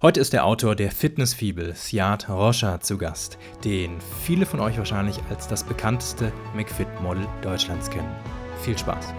Heute 0.00 0.20
ist 0.20 0.32
der 0.32 0.46
Autor 0.46 0.76
der 0.76 0.92
Fitnessfibel, 0.92 1.74
Siad 1.74 2.28
Rocha, 2.28 2.78
zu 2.78 2.98
Gast, 2.98 3.36
den 3.64 4.00
viele 4.22 4.46
von 4.46 4.60
euch 4.60 4.78
wahrscheinlich 4.78 5.18
als 5.28 5.48
das 5.48 5.64
bekannteste 5.64 6.32
McFit-Model 6.54 7.26
Deutschlands 7.42 7.90
kennen. 7.90 8.14
Viel 8.62 8.78
Spaß! 8.78 9.12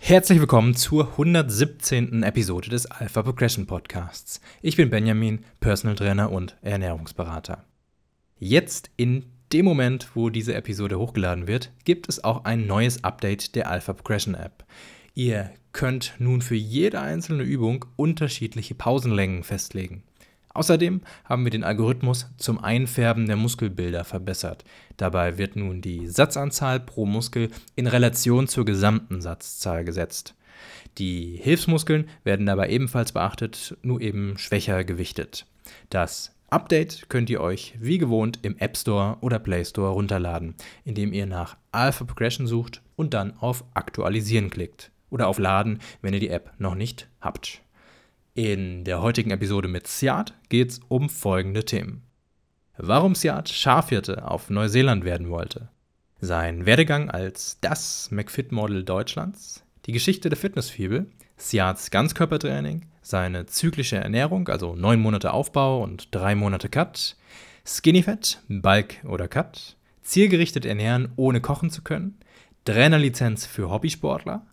Herzlich 0.00 0.38
willkommen 0.38 0.74
zur 0.74 1.12
117. 1.12 2.24
Episode 2.24 2.68
des 2.68 2.84
Alpha 2.84 3.22
Progression 3.22 3.64
Podcasts. 3.64 4.42
Ich 4.60 4.76
bin 4.76 4.90
Benjamin, 4.90 5.46
Personal 5.60 5.96
Trainer 5.96 6.30
und 6.30 6.58
Ernährungsberater. 6.60 7.64
Jetzt 8.38 8.90
in 8.98 9.31
dem 9.52 9.64
Moment, 9.66 10.08
wo 10.14 10.30
diese 10.30 10.54
Episode 10.54 10.98
hochgeladen 10.98 11.46
wird, 11.46 11.70
gibt 11.84 12.08
es 12.08 12.24
auch 12.24 12.44
ein 12.44 12.66
neues 12.66 13.04
Update 13.04 13.54
der 13.54 13.70
Alpha 13.70 13.92
Progression 13.92 14.34
App. 14.34 14.64
Ihr 15.14 15.50
könnt 15.72 16.14
nun 16.18 16.40
für 16.40 16.54
jede 16.54 17.00
einzelne 17.00 17.42
Übung 17.42 17.84
unterschiedliche 17.96 18.74
Pausenlängen 18.74 19.42
festlegen. 19.42 20.02
Außerdem 20.54 21.00
haben 21.24 21.44
wir 21.44 21.50
den 21.50 21.64
Algorithmus 21.64 22.28
zum 22.36 22.62
Einfärben 22.62 23.26
der 23.26 23.36
Muskelbilder 23.36 24.04
verbessert. 24.04 24.64
Dabei 24.96 25.38
wird 25.38 25.56
nun 25.56 25.80
die 25.80 26.08
Satzanzahl 26.08 26.80
pro 26.80 27.06
Muskel 27.06 27.50
in 27.74 27.86
Relation 27.86 28.48
zur 28.48 28.64
gesamten 28.64 29.22
Satzzahl 29.22 29.84
gesetzt. 29.84 30.34
Die 30.98 31.38
Hilfsmuskeln 31.42 32.08
werden 32.24 32.46
dabei 32.46 32.68
ebenfalls 32.68 33.12
beachtet, 33.12 33.76
nur 33.82 34.00
eben 34.00 34.36
schwächer 34.38 34.84
gewichtet. 34.84 35.46
Das 35.88 36.34
Update 36.52 37.08
könnt 37.08 37.30
ihr 37.30 37.40
euch 37.40 37.74
wie 37.80 37.96
gewohnt 37.96 38.40
im 38.42 38.58
App 38.58 38.76
Store 38.76 39.16
oder 39.22 39.38
Play 39.38 39.64
Store 39.64 39.92
runterladen, 39.92 40.54
indem 40.84 41.14
ihr 41.14 41.24
nach 41.24 41.56
Alpha 41.70 42.04
Progression 42.04 42.46
sucht 42.46 42.82
und 42.94 43.14
dann 43.14 43.38
auf 43.38 43.64
Aktualisieren 43.72 44.50
klickt 44.50 44.90
oder 45.08 45.28
auf 45.28 45.38
Laden, 45.38 45.78
wenn 46.02 46.12
ihr 46.12 46.20
die 46.20 46.28
App 46.28 46.52
noch 46.58 46.74
nicht 46.74 47.08
habt. 47.22 47.62
In 48.34 48.84
der 48.84 49.00
heutigen 49.00 49.30
Episode 49.30 49.66
mit 49.66 49.86
Siad 49.86 50.34
geht 50.50 50.72
es 50.72 50.80
um 50.88 51.08
folgende 51.08 51.64
Themen. 51.64 52.02
Warum 52.76 53.14
Siad 53.14 53.48
Schafhirte 53.48 54.30
auf 54.30 54.50
Neuseeland 54.50 55.06
werden 55.06 55.30
wollte, 55.30 55.70
sein 56.20 56.66
Werdegang 56.66 57.08
als 57.08 57.60
das 57.62 58.10
McFit-Model 58.10 58.84
Deutschlands, 58.84 59.64
die 59.86 59.92
Geschichte 59.92 60.28
der 60.28 60.36
Fitnessfibel, 60.36 61.06
Siads 61.38 61.90
Ganzkörpertraining, 61.90 62.84
seine 63.02 63.46
zyklische 63.46 63.96
Ernährung, 63.96 64.48
also 64.48 64.74
neun 64.74 65.00
Monate 65.00 65.32
Aufbau 65.32 65.82
und 65.82 66.08
drei 66.12 66.34
Monate 66.34 66.68
Cut, 66.68 67.16
Skinnyfett, 67.66 68.40
Bulk 68.48 69.04
oder 69.04 69.28
Cut, 69.28 69.76
zielgerichtet 70.02 70.64
ernähren, 70.64 71.12
ohne 71.16 71.40
kochen 71.40 71.70
zu 71.70 71.82
können, 71.82 72.18
Trainerlizenz 72.64 73.44
für 73.44 73.70
Hobbysportler, 73.70 74.46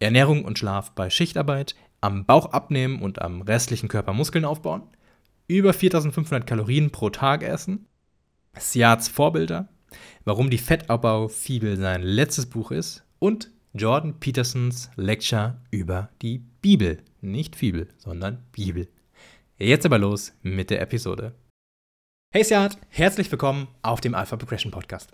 Ernährung 0.00 0.44
und 0.44 0.58
Schlaf 0.58 0.90
bei 0.90 1.10
Schichtarbeit, 1.10 1.74
am 2.00 2.24
Bauch 2.26 2.52
abnehmen 2.52 3.00
und 3.00 3.22
am 3.22 3.40
restlichen 3.40 3.88
Körper 3.88 4.12
Muskeln 4.12 4.44
aufbauen, 4.44 4.82
über 5.48 5.72
4500 5.72 6.46
Kalorien 6.46 6.90
pro 6.90 7.10
Tag 7.10 7.42
essen, 7.42 7.86
Siads 8.58 9.08
Vorbilder, 9.08 9.68
warum 10.24 10.50
die 10.50 10.58
Fettabbau-Fibel 10.58 11.76
sein 11.76 12.02
letztes 12.02 12.46
Buch 12.46 12.70
ist 12.70 13.04
und 13.18 13.50
Jordan 13.74 14.18
Petersons 14.18 14.90
Lecture 14.96 15.60
über 15.70 16.08
die 16.22 16.42
Bibel. 16.66 16.98
Nicht 17.20 17.54
Fibel, 17.54 17.86
sondern 17.96 18.42
Bibel. 18.50 18.88
Jetzt 19.56 19.86
aber 19.86 20.00
los 20.00 20.32
mit 20.42 20.68
der 20.70 20.80
Episode. 20.80 21.32
Hey 22.34 22.42
Siad, 22.42 22.76
herzlich 22.88 23.30
willkommen 23.30 23.68
auf 23.82 24.00
dem 24.00 24.16
Alpha 24.16 24.34
Progression 24.34 24.72
Podcast. 24.72 25.12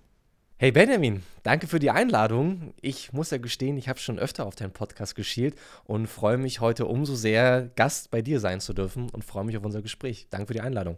Hey 0.57 0.73
Benjamin, 0.73 1.23
danke 1.43 1.67
für 1.67 1.79
die 1.79 1.91
Einladung. 1.91 2.73
Ich 2.81 3.13
muss 3.13 3.33
ja 3.33 3.37
gestehen, 3.37 3.77
ich 3.77 3.91
habe 3.91 3.99
schon 3.99 4.19
öfter 4.19 4.47
auf 4.47 4.55
deinen 4.55 4.73
Podcast 4.73 5.15
geschielt 5.15 5.55
und 5.85 6.07
freue 6.07 6.39
mich 6.39 6.61
heute 6.61 6.87
umso 6.87 7.15
sehr, 7.15 7.71
Gast 7.77 8.11
bei 8.11 8.23
dir 8.23 8.41
sein 8.41 8.61
zu 8.61 8.73
dürfen 8.73 9.11
und 9.11 9.23
freue 9.23 9.45
mich 9.45 9.59
auf 9.59 9.65
unser 9.67 9.83
Gespräch. 9.83 10.29
Danke 10.31 10.47
für 10.47 10.55
die 10.55 10.63
Einladung. 10.63 10.97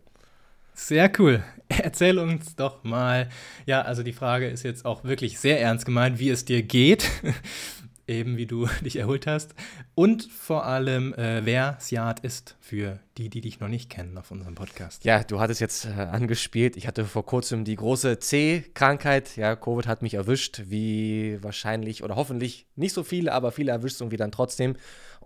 Sehr 0.73 1.11
cool. 1.19 1.43
Erzähl 1.69 2.19
uns 2.19 2.55
doch 2.55 2.83
mal, 2.83 3.29
ja, 3.67 3.83
also 3.83 4.05
die 4.05 4.13
Frage 4.13 4.49
ist 4.49 4.63
jetzt 4.63 4.85
auch 4.85 5.03
wirklich 5.03 5.39
sehr 5.41 5.61
ernst 5.61 5.85
gemeint, 5.87 6.21
wie 6.21 6.31
es 6.31 6.45
dir 6.45 6.63
geht, 6.63 7.11
eben 8.07 8.37
wie 8.37 8.47
du 8.47 8.67
dich 8.85 8.97
erholt 8.97 9.27
hast 9.27 9.55
und 9.95 10.25
vor 10.25 10.67
allem, 10.67 11.15
äh, 11.15 11.45
wer 11.45 11.77
Siad 11.81 12.21
ist 12.21 12.57
für 12.61 12.99
die, 13.17 13.29
die 13.29 13.41
dich 13.41 13.61
noch 13.61 13.69
nicht 13.69 13.91
kennen 13.91 14.19
auf 14.19 14.31
unserem 14.31 14.55
Podcast. 14.55 15.05
Ja, 15.05 15.23
du 15.23 15.39
hattest 15.41 15.61
jetzt 15.61 15.87
äh, 15.87 15.91
angespielt. 15.91 16.77
Ich 16.77 16.87
hatte 16.87 17.05
vor 17.05 17.25
kurzem 17.25 17.65
die 17.65 17.77
große 17.77 18.19
C-Krankheit. 18.19 19.37
Ja, 19.37 19.55
Covid 19.55 19.87
hat 19.87 20.03
mich 20.03 20.15
erwischt, 20.15 20.63
wie 20.67 21.39
wahrscheinlich 21.43 22.03
oder 22.03 22.17
hoffentlich 22.17 22.67
nicht 22.75 22.93
so 22.93 23.05
viele, 23.05 23.33
aber 23.33 23.53
viele 23.53 23.71
erwischt 23.71 23.97
es 23.97 24.01
irgendwie 24.01 24.17
dann 24.17 24.33
trotzdem. 24.33 24.77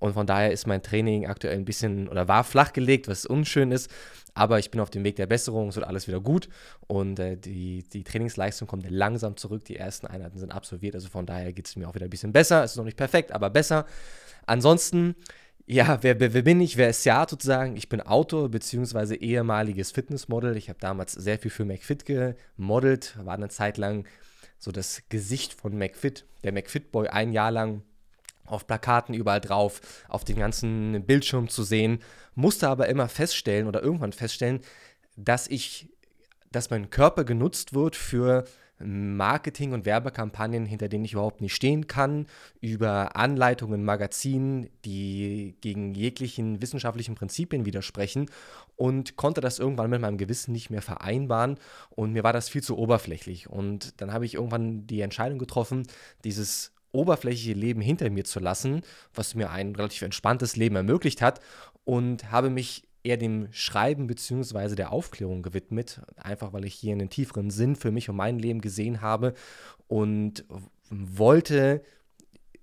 Und 0.01 0.15
von 0.15 0.27
daher 0.27 0.53
ist 0.53 0.67
mein 0.67 0.83
Training 0.83 1.27
aktuell 1.27 1.57
ein 1.57 1.65
bisschen 1.65 2.09
oder 2.09 2.29
war 2.29 2.45
flachgelegt, 2.45 3.09
was 3.09 3.27
unschön 3.27 3.73
ist. 3.73 3.91
Aber 4.35 4.59
ich 4.59 4.71
bin 4.71 4.81
auf 4.81 4.91
dem 4.91 5.03
Weg 5.03 5.17
der 5.17 5.27
Besserung, 5.27 5.69
es 5.69 5.77
wird 5.77 5.87
alles 5.87 6.07
wieder 6.07 6.21
gut 6.21 6.49
und 6.87 7.19
äh, 7.19 7.37
die, 7.37 7.83
die 7.83 8.05
Trainingsleistung 8.05 8.69
kommt 8.69 8.89
langsam 8.89 9.37
zurück. 9.37 9.65
Die 9.65 9.77
ersten 9.77 10.07
Einheiten 10.07 10.39
sind 10.39 10.53
absolviert, 10.53 10.95
also 10.95 11.09
von 11.09 11.27
daher 11.27 11.53
geht 11.53 11.67
es 11.67 11.75
mir 11.75 11.89
auch 11.89 11.95
wieder 11.95 12.07
ein 12.07 12.11
bisschen 12.11 12.33
besser. 12.33 12.63
Es 12.63 12.73
ist 12.73 12.77
noch 12.77 12.85
nicht 12.85 12.97
perfekt, 12.97 13.33
aber 13.33 13.51
besser. 13.51 13.85
Ansonsten, 14.47 15.17
ja, 15.67 15.99
wer, 16.03 16.21
wer, 16.21 16.43
bin 16.43 16.61
ich? 16.61 16.77
Wer 16.77 16.91
ist 16.91 17.05
ja 17.05 17.27
sozusagen? 17.29 17.77
Ich 17.77 17.89
bin 17.89 18.01
Autor 18.01 18.49
bzw. 18.49 19.17
ehemaliges 19.17 19.91
Fitnessmodel. 19.91 20.57
Ich 20.57 20.69
habe 20.69 20.79
damals 20.79 21.13
sehr 21.13 21.39
viel 21.39 21.51
für 21.51 21.65
McFit 21.65 22.05
gemodelt, 22.05 23.17
war 23.25 23.35
eine 23.35 23.49
Zeit 23.49 23.77
lang 23.77 24.07
so 24.59 24.73
das 24.73 25.03
Gesicht 25.09 25.53
von 25.53 25.77
McFit, 25.77 26.25
der 26.45 26.53
McFit 26.53 26.91
Boy 26.93 27.09
ein 27.09 27.33
Jahr 27.33 27.51
lang 27.51 27.83
auf 28.51 28.67
Plakaten 28.67 29.15
überall 29.15 29.41
drauf, 29.41 29.81
auf 30.09 30.25
den 30.25 30.37
ganzen 30.37 31.05
Bildschirm 31.05 31.49
zu 31.49 31.63
sehen, 31.63 32.01
musste 32.35 32.69
aber 32.69 32.89
immer 32.89 33.09
feststellen 33.09 33.67
oder 33.67 33.83
irgendwann 33.83 34.13
feststellen, 34.13 34.61
dass 35.17 35.49
ich, 35.49 35.89
dass 36.51 36.71
mein 36.71 36.91
Körper 36.91 37.25
genutzt 37.25 37.75
wird 37.75 37.97
für 37.97 38.45
Marketing- 38.81 39.73
und 39.73 39.87
Werbekampagnen, 39.87 40.65
hinter 40.65 40.89
denen 40.89 41.05
ich 41.05 41.15
überhaupt 41.15 41.41
nicht 41.41 41.55
stehen 41.55 41.87
kann, 41.87 42.27
über 42.61 43.17
Anleitungen, 43.17 43.85
Magazinen, 43.85 44.69
die 44.85 45.57
gegen 45.61 45.95
jeglichen 45.95 46.63
wissenschaftlichen 46.63 47.17
Prinzipien 47.17 47.67
widersprechen 47.67 48.31
und 48.77 49.17
konnte 49.17 49.41
das 49.41 49.59
irgendwann 49.59 49.91
mit 49.91 50.01
meinem 50.01 50.19
Gewissen 50.19 50.53
nicht 50.53 50.71
mehr 50.71 50.83
vereinbaren 50.83 51.59
und 51.91 52.13
mir 52.13 52.23
war 52.23 52.33
das 52.33 52.49
viel 52.49 52.63
zu 52.63 52.79
oberflächlich. 52.79 53.51
Und 53.51 54.01
dann 54.01 54.13
habe 54.13 54.25
ich 54.25 54.35
irgendwann 54.35 54.87
die 54.87 55.01
Entscheidung 55.01 55.39
getroffen, 55.39 55.87
dieses 56.25 56.73
oberflächliche 56.93 57.59
Leben 57.59 57.81
hinter 57.81 58.11
mir 58.11 58.25
zu 58.25 58.41
lassen, 58.41 58.83
was 59.15 59.35
mir 59.35 59.51
ein 59.51 59.75
relativ 59.75 60.03
entspanntes 60.03 60.57
Leben 60.57 60.77
ermöglicht 60.77 61.23
hat 61.23 61.41
und 61.85 62.31
habe 62.31 62.51
mich 62.51 62.85
eher 63.03 63.17
dem 63.17 63.49
Schreiben 63.53 64.07
bzw. 64.07 64.75
der 64.75 64.93
Aufklärung 64.93 65.43
gewidmet, 65.43 66.03
einfach 66.17 66.53
weil 66.53 66.65
ich 66.65 66.75
hier 66.75 66.93
einen 66.93 67.11
tieferen 67.11 67.51
Sinn 67.51 67.77
für 67.77 67.91
mich 67.91 68.09
und 68.09 68.17
mein 68.17 68.39
Leben 68.39 68.61
gesehen 68.61 69.01
habe 69.01 69.35
und 69.87 70.45
wollte 70.91 71.83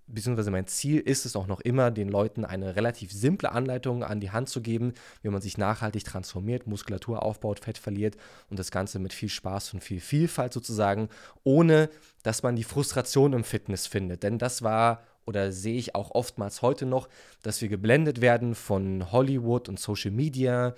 beziehungsweise 0.08 0.52
mein 0.52 0.68
Ziel 0.68 1.00
ist 1.00 1.26
es 1.26 1.36
auch 1.36 1.48
noch 1.48 1.62
immer, 1.62 1.92
den 1.92 2.10
Leuten 2.10 2.46
eine 2.46 2.76
relativ 2.76 3.12
simple 3.12 3.52
Anleitung 3.52 4.04
an 4.04 4.20
die 4.20 4.32
Hand 4.32 4.50
zu 4.50 4.62
geben, 4.62 4.94
wie 5.22 5.30
man 5.30 5.42
sich 5.42 5.58
nachhaltig 5.58 6.06
transformiert, 6.06 6.68
Muskulatur 6.68 7.24
aufbaut, 7.24 7.60
Fett 7.60 7.78
verliert 7.78 8.16
und 8.50 8.60
das 8.60 8.72
Ganze 8.72 9.00
mit 9.00 9.14
viel 9.14 9.30
Spaß 9.30 9.74
und 9.74 9.84
viel 9.84 10.00
Vielfalt 10.00 10.54
sozusagen, 10.54 11.10
ohne 11.44 11.90
dass 12.24 12.44
man 12.44 12.56
die 12.56 12.64
Frustration 12.64 13.34
im 13.34 13.44
Fitness 13.44 13.88
findet. 13.88 14.24
Denn 14.24 14.38
das 14.38 14.62
war 14.62 15.04
oder 15.26 15.52
sehe 15.52 15.78
ich 15.78 15.96
auch 15.96 16.12
oftmals 16.12 16.62
heute 16.62 16.86
noch, 16.86 17.10
dass 17.42 17.60
wir 17.62 17.68
geblendet 17.68 18.22
werden 18.22 18.54
von 18.54 19.12
Hollywood 19.12 19.70
und 19.70 19.80
Social 19.80 20.12
Media, 20.12 20.76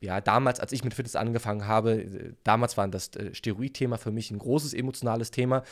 ja, 0.00 0.20
damals, 0.20 0.60
als 0.60 0.72
ich 0.72 0.84
mit 0.84 0.94
Fitness 0.94 1.16
angefangen 1.16 1.66
habe, 1.66 2.34
damals 2.42 2.76
war 2.76 2.88
das 2.88 3.08
äh, 3.16 3.34
Steroid-Thema 3.34 3.98
für 3.98 4.10
mich 4.10 4.30
ein 4.30 4.38
großes 4.38 4.74
emotionales 4.74 5.30
Thema, 5.30 5.62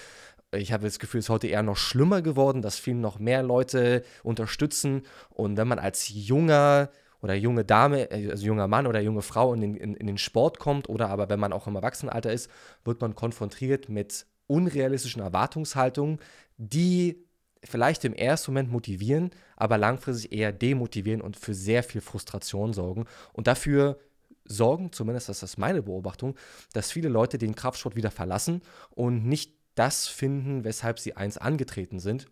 ich 0.52 0.72
habe 0.72 0.84
das 0.84 0.98
Gefühl, 0.98 1.20
es 1.20 1.26
ist 1.26 1.30
heute 1.30 1.46
eher 1.46 1.62
noch 1.62 1.76
schlimmer 1.76 2.22
geworden, 2.22 2.62
dass 2.62 2.78
viel 2.78 2.94
noch 2.94 3.18
mehr 3.18 3.42
Leute 3.42 4.04
unterstützen. 4.22 5.02
Und 5.30 5.56
wenn 5.56 5.68
man 5.68 5.78
als 5.78 6.08
junger 6.08 6.90
oder 7.22 7.34
junge 7.34 7.64
Dame, 7.64 8.10
äh, 8.10 8.30
also 8.30 8.44
junger 8.44 8.68
Mann 8.68 8.86
oder 8.86 9.00
junge 9.00 9.22
Frau 9.22 9.54
in 9.54 9.60
den, 9.60 9.76
in, 9.76 9.94
in 9.94 10.06
den 10.06 10.18
Sport 10.18 10.58
kommt 10.58 10.88
oder 10.88 11.08
aber 11.08 11.28
wenn 11.28 11.40
man 11.40 11.52
auch 11.52 11.66
im 11.66 11.76
Erwachsenenalter 11.76 12.32
ist, 12.32 12.50
wird 12.84 13.00
man 13.00 13.14
konfrontiert 13.14 13.88
mit 13.88 14.26
unrealistischen 14.46 15.22
Erwartungshaltungen, 15.22 16.18
die 16.58 17.24
vielleicht 17.64 18.04
im 18.04 18.12
ersten 18.12 18.50
Moment 18.50 18.72
motivieren, 18.72 19.30
aber 19.56 19.78
langfristig 19.78 20.32
eher 20.32 20.52
demotivieren 20.52 21.22
und 21.22 21.36
für 21.36 21.54
sehr 21.54 21.82
viel 21.82 22.00
Frustration 22.00 22.72
sorgen. 22.72 23.06
Und 23.32 23.46
dafür 23.46 23.98
sorgen, 24.44 24.92
zumindest 24.92 25.28
das 25.28 25.44
ist 25.44 25.56
meine 25.58 25.82
Beobachtung, 25.82 26.34
dass 26.72 26.90
viele 26.90 27.08
Leute 27.08 27.38
den 27.38 27.54
Kraftsport 27.54 27.94
wieder 27.94 28.10
verlassen 28.10 28.62
und 28.90 29.24
nicht 29.26 29.61
das 29.74 30.06
finden, 30.06 30.64
weshalb 30.64 30.98
sie 30.98 31.16
eins 31.16 31.38
angetreten 31.38 31.98
sind. 31.98 32.26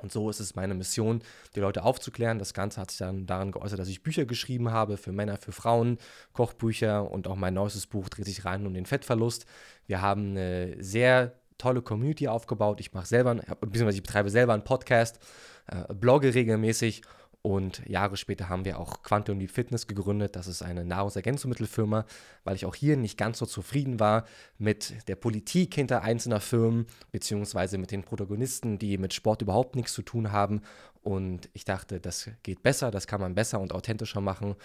Und 0.00 0.12
so 0.12 0.30
ist 0.30 0.38
es 0.38 0.54
meine 0.54 0.74
Mission, 0.74 1.22
die 1.56 1.60
Leute 1.60 1.82
aufzuklären. 1.82 2.38
Das 2.38 2.54
Ganze 2.54 2.80
hat 2.80 2.90
sich 2.90 2.98
dann 2.98 3.26
daran 3.26 3.50
geäußert, 3.50 3.80
dass 3.80 3.88
ich 3.88 4.02
Bücher 4.02 4.26
geschrieben 4.26 4.70
habe 4.70 4.96
für 4.96 5.10
Männer, 5.10 5.38
für 5.38 5.50
Frauen, 5.50 5.98
Kochbücher 6.32 7.10
und 7.10 7.26
auch 7.26 7.34
mein 7.34 7.54
neuestes 7.54 7.86
Buch 7.86 8.08
dreht 8.08 8.26
sich 8.26 8.44
rein 8.44 8.64
um 8.66 8.74
den 8.74 8.86
Fettverlust. 8.86 9.46
Wir 9.86 10.00
haben 10.00 10.30
eine 10.30 10.76
sehr 10.82 11.40
tolle 11.58 11.82
Community 11.82 12.28
aufgebaut. 12.28 12.78
Ich 12.78 12.92
mache 12.92 13.06
selber, 13.06 13.34
beziehungsweise 13.34 13.98
ich 13.98 14.04
betreibe 14.04 14.30
selber 14.30 14.54
einen 14.54 14.62
Podcast, 14.62 15.18
äh, 15.66 15.92
blogge 15.92 16.32
regelmäßig 16.32 17.02
und 17.42 17.86
Jahre 17.86 18.16
später 18.16 18.48
haben 18.48 18.64
wir 18.64 18.78
auch 18.78 19.02
Quantum 19.02 19.38
Leap 19.38 19.50
Fitness 19.50 19.86
gegründet. 19.86 20.34
Das 20.34 20.48
ist 20.48 20.60
eine 20.62 20.84
Nahrungsergänzungsmittelfirma, 20.84 22.04
weil 22.44 22.56
ich 22.56 22.66
auch 22.66 22.74
hier 22.74 22.96
nicht 22.96 23.16
ganz 23.16 23.38
so 23.38 23.46
zufrieden 23.46 24.00
war 24.00 24.24
mit 24.58 25.08
der 25.08 25.14
Politik 25.14 25.74
hinter 25.74 26.02
einzelner 26.02 26.40
Firmen, 26.40 26.86
beziehungsweise 27.12 27.78
mit 27.78 27.92
den 27.92 28.02
Protagonisten, 28.02 28.78
die 28.78 28.98
mit 28.98 29.14
Sport 29.14 29.42
überhaupt 29.42 29.76
nichts 29.76 29.92
zu 29.92 30.02
tun 30.02 30.32
haben. 30.32 30.62
Und 31.02 31.48
ich 31.52 31.64
dachte, 31.64 32.00
das 32.00 32.28
geht 32.42 32.62
besser, 32.62 32.90
das 32.90 33.06
kann 33.06 33.20
man 33.20 33.36
besser 33.36 33.60
und 33.60 33.72
authentischer 33.72 34.20
machen. 34.20 34.56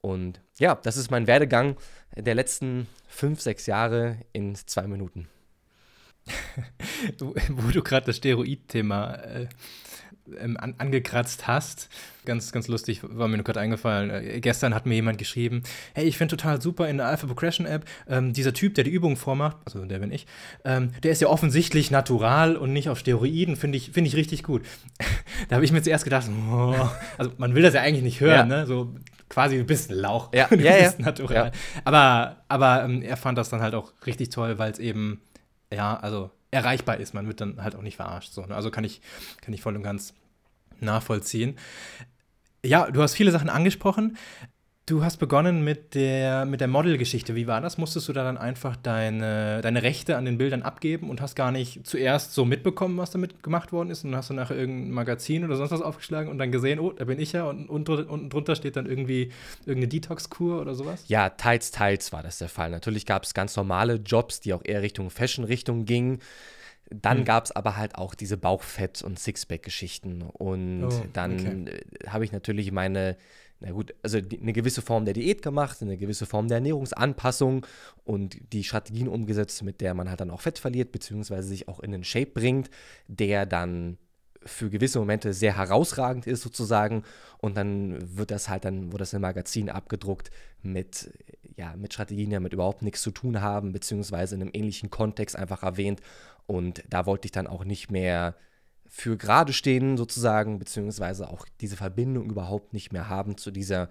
Und 0.00 0.40
ja, 0.58 0.74
das 0.74 0.96
ist 0.96 1.10
mein 1.10 1.26
Werdegang 1.26 1.76
der 2.16 2.34
letzten 2.34 2.88
fünf, 3.06 3.42
sechs 3.42 3.66
Jahre 3.66 4.16
in 4.32 4.54
zwei 4.54 4.86
Minuten. 4.86 5.28
Wo 7.18 7.70
du 7.70 7.82
gerade 7.82 8.06
das 8.06 8.16
Steroid-Thema 8.16 9.14
äh, 9.14 9.48
ähm, 10.40 10.56
an, 10.56 10.74
angekratzt 10.78 11.46
hast. 11.46 11.88
Ganz, 12.24 12.52
ganz 12.52 12.68
lustig, 12.68 13.00
war 13.02 13.26
mir 13.26 13.36
nur 13.36 13.44
gerade 13.44 13.60
eingefallen. 13.60 14.10
Äh, 14.10 14.40
gestern 14.40 14.74
hat 14.74 14.86
mir 14.86 14.94
jemand 14.94 15.18
geschrieben: 15.18 15.62
Hey, 15.94 16.04
ich 16.06 16.16
finde 16.16 16.36
total 16.36 16.60
super 16.60 16.88
in 16.88 16.98
der 16.98 17.06
Alpha 17.06 17.26
Progression 17.26 17.66
App, 17.66 17.84
ähm, 18.08 18.32
dieser 18.32 18.52
Typ, 18.52 18.74
der 18.74 18.84
die 18.84 18.90
Übungen 18.90 19.16
vormacht, 19.16 19.56
also 19.64 19.84
der 19.84 19.98
bin 19.98 20.12
ich, 20.12 20.26
ähm, 20.64 20.90
der 21.02 21.12
ist 21.12 21.20
ja 21.20 21.28
offensichtlich 21.28 21.90
natural 21.90 22.56
und 22.56 22.72
nicht 22.72 22.88
auf 22.88 22.98
Steroiden, 22.98 23.56
finde 23.56 23.78
ich, 23.78 23.90
find 23.90 24.06
ich 24.06 24.16
richtig 24.16 24.42
gut. 24.42 24.62
da 25.48 25.56
habe 25.56 25.64
ich 25.64 25.72
mir 25.72 25.82
zuerst 25.82 26.04
gedacht: 26.04 26.28
oh, 26.50 26.74
Also, 27.18 27.32
man 27.38 27.54
will 27.54 27.62
das 27.62 27.74
ja 27.74 27.80
eigentlich 27.80 28.04
nicht 28.04 28.20
hören, 28.20 28.50
ja. 28.50 28.58
ne? 28.58 28.66
So 28.66 28.94
quasi 29.32 29.58
ein 29.58 29.66
bisschen 29.66 29.96
Lauch. 29.96 30.32
Ja, 30.32 30.48
ja, 30.54 30.76
ja. 30.76 30.92
natural. 30.98 31.46
Ja. 31.46 31.50
Aber, 31.84 32.36
aber 32.48 32.84
ähm, 32.84 33.02
er 33.02 33.16
fand 33.16 33.38
das 33.38 33.48
dann 33.48 33.62
halt 33.62 33.74
auch 33.74 33.92
richtig 34.06 34.28
toll, 34.28 34.58
weil 34.58 34.70
es 34.70 34.78
eben, 34.78 35.22
ja, 35.72 35.96
also 35.96 36.30
erreichbar 36.50 36.98
ist. 36.98 37.14
Man 37.14 37.26
wird 37.26 37.40
dann 37.40 37.62
halt 37.62 37.74
auch 37.74 37.82
nicht 37.82 37.96
verarscht. 37.96 38.32
So, 38.32 38.44
ne? 38.44 38.54
Also 38.54 38.70
kann 38.70 38.84
ich, 38.84 39.00
kann 39.40 39.54
ich 39.54 39.62
voll 39.62 39.74
und 39.74 39.82
ganz 39.82 40.14
nachvollziehen. 40.82 41.56
Ja, 42.64 42.90
du 42.90 43.02
hast 43.02 43.14
viele 43.14 43.32
Sachen 43.32 43.48
angesprochen. 43.48 44.16
Du 44.84 45.04
hast 45.04 45.18
begonnen 45.18 45.62
mit 45.62 45.94
der, 45.94 46.44
mit 46.44 46.60
der 46.60 46.66
Model-Geschichte. 46.66 47.36
Wie 47.36 47.46
war 47.46 47.60
das? 47.60 47.78
Musstest 47.78 48.08
du 48.08 48.12
da 48.12 48.24
dann 48.24 48.36
einfach 48.36 48.74
deine, 48.74 49.60
deine 49.60 49.84
Rechte 49.84 50.16
an 50.16 50.24
den 50.24 50.38
Bildern 50.38 50.62
abgeben 50.62 51.08
und 51.08 51.20
hast 51.20 51.36
gar 51.36 51.52
nicht 51.52 51.86
zuerst 51.86 52.34
so 52.34 52.44
mitbekommen, 52.44 52.98
was 52.98 53.12
damit 53.12 53.44
gemacht 53.44 53.70
worden 53.70 53.90
ist? 53.90 54.04
Und 54.04 54.16
hast 54.16 54.30
du 54.30 54.34
nachher 54.34 54.56
irgendein 54.56 54.90
Magazin 54.90 55.44
oder 55.44 55.54
sonst 55.54 55.70
was 55.70 55.82
aufgeschlagen 55.82 56.28
und 56.28 56.38
dann 56.38 56.50
gesehen, 56.50 56.80
oh, 56.80 56.90
da 56.90 57.04
bin 57.04 57.20
ich 57.20 57.30
ja 57.30 57.44
und 57.44 57.68
unten 57.68 58.28
drunter 58.28 58.56
steht 58.56 58.74
dann 58.74 58.86
irgendwie 58.86 59.30
irgendeine 59.66 59.86
Detox-Kur 59.86 60.60
oder 60.60 60.74
sowas? 60.74 61.04
Ja, 61.06 61.28
teils, 61.28 61.70
teils 61.70 62.12
war 62.12 62.24
das 62.24 62.38
der 62.38 62.48
Fall. 62.48 62.70
Natürlich 62.70 63.06
gab 63.06 63.22
es 63.22 63.34
ganz 63.34 63.54
normale 63.54 63.94
Jobs, 63.94 64.40
die 64.40 64.52
auch 64.52 64.62
eher 64.64 64.82
Richtung 64.82 65.10
Fashion-Richtung 65.10 65.84
gingen. 65.84 66.18
Dann 67.00 67.20
mhm. 67.20 67.24
gab 67.24 67.44
es 67.44 67.52
aber 67.52 67.76
halt 67.76 67.96
auch 67.96 68.14
diese 68.14 68.36
Bauchfett- 68.36 69.02
und 69.02 69.18
Sixpack-Geschichten. 69.18 70.22
Und 70.22 70.84
oh, 70.84 71.04
dann 71.12 71.34
okay. 71.34 71.76
Äh, 71.76 72.08
habe 72.08 72.24
ich 72.24 72.32
natürlich 72.32 72.72
meine, 72.72 73.16
na 73.60 73.70
gut, 73.70 73.94
also 74.02 74.20
die, 74.20 74.40
eine 74.40 74.52
gewisse 74.52 74.82
Form 74.82 75.04
der 75.04 75.14
Diät 75.14 75.42
gemacht, 75.42 75.78
eine 75.82 75.96
gewisse 75.96 76.26
Form 76.26 76.48
der 76.48 76.56
Ernährungsanpassung 76.56 77.66
und 78.04 78.36
die 78.52 78.64
Strategien 78.64 79.08
umgesetzt, 79.08 79.62
mit 79.62 79.80
der 79.80 79.94
man 79.94 80.08
halt 80.08 80.20
dann 80.20 80.30
auch 80.30 80.40
Fett 80.40 80.58
verliert, 80.58 80.92
beziehungsweise 80.92 81.48
sich 81.48 81.68
auch 81.68 81.80
in 81.80 81.94
einen 81.94 82.04
Shape 82.04 82.32
bringt, 82.32 82.70
der 83.08 83.46
dann 83.46 83.98
für 84.44 84.70
gewisse 84.70 84.98
Momente 84.98 85.32
sehr 85.32 85.56
herausragend 85.56 86.26
ist 86.26 86.42
sozusagen 86.42 87.04
und 87.38 87.56
dann 87.56 88.16
wird 88.16 88.30
das 88.30 88.48
halt 88.48 88.64
dann, 88.64 88.86
wurde 88.86 89.02
das 89.02 89.12
im 89.12 89.22
Magazin 89.22 89.70
abgedruckt 89.70 90.30
mit, 90.62 91.12
ja, 91.56 91.74
mit 91.76 91.92
Strategien, 91.92 92.30
die 92.30 92.34
damit 92.34 92.52
überhaupt 92.52 92.82
nichts 92.82 93.02
zu 93.02 93.10
tun 93.10 93.40
haben, 93.40 93.72
beziehungsweise 93.72 94.34
in 94.34 94.42
einem 94.42 94.50
ähnlichen 94.52 94.90
Kontext 94.90 95.36
einfach 95.36 95.62
erwähnt 95.62 96.00
und 96.46 96.82
da 96.88 97.06
wollte 97.06 97.26
ich 97.26 97.32
dann 97.32 97.46
auch 97.46 97.64
nicht 97.64 97.90
mehr 97.90 98.36
für 98.86 99.16
gerade 99.16 99.52
stehen, 99.52 99.96
sozusagen, 99.96 100.58
beziehungsweise 100.58 101.30
auch 101.30 101.46
diese 101.60 101.76
Verbindung 101.76 102.30
überhaupt 102.30 102.74
nicht 102.74 102.92
mehr 102.92 103.08
haben 103.08 103.38
zu 103.38 103.50
dieser 103.50 103.88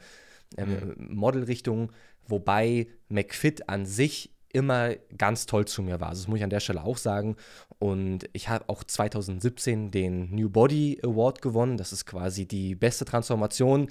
ähm, 0.57 0.95
mhm. 0.97 1.15
Modelrichtung. 1.15 1.91
Wobei 2.27 2.87
McFit 3.09 3.67
an 3.67 3.85
sich 3.87 4.35
immer 4.53 4.93
ganz 5.17 5.47
toll 5.47 5.65
zu 5.65 5.81
mir 5.81 5.99
war. 5.99 6.09
Also 6.09 6.21
das 6.21 6.27
muss 6.27 6.37
ich 6.37 6.43
an 6.43 6.49
der 6.49 6.59
Stelle 6.59 6.83
auch 6.83 6.97
sagen. 6.97 7.35
Und 7.81 8.29
ich 8.31 8.47
habe 8.47 8.69
auch 8.69 8.83
2017 8.83 9.89
den 9.89 10.29
New 10.35 10.51
Body 10.51 10.99
Award 11.01 11.41
gewonnen. 11.41 11.77
Das 11.77 11.91
ist 11.91 12.05
quasi 12.05 12.45
die 12.45 12.75
beste 12.75 13.05
Transformation 13.05 13.87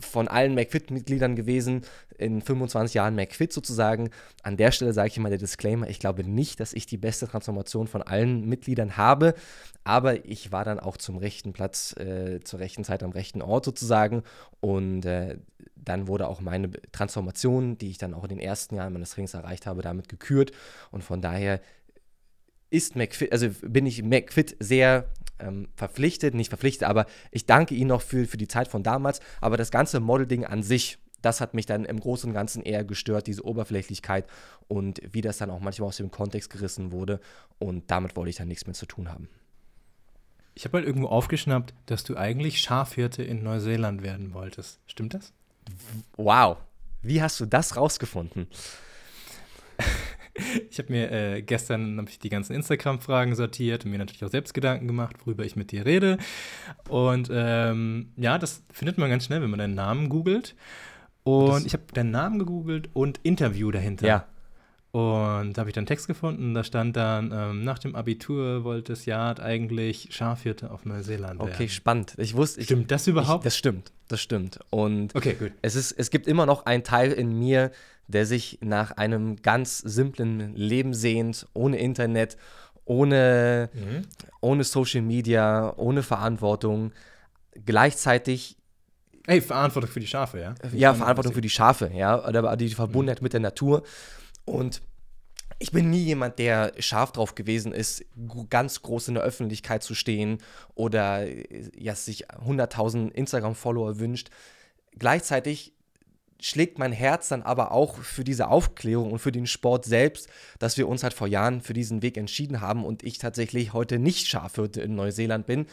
von 0.00 0.26
allen 0.26 0.56
McFit-Mitgliedern 0.56 1.36
gewesen 1.36 1.82
in 2.18 2.42
25 2.42 2.94
Jahren 2.94 3.14
McFit 3.14 3.52
sozusagen. 3.52 4.10
An 4.42 4.56
der 4.56 4.72
Stelle 4.72 4.92
sage 4.92 5.06
ich 5.06 5.16
immer 5.16 5.28
der 5.28 5.38
Disclaimer, 5.38 5.88
ich 5.88 6.00
glaube 6.00 6.24
nicht, 6.24 6.58
dass 6.58 6.72
ich 6.72 6.86
die 6.86 6.96
beste 6.96 7.28
Transformation 7.28 7.86
von 7.86 8.02
allen 8.02 8.48
Mitgliedern 8.48 8.96
habe, 8.96 9.34
aber 9.84 10.24
ich 10.24 10.50
war 10.50 10.64
dann 10.64 10.80
auch 10.80 10.96
zum 10.96 11.18
rechten 11.18 11.52
Platz, 11.52 11.96
äh, 11.96 12.40
zur 12.42 12.58
rechten 12.58 12.82
Zeit 12.82 13.04
am 13.04 13.12
rechten 13.12 13.42
Ort 13.42 13.64
sozusagen 13.64 14.24
und 14.58 15.06
äh, 15.06 15.38
dann 15.76 16.08
wurde 16.08 16.26
auch 16.26 16.40
meine 16.40 16.70
Transformation, 16.90 17.78
die 17.78 17.90
ich 17.90 17.98
dann 17.98 18.14
auch 18.14 18.24
in 18.24 18.30
den 18.30 18.40
ersten 18.40 18.74
Jahren 18.74 18.92
meines 18.92 19.16
Rings 19.16 19.34
erreicht 19.34 19.66
habe, 19.66 19.82
damit 19.82 20.08
gekürt 20.08 20.50
und 20.90 21.04
von 21.04 21.20
daher 21.20 21.60
ist 22.72 22.96
McFit, 22.96 23.32
also 23.32 23.50
bin 23.60 23.84
ich 23.84 24.02
McFit 24.02 24.56
sehr 24.58 25.06
ähm, 25.38 25.68
verpflichtet, 25.76 26.34
nicht 26.34 26.48
verpflichtet, 26.48 26.88
aber 26.88 27.06
ich 27.30 27.44
danke 27.44 27.74
Ihnen 27.74 27.88
noch 27.88 28.00
für, 28.00 28.26
für 28.26 28.38
die 28.38 28.48
Zeit 28.48 28.68
von 28.68 28.82
damals. 28.82 29.20
Aber 29.40 29.56
das 29.56 29.70
ganze 29.70 30.00
Model-Ding 30.00 30.46
an 30.46 30.62
sich, 30.62 30.98
das 31.20 31.40
hat 31.40 31.52
mich 31.52 31.66
dann 31.66 31.84
im 31.84 32.00
Großen 32.00 32.30
und 32.30 32.34
Ganzen 32.34 32.62
eher 32.62 32.84
gestört, 32.84 33.26
diese 33.26 33.44
Oberflächlichkeit 33.44 34.26
und 34.68 35.02
wie 35.12 35.20
das 35.20 35.36
dann 35.36 35.50
auch 35.50 35.60
manchmal 35.60 35.88
aus 35.88 35.98
dem 35.98 36.10
Kontext 36.10 36.48
gerissen 36.50 36.92
wurde. 36.92 37.20
Und 37.58 37.90
damit 37.90 38.16
wollte 38.16 38.30
ich 38.30 38.36
dann 38.36 38.48
nichts 38.48 38.66
mehr 38.66 38.74
zu 38.74 38.86
tun 38.86 39.10
haben. 39.10 39.28
Ich 40.54 40.64
habe 40.64 40.78
mal 40.78 40.86
irgendwo 40.86 41.08
aufgeschnappt, 41.08 41.74
dass 41.86 42.04
du 42.04 42.16
eigentlich 42.16 42.60
Schafhirte 42.60 43.22
in 43.22 43.42
Neuseeland 43.42 44.02
werden 44.02 44.32
wolltest. 44.32 44.80
Stimmt 44.86 45.14
das? 45.14 45.32
Wow. 46.16 46.58
Wie 47.02 47.22
hast 47.22 47.38
du 47.40 47.46
das 47.46 47.76
rausgefunden? 47.76 48.46
ich 50.70 50.78
habe 50.78 50.92
mir 50.92 51.10
äh, 51.10 51.42
gestern 51.42 51.98
hab 51.98 52.08
ich 52.08 52.18
die 52.18 52.28
ganzen 52.28 52.54
Instagram-Fragen 52.54 53.34
sortiert 53.34 53.84
und 53.84 53.90
mir 53.90 53.98
natürlich 53.98 54.24
auch 54.24 54.30
selbst 54.30 54.54
Gedanken 54.54 54.86
gemacht, 54.86 55.16
worüber 55.24 55.44
ich 55.44 55.56
mit 55.56 55.72
dir 55.72 55.84
rede. 55.84 56.18
Und 56.88 57.28
ähm, 57.32 58.12
ja, 58.16 58.38
das 58.38 58.62
findet 58.72 58.98
man 58.98 59.10
ganz 59.10 59.24
schnell, 59.26 59.42
wenn 59.42 59.50
man 59.50 59.58
deinen 59.58 59.74
Namen 59.74 60.08
googelt. 60.08 60.54
Und 61.24 61.52
das 61.52 61.66
ich 61.66 61.72
habe 61.74 61.84
deinen 61.92 62.10
Namen 62.10 62.38
gegoogelt 62.38 62.88
und 62.94 63.20
Interview 63.22 63.70
dahinter. 63.70 64.06
Ja. 64.06 64.26
Und 64.92 65.54
da 65.54 65.60
habe 65.60 65.70
ich 65.70 65.74
dann 65.74 65.82
einen 65.82 65.86
Text 65.86 66.06
gefunden, 66.06 66.52
da 66.52 66.64
stand 66.64 66.96
dann, 66.96 67.32
ähm, 67.32 67.64
nach 67.64 67.78
dem 67.78 67.96
Abitur 67.96 68.62
wollte 68.62 68.92
Jahr 69.06 69.40
eigentlich 69.40 70.08
Schafhirte 70.10 70.70
auf 70.70 70.84
Neuseeland 70.84 71.40
werden. 71.40 71.50
Okay, 71.50 71.68
spannend. 71.70 72.12
Ich 72.18 72.36
wusste, 72.36 72.60
ich, 72.60 72.66
stimmt 72.66 72.90
das 72.90 73.06
überhaupt? 73.06 73.40
Ich, 73.40 73.44
das 73.44 73.56
stimmt, 73.56 73.90
das 74.08 74.20
stimmt. 74.20 74.58
Und 74.68 75.14
okay, 75.14 75.32
gut. 75.32 75.52
Es, 75.62 75.76
ist, 75.76 75.92
es 75.92 76.10
gibt 76.10 76.26
immer 76.26 76.44
noch 76.44 76.66
einen 76.66 76.84
Teil 76.84 77.10
in 77.10 77.38
mir, 77.38 77.70
der 78.06 78.26
sich 78.26 78.58
nach 78.62 78.92
einem 78.92 79.36
ganz 79.36 79.78
simplen 79.78 80.54
Leben 80.54 80.94
sehnt, 80.94 81.46
ohne 81.54 81.78
Internet, 81.78 82.36
ohne, 82.84 83.70
mhm. 83.72 84.02
ohne 84.40 84.64
Social 84.64 85.02
Media, 85.02 85.74
ohne 85.76 86.02
Verantwortung. 86.02 86.92
Gleichzeitig 87.64 88.56
Ey, 89.26 89.40
Verantwortung 89.40 89.90
für 89.90 90.00
die 90.00 90.06
Schafe, 90.06 90.40
ja? 90.40 90.54
Ja, 90.72 90.94
Verantwortung 90.94 91.32
für 91.32 91.40
die 91.40 91.50
Schafe, 91.50 91.92
ja, 91.94 92.26
oder 92.26 92.56
die 92.56 92.68
Verbundenheit 92.70 93.20
mhm. 93.20 93.24
mit 93.24 93.32
der 93.32 93.40
Natur. 93.40 93.84
Und 94.44 94.82
ich 95.62 95.70
bin 95.70 95.90
nie 95.90 96.02
jemand, 96.02 96.40
der 96.40 96.72
scharf 96.80 97.12
drauf 97.12 97.36
gewesen 97.36 97.72
ist, 97.72 98.04
ganz 98.50 98.82
groß 98.82 99.08
in 99.08 99.14
der 99.14 99.22
Öffentlichkeit 99.22 99.84
zu 99.84 99.94
stehen 99.94 100.38
oder 100.74 101.24
ja, 101.78 101.94
sich 101.94 102.28
100.000 102.30 103.12
Instagram-Follower 103.12 104.00
wünscht. 104.00 104.30
Gleichzeitig 104.98 105.72
schlägt 106.42 106.78
mein 106.78 106.92
Herz 106.92 107.28
dann 107.28 107.42
aber 107.42 107.70
auch 107.70 107.98
für 107.98 108.24
diese 108.24 108.48
Aufklärung 108.48 109.12
und 109.12 109.20
für 109.20 109.30
den 109.30 109.46
Sport 109.46 109.84
selbst, 109.84 110.28
dass 110.58 110.76
wir 110.76 110.88
uns 110.88 111.04
halt 111.04 111.14
vor 111.14 111.28
Jahren 111.28 111.60
für 111.60 111.72
diesen 111.72 112.02
Weg 112.02 112.16
entschieden 112.16 112.60
haben 112.60 112.84
und 112.84 113.04
ich 113.04 113.18
tatsächlich 113.18 113.72
heute 113.72 114.00
nicht 114.00 114.26
Schafhirte 114.26 114.82
in 114.82 114.96
Neuseeland 114.96 115.46
bin. 115.46 115.66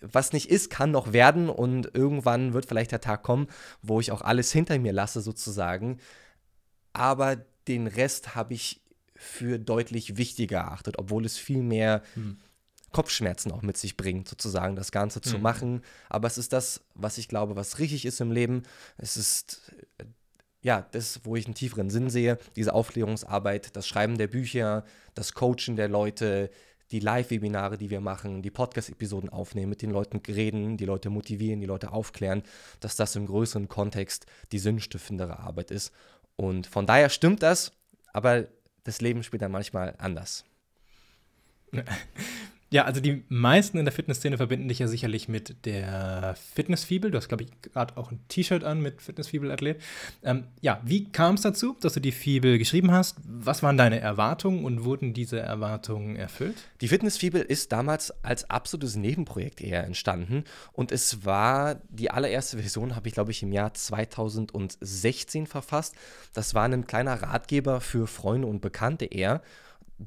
Was 0.00 0.32
nicht 0.32 0.50
ist, 0.50 0.70
kann 0.70 0.90
noch 0.90 1.12
werden 1.12 1.48
und 1.48 1.94
irgendwann 1.94 2.52
wird 2.52 2.66
vielleicht 2.66 2.90
der 2.90 3.00
Tag 3.00 3.22
kommen, 3.22 3.46
wo 3.80 4.00
ich 4.00 4.10
auch 4.10 4.22
alles 4.22 4.50
hinter 4.50 4.76
mir 4.80 4.92
lasse 4.92 5.20
sozusagen. 5.20 5.98
Aber 6.92 7.36
den 7.68 7.86
Rest 7.86 8.34
habe 8.34 8.54
ich 8.54 8.80
für 9.14 9.60
deutlich 9.60 10.16
wichtiger 10.16 10.58
erachtet, 10.58 10.98
obwohl 10.98 11.24
es 11.24 11.38
viel 11.38 11.62
mehr 11.62 12.02
hm. 12.14 12.38
Kopfschmerzen 12.92 13.52
auch 13.52 13.62
mit 13.62 13.76
sich 13.76 13.96
bringt, 13.96 14.28
sozusagen 14.28 14.76
das 14.76 14.92
Ganze 14.92 15.20
zu 15.20 15.38
machen. 15.38 15.82
Aber 16.08 16.28
es 16.28 16.38
ist 16.38 16.52
das, 16.52 16.82
was 16.94 17.18
ich 17.18 17.28
glaube, 17.28 17.56
was 17.56 17.78
richtig 17.78 18.04
ist 18.04 18.20
im 18.20 18.30
Leben. 18.30 18.62
Es 18.98 19.16
ist 19.16 19.72
äh, 19.98 20.04
ja 20.62 20.86
das, 20.92 21.20
wo 21.24 21.36
ich 21.36 21.46
einen 21.46 21.54
tieferen 21.54 21.90
Sinn 21.90 22.10
sehe, 22.10 22.38
diese 22.56 22.74
Aufklärungsarbeit, 22.74 23.74
das 23.76 23.86
Schreiben 23.86 24.18
der 24.18 24.28
Bücher, 24.28 24.84
das 25.14 25.34
Coachen 25.34 25.76
der 25.76 25.88
Leute, 25.88 26.50
die 26.92 27.00
Live-Webinare, 27.00 27.78
die 27.78 27.90
wir 27.90 28.00
machen, 28.00 28.42
die 28.42 28.50
Podcast-Episoden 28.50 29.30
aufnehmen, 29.30 29.70
mit 29.70 29.82
den 29.82 29.90
Leuten 29.90 30.20
reden, 30.28 30.76
die 30.76 30.84
Leute 30.84 31.08
motivieren, 31.08 31.60
die 31.60 31.66
Leute 31.66 31.90
aufklären, 31.90 32.42
dass 32.80 32.96
das 32.96 33.16
im 33.16 33.26
größeren 33.26 33.68
Kontext 33.68 34.26
die 34.52 34.58
sinnstiftendere 34.58 35.40
Arbeit 35.40 35.70
ist. 35.70 35.92
Und 36.36 36.66
von 36.66 36.86
daher 36.86 37.08
stimmt 37.08 37.42
das, 37.42 37.72
aber 38.12 38.46
das 38.84 39.00
Leben 39.00 39.22
spielt 39.22 39.42
dann 39.42 39.52
manchmal 39.52 39.94
anders. 39.98 40.44
Ja, 42.72 42.86
also 42.86 43.02
die 43.02 43.22
meisten 43.28 43.76
in 43.76 43.84
der 43.84 43.92
Fitnessszene 43.92 44.38
verbinden 44.38 44.66
dich 44.66 44.78
ja 44.78 44.88
sicherlich 44.88 45.28
mit 45.28 45.66
der 45.66 46.34
Fitnessfibel. 46.54 47.10
Du 47.10 47.18
hast, 47.18 47.28
glaube 47.28 47.42
ich, 47.42 47.50
gerade 47.60 47.98
auch 47.98 48.10
ein 48.10 48.20
T-Shirt 48.28 48.64
an 48.64 48.80
mit 48.80 49.02
Fitnessfibel-Athlet. 49.02 49.78
Ähm, 50.22 50.44
ja, 50.62 50.80
wie 50.82 51.04
kam 51.12 51.34
es 51.34 51.42
dazu, 51.42 51.76
dass 51.78 51.92
du 51.92 52.00
die 52.00 52.12
Fibel 52.12 52.56
geschrieben 52.56 52.90
hast? 52.90 53.18
Was 53.24 53.62
waren 53.62 53.76
deine 53.76 54.00
Erwartungen 54.00 54.64
und 54.64 54.84
wurden 54.84 55.12
diese 55.12 55.38
Erwartungen 55.38 56.16
erfüllt? 56.16 56.56
Die 56.80 56.88
Fitnessfibel 56.88 57.42
ist 57.42 57.72
damals 57.72 58.10
als 58.24 58.48
absolutes 58.48 58.96
Nebenprojekt 58.96 59.60
eher 59.60 59.84
entstanden 59.84 60.44
und 60.72 60.92
es 60.92 61.26
war 61.26 61.74
die 61.90 62.10
allererste 62.10 62.56
Version, 62.56 62.96
habe 62.96 63.06
ich, 63.06 63.12
glaube 63.12 63.32
ich, 63.32 63.42
im 63.42 63.52
Jahr 63.52 63.74
2016 63.74 65.46
verfasst. 65.46 65.94
Das 66.32 66.54
war 66.54 66.64
ein 66.64 66.86
kleiner 66.86 67.22
Ratgeber 67.22 67.82
für 67.82 68.06
Freunde 68.06 68.48
und 68.48 68.62
Bekannte 68.62 69.04
eher. 69.04 69.42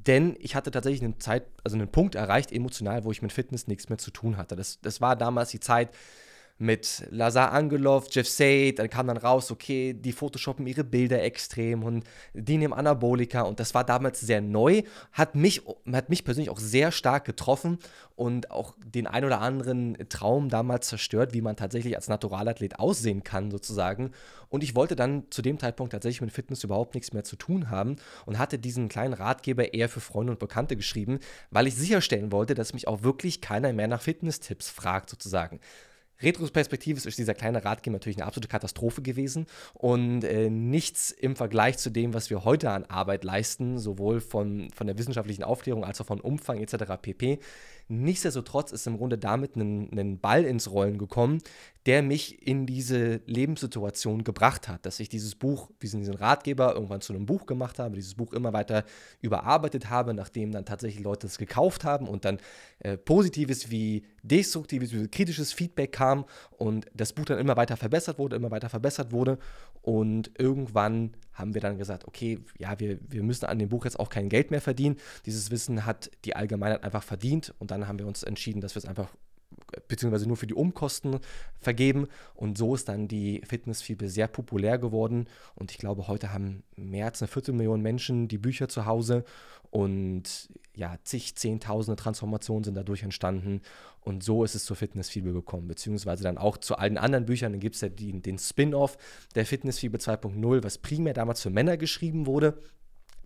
Denn 0.04 0.36
ich 0.40 0.54
hatte 0.54 0.70
tatsächlich 0.70 1.02
eine 1.02 1.16
Zeit, 1.18 1.44
also 1.64 1.76
einen 1.76 1.88
Punkt 1.88 2.14
erreicht, 2.14 2.52
emotional, 2.52 3.04
wo 3.04 3.12
ich 3.12 3.22
mit 3.22 3.32
Fitness 3.32 3.66
nichts 3.66 3.88
mehr 3.88 3.98
zu 3.98 4.10
tun 4.10 4.36
hatte. 4.36 4.54
Das, 4.54 4.80
das 4.80 5.00
war 5.00 5.16
damals 5.16 5.50
die 5.50 5.60
Zeit, 5.60 5.90
mit 6.58 7.06
Lazar 7.10 7.52
Angelov, 7.52 8.06
Jeff 8.10 8.28
Said, 8.28 8.78
dann 8.78 8.88
kam 8.88 9.08
dann 9.08 9.18
raus, 9.18 9.50
okay, 9.50 9.92
die 9.92 10.12
photoshoppen 10.12 10.66
ihre 10.66 10.84
Bilder 10.84 11.22
extrem 11.22 11.82
und 11.82 12.04
die 12.32 12.56
nehmen 12.56 12.72
Anabolika 12.72 13.42
und 13.42 13.60
das 13.60 13.74
war 13.74 13.84
damals 13.84 14.20
sehr 14.20 14.40
neu, 14.40 14.82
hat 15.12 15.34
mich, 15.34 15.62
hat 15.92 16.08
mich 16.08 16.24
persönlich 16.24 16.50
auch 16.50 16.58
sehr 16.58 16.92
stark 16.92 17.24
getroffen 17.24 17.78
und 18.14 18.50
auch 18.50 18.74
den 18.84 19.06
ein 19.06 19.24
oder 19.24 19.40
anderen 19.40 19.96
Traum 20.08 20.48
damals 20.48 20.88
zerstört, 20.88 21.34
wie 21.34 21.42
man 21.42 21.56
tatsächlich 21.56 21.94
als 21.96 22.08
Naturalathlet 22.08 22.78
aussehen 22.78 23.22
kann 23.22 23.50
sozusagen 23.50 24.12
und 24.48 24.62
ich 24.62 24.74
wollte 24.74 24.96
dann 24.96 25.24
zu 25.30 25.42
dem 25.42 25.58
Zeitpunkt 25.58 25.92
tatsächlich 25.92 26.20
mit 26.20 26.32
Fitness 26.32 26.64
überhaupt 26.64 26.94
nichts 26.94 27.12
mehr 27.12 27.24
zu 27.24 27.36
tun 27.36 27.70
haben 27.70 27.96
und 28.24 28.38
hatte 28.38 28.58
diesen 28.58 28.88
kleinen 28.88 29.14
Ratgeber 29.14 29.74
eher 29.74 29.88
für 29.88 30.00
Freunde 30.00 30.32
und 30.32 30.38
Bekannte 30.38 30.76
geschrieben, 30.76 31.18
weil 31.50 31.66
ich 31.66 31.74
sicherstellen 31.74 32.32
wollte, 32.32 32.54
dass 32.54 32.72
mich 32.72 32.88
auch 32.88 33.02
wirklich 33.02 33.40
keiner 33.40 33.72
mehr 33.72 33.88
nach 33.88 34.00
Fitness-Tipps 34.00 34.70
fragt 34.70 35.10
sozusagen. 35.10 35.60
Retrospektivisch 36.22 37.04
ist 37.04 37.18
dieser 37.18 37.34
kleine 37.34 37.64
Ratgeber 37.64 37.94
natürlich 37.94 38.16
eine 38.16 38.26
absolute 38.26 38.48
Katastrophe 38.48 39.02
gewesen 39.02 39.46
und 39.74 40.24
äh, 40.24 40.48
nichts 40.48 41.10
im 41.10 41.36
Vergleich 41.36 41.78
zu 41.78 41.90
dem, 41.90 42.14
was 42.14 42.30
wir 42.30 42.44
heute 42.44 42.70
an 42.70 42.84
Arbeit 42.84 43.24
leisten, 43.24 43.78
sowohl 43.78 44.20
von, 44.20 44.70
von 44.70 44.86
der 44.86 44.96
wissenschaftlichen 44.98 45.44
Aufklärung 45.44 45.84
als 45.84 46.00
auch 46.00 46.06
von 46.06 46.20
Umfang 46.20 46.58
etc. 46.58 46.84
pp. 47.00 47.38
Nichtsdestotrotz 47.88 48.72
ist 48.72 48.86
im 48.86 48.96
Grunde 48.96 49.16
damit 49.16 49.54
ein, 49.56 49.96
ein 49.96 50.18
Ball 50.18 50.44
ins 50.44 50.70
Rollen 50.70 50.98
gekommen, 50.98 51.38
der 51.86 52.02
mich 52.02 52.44
in 52.44 52.66
diese 52.66 53.20
Lebenssituation 53.26 54.24
gebracht 54.24 54.66
hat, 54.66 54.84
dass 54.84 54.98
ich 54.98 55.08
dieses 55.08 55.36
Buch, 55.36 55.70
diesen, 55.80 56.00
diesen 56.00 56.14
Ratgeber 56.14 56.74
irgendwann 56.74 57.00
zu 57.00 57.12
einem 57.12 57.26
Buch 57.26 57.46
gemacht 57.46 57.78
habe, 57.78 57.94
dieses 57.94 58.16
Buch 58.16 58.32
immer 58.32 58.52
weiter 58.52 58.84
überarbeitet 59.20 59.88
habe, 59.88 60.14
nachdem 60.14 60.50
dann 60.50 60.64
tatsächlich 60.64 61.04
Leute 61.04 61.28
es 61.28 61.38
gekauft 61.38 61.84
haben 61.84 62.08
und 62.08 62.24
dann 62.24 62.38
äh, 62.80 62.96
positives 62.96 63.70
wie 63.70 64.02
destruktives, 64.24 64.92
wie 64.92 65.06
kritisches 65.06 65.52
Feedback 65.52 65.92
kam 65.92 66.24
und 66.58 66.86
das 66.92 67.12
Buch 67.12 67.24
dann 67.24 67.38
immer 67.38 67.56
weiter 67.56 67.76
verbessert 67.76 68.18
wurde, 68.18 68.34
immer 68.34 68.50
weiter 68.50 68.68
verbessert 68.68 69.12
wurde 69.12 69.38
und 69.86 70.32
irgendwann 70.36 71.12
haben 71.32 71.54
wir 71.54 71.60
dann 71.60 71.78
gesagt, 71.78 72.08
okay, 72.08 72.40
ja, 72.58 72.80
wir, 72.80 72.98
wir 73.08 73.22
müssen 73.22 73.44
an 73.44 73.60
dem 73.60 73.68
Buch 73.68 73.84
jetzt 73.84 74.00
auch 74.00 74.08
kein 74.08 74.28
Geld 74.28 74.50
mehr 74.50 74.60
verdienen. 74.60 74.96
Dieses 75.26 75.52
Wissen 75.52 75.86
hat 75.86 76.10
die 76.24 76.34
Allgemeinheit 76.34 76.82
einfach 76.82 77.04
verdient 77.04 77.54
und 77.60 77.70
dann 77.70 77.86
haben 77.86 78.00
wir 78.00 78.08
uns 78.08 78.24
entschieden, 78.24 78.60
dass 78.60 78.74
wir 78.74 78.80
es 78.80 78.88
einfach 78.88 79.14
beziehungsweise 79.86 80.26
nur 80.26 80.36
für 80.36 80.48
die 80.48 80.54
Umkosten 80.54 81.20
vergeben. 81.60 82.08
Und 82.34 82.58
so 82.58 82.74
ist 82.74 82.88
dann 82.88 83.06
die 83.06 83.42
Fitnessfibel 83.46 84.08
sehr 84.08 84.26
populär 84.26 84.76
geworden. 84.78 85.28
Und 85.54 85.70
ich 85.70 85.78
glaube, 85.78 86.08
heute 86.08 86.32
haben 86.32 86.64
mehr 86.74 87.06
als 87.06 87.22
eine 87.22 87.28
Viertelmillion 87.28 87.80
Menschen 87.80 88.26
die 88.26 88.38
Bücher 88.38 88.68
zu 88.68 88.86
Hause. 88.86 89.24
Und 89.70 90.48
ja, 90.74 90.96
zig, 91.04 91.36
zehntausende 91.36 91.96
Transformationen 91.96 92.64
sind 92.64 92.74
dadurch 92.74 93.02
entstanden. 93.02 93.62
Und 94.00 94.22
so 94.22 94.44
ist 94.44 94.54
es 94.54 94.64
zur 94.64 94.76
Fitnessfibel 94.76 95.32
gekommen. 95.32 95.68
Beziehungsweise 95.68 96.22
dann 96.22 96.38
auch 96.38 96.58
zu 96.58 96.76
allen 96.76 96.98
anderen 96.98 97.26
Büchern. 97.26 97.52
Dann 97.52 97.60
gibt 97.60 97.74
es 97.74 97.80
ja 97.80 97.88
die, 97.88 98.20
den 98.20 98.38
Spin-off 98.38 98.98
der 99.34 99.46
Fitnessfibel 99.46 100.00
2.0, 100.00 100.62
was 100.62 100.78
primär 100.78 101.14
damals 101.14 101.42
für 101.42 101.50
Männer 101.50 101.76
geschrieben 101.76 102.26
wurde. 102.26 102.58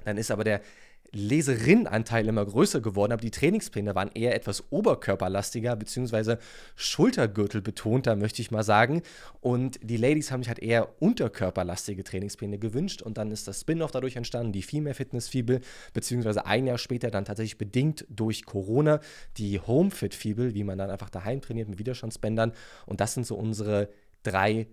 Dann 0.05 0.17
ist 0.17 0.31
aber 0.31 0.45
der 0.45 0.63
Leserinnenanteil 1.13 2.29
immer 2.29 2.45
größer 2.45 2.81
geworden, 2.81 3.13
aber 3.13 3.23
die 3.23 3.31
Trainingspläne 3.31 3.95
waren 3.95 4.11
eher 4.15 4.35
etwas 4.35 4.65
oberkörperlastiger, 4.71 5.77
beziehungsweise 5.77 6.39
Schultergürtel 6.77 7.61
betonter, 7.61 8.17
möchte 8.17 8.43
ich 8.43 8.51
mal 8.51 8.63
sagen. 8.63 9.03
Und 9.41 9.81
die 9.83 9.97
Ladies 9.97 10.31
haben 10.31 10.43
sich 10.43 10.49
halt 10.49 10.61
eher 10.61 11.01
unterkörperlastige 11.01 12.05
Trainingspläne 12.05 12.59
gewünscht 12.59 13.03
und 13.03 13.19
dann 13.19 13.31
ist 13.31 13.49
das 13.49 13.61
Spin-off 13.61 13.91
dadurch 13.91 14.17
entstanden, 14.17 14.53
die 14.53 14.63
Female 14.63 14.95
Fitness 14.95 15.29
Fibel, 15.29 15.61
beziehungsweise 15.93 16.47
ein 16.47 16.67
Jahr 16.67 16.79
später 16.79 17.11
dann 17.11 17.25
tatsächlich 17.25 17.59
bedingt 17.59 18.07
durch 18.09 18.45
Corona 18.45 19.01
die 19.37 19.61
Home 19.61 19.91
Fit 19.91 20.15
Fibel, 20.15 20.55
wie 20.55 20.65
man 20.65 20.79
dann 20.79 20.91
einfach 20.91 21.11
daheim 21.11 21.41
trainiert 21.41 21.69
mit 21.69 21.79
Widerstandsbändern. 21.79 22.53
Und 22.87 23.01
das 23.01 23.15
sind 23.15 23.27
so 23.27 23.37
unsere 23.37 23.89
drei 24.23 24.69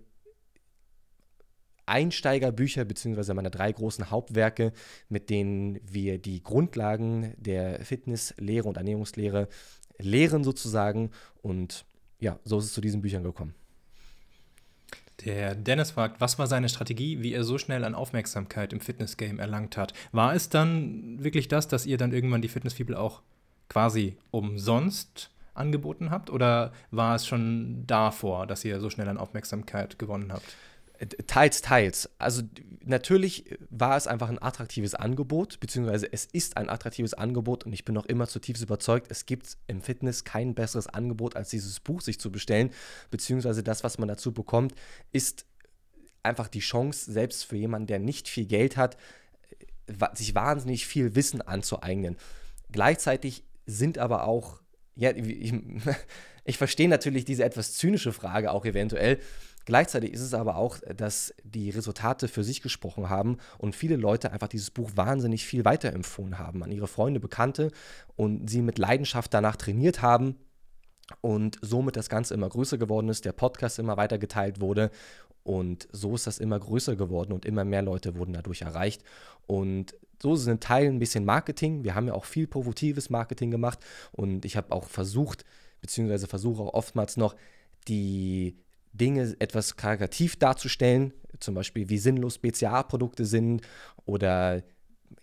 Einsteigerbücher 1.88 2.84
beziehungsweise 2.84 3.34
meine 3.34 3.50
drei 3.50 3.72
großen 3.72 4.10
Hauptwerke, 4.10 4.72
mit 5.08 5.30
denen 5.30 5.80
wir 5.90 6.18
die 6.18 6.42
Grundlagen 6.42 7.34
der 7.36 7.84
Fitnesslehre 7.84 8.68
und 8.68 8.76
Ernährungslehre 8.76 9.48
lehren 9.98 10.44
sozusagen. 10.44 11.10
Und 11.42 11.84
ja, 12.20 12.38
so 12.44 12.58
ist 12.58 12.66
es 12.66 12.72
zu 12.72 12.80
diesen 12.80 13.02
Büchern 13.02 13.22
gekommen. 13.22 13.54
Der 15.24 15.56
Dennis 15.56 15.90
fragt, 15.90 16.20
was 16.20 16.38
war 16.38 16.46
seine 16.46 16.68
Strategie, 16.68 17.22
wie 17.22 17.32
er 17.32 17.42
so 17.42 17.58
schnell 17.58 17.82
an 17.84 17.96
Aufmerksamkeit 17.96 18.72
im 18.72 18.80
Fitnessgame 18.80 19.40
erlangt 19.40 19.76
hat? 19.76 19.92
War 20.12 20.34
es 20.34 20.48
dann 20.48 21.22
wirklich 21.22 21.48
das, 21.48 21.66
dass 21.66 21.86
ihr 21.86 21.98
dann 21.98 22.12
irgendwann 22.12 22.42
die 22.42 22.48
Fitnessfibel 22.48 22.94
auch 22.94 23.22
quasi 23.68 24.16
umsonst 24.30 25.30
angeboten 25.54 26.10
habt? 26.10 26.30
Oder 26.30 26.72
war 26.92 27.16
es 27.16 27.26
schon 27.26 27.84
davor, 27.86 28.46
dass 28.46 28.64
ihr 28.64 28.78
so 28.80 28.90
schnell 28.90 29.08
an 29.08 29.18
Aufmerksamkeit 29.18 29.98
gewonnen 29.98 30.32
habt? 30.32 30.54
Teils, 31.26 31.62
teils. 31.62 32.10
Also 32.18 32.42
natürlich 32.84 33.56
war 33.70 33.96
es 33.96 34.08
einfach 34.08 34.28
ein 34.28 34.42
attraktives 34.42 34.94
Angebot, 34.94 35.60
beziehungsweise 35.60 36.12
es 36.12 36.24
ist 36.24 36.56
ein 36.56 36.68
attraktives 36.68 37.14
Angebot 37.14 37.64
und 37.64 37.72
ich 37.72 37.84
bin 37.84 37.94
noch 37.94 38.06
immer 38.06 38.26
zutiefst 38.26 38.62
überzeugt, 38.62 39.10
es 39.10 39.24
gibt 39.24 39.56
im 39.68 39.80
Fitness 39.80 40.24
kein 40.24 40.54
besseres 40.54 40.88
Angebot, 40.88 41.36
als 41.36 41.50
dieses 41.50 41.78
Buch 41.78 42.00
sich 42.00 42.18
zu 42.18 42.32
bestellen, 42.32 42.70
beziehungsweise 43.10 43.62
das, 43.62 43.84
was 43.84 43.98
man 43.98 44.08
dazu 44.08 44.32
bekommt, 44.32 44.74
ist 45.12 45.46
einfach 46.24 46.48
die 46.48 46.60
Chance, 46.60 47.12
selbst 47.12 47.44
für 47.44 47.56
jemanden, 47.56 47.86
der 47.86 48.00
nicht 48.00 48.28
viel 48.28 48.46
Geld 48.46 48.76
hat, 48.76 48.96
sich 50.14 50.34
wahnsinnig 50.34 50.86
viel 50.86 51.14
Wissen 51.14 51.42
anzueignen. 51.42 52.16
Gleichzeitig 52.70 53.44
sind 53.66 53.98
aber 53.98 54.24
auch, 54.24 54.60
ja, 54.96 55.12
ich, 55.12 55.54
ich 56.44 56.58
verstehe 56.58 56.88
natürlich 56.88 57.24
diese 57.24 57.44
etwas 57.44 57.74
zynische 57.74 58.12
Frage 58.12 58.50
auch 58.50 58.64
eventuell, 58.64 59.18
Gleichzeitig 59.68 60.14
ist 60.14 60.22
es 60.22 60.32
aber 60.32 60.56
auch, 60.56 60.78
dass 60.96 61.34
die 61.44 61.68
Resultate 61.68 62.26
für 62.26 62.42
sich 62.42 62.62
gesprochen 62.62 63.10
haben 63.10 63.36
und 63.58 63.76
viele 63.76 63.96
Leute 63.96 64.32
einfach 64.32 64.48
dieses 64.48 64.70
Buch 64.70 64.92
wahnsinnig 64.94 65.44
viel 65.44 65.66
weiterempfohlen 65.66 66.38
haben 66.38 66.64
an 66.64 66.72
ihre 66.72 66.86
Freunde, 66.86 67.20
Bekannte 67.20 67.70
und 68.16 68.48
sie 68.48 68.62
mit 68.62 68.78
Leidenschaft 68.78 69.34
danach 69.34 69.56
trainiert 69.56 70.00
haben 70.00 70.36
und 71.20 71.58
somit 71.60 71.96
das 71.96 72.08
Ganze 72.08 72.32
immer 72.32 72.48
größer 72.48 72.78
geworden 72.78 73.10
ist, 73.10 73.26
der 73.26 73.32
Podcast 73.32 73.78
immer 73.78 73.98
weiter 73.98 74.16
geteilt 74.16 74.62
wurde 74.62 74.90
und 75.42 75.86
so 75.92 76.14
ist 76.14 76.26
das 76.26 76.38
immer 76.38 76.58
größer 76.58 76.96
geworden 76.96 77.32
und 77.34 77.44
immer 77.44 77.66
mehr 77.66 77.82
Leute 77.82 78.16
wurden 78.16 78.32
dadurch 78.32 78.62
erreicht 78.62 79.04
und 79.46 79.94
so 80.22 80.34
in 80.50 80.60
Teilen 80.60 80.96
ein 80.96 80.98
bisschen 80.98 81.26
Marketing. 81.26 81.84
Wir 81.84 81.94
haben 81.94 82.06
ja 82.06 82.14
auch 82.14 82.24
viel 82.24 82.46
positives 82.46 83.10
Marketing 83.10 83.50
gemacht 83.50 83.80
und 84.12 84.46
ich 84.46 84.56
habe 84.56 84.72
auch 84.72 84.88
versucht, 84.88 85.44
beziehungsweise 85.82 86.26
versuche 86.26 86.62
auch 86.62 86.72
oftmals 86.72 87.18
noch, 87.18 87.36
die 87.86 88.56
Dinge 88.98 89.36
etwas 89.38 89.76
karikativ 89.76 90.36
darzustellen, 90.36 91.12
zum 91.40 91.54
Beispiel 91.54 91.88
wie 91.88 91.98
sinnlos 91.98 92.38
BCA-Produkte 92.38 93.24
sind 93.24 93.62
oder 94.04 94.62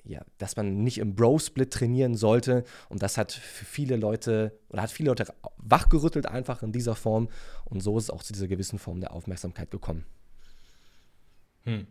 ja, 0.03 0.21
dass 0.37 0.55
man 0.55 0.83
nicht 0.83 0.99
im 0.99 1.15
Bro-Split 1.15 1.71
trainieren 1.71 2.15
sollte. 2.15 2.63
Und 2.89 3.01
das 3.01 3.17
hat 3.17 3.31
für 3.31 3.65
viele 3.65 3.95
Leute 3.95 4.57
oder 4.69 4.83
hat 4.83 4.91
viele 4.91 5.09
Leute 5.09 5.25
wachgerüttelt 5.57 6.27
einfach 6.27 6.63
in 6.63 6.71
dieser 6.71 6.95
Form. 6.95 7.29
Und 7.65 7.81
so 7.81 7.97
ist 7.97 8.05
es 8.05 8.09
auch 8.09 8.23
zu 8.23 8.33
dieser 8.33 8.47
gewissen 8.47 8.79
Form 8.79 8.99
der 8.99 9.13
Aufmerksamkeit 9.13 9.71
gekommen. 9.71 10.05
Hm. 11.63 11.87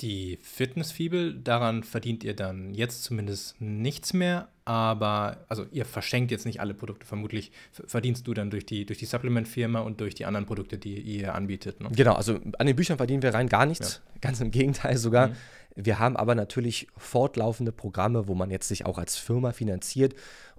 Die 0.00 0.38
Fitnessfibel, 0.42 1.34
daran 1.34 1.84
verdient 1.84 2.24
ihr 2.24 2.34
dann 2.34 2.74
jetzt 2.74 3.04
zumindest 3.04 3.60
nichts 3.60 4.12
mehr, 4.12 4.48
aber 4.64 5.44
also 5.48 5.66
ihr 5.70 5.84
verschenkt 5.84 6.32
jetzt 6.32 6.46
nicht 6.46 6.60
alle 6.60 6.74
Produkte, 6.74 7.06
vermutlich 7.06 7.52
verdienst 7.70 8.26
du 8.26 8.34
dann 8.34 8.50
durch 8.50 8.66
die, 8.66 8.86
durch 8.86 8.98
die 8.98 9.04
Supplement-Firma 9.04 9.80
und 9.80 10.00
durch 10.00 10.16
die 10.16 10.24
anderen 10.24 10.46
Produkte, 10.46 10.78
die 10.78 10.98
ihr 10.98 11.34
anbietet. 11.34 11.80
Ne? 11.80 11.90
Genau, 11.94 12.14
also 12.14 12.40
an 12.58 12.66
den 12.66 12.74
Büchern 12.74 12.96
verdienen 12.96 13.22
wir 13.22 13.34
rein 13.34 13.48
gar 13.48 13.66
nichts, 13.66 14.02
ja. 14.04 14.18
ganz 14.20 14.40
im 14.40 14.50
Gegenteil 14.50 14.96
sogar. 14.96 15.28
Mhm. 15.28 15.34
Wir 15.76 15.98
haben 16.00 16.16
aber 16.16 16.34
natürlich 16.34 16.88
fortlaufende 16.96 17.70
Programme, 17.70 18.26
wo 18.26 18.34
man 18.34 18.50
jetzt 18.50 18.66
sich 18.66 18.86
auch 18.86 18.98
als 18.98 19.16
Firma 19.16 19.52
finanziert 19.52 20.14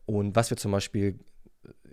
und 0.06 0.36
was 0.36 0.50
wir 0.50 0.58
zum 0.58 0.72
Beispiel 0.72 1.20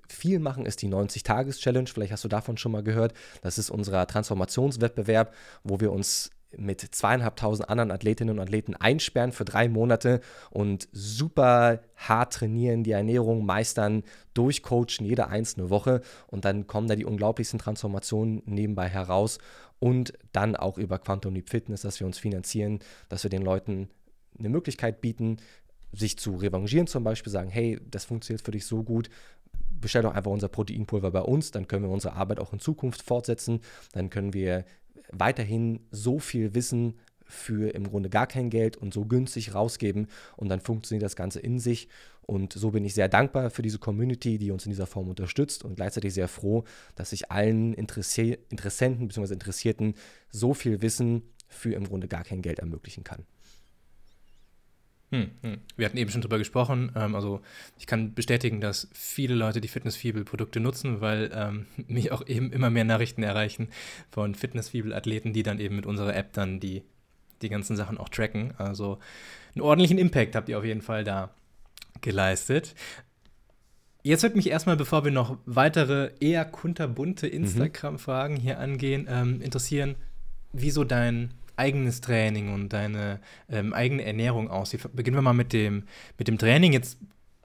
viel 0.08 0.38
machen, 0.38 0.66
ist 0.66 0.82
die 0.82 0.88
90-Tages-Challenge. 0.88 1.88
Vielleicht 1.88 2.12
hast 2.12 2.25
du 2.25 2.28
davon 2.28 2.56
schon 2.56 2.72
mal 2.72 2.82
gehört. 2.82 3.14
Das 3.40 3.58
ist 3.58 3.70
unser 3.70 4.06
Transformationswettbewerb, 4.06 5.34
wo 5.64 5.80
wir 5.80 5.90
uns 5.90 6.30
mit 6.56 6.80
zweieinhalbtausend 6.80 7.68
anderen 7.68 7.90
Athletinnen 7.90 8.38
und 8.38 8.42
Athleten 8.42 8.75
einsperren 8.75 9.32
für 9.32 9.44
drei 9.44 9.68
Monate 9.68 10.21
und 10.50 10.88
super 10.92 11.80
hart 11.97 12.35
trainieren, 12.35 12.85
die 12.85 12.92
Ernährung 12.92 13.44
meistern, 13.44 14.02
durchcoachen 14.35 15.06
jede 15.06 15.28
einzelne 15.28 15.71
Woche. 15.71 16.02
Und 16.26 16.44
dann 16.44 16.66
kommen 16.66 16.88
da 16.88 16.97
die 16.97 17.04
unglaublichsten 17.04 17.59
Transformationen 17.59 18.42
nebenbei 18.47 18.88
heraus. 18.88 19.38
Und 19.78 20.12
dann 20.32 20.54
auch 20.54 20.78
über 20.78 20.99
Quantum 20.99 21.35
Leap 21.35 21.50
Fitness, 21.50 21.82
dass 21.82 21.99
wir 21.99 22.06
uns 22.06 22.18
finanzieren, 22.18 22.78
dass 23.09 23.25
wir 23.25 23.30
den 23.30 23.42
Leuten 23.42 23.88
eine 24.38 24.49
Möglichkeit 24.49 25.00
bieten, 25.00 25.38
sich 25.92 26.18
zu 26.18 26.37
revanchieren 26.37 26.87
zum 26.87 27.04
Beispiel, 27.04 27.32
sagen, 27.32 27.50
hey, 27.50 27.78
das 27.90 28.04
funktioniert 28.04 28.42
für 28.44 28.52
dich 28.52 28.64
so 28.64 28.82
gut, 28.82 29.11
bestell 29.80 30.02
doch 30.02 30.14
einfach 30.14 30.30
unser 30.30 30.49
Proteinpulver 30.49 31.11
bei 31.11 31.21
uns, 31.21 31.50
dann 31.50 31.68
können 31.68 31.85
wir 31.85 31.90
unsere 31.90 32.14
Arbeit 32.14 32.40
auch 32.40 32.52
in 32.52 32.61
Zukunft 32.61 33.02
fortsetzen, 33.02 33.61
dann 33.92 34.11
können 34.11 34.32
wir 34.32 34.64
weiterhin 35.12 35.81
so 35.90 36.19
viel 36.19 36.54
Wissen 36.54 36.95
für 37.25 37.75
im 37.75 37.88
Grunde 37.88 38.11
gar 38.11 38.26
kein 38.26 38.50
Geld 38.50 38.76
und 38.76 38.92
so 38.92 39.04
günstig 39.04 39.54
rausgeben 39.54 40.09
und 40.37 40.49
dann 40.49 40.61
funktioniert 40.61 41.02
das 41.02 41.16
Ganze 41.16 41.40
in 41.40 41.59
sich. 41.59 41.88
Und 42.23 42.52
so 42.52 42.71
bin 42.71 42.85
ich 42.85 42.95
sehr 42.95 43.09
dankbar 43.09 43.50
für 43.50 43.62
diese 43.62 43.78
Community, 43.78 44.38
die 44.38 44.50
uns 44.50 44.64
in 44.64 44.71
dieser 44.71 44.87
Form 44.87 45.09
unterstützt 45.09 45.64
und 45.64 45.75
gleichzeitig 45.75 46.14
sehr 46.14 46.28
froh, 46.28 46.64
dass 46.95 47.12
ich 47.12 47.31
allen 47.31 47.75
Interessi 47.75 48.38
Interessenten 48.49 49.09
bzw. 49.09 49.33
Interessierten 49.33 49.95
so 50.31 50.54
viel 50.54 50.83
Wissen 50.83 51.23
für 51.49 51.75
im 51.75 51.85
Grunde 51.85 52.09
gar 52.09 52.25
kein 52.25 52.42
Geld 52.42 52.61
ermöglichen 52.61 53.04
kann. 53.04 53.26
Hm, 55.12 55.31
hm. 55.42 55.59
Wir 55.76 55.85
hatten 55.85 55.99
eben 55.99 56.11
schon 56.11 56.23
drüber 56.23 56.38
gesprochen. 56.38 56.90
Ähm, 56.97 57.14
also 57.14 57.42
ich 57.78 57.87
kann 57.87 58.14
bestätigen, 58.14 58.62
dass 58.62 58.88
viele 58.95 59.35
Leute 59.35 59.61
die 59.61 59.69
Fitnessfibel-Produkte 59.69 60.59
nutzen, 60.59 61.02
weil 61.02 61.31
ähm, 61.35 61.66
mich 61.87 62.11
auch 62.12 62.26
eben 62.26 62.50
immer 62.50 62.71
mehr 62.71 62.85
Nachrichten 62.85 63.23
erreichen 63.23 63.69
von 64.11 64.35
Fitnessfibel-Athleten, 64.35 65.35
die 65.35 65.42
dann 65.42 65.61
eben 65.61 65.76
mit 65.76 65.85
unserer 65.85 66.16
App 66.16 66.33
dann 66.33 66.61
die, 66.61 66.83
die 67.42 67.50
ganzen 67.50 67.76
Sachen 67.76 67.99
auch 67.99 68.09
tracken. 68.09 68.54
Also 68.57 68.99
einen 69.54 69.62
ordentlichen 69.62 69.99
Impact 69.99 70.35
habt 70.35 70.49
ihr 70.49 70.59
auf 70.59 70.64
jeden 70.64 70.83
Fall 70.83 71.04
da 71.04 71.35
geleistet. 72.00 72.75
Jetzt 74.02 74.23
wird 74.23 74.35
mich 74.35 74.49
erstmal, 74.49 74.76
bevor 74.76 75.04
wir 75.04 75.12
noch 75.12 75.37
weitere 75.45 76.11
eher 76.21 76.47
kunterbunte 76.47 77.26
mhm. 77.26 77.35
Instagram-Fragen 77.35 78.37
hier 78.37 78.59
angehen, 78.59 79.07
ähm, 79.11 79.42
interessieren, 79.42 79.97
wieso 80.52 80.85
dein 80.85 81.35
eigenes 81.56 82.00
Training 82.00 82.52
und 82.52 82.73
deine 82.73 83.21
ähm, 83.49 83.73
eigene 83.73 84.04
Ernährung 84.04 84.50
aussieht. 84.50 84.82
Beginnen 84.94 85.16
wir 85.16 85.23
mal 85.23 85.32
mit 85.32 85.52
dem, 85.52 85.85
mit 86.18 86.28
dem 86.28 86.38
Training. 86.38 86.73
Jetzt 86.73 86.99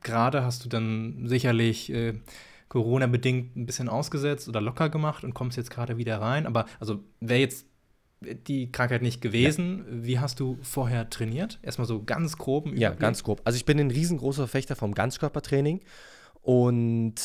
gerade 0.03 0.43
hast 0.43 0.65
du 0.65 0.69
dann 0.69 1.27
sicherlich 1.27 1.91
äh, 1.91 2.13
Corona-bedingt 2.69 3.55
ein 3.55 3.65
bisschen 3.65 3.89
ausgesetzt 3.89 4.49
oder 4.49 4.61
locker 4.61 4.89
gemacht 4.89 5.23
und 5.23 5.33
kommst 5.33 5.57
jetzt 5.57 5.71
gerade 5.71 5.97
wieder 5.97 6.21
rein. 6.21 6.45
Aber 6.45 6.65
also 6.79 7.03
wäre 7.19 7.39
jetzt 7.39 7.65
die 8.21 8.71
Krankheit 8.71 9.01
nicht 9.01 9.21
gewesen, 9.21 9.85
ja. 9.87 10.05
wie 10.05 10.19
hast 10.19 10.39
du 10.39 10.57
vorher 10.63 11.09
trainiert? 11.09 11.59
Erstmal 11.61 11.87
so 11.87 12.03
ganz 12.03 12.37
grob. 12.37 12.67
Ja, 12.75 12.91
ganz 12.91 13.23
grob. 13.23 13.41
Also 13.43 13.57
ich 13.57 13.65
bin 13.65 13.79
ein 13.79 13.91
riesengroßer 13.91 14.47
Fechter 14.47 14.75
vom 14.75 14.93
Ganzkörpertraining 14.93 15.81
und 16.41 17.15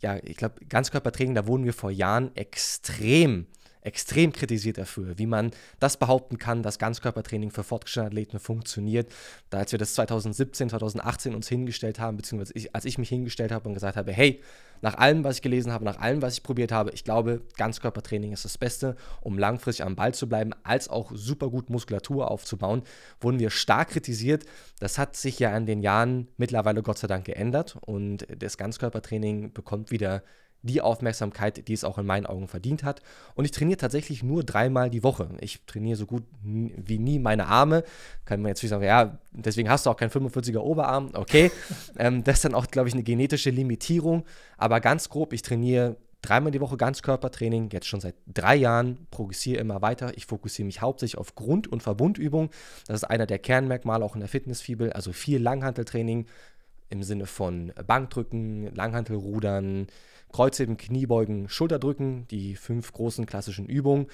ja, 0.00 0.18
ich 0.22 0.36
glaube, 0.36 0.56
Ganzkörpertraining, 0.68 1.34
da 1.34 1.46
wurden 1.46 1.64
wir 1.64 1.72
vor 1.72 1.90
Jahren 1.90 2.34
extrem 2.36 3.46
extrem 3.84 4.32
kritisiert 4.32 4.78
dafür, 4.78 5.18
wie 5.18 5.26
man 5.26 5.50
das 5.78 5.98
behaupten 5.98 6.38
kann, 6.38 6.62
dass 6.62 6.78
Ganzkörpertraining 6.78 7.50
für 7.50 7.62
fortgeschrittene 7.62 8.08
Athleten 8.08 8.38
funktioniert. 8.40 9.12
Da 9.50 9.58
als 9.58 9.72
wir 9.72 9.78
das 9.78 9.94
2017, 9.94 10.70
2018 10.70 11.34
uns 11.34 11.48
hingestellt 11.48 12.00
haben, 12.00 12.16
beziehungsweise 12.16 12.54
ich, 12.54 12.74
als 12.74 12.86
ich 12.86 12.98
mich 12.98 13.10
hingestellt 13.10 13.52
habe 13.52 13.68
und 13.68 13.74
gesagt 13.74 13.96
habe, 13.96 14.10
hey, 14.12 14.40
nach 14.80 14.98
allem, 14.98 15.22
was 15.22 15.36
ich 15.36 15.42
gelesen 15.42 15.72
habe, 15.72 15.84
nach 15.84 15.98
allem, 15.98 16.22
was 16.22 16.34
ich 16.34 16.42
probiert 16.42 16.72
habe, 16.72 16.90
ich 16.90 17.04
glaube, 17.04 17.42
Ganzkörpertraining 17.56 18.32
ist 18.32 18.44
das 18.44 18.58
Beste, 18.58 18.96
um 19.20 19.38
langfristig 19.38 19.84
am 19.84 19.96
Ball 19.96 20.14
zu 20.14 20.28
bleiben, 20.28 20.52
als 20.62 20.88
auch 20.88 21.12
super 21.14 21.48
gut 21.48 21.70
Muskulatur 21.70 22.30
aufzubauen, 22.30 22.82
wurden 23.20 23.38
wir 23.38 23.50
stark 23.50 23.90
kritisiert. 23.90 24.44
Das 24.80 24.98
hat 24.98 25.16
sich 25.16 25.38
ja 25.38 25.56
in 25.56 25.66
den 25.66 25.80
Jahren 25.80 26.28
mittlerweile 26.36 26.82
Gott 26.82 26.98
sei 26.98 27.06
Dank 27.06 27.24
geändert 27.26 27.76
und 27.82 28.26
das 28.38 28.56
Ganzkörpertraining 28.58 29.52
bekommt 29.52 29.90
wieder 29.90 30.22
die 30.64 30.80
Aufmerksamkeit, 30.80 31.68
die 31.68 31.72
es 31.74 31.84
auch 31.84 31.98
in 31.98 32.06
meinen 32.06 32.26
Augen 32.26 32.48
verdient 32.48 32.84
hat. 32.84 33.02
Und 33.34 33.44
ich 33.44 33.50
trainiere 33.50 33.76
tatsächlich 33.76 34.22
nur 34.22 34.42
dreimal 34.42 34.90
die 34.90 35.02
Woche. 35.02 35.28
Ich 35.40 35.60
trainiere 35.66 35.96
so 35.96 36.06
gut 36.06 36.24
wie 36.42 36.98
nie 36.98 37.18
meine 37.18 37.46
Arme. 37.46 37.84
Kann 38.24 38.40
man 38.40 38.48
jetzt 38.48 38.62
nicht 38.62 38.70
sagen, 38.70 38.82
ja, 38.82 39.18
deswegen 39.32 39.68
hast 39.68 39.84
du 39.84 39.90
auch 39.90 39.96
keinen 39.96 40.10
45er 40.10 40.58
Oberarm. 40.58 41.10
Okay, 41.12 41.50
ähm, 41.98 42.24
das 42.24 42.36
ist 42.36 42.46
dann 42.46 42.54
auch, 42.54 42.66
glaube 42.68 42.88
ich, 42.88 42.94
eine 42.94 43.02
genetische 43.02 43.50
Limitierung. 43.50 44.24
Aber 44.56 44.80
ganz 44.80 45.10
grob, 45.10 45.34
ich 45.34 45.42
trainiere 45.42 45.96
dreimal 46.22 46.50
die 46.50 46.60
Woche 46.60 46.78
Ganzkörpertraining, 46.78 47.68
jetzt 47.70 47.86
schon 47.86 48.00
seit 48.00 48.14
drei 48.26 48.56
Jahren, 48.56 49.06
progressiere 49.10 49.60
immer 49.60 49.82
weiter. 49.82 50.16
Ich 50.16 50.24
fokussiere 50.24 50.64
mich 50.64 50.80
hauptsächlich 50.80 51.18
auf 51.18 51.34
Grund- 51.34 51.68
und 51.68 51.82
Verbundübungen. 51.82 52.48
Das 52.86 52.96
ist 52.96 53.04
einer 53.04 53.26
der 53.26 53.38
Kernmerkmale 53.38 54.02
auch 54.02 54.14
in 54.14 54.20
der 54.20 54.30
Fitnessfibel, 54.30 54.92
also 54.94 55.12
viel 55.12 55.42
Langhanteltraining 55.42 56.26
im 56.88 57.02
Sinne 57.02 57.26
von 57.26 57.72
Bankdrücken, 57.86 58.74
Langhantelrudern, 58.74 59.88
Kreuzheben, 60.34 60.76
Kniebeugen, 60.76 61.48
Schulterdrücken, 61.48 62.26
die 62.26 62.56
fünf 62.56 62.92
großen 62.92 63.24
klassischen 63.24 63.66
Übungen 63.66 64.08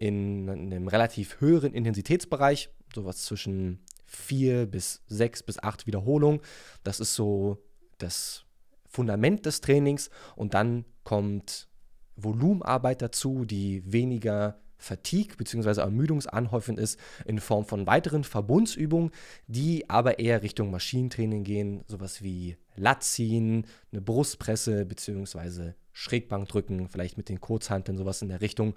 in 0.00 0.50
einem 0.50 0.88
relativ 0.88 1.40
höheren 1.40 1.74
Intensitätsbereich, 1.74 2.70
sowas 2.92 3.22
zwischen 3.24 3.78
vier 4.04 4.66
bis 4.66 5.00
sechs 5.06 5.44
bis 5.44 5.62
acht 5.62 5.86
Wiederholungen. 5.86 6.40
Das 6.82 6.98
ist 6.98 7.14
so 7.14 7.62
das 7.98 8.46
Fundament 8.84 9.46
des 9.46 9.60
Trainings 9.60 10.10
und 10.34 10.54
dann 10.54 10.86
kommt 11.04 11.68
Volumenarbeit 12.16 13.00
dazu, 13.00 13.44
die 13.44 13.84
weniger 13.86 14.58
Fatigue 14.80 15.36
bzw. 15.36 15.80
ermüdungsanhäufend 15.80 16.78
ist 16.78 16.98
in 17.26 17.38
Form 17.38 17.64
von 17.64 17.86
weiteren 17.86 18.24
Verbundsübungen, 18.24 19.10
die 19.46 19.88
aber 19.88 20.18
eher 20.18 20.42
Richtung 20.42 20.70
Maschinentraining 20.70 21.44
gehen, 21.44 21.84
sowas 21.86 22.22
wie 22.22 22.56
Latziehen, 22.76 23.66
eine 23.92 24.00
Brustpresse 24.00 24.86
bzw. 24.86 25.72
Schrägbankdrücken, 25.92 26.88
vielleicht 26.88 27.16
mit 27.18 27.28
den 27.28 27.40
Kurzhanteln, 27.40 27.98
sowas 27.98 28.22
in 28.22 28.28
der 28.28 28.40
Richtung, 28.40 28.74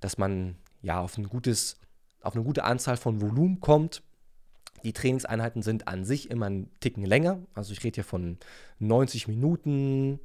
dass 0.00 0.18
man 0.18 0.56
ja 0.82 1.00
auf 1.00 1.16
ein 1.16 1.28
gutes, 1.28 1.76
auf 2.22 2.34
eine 2.34 2.44
gute 2.44 2.64
Anzahl 2.64 2.96
von 2.96 3.20
Volumen 3.20 3.60
kommt. 3.60 4.02
Die 4.84 4.92
Trainingseinheiten 4.92 5.62
sind 5.62 5.88
an 5.88 6.04
sich 6.04 6.30
immer 6.30 6.46
einen 6.46 6.70
Ticken 6.80 7.04
länger. 7.04 7.38
Also 7.54 7.72
ich 7.72 7.82
rede 7.84 7.96
hier 7.96 8.04
von 8.04 8.38
90 8.78 9.28
Minuten, 9.28 10.20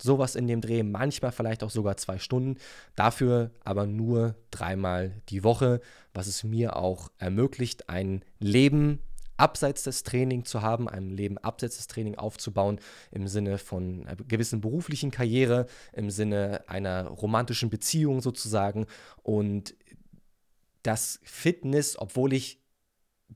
sowas 0.00 0.36
in 0.36 0.46
dem 0.46 0.60
Dreh, 0.60 0.82
manchmal 0.82 1.32
vielleicht 1.32 1.62
auch 1.62 1.70
sogar 1.70 1.96
zwei 1.96 2.18
Stunden, 2.18 2.56
dafür 2.94 3.50
aber 3.64 3.86
nur 3.86 4.36
dreimal 4.50 5.20
die 5.28 5.44
Woche, 5.44 5.80
was 6.14 6.26
es 6.26 6.44
mir 6.44 6.76
auch 6.76 7.10
ermöglicht, 7.18 7.88
ein 7.88 8.24
Leben 8.38 9.00
abseits 9.38 9.84
des 9.84 10.02
Trainings 10.02 10.50
zu 10.50 10.62
haben, 10.62 10.88
ein 10.88 11.10
Leben 11.10 11.38
abseits 11.38 11.76
des 11.76 11.86
Trainings 11.86 12.18
aufzubauen, 12.18 12.80
im 13.10 13.28
Sinne 13.28 13.58
von 13.58 14.06
einer 14.06 14.16
gewissen 14.16 14.60
beruflichen 14.60 15.10
Karriere, 15.10 15.66
im 15.92 16.10
Sinne 16.10 16.64
einer 16.66 17.06
romantischen 17.06 17.70
Beziehung 17.70 18.20
sozusagen. 18.20 18.86
Und 19.22 19.74
das 20.82 21.20
Fitness, 21.22 21.96
obwohl 21.98 22.32
ich 22.32 22.60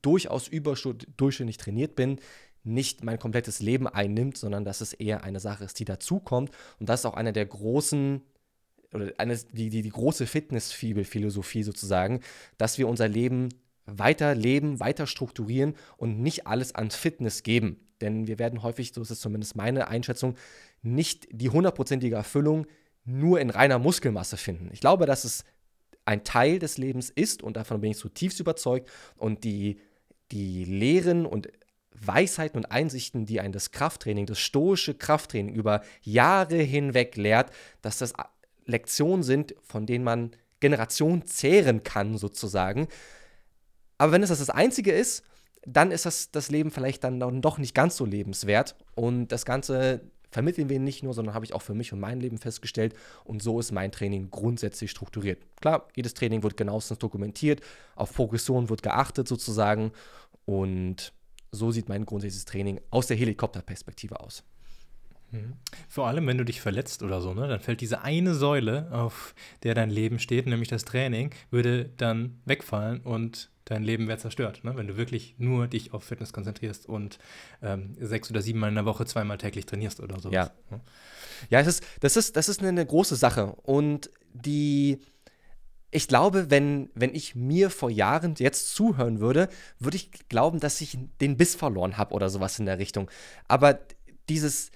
durchaus 0.00 0.48
überdurchschnittlich 0.48 1.58
trainiert 1.58 1.94
bin, 1.94 2.18
nicht 2.64 3.02
mein 3.04 3.18
komplettes 3.18 3.60
Leben 3.60 3.88
einnimmt, 3.88 4.36
sondern 4.36 4.64
dass 4.64 4.80
es 4.80 4.92
eher 4.92 5.24
eine 5.24 5.40
Sache 5.40 5.64
ist, 5.64 5.78
die 5.78 5.84
dazukommt. 5.84 6.50
Und 6.78 6.88
das 6.88 7.00
ist 7.00 7.06
auch 7.06 7.14
eine 7.14 7.32
der 7.32 7.46
großen, 7.46 8.22
oder 8.94 9.12
eine, 9.18 9.36
die, 9.36 9.70
die, 9.70 9.82
die 9.82 9.90
große 9.90 10.26
Fitness-Philosophie 10.26 11.62
sozusagen, 11.62 12.20
dass 12.58 12.78
wir 12.78 12.88
unser 12.88 13.08
Leben 13.08 13.48
weiter 13.86 14.34
leben, 14.34 14.80
weiter 14.80 15.06
strukturieren 15.06 15.74
und 15.96 16.20
nicht 16.20 16.46
alles 16.46 16.74
an 16.74 16.90
Fitness 16.90 17.42
geben. 17.42 17.80
Denn 18.00 18.26
wir 18.26 18.38
werden 18.38 18.62
häufig, 18.62 18.92
so 18.92 19.02
ist 19.02 19.10
es 19.10 19.20
zumindest 19.20 19.56
meine 19.56 19.88
Einschätzung, 19.88 20.36
nicht 20.82 21.28
die 21.30 21.50
hundertprozentige 21.50 22.16
Erfüllung 22.16 22.66
nur 23.04 23.40
in 23.40 23.50
reiner 23.50 23.78
Muskelmasse 23.78 24.36
finden. 24.36 24.70
Ich 24.72 24.80
glaube, 24.80 25.06
dass 25.06 25.24
es 25.24 25.44
ein 26.04 26.24
Teil 26.24 26.58
des 26.58 26.78
Lebens 26.78 27.10
ist 27.10 27.42
und 27.42 27.56
davon 27.56 27.80
bin 27.80 27.92
ich 27.92 27.98
zutiefst 27.98 28.40
überzeugt 28.40 28.88
und 29.16 29.44
die, 29.44 29.78
die 30.32 30.64
Lehren 30.64 31.26
und 31.26 31.48
Weisheiten 32.06 32.58
und 32.58 32.70
Einsichten, 32.70 33.26
die 33.26 33.40
ein 33.40 33.52
das 33.52 33.70
Krafttraining, 33.70 34.26
das 34.26 34.38
stoische 34.38 34.94
Krafttraining 34.94 35.54
über 35.54 35.82
Jahre 36.02 36.56
hinweg 36.56 37.16
lehrt, 37.16 37.50
dass 37.80 37.98
das 37.98 38.12
Lektionen 38.64 39.22
sind, 39.22 39.54
von 39.62 39.86
denen 39.86 40.04
man 40.04 40.30
Generationen 40.60 41.26
zehren 41.26 41.82
kann, 41.82 42.16
sozusagen. 42.18 42.88
Aber 43.98 44.12
wenn 44.12 44.22
es 44.22 44.28
das, 44.28 44.38
das 44.38 44.50
Einzige 44.50 44.92
ist, 44.92 45.24
dann 45.64 45.90
ist 45.90 46.06
das, 46.06 46.30
das 46.30 46.50
Leben 46.50 46.70
vielleicht 46.70 47.04
dann 47.04 47.40
doch 47.40 47.58
nicht 47.58 47.74
ganz 47.74 47.96
so 47.96 48.04
lebenswert. 48.04 48.76
Und 48.94 49.28
das 49.28 49.44
Ganze 49.44 50.00
vermitteln 50.30 50.68
wir 50.68 50.80
nicht 50.80 51.02
nur, 51.02 51.14
sondern 51.14 51.34
habe 51.34 51.44
ich 51.44 51.52
auch 51.52 51.62
für 51.62 51.74
mich 51.74 51.92
und 51.92 52.00
mein 52.00 52.20
Leben 52.20 52.38
festgestellt. 52.38 52.94
Und 53.24 53.42
so 53.42 53.60
ist 53.60 53.70
mein 53.70 53.92
Training 53.92 54.30
grundsätzlich 54.30 54.90
strukturiert. 54.90 55.38
Klar, 55.60 55.88
jedes 55.94 56.14
Training 56.14 56.42
wird 56.42 56.56
genauestens 56.56 56.98
dokumentiert, 56.98 57.60
auf 57.94 58.12
Progression 58.12 58.68
wird 58.68 58.82
geachtet 58.82 59.28
sozusagen. 59.28 59.92
Und 60.46 61.12
so 61.52 61.70
sieht 61.70 61.88
mein 61.88 62.06
grundsätzliches 62.06 62.46
Training 62.46 62.80
aus 62.90 63.06
der 63.06 63.16
Helikopterperspektive 63.16 64.18
aus. 64.20 64.42
Mhm. 65.30 65.54
Vor 65.88 66.06
allem, 66.06 66.26
wenn 66.26 66.38
du 66.38 66.44
dich 66.44 66.60
verletzt 66.60 67.02
oder 67.02 67.20
so, 67.20 67.34
ne, 67.34 67.48
dann 67.48 67.60
fällt 67.60 67.80
diese 67.80 68.02
eine 68.02 68.34
Säule, 68.34 68.90
auf 68.92 69.34
der 69.62 69.74
dein 69.74 69.90
Leben 69.90 70.18
steht, 70.18 70.46
nämlich 70.46 70.68
das 70.68 70.84
Training, 70.84 71.30
würde 71.50 71.90
dann 71.96 72.40
wegfallen 72.44 73.00
und 73.00 73.50
dein 73.64 73.82
Leben 73.82 74.08
wäre 74.08 74.18
zerstört. 74.18 74.64
Ne? 74.64 74.76
Wenn 74.76 74.86
du 74.88 74.96
wirklich 74.96 75.36
nur 75.38 75.66
dich 75.68 75.92
auf 75.92 76.04
Fitness 76.04 76.32
konzentrierst 76.32 76.86
und 76.86 77.18
ähm, 77.62 77.96
sechs 78.00 78.30
oder 78.30 78.42
sieben 78.42 78.58
Mal 78.58 78.68
in 78.68 78.74
der 78.74 78.84
Woche 78.84 79.06
zweimal 79.06 79.38
täglich 79.38 79.66
trainierst 79.66 80.00
oder 80.00 80.18
so. 80.20 80.30
Ja, 80.30 80.50
ja 81.48 81.60
es 81.60 81.66
ist, 81.66 81.84
das, 82.00 82.16
ist, 82.16 82.36
das 82.36 82.48
ist 82.48 82.60
eine, 82.60 82.68
eine 82.68 82.84
große 82.84 83.16
Sache. 83.16 83.54
Und 83.62 84.10
die, 84.34 85.00
ich 85.94 86.08
glaube, 86.08 86.50
wenn, 86.50 86.88
wenn 86.94 87.14
ich 87.14 87.34
mir 87.34 87.68
vor 87.68 87.90
Jahren 87.90 88.34
jetzt 88.38 88.74
zuhören 88.74 89.20
würde, 89.20 89.48
würde 89.78 89.98
ich 89.98 90.10
glauben, 90.28 90.58
dass 90.58 90.80
ich 90.80 90.98
den 91.20 91.36
Biss 91.36 91.54
verloren 91.54 91.98
habe 91.98 92.14
oder 92.14 92.30
sowas 92.30 92.58
in 92.58 92.64
der 92.64 92.78
Richtung. 92.78 93.10
Aber 93.46 93.78
dieses, 94.30 94.70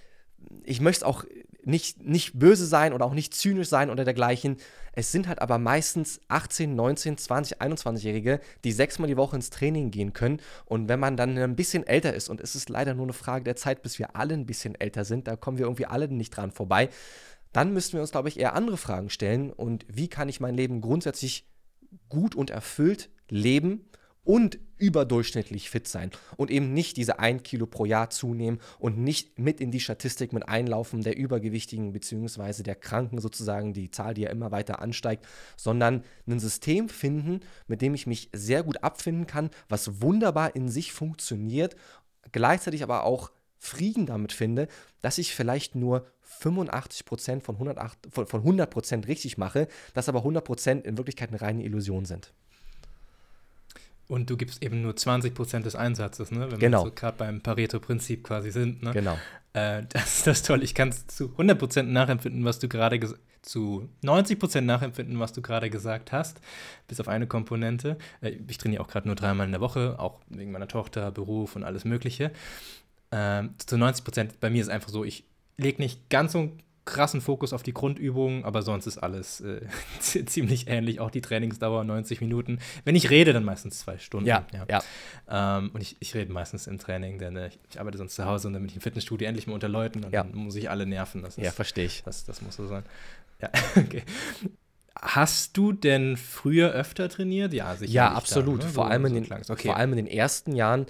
ich 0.62 0.82
möchte 0.82 1.06
auch 1.06 1.24
nicht, 1.64 2.04
nicht 2.04 2.38
böse 2.38 2.66
sein 2.66 2.92
oder 2.92 3.06
auch 3.06 3.14
nicht 3.14 3.34
zynisch 3.34 3.68
sein 3.68 3.88
oder 3.88 4.04
dergleichen. 4.04 4.58
Es 4.92 5.10
sind 5.10 5.26
halt 5.26 5.40
aber 5.40 5.58
meistens 5.58 6.20
18, 6.28 6.76
19, 6.76 7.16
20, 7.16 7.60
21-Jährige, 7.62 8.40
die 8.62 8.72
sechsmal 8.72 9.08
die 9.08 9.16
Woche 9.16 9.36
ins 9.36 9.50
Training 9.50 9.90
gehen 9.90 10.12
können. 10.12 10.40
Und 10.66 10.88
wenn 10.88 11.00
man 11.00 11.16
dann 11.16 11.36
ein 11.38 11.56
bisschen 11.56 11.86
älter 11.86 12.12
ist, 12.12 12.28
und 12.28 12.42
es 12.42 12.54
ist 12.54 12.68
leider 12.68 12.94
nur 12.94 13.06
eine 13.06 13.14
Frage 13.14 13.44
der 13.44 13.56
Zeit, 13.56 13.82
bis 13.82 13.98
wir 13.98 14.16
alle 14.16 14.34
ein 14.34 14.46
bisschen 14.46 14.74
älter 14.78 15.06
sind, 15.06 15.26
da 15.26 15.34
kommen 15.34 15.56
wir 15.56 15.64
irgendwie 15.64 15.86
alle 15.86 16.08
nicht 16.08 16.36
dran 16.36 16.52
vorbei, 16.52 16.90
dann 17.56 17.72
müssten 17.72 17.94
wir 17.94 18.02
uns, 18.02 18.10
glaube 18.10 18.28
ich, 18.28 18.38
eher 18.38 18.54
andere 18.54 18.76
Fragen 18.76 19.08
stellen. 19.08 19.50
Und 19.50 19.86
wie 19.88 20.08
kann 20.08 20.28
ich 20.28 20.40
mein 20.40 20.54
Leben 20.54 20.82
grundsätzlich 20.82 21.48
gut 22.10 22.34
und 22.34 22.50
erfüllt 22.50 23.08
leben? 23.30 23.88
und 24.26 24.58
überdurchschnittlich 24.76 25.70
fit 25.70 25.86
sein 25.86 26.10
und 26.36 26.50
eben 26.50 26.74
nicht 26.74 26.96
diese 26.96 27.20
1 27.20 27.44
Kilo 27.44 27.64
pro 27.64 27.84
Jahr 27.84 28.10
zunehmen 28.10 28.60
und 28.80 28.98
nicht 28.98 29.38
mit 29.38 29.60
in 29.60 29.70
die 29.70 29.78
Statistik 29.78 30.32
mit 30.32 30.48
einlaufen 30.48 31.02
der 31.02 31.16
Übergewichtigen 31.16 31.92
bzw. 31.92 32.64
der 32.64 32.74
Kranken 32.74 33.20
sozusagen, 33.20 33.72
die 33.72 33.92
Zahl, 33.92 34.14
die 34.14 34.22
ja 34.22 34.30
immer 34.30 34.50
weiter 34.50 34.82
ansteigt, 34.82 35.24
sondern 35.56 36.02
ein 36.26 36.40
System 36.40 36.88
finden, 36.88 37.38
mit 37.68 37.80
dem 37.82 37.94
ich 37.94 38.08
mich 38.08 38.28
sehr 38.32 38.64
gut 38.64 38.82
abfinden 38.82 39.28
kann, 39.28 39.48
was 39.68 40.02
wunderbar 40.02 40.56
in 40.56 40.68
sich 40.68 40.92
funktioniert, 40.92 41.76
gleichzeitig 42.32 42.82
aber 42.82 43.04
auch 43.04 43.30
Frieden 43.58 44.06
damit 44.06 44.32
finde, 44.32 44.68
dass 45.00 45.18
ich 45.18 45.34
vielleicht 45.34 45.74
nur 45.74 46.06
85% 46.40 47.40
von 47.40 47.56
100%, 47.56 48.26
von 48.26 48.40
100 48.40 49.06
richtig 49.06 49.38
mache, 49.38 49.68
dass 49.94 50.08
aber 50.08 50.20
100% 50.20 50.82
in 50.82 50.96
Wirklichkeit 50.96 51.30
eine 51.30 51.40
reine 51.40 51.64
Illusion 51.64 52.04
sind. 52.04 52.32
Und 54.08 54.30
du 54.30 54.36
gibst 54.36 54.62
eben 54.62 54.82
nur 54.82 54.94
20 54.94 55.34
Prozent 55.34 55.66
des 55.66 55.74
Einsatzes, 55.74 56.30
ne? 56.30 56.50
wenn 56.50 56.60
genau. 56.60 56.84
wir 56.84 56.90
so 56.90 56.94
gerade 56.94 57.16
beim 57.18 57.40
Pareto-Prinzip 57.40 58.22
quasi 58.22 58.52
sind. 58.52 58.82
Ne? 58.82 58.92
Genau. 58.92 59.18
Äh, 59.52 59.82
das 59.88 60.18
ist 60.18 60.26
das 60.26 60.42
toll. 60.42 60.62
Ich 60.62 60.74
kann 60.74 60.90
es 60.90 61.06
zu 61.08 61.30
100 61.32 61.58
Prozent 61.58 61.90
nachempfinden, 61.90 62.44
was 62.44 62.58
du 62.60 62.68
gerade 62.68 63.00
zu 63.42 63.88
90 64.02 64.38
Prozent 64.38 64.66
nachempfinden, 64.66 65.18
was 65.18 65.32
du 65.32 65.42
gerade 65.42 65.70
gesagt 65.70 66.12
hast, 66.12 66.40
bis 66.86 67.00
auf 67.00 67.08
eine 67.08 67.26
Komponente. 67.26 67.96
Äh, 68.20 68.36
ich 68.46 68.58
trainiere 68.58 68.82
auch 68.82 68.88
gerade 68.88 69.08
nur 69.08 69.16
dreimal 69.16 69.46
in 69.46 69.52
der 69.52 69.60
Woche, 69.60 69.98
auch 69.98 70.20
wegen 70.28 70.52
meiner 70.52 70.68
Tochter, 70.68 71.10
Beruf 71.10 71.56
und 71.56 71.64
alles 71.64 71.84
Mögliche. 71.84 72.30
Äh, 73.10 73.44
zu 73.58 73.76
90 73.78 74.04
Prozent, 74.04 74.40
bei 74.40 74.50
mir 74.50 74.60
ist 74.60 74.68
einfach 74.68 74.88
so, 74.88 75.04
ich 75.04 75.24
lege 75.56 75.80
nicht 75.80 76.10
ganz 76.10 76.32
so 76.32 76.50
krassen 76.86 77.20
Fokus 77.20 77.52
auf 77.52 77.62
die 77.64 77.74
Grundübungen, 77.74 78.44
aber 78.44 78.62
sonst 78.62 78.86
ist 78.86 78.98
alles 78.98 79.40
äh, 79.40 79.60
ziemlich 80.00 80.68
ähnlich. 80.68 81.00
Auch 81.00 81.10
die 81.10 81.20
Trainingsdauer 81.20 81.84
90 81.84 82.20
Minuten. 82.20 82.60
Wenn 82.84 82.94
ich 82.94 83.10
rede, 83.10 83.32
dann 83.32 83.44
meistens 83.44 83.80
zwei 83.80 83.98
Stunden. 83.98 84.28
Ja, 84.28 84.46
ja. 84.52 84.66
ja. 85.28 85.58
Ähm, 85.58 85.72
und 85.74 85.82
ich, 85.82 85.96
ich 85.98 86.14
rede 86.14 86.32
meistens 86.32 86.66
im 86.68 86.78
Training, 86.78 87.18
denn 87.18 87.36
äh, 87.36 87.50
ich 87.68 87.80
arbeite 87.80 87.98
sonst 87.98 88.14
zu 88.14 88.24
Hause 88.24 88.46
und 88.46 88.54
dann 88.54 88.62
bin 88.62 88.70
ich 88.70 88.76
im 88.76 88.82
Fitnessstudio 88.82 89.26
endlich 89.26 89.46
mal 89.48 89.54
unter 89.54 89.68
Leuten 89.68 90.04
und 90.04 90.12
ja. 90.12 90.22
dann 90.22 90.34
muss 90.34 90.54
ich 90.54 90.70
alle 90.70 90.86
nerven. 90.86 91.22
Das 91.22 91.36
ist, 91.36 91.44
ja, 91.44 91.50
verstehe 91.50 91.86
ich. 91.86 92.04
Das, 92.04 92.24
das 92.24 92.40
muss 92.40 92.56
so 92.56 92.66
sein. 92.68 92.84
Ja, 93.42 93.50
okay. 93.76 94.04
Hast 94.98 95.56
du 95.56 95.72
denn 95.72 96.16
früher 96.16 96.70
öfter 96.70 97.08
trainiert? 97.08 97.52
Ja, 97.52 97.74
sicher. 97.74 97.92
Ja, 97.92 98.12
absolut. 98.12 98.62
Da, 98.62 98.66
ne? 98.66 98.72
vor, 98.72 98.90
allem 98.90 99.06
in 99.06 99.14
den, 99.14 99.32
okay. 99.32 99.66
vor 99.68 99.76
allem 99.76 99.90
in 99.90 99.96
den 99.96 100.06
ersten 100.06 100.54
Jahren 100.54 100.86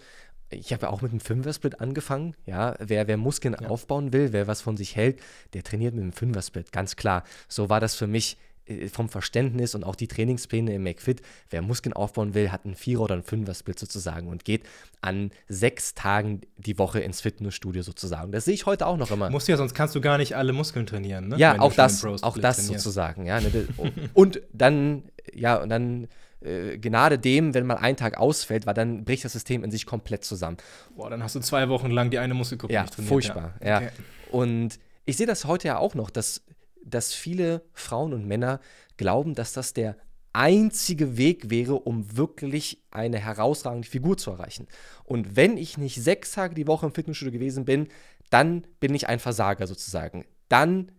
ich 0.50 0.72
habe 0.72 0.82
ja 0.82 0.90
auch 0.90 1.02
mit 1.02 1.10
einem 1.10 1.20
Fünfer-Split 1.20 1.80
angefangen. 1.80 2.34
Ja, 2.44 2.76
wer, 2.78 3.06
wer 3.08 3.16
Muskeln 3.16 3.56
ja. 3.60 3.68
aufbauen 3.68 4.12
will, 4.12 4.32
wer 4.32 4.46
was 4.46 4.60
von 4.60 4.76
sich 4.76 4.96
hält, 4.96 5.20
der 5.54 5.62
trainiert 5.62 5.94
mit 5.94 6.02
einem 6.02 6.12
Fünfer-Split, 6.12 6.72
ganz 6.72 6.96
klar. 6.96 7.24
So 7.48 7.68
war 7.68 7.80
das 7.80 7.94
für 7.94 8.06
mich 8.06 8.36
äh, 8.66 8.88
vom 8.88 9.08
Verständnis 9.08 9.74
und 9.74 9.84
auch 9.84 9.96
die 9.96 10.08
Trainingspläne 10.08 10.74
im 10.74 10.84
McFit. 10.84 11.22
Wer 11.50 11.62
Muskeln 11.62 11.92
aufbauen 11.92 12.34
will, 12.34 12.52
hat 12.52 12.64
einen 12.64 12.74
Vierer- 12.74 13.02
oder 13.02 13.14
einen 13.14 13.22
Fünfer-Split 13.22 13.78
sozusagen 13.78 14.28
und 14.28 14.44
geht 14.44 14.62
an 15.00 15.30
sechs 15.48 15.94
Tagen 15.94 16.42
die 16.56 16.78
Woche 16.78 17.00
ins 17.00 17.20
Fitnessstudio 17.20 17.82
sozusagen. 17.82 18.32
Das 18.32 18.44
sehe 18.44 18.54
ich 18.54 18.66
heute 18.66 18.86
auch 18.86 18.96
noch 18.96 19.10
immer. 19.10 19.30
Musst 19.30 19.48
ja, 19.48 19.56
sonst 19.56 19.74
kannst 19.74 19.94
du 19.94 20.00
gar 20.00 20.18
nicht 20.18 20.36
alle 20.36 20.52
Muskeln 20.52 20.86
trainieren, 20.86 21.28
ne? 21.28 21.38
Ja, 21.38 21.60
auch 21.60 21.74
das, 21.74 22.04
auch 22.04 22.38
das 22.38 22.66
sozusagen. 22.66 23.26
Ja, 23.26 23.40
ne? 23.40 23.68
und 24.14 24.42
dann, 24.52 25.04
ja, 25.34 25.56
und 25.56 25.68
dann 25.68 26.08
äh, 26.46 26.78
Gnade 26.78 27.18
dem, 27.18 27.54
wenn 27.54 27.66
mal 27.66 27.76
ein 27.76 27.96
Tag 27.96 28.18
ausfällt, 28.18 28.66
weil 28.66 28.74
dann 28.74 29.04
bricht 29.04 29.24
das 29.24 29.32
System 29.32 29.64
in 29.64 29.70
sich 29.70 29.86
komplett 29.86 30.24
zusammen. 30.24 30.56
Boah, 30.94 31.10
dann 31.10 31.22
hast 31.22 31.34
du 31.34 31.40
zwei 31.40 31.68
Wochen 31.68 31.90
lang 31.90 32.10
die 32.10 32.18
eine 32.18 32.34
Muskelgruppe 32.34 32.72
ja, 32.72 32.82
nicht 32.82 32.94
trainiert. 32.94 33.08
Furchtbar, 33.08 33.54
ja. 33.62 33.78
Okay. 33.78 33.90
Und 34.30 34.78
ich 35.04 35.16
sehe 35.16 35.26
das 35.26 35.44
heute 35.44 35.68
ja 35.68 35.78
auch 35.78 35.94
noch, 35.94 36.10
dass, 36.10 36.42
dass 36.84 37.14
viele 37.14 37.62
Frauen 37.72 38.12
und 38.12 38.26
Männer 38.26 38.60
glauben, 38.96 39.34
dass 39.34 39.52
das 39.52 39.72
der 39.72 39.96
einzige 40.32 41.16
Weg 41.16 41.48
wäre, 41.48 41.74
um 41.74 42.16
wirklich 42.16 42.82
eine 42.90 43.18
herausragende 43.18 43.88
Figur 43.88 44.18
zu 44.18 44.30
erreichen. 44.30 44.66
Und 45.04 45.34
wenn 45.34 45.56
ich 45.56 45.78
nicht 45.78 46.02
sechs 46.02 46.32
Tage 46.32 46.54
die 46.54 46.66
Woche 46.66 46.86
im 46.86 46.92
Fitnessstudio 46.92 47.32
gewesen 47.32 47.64
bin, 47.64 47.88
dann 48.28 48.66
bin 48.78 48.94
ich 48.94 49.08
ein 49.08 49.18
Versager 49.18 49.66
sozusagen. 49.66 50.26
Dann 50.48 50.92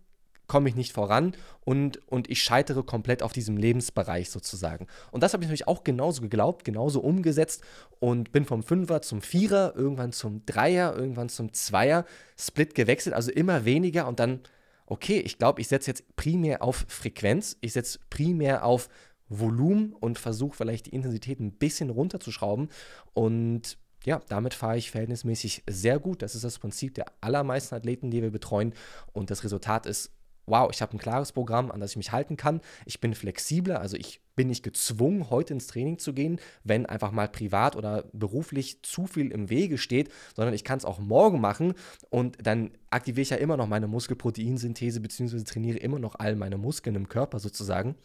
komme 0.48 0.68
ich 0.68 0.74
nicht 0.74 0.92
voran 0.92 1.36
und, 1.64 2.00
und 2.08 2.28
ich 2.28 2.42
scheitere 2.42 2.82
komplett 2.82 3.22
auf 3.22 3.32
diesem 3.32 3.56
Lebensbereich 3.56 4.30
sozusagen. 4.30 4.88
Und 5.12 5.22
das 5.22 5.32
habe 5.32 5.44
ich 5.44 5.48
natürlich 5.48 5.68
auch 5.68 5.84
genauso 5.84 6.22
geglaubt, 6.22 6.64
genauso 6.64 7.00
umgesetzt 7.00 7.62
und 8.00 8.32
bin 8.32 8.44
vom 8.44 8.62
Fünfer 8.62 9.02
zum 9.02 9.20
Vierer, 9.20 9.74
irgendwann 9.76 10.12
zum 10.12 10.44
Dreier, 10.46 10.96
irgendwann 10.96 11.28
zum 11.28 11.52
Zweier 11.52 12.04
Split 12.36 12.74
gewechselt, 12.74 13.14
also 13.14 13.30
immer 13.30 13.64
weniger 13.64 14.08
und 14.08 14.18
dann, 14.18 14.40
okay, 14.86 15.20
ich 15.20 15.38
glaube, 15.38 15.60
ich 15.60 15.68
setze 15.68 15.90
jetzt 15.90 16.16
primär 16.16 16.62
auf 16.62 16.86
Frequenz, 16.88 17.56
ich 17.60 17.74
setze 17.74 18.00
primär 18.10 18.64
auf 18.64 18.88
Volumen 19.28 19.92
und 19.92 20.18
versuche 20.18 20.56
vielleicht 20.56 20.86
die 20.86 20.94
Intensität 20.94 21.38
ein 21.38 21.52
bisschen 21.52 21.90
runterzuschrauben 21.90 22.70
und 23.12 23.76
ja, 24.04 24.22
damit 24.28 24.54
fahre 24.54 24.78
ich 24.78 24.90
verhältnismäßig 24.90 25.64
sehr 25.68 25.98
gut. 25.98 26.22
Das 26.22 26.34
ist 26.34 26.44
das 26.44 26.58
Prinzip 26.58 26.94
der 26.94 27.06
allermeisten 27.20 27.74
Athleten, 27.74 28.10
die 28.10 28.22
wir 28.22 28.30
betreuen. 28.30 28.72
Und 29.12 29.30
das 29.30 29.44
Resultat 29.44 29.86
ist 29.86 30.12
wow, 30.48 30.70
ich 30.72 30.82
habe 30.82 30.96
ein 30.96 30.98
klares 30.98 31.32
Programm, 31.32 31.70
an 31.70 31.80
das 31.80 31.92
ich 31.92 31.96
mich 31.96 32.12
halten 32.12 32.36
kann. 32.36 32.60
Ich 32.86 33.00
bin 33.00 33.14
flexibler, 33.14 33.80
also 33.80 33.96
ich 33.96 34.20
bin 34.36 34.48
nicht 34.48 34.62
gezwungen, 34.62 35.30
heute 35.30 35.54
ins 35.54 35.66
Training 35.66 35.98
zu 35.98 36.12
gehen, 36.12 36.40
wenn 36.62 36.86
einfach 36.86 37.10
mal 37.10 37.28
privat 37.28 37.76
oder 37.76 38.04
beruflich 38.12 38.82
zu 38.82 39.06
viel 39.06 39.32
im 39.32 39.50
Wege 39.50 39.78
steht, 39.78 40.10
sondern 40.36 40.54
ich 40.54 40.64
kann 40.64 40.78
es 40.78 40.84
auch 40.84 40.98
morgen 40.98 41.40
machen 41.40 41.74
und 42.10 42.38
dann 42.46 42.70
aktiviere 42.90 43.22
ich 43.22 43.30
ja 43.30 43.36
immer 43.36 43.56
noch 43.56 43.66
meine 43.66 43.88
Muskelproteinsynthese 43.88 45.00
beziehungsweise 45.00 45.44
trainiere 45.44 45.78
immer 45.78 45.98
noch 45.98 46.14
all 46.16 46.36
meine 46.36 46.56
Muskeln 46.56 46.94
im 46.94 47.08
Körper 47.08 47.40
sozusagen 47.40 47.96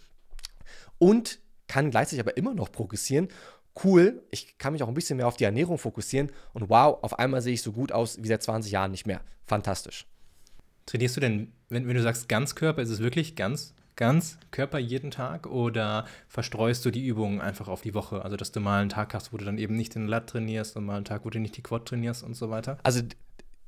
und 0.97 1.39
kann 1.67 1.91
gleichzeitig 1.91 2.21
aber 2.21 2.35
immer 2.35 2.53
noch 2.55 2.71
progressieren 2.71 3.27
cool, 3.83 4.23
ich 4.31 4.57
kann 4.57 4.73
mich 4.73 4.83
auch 4.83 4.87
ein 4.87 4.93
bisschen 4.93 5.17
mehr 5.17 5.27
auf 5.27 5.37
die 5.37 5.43
Ernährung 5.45 5.77
fokussieren 5.77 6.31
und 6.53 6.69
wow, 6.69 6.99
auf 7.01 7.17
einmal 7.19 7.41
sehe 7.41 7.53
ich 7.53 7.61
so 7.61 7.71
gut 7.71 7.91
aus 7.91 8.21
wie 8.21 8.27
seit 8.27 8.43
20 8.43 8.71
Jahren 8.71 8.91
nicht 8.91 9.07
mehr. 9.07 9.21
Fantastisch. 9.45 10.05
Trainierst 10.85 11.15
du 11.15 11.21
denn, 11.21 11.53
wenn, 11.73 11.87
wenn 11.87 11.95
du 11.95 12.01
sagst 12.01 12.29
Ganzkörper, 12.29 12.81
ist 12.81 12.89
es 12.89 12.99
wirklich 12.99 13.35
ganz, 13.35 13.73
ganz 13.95 14.37
Körper 14.51 14.79
jeden 14.79 15.11
Tag 15.11 15.47
oder 15.47 16.05
verstreust 16.27 16.85
du 16.85 16.91
die 16.91 17.05
Übungen 17.05 17.41
einfach 17.41 17.67
auf 17.67 17.81
die 17.81 17.93
Woche? 17.93 18.23
Also, 18.23 18.37
dass 18.37 18.51
du 18.51 18.59
mal 18.59 18.81
einen 18.81 18.89
Tag 18.89 19.13
hast, 19.13 19.33
wo 19.33 19.37
du 19.37 19.45
dann 19.45 19.57
eben 19.57 19.75
nicht 19.75 19.95
den 19.95 20.07
Lat 20.07 20.27
trainierst 20.27 20.75
und 20.77 20.85
mal 20.85 20.95
einen 20.95 21.05
Tag, 21.05 21.25
wo 21.25 21.29
du 21.29 21.39
nicht 21.39 21.57
die 21.57 21.63
Quad 21.63 21.85
trainierst 21.85 22.23
und 22.23 22.35
so 22.35 22.49
weiter? 22.49 22.77
Also, 22.83 23.01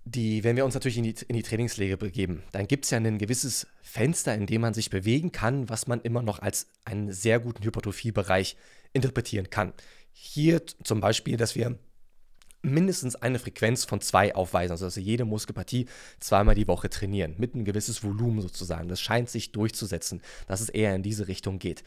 die, 0.08 0.44
wenn 0.44 0.56
wir 0.56 0.66
uns 0.66 0.76
natürlich 0.76 0.98
in 0.98 1.04
die, 1.04 1.16
in 1.28 1.36
die 1.36 1.42
Trainingslege 1.42 1.98
begeben, 1.98 2.44
dann 2.52 2.68
gibt 2.68 2.86
es 2.86 2.92
ja 2.92 3.00
ein 3.00 3.18
gewisses 3.18 3.68
Fenster, 3.82 4.36
in 4.36 4.46
dem 4.46 4.62
man 4.62 4.76
sich 4.76 4.92
bewegen 4.92 5.32
kann, 5.32 5.68
was 5.68 5.88
man 5.88 6.00
immer 6.02 6.22
noch 6.22 6.40
als 6.40 6.68
einen 6.86 7.12
sehr 7.12 7.40
guten 7.40 7.64
Hypertrophiebereich 7.64 8.56
interpretieren 8.94 9.50
kann. 9.50 9.74
Hier 10.12 10.62
zum 10.84 11.02
Beispiel, 11.02 11.38
dass 11.38 11.56
wir 11.56 11.78
mindestens 12.66 13.16
eine 13.16 13.40
Frequenz 13.40 13.86
von 13.86 14.02
zwei 14.02 14.36
aufweisen, 14.36 14.72
also 14.72 14.86
dass 14.86 14.96
sie 14.96 15.02
jede 15.02 15.26
Muskelpartie 15.26 15.88
zweimal 16.20 16.56
die 16.56 16.68
Woche 16.68 16.90
trainieren, 16.90 17.36
mit 17.38 17.54
einem 17.54 17.66
gewisses 17.66 18.04
Volumen 18.04 18.42
sozusagen. 18.42 18.88
Das 18.88 19.02
scheint 19.02 19.30
sich 19.30 19.52
durchzusetzen, 19.52 20.22
dass 20.48 20.62
es 20.62 20.70
eher 20.70 20.96
in 20.96 21.04
diese 21.04 21.28
Richtung 21.28 21.60
geht. 21.60 21.84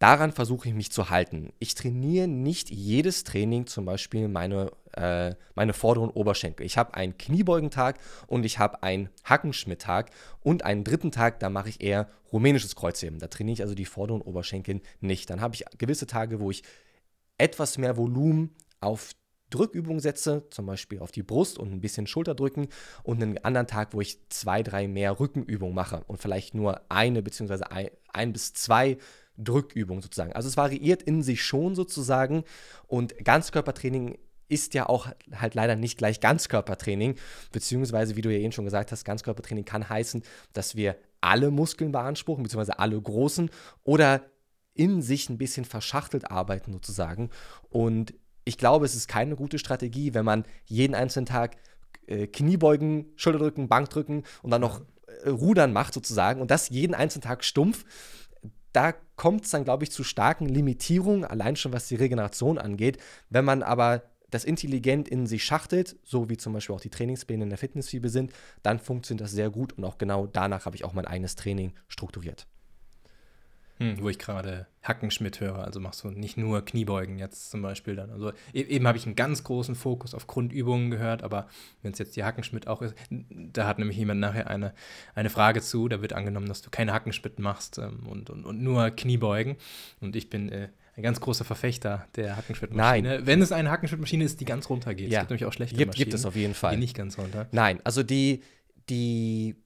Daran 0.00 0.32
versuche 0.32 0.66
ich 0.66 0.74
mich 0.74 0.90
zu 0.90 1.10
halten. 1.10 1.52
Ich 1.58 1.74
trainiere 1.74 2.26
nicht 2.26 2.70
jedes 2.70 3.22
Training, 3.22 3.66
zum 3.66 3.84
Beispiel 3.84 4.28
meine, 4.28 4.72
äh, 4.96 5.34
meine 5.54 5.74
vorderen 5.74 6.08
Oberschenkel. 6.08 6.64
Ich 6.64 6.78
habe 6.78 6.94
einen 6.94 7.18
Kniebeugentag 7.18 7.98
und 8.26 8.46
ich 8.46 8.58
habe 8.58 8.82
einen 8.82 9.10
Hackenschmidt-Tag 9.24 10.10
und 10.40 10.64
einen 10.64 10.84
dritten 10.84 11.10
Tag, 11.10 11.38
da 11.40 11.50
mache 11.50 11.68
ich 11.68 11.82
eher 11.82 12.08
rumänisches 12.32 12.76
Kreuzheben. 12.76 13.18
Da 13.18 13.26
trainiere 13.26 13.52
ich 13.52 13.62
also 13.62 13.74
die 13.74 13.84
vorderen 13.84 14.22
Oberschenkel 14.22 14.80
nicht. 15.00 15.28
Dann 15.28 15.42
habe 15.42 15.54
ich 15.54 15.66
gewisse 15.76 16.06
Tage, 16.06 16.40
wo 16.40 16.50
ich 16.50 16.62
etwas 17.36 17.76
mehr 17.76 17.98
Volumen 17.98 18.54
auf 18.80 19.12
Drückübungen 19.50 20.00
setze, 20.00 20.48
zum 20.50 20.66
Beispiel 20.66 21.00
auf 21.00 21.12
die 21.12 21.22
Brust 21.22 21.58
und 21.58 21.72
ein 21.72 21.80
bisschen 21.80 22.06
Schulter 22.06 22.34
drücken 22.34 22.68
und 23.02 23.22
einen 23.22 23.38
anderen 23.38 23.66
Tag, 23.66 23.92
wo 23.92 24.00
ich 24.00 24.18
zwei, 24.28 24.62
drei 24.62 24.88
mehr 24.88 25.20
Rückenübungen 25.20 25.74
mache 25.74 26.04
und 26.06 26.18
vielleicht 26.18 26.54
nur 26.54 26.80
eine 26.88 27.22
beziehungsweise 27.22 27.70
ein, 27.70 27.90
ein 28.12 28.32
bis 28.32 28.54
zwei 28.54 28.98
Drückübungen 29.36 30.02
sozusagen. 30.02 30.32
Also 30.32 30.48
es 30.48 30.56
variiert 30.56 31.02
in 31.02 31.22
sich 31.22 31.42
schon 31.42 31.74
sozusagen 31.74 32.44
und 32.86 33.16
Ganzkörpertraining 33.24 34.18
ist 34.48 34.74
ja 34.74 34.88
auch 34.88 35.08
halt 35.32 35.54
leider 35.54 35.76
nicht 35.76 35.96
gleich 35.96 36.20
Ganzkörpertraining, 36.20 37.14
beziehungsweise 37.52 38.16
wie 38.16 38.22
du 38.22 38.32
ja 38.32 38.40
eben 38.40 38.52
schon 38.52 38.64
gesagt 38.64 38.90
hast, 38.92 39.04
Ganzkörpertraining 39.04 39.64
kann 39.64 39.88
heißen, 39.88 40.22
dass 40.52 40.74
wir 40.74 40.96
alle 41.20 41.50
Muskeln 41.50 41.92
beanspruchen, 41.92 42.42
beziehungsweise 42.42 42.78
alle 42.78 43.00
großen 43.00 43.50
oder 43.84 44.22
in 44.74 45.02
sich 45.02 45.28
ein 45.28 45.38
bisschen 45.38 45.64
verschachtelt 45.64 46.30
arbeiten 46.30 46.72
sozusagen. 46.72 47.30
Und 47.68 48.14
ich 48.50 48.58
glaube, 48.58 48.84
es 48.84 48.96
ist 48.96 49.06
keine 49.06 49.36
gute 49.36 49.60
Strategie, 49.60 50.12
wenn 50.12 50.24
man 50.24 50.44
jeden 50.66 50.96
einzelnen 50.96 51.26
Tag 51.26 51.56
äh, 52.08 52.26
Kniebeugen, 52.26 53.06
Schulterdrücken, 53.14 53.68
Bankdrücken 53.68 54.24
und 54.42 54.50
dann 54.50 54.60
noch 54.60 54.80
äh, 55.22 55.28
Rudern 55.28 55.72
macht 55.72 55.94
sozusagen 55.94 56.40
und 56.40 56.50
das 56.50 56.68
jeden 56.68 56.94
einzelnen 56.94 57.22
Tag 57.22 57.44
stumpf. 57.44 57.84
Da 58.72 58.92
kommt 59.14 59.44
es 59.44 59.52
dann, 59.52 59.62
glaube 59.62 59.84
ich, 59.84 59.92
zu 59.92 60.02
starken 60.02 60.46
Limitierungen, 60.46 61.24
allein 61.24 61.54
schon 61.54 61.72
was 61.72 61.86
die 61.86 61.94
Regeneration 61.94 62.58
angeht. 62.58 62.98
Wenn 63.28 63.44
man 63.44 63.62
aber 63.62 64.02
das 64.30 64.44
intelligent 64.44 65.08
in 65.08 65.28
sich 65.28 65.44
schachtelt, 65.44 65.96
so 66.02 66.28
wie 66.28 66.36
zum 66.36 66.52
Beispiel 66.52 66.74
auch 66.74 66.80
die 66.80 66.90
Trainingspläne 66.90 67.44
in 67.44 67.50
der 67.50 67.58
Fitnessfibel 67.58 68.10
sind, 68.10 68.32
dann 68.64 68.80
funktioniert 68.80 69.22
das 69.24 69.30
sehr 69.30 69.50
gut 69.50 69.74
und 69.74 69.84
auch 69.84 69.96
genau 69.96 70.26
danach 70.26 70.66
habe 70.66 70.74
ich 70.74 70.84
auch 70.84 70.92
mein 70.92 71.06
eigenes 71.06 71.36
Training 71.36 71.72
strukturiert. 71.86 72.48
Hm, 73.80 73.98
wo 73.98 74.10
ich 74.10 74.18
gerade 74.18 74.66
Hackenschmidt 74.82 75.40
höre, 75.40 75.64
also 75.64 75.80
machst 75.80 76.04
du 76.04 76.10
nicht 76.10 76.36
nur 76.36 76.62
Kniebeugen 76.62 77.18
jetzt 77.18 77.50
zum 77.50 77.62
Beispiel 77.62 77.96
dann. 77.96 78.10
Also 78.10 78.30
e-, 78.52 78.60
eben 78.60 78.86
habe 78.86 78.98
ich 78.98 79.06
einen 79.06 79.16
ganz 79.16 79.42
großen 79.42 79.74
Fokus 79.74 80.14
auf 80.14 80.26
Grundübungen 80.26 80.90
gehört, 80.90 81.22
aber 81.22 81.48
wenn 81.80 81.92
es 81.92 81.98
jetzt 81.98 82.14
die 82.14 82.22
Hackenschmidt 82.22 82.66
auch 82.66 82.82
ist, 82.82 82.94
da 83.08 83.66
hat 83.66 83.78
nämlich 83.78 83.96
jemand 83.96 84.20
nachher 84.20 84.50
eine, 84.50 84.74
eine 85.14 85.30
Frage 85.30 85.62
zu, 85.62 85.88
da 85.88 86.02
wird 86.02 86.12
angenommen, 86.12 86.46
dass 86.46 86.60
du 86.60 86.68
keine 86.68 86.92
Hackenschmidt 86.92 87.38
machst 87.38 87.78
ähm, 87.78 88.06
und, 88.06 88.28
und, 88.28 88.44
und 88.44 88.62
nur 88.62 88.90
Kniebeugen. 88.90 89.56
Und 90.00 90.14
ich 90.14 90.28
bin 90.28 90.50
äh, 90.50 90.68
ein 90.94 91.02
ganz 91.02 91.18
großer 91.18 91.46
Verfechter 91.46 92.06
der 92.16 92.36
Hackenschmidt-Maschine. 92.36 93.08
Nein. 93.08 93.26
Wenn 93.26 93.40
es 93.40 93.50
eine 93.50 93.70
Hackenschmidt-Maschine 93.70 94.24
ist, 94.24 94.40
die 94.40 94.44
ganz 94.44 94.68
runter 94.68 94.94
geht. 94.94 95.10
Ja. 95.10 95.20
Es 95.20 95.22
gibt 95.22 95.30
nämlich 95.30 95.46
auch 95.46 95.54
schlechte 95.54 95.76
Gibt, 95.76 95.92
Maschinen. 95.92 96.04
gibt 96.04 96.14
es 96.14 96.26
auf 96.26 96.36
jeden 96.36 96.52
Fall. 96.52 96.74
Die 96.74 96.80
nicht 96.80 96.96
ganz 96.96 97.16
runter. 97.16 97.48
Nein, 97.50 97.80
also 97.84 98.02
die, 98.02 98.42
die 98.90 99.56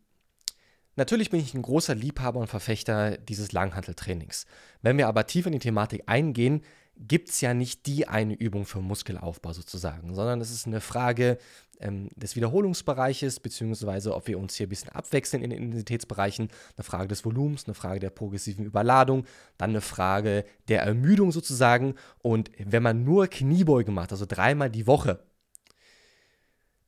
Natürlich 0.97 1.31
bin 1.31 1.41
ich 1.41 1.55
ein 1.55 1.63
großer 1.63 1.95
Liebhaber 1.95 2.41
und 2.41 2.47
Verfechter 2.47 3.17
dieses 3.19 3.53
Langhanteltrainings. 3.53 4.47
Wenn 4.83 4.99
wir 4.99 5.09
aber 5.09 5.27
tiefer 5.27 5.49
in 5.49 5.55
die 5.55 5.59
Thematik 5.59 6.05
eingehen, 6.07 6.63
gibt 6.97 7.31
es 7.31 7.41
ja 7.41 7.55
nicht 7.55 7.87
die 7.87 8.07
eine 8.07 8.35
Übung 8.35 8.67
für 8.67 8.81
Muskelaufbau 8.81 9.53
sozusagen, 9.53 10.15
sondern 10.15 10.41
es 10.41 10.53
ist 10.53 10.67
eine 10.67 10.81
Frage 10.81 11.39
ähm, 11.81 12.09
des 12.15 12.37
Wiederholungsbereiches, 12.37 13.41
beziehungsweise 13.41 14.15
ob 14.15 14.29
wir 14.29 14.39
uns 14.39 14.55
hier 14.55 14.67
ein 14.67 14.71
bisschen 14.71 14.91
abwechseln 14.91 15.43
in 15.43 15.51
den 15.51 15.63
Intensitätsbereichen, 15.63 16.49
eine 16.77 16.85
Frage 16.85 17.09
des 17.09 17.25
Volumens, 17.25 17.67
eine 17.67 17.75
Frage 17.75 17.99
der 17.99 18.11
progressiven 18.11 18.65
Überladung, 18.65 19.27
dann 19.59 19.71
eine 19.71 19.81
Frage 19.81 20.45
der 20.69 20.83
Ermüdung 20.83 21.33
sozusagen. 21.33 21.95
Und 22.23 22.51
wenn 22.59 22.83
man 22.83 23.03
nur 23.03 23.27
Kniebeugen 23.27 23.95
macht, 23.95 24.13
also 24.13 24.27
dreimal 24.27 24.71
die 24.71 24.87
Woche, 24.87 25.25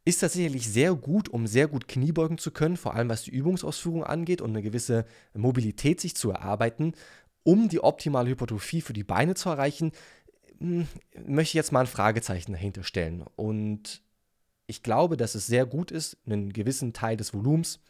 ist 0.06 0.22
das 0.22 0.34
sicherlich 0.34 0.68
sehr 0.68 0.94
gut, 0.94 1.28
um 1.28 1.48
sehr 1.48 1.66
gut 1.66 1.88
Kniebeugen 1.88 2.38
zu 2.38 2.52
können, 2.52 2.76
vor 2.76 2.94
allem 2.94 3.08
was 3.08 3.24
die 3.24 3.32
Übungsausführung 3.32 4.04
angeht 4.04 4.40
und 4.40 4.50
eine 4.50 4.62
gewisse 4.62 5.04
Mobilität 5.34 6.00
sich 6.00 6.14
zu 6.14 6.30
erarbeiten. 6.30 6.92
Um 7.42 7.68
die 7.68 7.82
optimale 7.82 8.30
Hypertrophie 8.30 8.82
für 8.82 8.92
die 8.92 9.02
Beine 9.02 9.34
zu 9.34 9.48
erreichen, 9.48 9.90
hm, 10.58 10.86
möchte 11.26 11.50
ich 11.50 11.54
jetzt 11.54 11.72
mal 11.72 11.80
ein 11.80 11.86
Fragezeichen 11.88 12.52
dahinter 12.52 12.84
stellen. 12.84 13.24
Und 13.34 14.00
ich 14.68 14.84
glaube, 14.84 15.16
dass 15.16 15.34
es 15.34 15.48
sehr 15.48 15.66
gut 15.66 15.90
ist, 15.90 16.16
einen 16.24 16.52
gewissen 16.52 16.92
Teil 16.92 17.16
des 17.16 17.34
Volumens, 17.34 17.80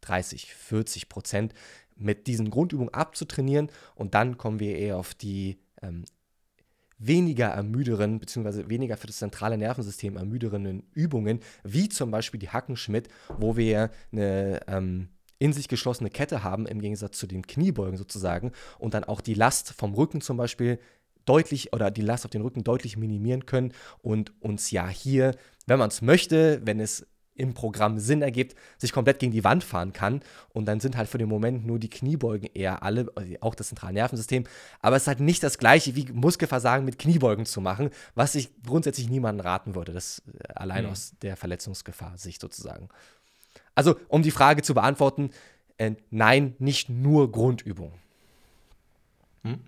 30, 0.00 0.52
40 0.52 1.08
Prozent, 1.08 1.54
mit 1.94 2.26
diesen 2.26 2.50
Grundübungen 2.50 2.92
abzutrainieren. 2.92 3.70
Und 3.94 4.14
dann 4.14 4.36
kommen 4.36 4.58
wir 4.58 4.76
eher 4.76 4.96
auf 4.96 5.14
die 5.14 5.58
ähm, 5.80 6.06
weniger 7.06 7.48
ermüderen, 7.48 8.18
beziehungsweise 8.18 8.68
weniger 8.68 8.96
für 8.96 9.06
das 9.06 9.18
zentrale 9.18 9.58
Nervensystem 9.58 10.16
ermüderenden 10.16 10.84
Übungen, 10.94 11.40
wie 11.64 11.88
zum 11.88 12.10
Beispiel 12.10 12.40
die 12.40 12.50
Hackenschmidt, 12.50 13.08
wo 13.38 13.56
wir 13.56 13.90
eine 14.12 14.60
ähm, 14.68 15.08
in 15.38 15.52
sich 15.52 15.66
geschlossene 15.66 16.08
Kette 16.08 16.44
haben, 16.44 16.66
im 16.66 16.80
Gegensatz 16.80 17.18
zu 17.18 17.26
den 17.26 17.44
Kniebeugen 17.44 17.96
sozusagen, 17.96 18.52
und 18.78 18.94
dann 18.94 19.02
auch 19.02 19.20
die 19.20 19.34
Last 19.34 19.72
vom 19.72 19.92
Rücken 19.94 20.20
zum 20.20 20.36
Beispiel 20.36 20.78
deutlich 21.24 21.72
oder 21.72 21.90
die 21.90 22.02
Last 22.02 22.24
auf 22.24 22.30
den 22.30 22.42
Rücken 22.42 22.64
deutlich 22.64 22.96
minimieren 22.96 23.46
können 23.46 23.72
und 24.02 24.32
uns 24.40 24.70
ja 24.70 24.88
hier, 24.88 25.34
wenn 25.66 25.78
man 25.78 25.88
es 25.88 26.02
möchte, 26.02 26.60
wenn 26.64 26.78
es 26.80 27.06
im 27.42 27.54
Programm 27.54 27.98
Sinn 27.98 28.22
ergibt, 28.22 28.54
sich 28.78 28.92
komplett 28.92 29.18
gegen 29.18 29.32
die 29.32 29.42
Wand 29.42 29.64
fahren 29.64 29.92
kann. 29.92 30.20
Und 30.52 30.66
dann 30.66 30.78
sind 30.78 30.96
halt 30.96 31.08
für 31.08 31.18
den 31.18 31.28
Moment 31.28 31.66
nur 31.66 31.80
die 31.80 31.90
Kniebeugen 31.90 32.48
eher 32.54 32.84
alle, 32.84 33.08
also 33.16 33.34
auch 33.40 33.56
das 33.56 33.68
zentrale 33.68 33.94
Nervensystem. 33.94 34.44
Aber 34.80 34.96
es 34.96 35.02
ist 35.02 35.08
halt 35.08 35.20
nicht 35.20 35.42
das 35.42 35.58
gleiche 35.58 35.96
wie 35.96 36.10
Muskelversagen 36.12 36.84
mit 36.84 37.00
Kniebeugen 37.00 37.44
zu 37.44 37.60
machen, 37.60 37.90
was 38.14 38.36
ich 38.36 38.50
grundsätzlich 38.64 39.10
niemandem 39.10 39.44
raten 39.44 39.74
würde. 39.74 39.92
Das 39.92 40.22
äh, 40.26 40.52
allein 40.54 40.84
mhm. 40.84 40.90
aus 40.92 41.14
der 41.20 41.36
Verletzungsgefahr 41.36 42.16
Sicht 42.16 42.40
sozusagen. 42.40 42.88
Also, 43.74 43.96
um 44.08 44.22
die 44.22 44.30
Frage 44.30 44.62
zu 44.62 44.74
beantworten, 44.74 45.30
äh, 45.78 45.92
nein, 46.10 46.54
nicht 46.60 46.88
nur 46.88 47.32
Grundübung. 47.32 47.92
Hm. 49.42 49.58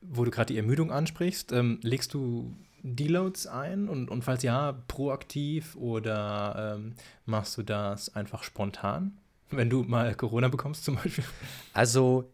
Wo 0.00 0.24
du 0.24 0.30
gerade 0.30 0.52
die 0.52 0.56
Ermüdung 0.56 0.90
ansprichst, 0.90 1.52
ähm, 1.52 1.78
legst 1.82 2.14
du 2.14 2.56
Deloads 2.96 3.46
ein 3.46 3.88
und, 3.88 4.10
und 4.10 4.22
falls 4.22 4.42
ja, 4.42 4.72
proaktiv 4.88 5.76
oder 5.76 6.76
ähm, 6.76 6.94
machst 7.24 7.56
du 7.58 7.62
das 7.62 8.14
einfach 8.14 8.42
spontan, 8.42 9.18
wenn 9.50 9.70
du 9.70 9.82
mal 9.82 10.14
Corona 10.14 10.48
bekommst 10.48 10.84
zum 10.84 10.96
Beispiel? 10.96 11.24
Also 11.72 12.32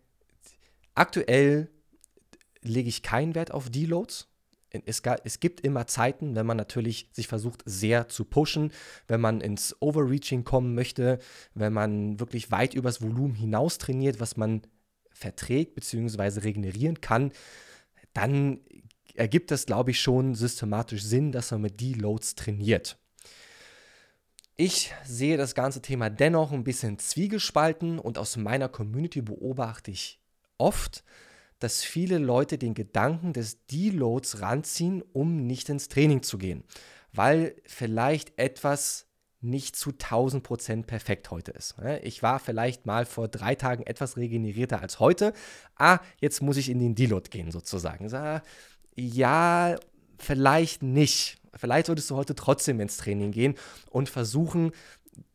aktuell 0.95 1.69
lege 2.62 2.88
ich 2.88 3.03
keinen 3.03 3.35
Wert 3.35 3.51
auf 3.53 3.71
Deloads. 3.71 4.29
Es, 4.87 5.03
es, 5.23 5.38
gibt 5.38 5.61
immer 5.61 5.87
Zeiten, 5.87 6.35
wenn 6.35 6.47
man 6.47 6.57
natürlich 6.57 7.09
sich 7.12 7.29
versucht, 7.29 7.62
sehr 7.64 8.09
zu 8.09 8.25
pushen, 8.25 8.73
wenn 9.07 9.21
man 9.21 9.40
ins 9.40 9.77
Overreaching 9.81 10.43
kommen 10.43 10.75
möchte, 10.75 11.21
wenn 11.55 11.73
man 11.73 12.19
wirklich 12.19 12.51
weit 12.51 12.75
übers 12.75 13.01
Volumen 13.01 13.37
hinaus 13.37 13.79
trainiert, 13.79 14.19
was 14.19 14.37
man 14.37 14.62
verträgt 15.12 15.77
bzw. 15.77 16.40
regenerieren 16.40 17.01
kann, 17.01 17.31
dann 18.14 18.61
ergibt 19.14 19.50
es, 19.53 19.66
glaube 19.66 19.92
ich, 19.92 20.00
schon 20.00 20.35
systematisch 20.35 21.03
Sinn, 21.03 21.33
dass 21.33 21.50
man 21.50 21.62
mit 21.62 21.81
Deloads 21.81 22.35
trainiert. 22.35 22.98
Ich 24.57 24.92
sehe 25.05 25.37
das 25.37 25.55
ganze 25.55 25.83
Thema 25.83 26.11
dennoch 26.11 26.53
ein 26.53 26.62
bisschen 26.62 26.98
zwiegespalten 26.98 27.98
und 27.98 28.18
aus 28.18 28.37
meiner 28.37 28.68
Community 28.68 29.20
beobachte 29.20 29.90
ich 29.90 30.20
oft, 30.59 31.03
dass 31.59 31.83
viele 31.83 32.18
Leute 32.18 32.59
den 32.59 32.74
Gedanken 32.74 33.33
des 33.33 33.66
Deloads 33.66 34.40
ranziehen, 34.40 35.03
um 35.12 35.46
nicht 35.46 35.68
ins 35.68 35.88
Training 35.88 36.22
zu 36.22 36.38
gehen, 36.38 36.62
weil 37.12 37.57
vielleicht 37.64 38.38
etwas 38.38 39.07
nicht 39.40 39.77
zu 39.77 39.90
1000% 39.90 40.85
perfekt 40.85 41.31
heute 41.31 41.53
ist. 41.53 41.77
Ich 42.03 42.22
war 42.22 42.38
vielleicht 42.38 42.87
mal 42.87 43.05
vor 43.05 43.29
drei 43.29 43.55
Tagen 43.55 43.83
etwas 43.85 44.16
regenerierter 44.16 44.81
als 44.81 45.00
heute. 45.00 45.35
Ah, 45.77 45.98
jetzt 46.20 46.42
muss 46.42 46.57
ich 46.57 46.70
in 46.70 46.79
den 46.79 46.94
Deload 46.94 47.29
gehen 47.29 47.50
sozusagen 47.50 48.09
ja, 48.96 49.76
vielleicht 50.18 50.83
nicht. 50.83 51.38
Vielleicht 51.54 51.87
solltest 51.87 52.11
du 52.11 52.16
heute 52.16 52.35
trotzdem 52.35 52.80
ins 52.80 52.96
Training 52.96 53.30
gehen 53.30 53.54
und 53.90 54.09
versuchen, 54.09 54.72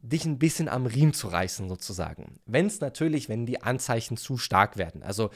dich 0.02 0.26
ein 0.26 0.40
bisschen 0.40 0.68
am 0.68 0.86
Riemen 0.86 1.14
zu 1.14 1.28
reißen, 1.28 1.70
sozusagen. 1.70 2.40
Wenn 2.46 2.66
es 2.66 2.82
natürlich, 2.82 3.30
wenn 3.30 3.46
die 3.46 3.62
Anzeichen 3.62 4.18
zu 4.18 4.38
stark 4.38 4.78
werden, 4.78 5.04
also 5.04 5.30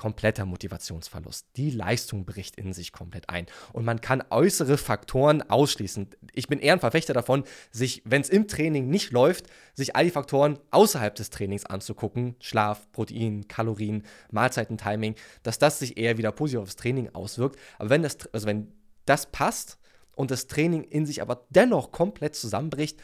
kompletter 0.00 0.46
Motivationsverlust. 0.46 1.48
Die 1.56 1.68
Leistung 1.68 2.24
bricht 2.24 2.56
in 2.56 2.72
sich 2.72 2.90
komplett 2.90 3.28
ein. 3.28 3.44
Und 3.74 3.84
man 3.84 4.00
kann 4.00 4.24
äußere 4.30 4.78
Faktoren 4.78 5.42
ausschließen. 5.42 6.08
Ich 6.32 6.48
bin 6.48 6.58
eher 6.58 6.72
ein 6.72 6.80
Verfechter 6.80 7.12
davon, 7.12 7.44
sich, 7.70 8.00
wenn 8.06 8.22
es 8.22 8.30
im 8.30 8.48
Training 8.48 8.88
nicht 8.88 9.12
läuft, 9.12 9.48
sich 9.74 9.94
all 9.96 10.04
die 10.04 10.10
Faktoren 10.10 10.58
außerhalb 10.70 11.14
des 11.14 11.28
Trainings 11.28 11.66
anzugucken. 11.66 12.34
Schlaf, 12.40 12.90
Protein, 12.92 13.46
Kalorien, 13.46 14.04
Mahlzeitentiming, 14.30 15.16
dass 15.42 15.58
das 15.58 15.80
sich 15.80 15.98
eher 15.98 16.16
wieder 16.16 16.32
positiv 16.32 16.60
aufs 16.60 16.76
Training 16.76 17.14
auswirkt. 17.14 17.60
Aber 17.78 17.90
wenn 17.90 18.02
das, 18.02 18.16
also 18.32 18.46
wenn 18.46 18.72
das 19.04 19.26
passt 19.26 19.76
und 20.16 20.30
das 20.30 20.46
Training 20.46 20.82
in 20.84 21.04
sich 21.04 21.20
aber 21.20 21.44
dennoch 21.50 21.92
komplett 21.92 22.36
zusammenbricht, 22.36 22.98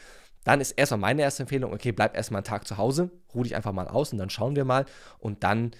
dann 0.45 0.61
ist 0.61 0.71
erstmal 0.71 1.01
meine 1.01 1.21
erste 1.21 1.43
Empfehlung, 1.43 1.73
okay, 1.73 1.91
bleib 1.91 2.17
erstmal 2.17 2.39
einen 2.39 2.45
Tag 2.45 2.67
zu 2.67 2.77
Hause, 2.77 3.11
ruh 3.35 3.43
dich 3.43 3.55
einfach 3.55 3.73
mal 3.73 3.87
aus 3.87 4.13
und 4.13 4.17
dann 4.17 4.31
schauen 4.31 4.55
wir 4.55 4.65
mal. 4.65 4.85
Und 5.19 5.43
dann 5.43 5.75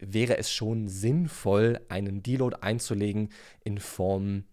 wäre 0.00 0.36
es 0.38 0.50
schon 0.50 0.88
sinnvoll, 0.88 1.80
einen 1.88 2.22
Deload 2.22 2.56
einzulegen 2.60 3.30
in 3.64 3.78
Form, 3.78 4.44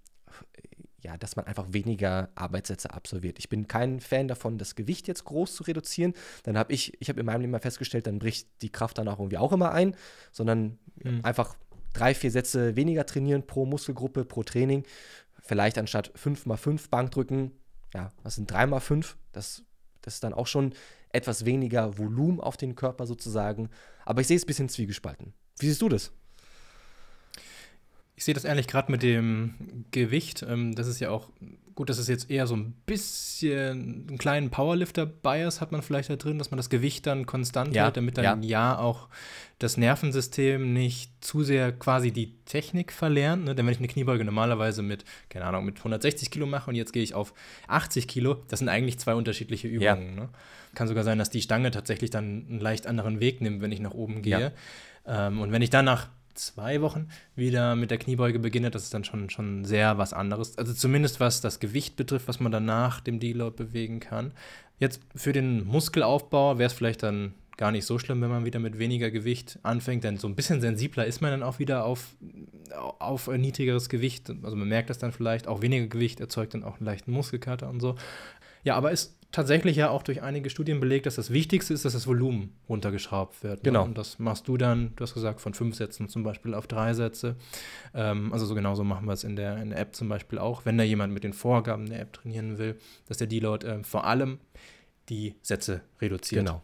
ja, 1.00 1.18
dass 1.18 1.36
man 1.36 1.46
einfach 1.46 1.72
weniger 1.72 2.30
Arbeitssätze 2.36 2.92
absolviert. 2.94 3.40
Ich 3.40 3.50
bin 3.50 3.68
kein 3.68 4.00
Fan 4.00 4.28
davon, 4.28 4.58
das 4.58 4.76
Gewicht 4.76 5.08
jetzt 5.08 5.26
groß 5.26 5.56
zu 5.56 5.64
reduzieren. 5.64 6.14
Dann 6.44 6.58
habe 6.58 6.74
ich, 6.74 7.00
ich 7.02 7.10
habe 7.10 7.20
in 7.20 7.26
meinem 7.26 7.42
Leben 7.42 7.52
mal 7.52 7.60
festgestellt, 7.60 8.08
dann 8.08 8.20
bricht 8.20 8.48
die 8.62 8.72
Kraft 8.72 8.98
dann 8.98 9.08
auch 9.08 9.20
irgendwie 9.20 9.38
auch 9.38 9.54
immer 9.54 9.72
ein, 9.72 9.96
sondern 10.32 10.80
mhm. 11.04 11.22
einfach 11.24 11.56
drei, 11.94 12.14
vier 12.14 12.32
Sätze 12.32 12.76
weniger 12.76 13.06
trainieren 13.06 13.48
pro 13.48 13.66
Muskelgruppe, 13.66 14.26
pro 14.26 14.44
Training 14.44 14.84
vielleicht 15.48 15.78
anstatt 15.78 16.12
5x5 16.16 16.90
Bankdrücken, 16.90 17.52
ja, 17.94 18.12
was 18.24 18.36
sind 18.36 18.52
3x5? 18.52 19.16
Das, 19.32 19.64
das 20.02 20.16
ist 20.16 20.24
dann 20.24 20.34
auch 20.34 20.48
schon 20.48 20.74
etwas 21.10 21.46
weniger 21.46 21.98
Volumen 21.98 22.40
auf 22.40 22.58
den 22.58 22.76
Körper 22.76 23.08
sozusagen. 23.08 23.70
Aber 24.08 24.22
ich 24.22 24.28
sehe 24.28 24.38
es 24.38 24.43
ein 24.43 24.48
bisschen 24.48 24.70
zwiegespalten. 24.70 25.34
Wie 25.60 25.67
siehst 25.67 25.82
du 25.82 25.89
das? 25.89 26.13
Ich 28.15 28.24
sehe 28.24 28.34
das 28.34 28.46
ehrlich 28.46 28.67
gerade 28.67 28.89
mit 28.89 29.04
dem 29.04 29.84
Gewicht. 29.91 30.46
Ähm, 30.48 30.74
das 30.76 30.88
ist 30.88 31.02
ja 31.02 31.10
auch 31.10 31.30
gut, 31.78 31.92
das 31.92 32.00
ist 32.00 32.10
jetzt 32.10 32.32
eher 32.32 32.48
so 32.48 32.56
ein 32.56 32.74
bisschen 32.88 34.08
einen 34.10 34.18
kleinen 34.18 34.50
Powerlifter-Bias 34.50 35.62
hat 35.62 35.72
man 35.72 35.84
vielleicht 35.84 36.10
da 36.10 36.16
drin, 36.16 36.40
dass 36.40 36.50
man 36.50 36.58
das 36.58 36.72
Gewicht 36.72 37.06
dann 37.06 37.28
konstant 37.28 37.76
Ja, 37.76 37.84
hält, 37.84 37.98
damit 37.98 38.18
dann 38.18 38.42
ja. 38.42 38.72
ja. 38.74 38.80
auch 38.80 39.10
das 39.60 39.78
Nervensystem 39.78 40.74
nicht 40.74 41.12
zu 41.24 41.44
sehr 41.44 41.72
quasi 41.72 42.12
die 42.12 42.34
Technik 42.46 42.92
verlernt. 42.92 43.46
Ne? 43.46 43.54
Denn 43.54 43.68
wenn 43.68 43.74
ich 43.74 43.78
eine 43.78 43.88
Kniebeuge 43.88 44.26
normalerweise 44.26 44.82
mit, 44.82 45.06
keine 45.30 45.46
Ahnung, 45.46 45.66
mit 45.66 45.78
160 45.78 46.32
Kilo 46.32 46.48
mache 46.48 46.72
und 46.72 46.76
jetzt 46.76 46.94
gehe 46.94 47.04
ich 47.04 47.13
auf 47.13 47.36
80 47.68 48.08
Kilo, 48.08 48.44
das 48.48 48.58
sind 48.58 48.70
eigentlich 48.70 48.98
zwei 48.98 49.13
unterschiedliche 49.13 49.68
Ja. 49.68 49.94
Übungen. 49.94 50.16
Ne? 50.16 50.30
Kann 50.74 50.88
sogar 50.88 51.04
sein, 51.04 51.20
dass 51.20 51.30
die 51.30 51.44
Stange 51.44 51.70
tatsächlich 51.70 52.10
dann 52.10 52.48
einen 52.50 52.60
leicht 52.60 52.88
anderen 52.88 53.20
Weg 53.20 53.40
nimmt, 53.40 53.62
wenn 53.62 53.72
ich 53.72 53.82
nach 53.82 53.94
oben 53.94 54.24
gehe. 54.24 54.52
Ähm, 55.06 55.40
und 55.40 55.52
wenn 55.52 55.62
ich 55.62 55.70
dann 55.70 55.86
nach 55.86 56.10
zwei 56.38 56.82
Wochen 56.82 57.10
wieder 57.36 57.76
mit 57.76 57.91
der 57.91 57.97
Kniebeuge 57.97 58.39
beginne, 58.39 58.71
das 58.71 58.84
ist 58.84 58.93
dann 58.93 59.04
schon, 59.04 59.30
schon 59.30 59.65
sehr 59.65 59.97
was 59.97 60.13
anderes. 60.13 60.58
Also 60.58 60.73
zumindest 60.73 61.19
was 61.19 61.41
das 61.41 61.60
Gewicht 61.60 61.95
betrifft, 61.95 62.28
was 62.28 62.39
man 62.39 62.52
dann 62.52 62.65
nach 62.65 63.02
dem 63.02 63.19
Deload 63.19 63.56
bewegen 63.56 64.00
kann. 64.00 64.32
Jetzt 64.80 65.02
für 65.15 65.34
den 65.34 65.65
Muskelaufbau 65.65 66.58
wäre 66.58 66.67
es 66.67 66.73
vielleicht 66.73 67.04
dann 67.04 67.34
gar 67.58 67.71
nicht 67.71 67.86
so 67.86 67.97
schlimm, 67.97 68.21
wenn 68.21 68.30
man 68.30 68.45
wieder 68.45 68.60
mit 68.60 68.78
weniger 68.78 69.10
Gewicht 69.10 69.60
anfängt, 69.63 70.04
denn 70.04 70.17
so 70.17 70.28
ein 70.28 70.36
bisschen 70.36 70.62
sensibler 70.62 71.06
ist 71.06 71.21
man 71.21 71.32
dann 71.32 71.43
auch 71.43 71.58
wieder 71.58 71.86
auf, 71.86 72.15
auf 73.00 73.28
ein 73.28 73.41
niedrigeres 73.41 73.89
Gewicht. 73.89 74.30
Also 74.43 74.56
man 74.56 74.67
merkt 74.67 74.91
das 74.91 75.00
dann 75.00 75.12
vielleicht, 75.12 75.47
auch 75.47 75.62
weniger 75.62 75.88
Gewicht 75.88 76.19
erzeugt 76.19 76.54
dann 76.54 76.63
auch 76.63 76.78
einen 76.78 76.86
leichten 76.86 77.12
Muskelkater 77.12 77.67
und 77.67 77.80
so. 77.80 77.95
Ja, 78.63 78.76
aber 78.76 78.91
ist 78.91 79.17
tatsächlich 79.32 79.76
ja 79.76 79.90
auch 79.90 80.04
durch 80.04 80.22
einige 80.22 80.50
Studien 80.50 80.80
belegt, 80.80 81.06
dass 81.06 81.16
das 81.16 81.32
Wichtigste 81.32 81.74
ist, 81.74 81.86
dass 81.86 81.94
das 81.94 82.08
Volumen 82.08 82.56
runtergeschraubt 82.70 83.44
wird. 83.44 83.58
ne? 83.58 83.63
Genau. 83.63 83.84
Und 83.84 83.98
das 83.98 84.20
machst 84.20 84.48
du 84.48 84.58
dann, 84.58 84.94
du 84.96 85.04
hast 85.04 85.13
gesagt, 85.13 85.42
von 85.42 85.54
fünf 85.54 85.76
Sätzen 85.76 86.10
zum 86.10 86.24
Beispiel 86.24 86.54
auf 86.54 86.68
drei 86.68 86.94
Sätze. 86.94 87.36
Ähm, 87.94 88.32
also 88.34 88.46
so 88.46 88.56
genauso 88.56 88.84
machen 88.84 89.06
wir 89.06 89.13
es 89.13 89.24
in 89.24 89.36
der, 89.36 89.58
in 89.58 89.70
der 89.72 89.80
App 89.80 89.96
zum 89.96 90.10
Beispiel 90.10 90.40
auch, 90.40 90.66
wenn 90.66 90.78
da 90.78 90.84
jemand 90.84 91.13
mit 91.13 91.24
den 91.24 91.34
Vorgaben 91.34 91.88
der 91.88 92.02
App 92.02 92.13
trainieren 92.13 92.58
will, 92.58 92.78
dass 93.08 93.18
der 93.18 93.28
Deload 93.28 93.68
ähm, 93.68 93.84
vor 93.84 94.06
allem 94.06 94.40
die 95.10 95.36
Sätze 95.42 95.82
reduziert. 96.02 96.46
Genau. 96.46 96.62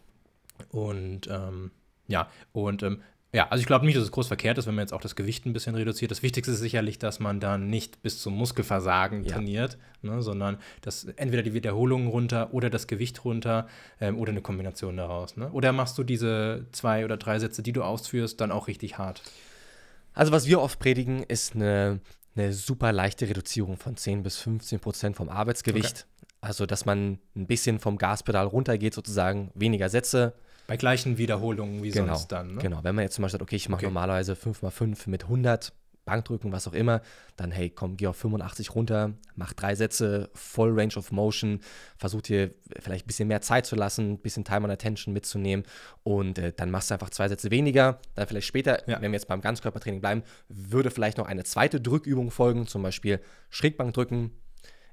Und 0.70 1.28
ähm, 1.30 1.70
ja, 2.06 2.28
und 2.52 2.82
ähm, 2.82 3.02
ja, 3.34 3.48
also 3.48 3.60
ich 3.60 3.66
glaube 3.66 3.84
nicht, 3.84 3.96
dass 3.96 4.04
es 4.04 4.12
groß 4.12 4.28
verkehrt 4.28 4.58
ist, 4.58 4.66
wenn 4.66 4.76
man 4.76 4.82
jetzt 4.84 4.92
auch 4.92 5.00
das 5.00 5.16
Gewicht 5.16 5.44
ein 5.44 5.52
bisschen 5.52 5.74
reduziert. 5.74 6.12
Das 6.12 6.22
Wichtigste 6.22 6.52
ist 6.52 6.60
sicherlich, 6.60 7.00
dass 7.00 7.18
man 7.18 7.40
dann 7.40 7.68
nicht 7.68 8.00
bis 8.00 8.20
zum 8.20 8.34
Muskelversagen 8.34 9.24
Ja. 9.24 9.32
trainiert, 9.34 9.76
ne, 10.02 10.22
sondern 10.22 10.58
dass 10.82 11.04
entweder 11.16 11.42
die 11.42 11.52
Wiederholungen 11.52 12.06
runter 12.06 12.54
oder 12.54 12.70
das 12.70 12.86
Gewicht 12.86 13.24
runter 13.24 13.66
ähm, 14.00 14.18
oder 14.18 14.30
eine 14.30 14.40
Kombination 14.40 14.96
daraus. 14.96 15.36
Ne? 15.36 15.50
Oder 15.50 15.72
machst 15.72 15.98
du 15.98 16.04
diese 16.04 16.66
zwei 16.70 17.04
oder 17.04 17.16
drei 17.16 17.40
Sätze, 17.40 17.62
die 17.64 17.72
du 17.72 17.82
ausführst, 17.82 18.40
dann 18.40 18.52
auch 18.52 18.68
richtig 18.68 18.98
hart? 18.98 19.20
Also 20.12 20.30
was 20.30 20.46
wir 20.46 20.60
oft 20.60 20.78
predigen, 20.78 21.24
ist 21.24 21.56
eine, 21.56 21.98
eine 22.36 22.52
super 22.52 22.92
leichte 22.92 23.28
Reduzierung 23.28 23.76
von 23.78 23.96
10 23.96 24.22
bis 24.22 24.38
15 24.38 24.78
Prozent 24.78 25.16
vom 25.16 25.28
Arbeitsgewicht. 25.28 26.06
Also 26.40 26.66
dass 26.66 26.84
man 26.84 27.18
ein 27.34 27.46
bisschen 27.48 27.80
vom 27.80 27.98
Gaspedal 27.98 28.46
runtergeht 28.46 28.94
sozusagen, 28.94 29.50
weniger 29.54 29.88
Sätze. 29.88 30.34
Bei 30.66 30.76
gleichen 30.76 31.18
Wiederholungen 31.18 31.82
wie 31.82 31.90
Genau, 31.90 32.14
sonst 32.14 32.28
dann. 32.28 32.54
Ne? 32.54 32.62
genau. 32.62 32.80
Wenn 32.82 32.94
man 32.94 33.02
jetzt 33.04 33.14
zum 33.14 33.22
Beispiel 33.22 33.38
sagt, 33.38 33.42
okay, 33.42 33.56
ich 33.56 33.68
mache 33.68 33.78
Okay. 33.80 33.86
normalerweise 33.86 34.34
5x5 34.34 35.08
mit 35.10 35.24
100 35.24 35.72
Bankdrücken, 36.06 36.52
was 36.52 36.68
auch 36.68 36.74
immer, 36.74 37.00
dann 37.36 37.50
hey, 37.50 37.70
komm, 37.70 37.96
geh 37.96 38.06
auf 38.08 38.16
85 38.16 38.74
runter, 38.74 39.14
mach 39.36 39.54
drei 39.54 39.74
Sätze, 39.74 40.28
Voll 40.34 40.78
Range 40.78 40.94
of 40.96 41.12
Motion, 41.12 41.60
versuch 41.96 42.20
dir 42.20 42.50
vielleicht 42.80 43.04
ein 43.04 43.06
bisschen 43.06 43.26
mehr 43.28 43.40
Zeit 43.40 43.64
zu 43.64 43.74
lassen, 43.74 44.12
ein 44.12 44.18
bisschen 44.18 44.44
Time 44.44 44.64
and 44.64 44.70
Attention 44.72 45.14
mitzunehmen 45.14 45.64
und 46.02 46.38
äh, 46.38 46.52
dann 46.54 46.70
machst 46.70 46.90
du 46.90 46.94
einfach 46.94 47.08
zwei 47.08 47.28
Sätze 47.28 47.50
weniger. 47.50 48.00
Dann 48.16 48.26
vielleicht 48.26 48.46
später, 48.46 48.86
Ja. 48.86 49.00
wenn 49.00 49.12
wir 49.12 49.16
jetzt 49.18 49.28
beim 49.28 49.40
Ganzkörpertraining 49.40 50.02
bleiben, 50.02 50.24
würde 50.48 50.90
vielleicht 50.90 51.16
noch 51.16 51.26
eine 51.26 51.44
zweite 51.44 51.80
Drückübung 51.80 52.30
folgen, 52.30 52.66
zum 52.66 52.82
Beispiel 52.82 53.20
Schrägbankdrücken. 53.48 54.30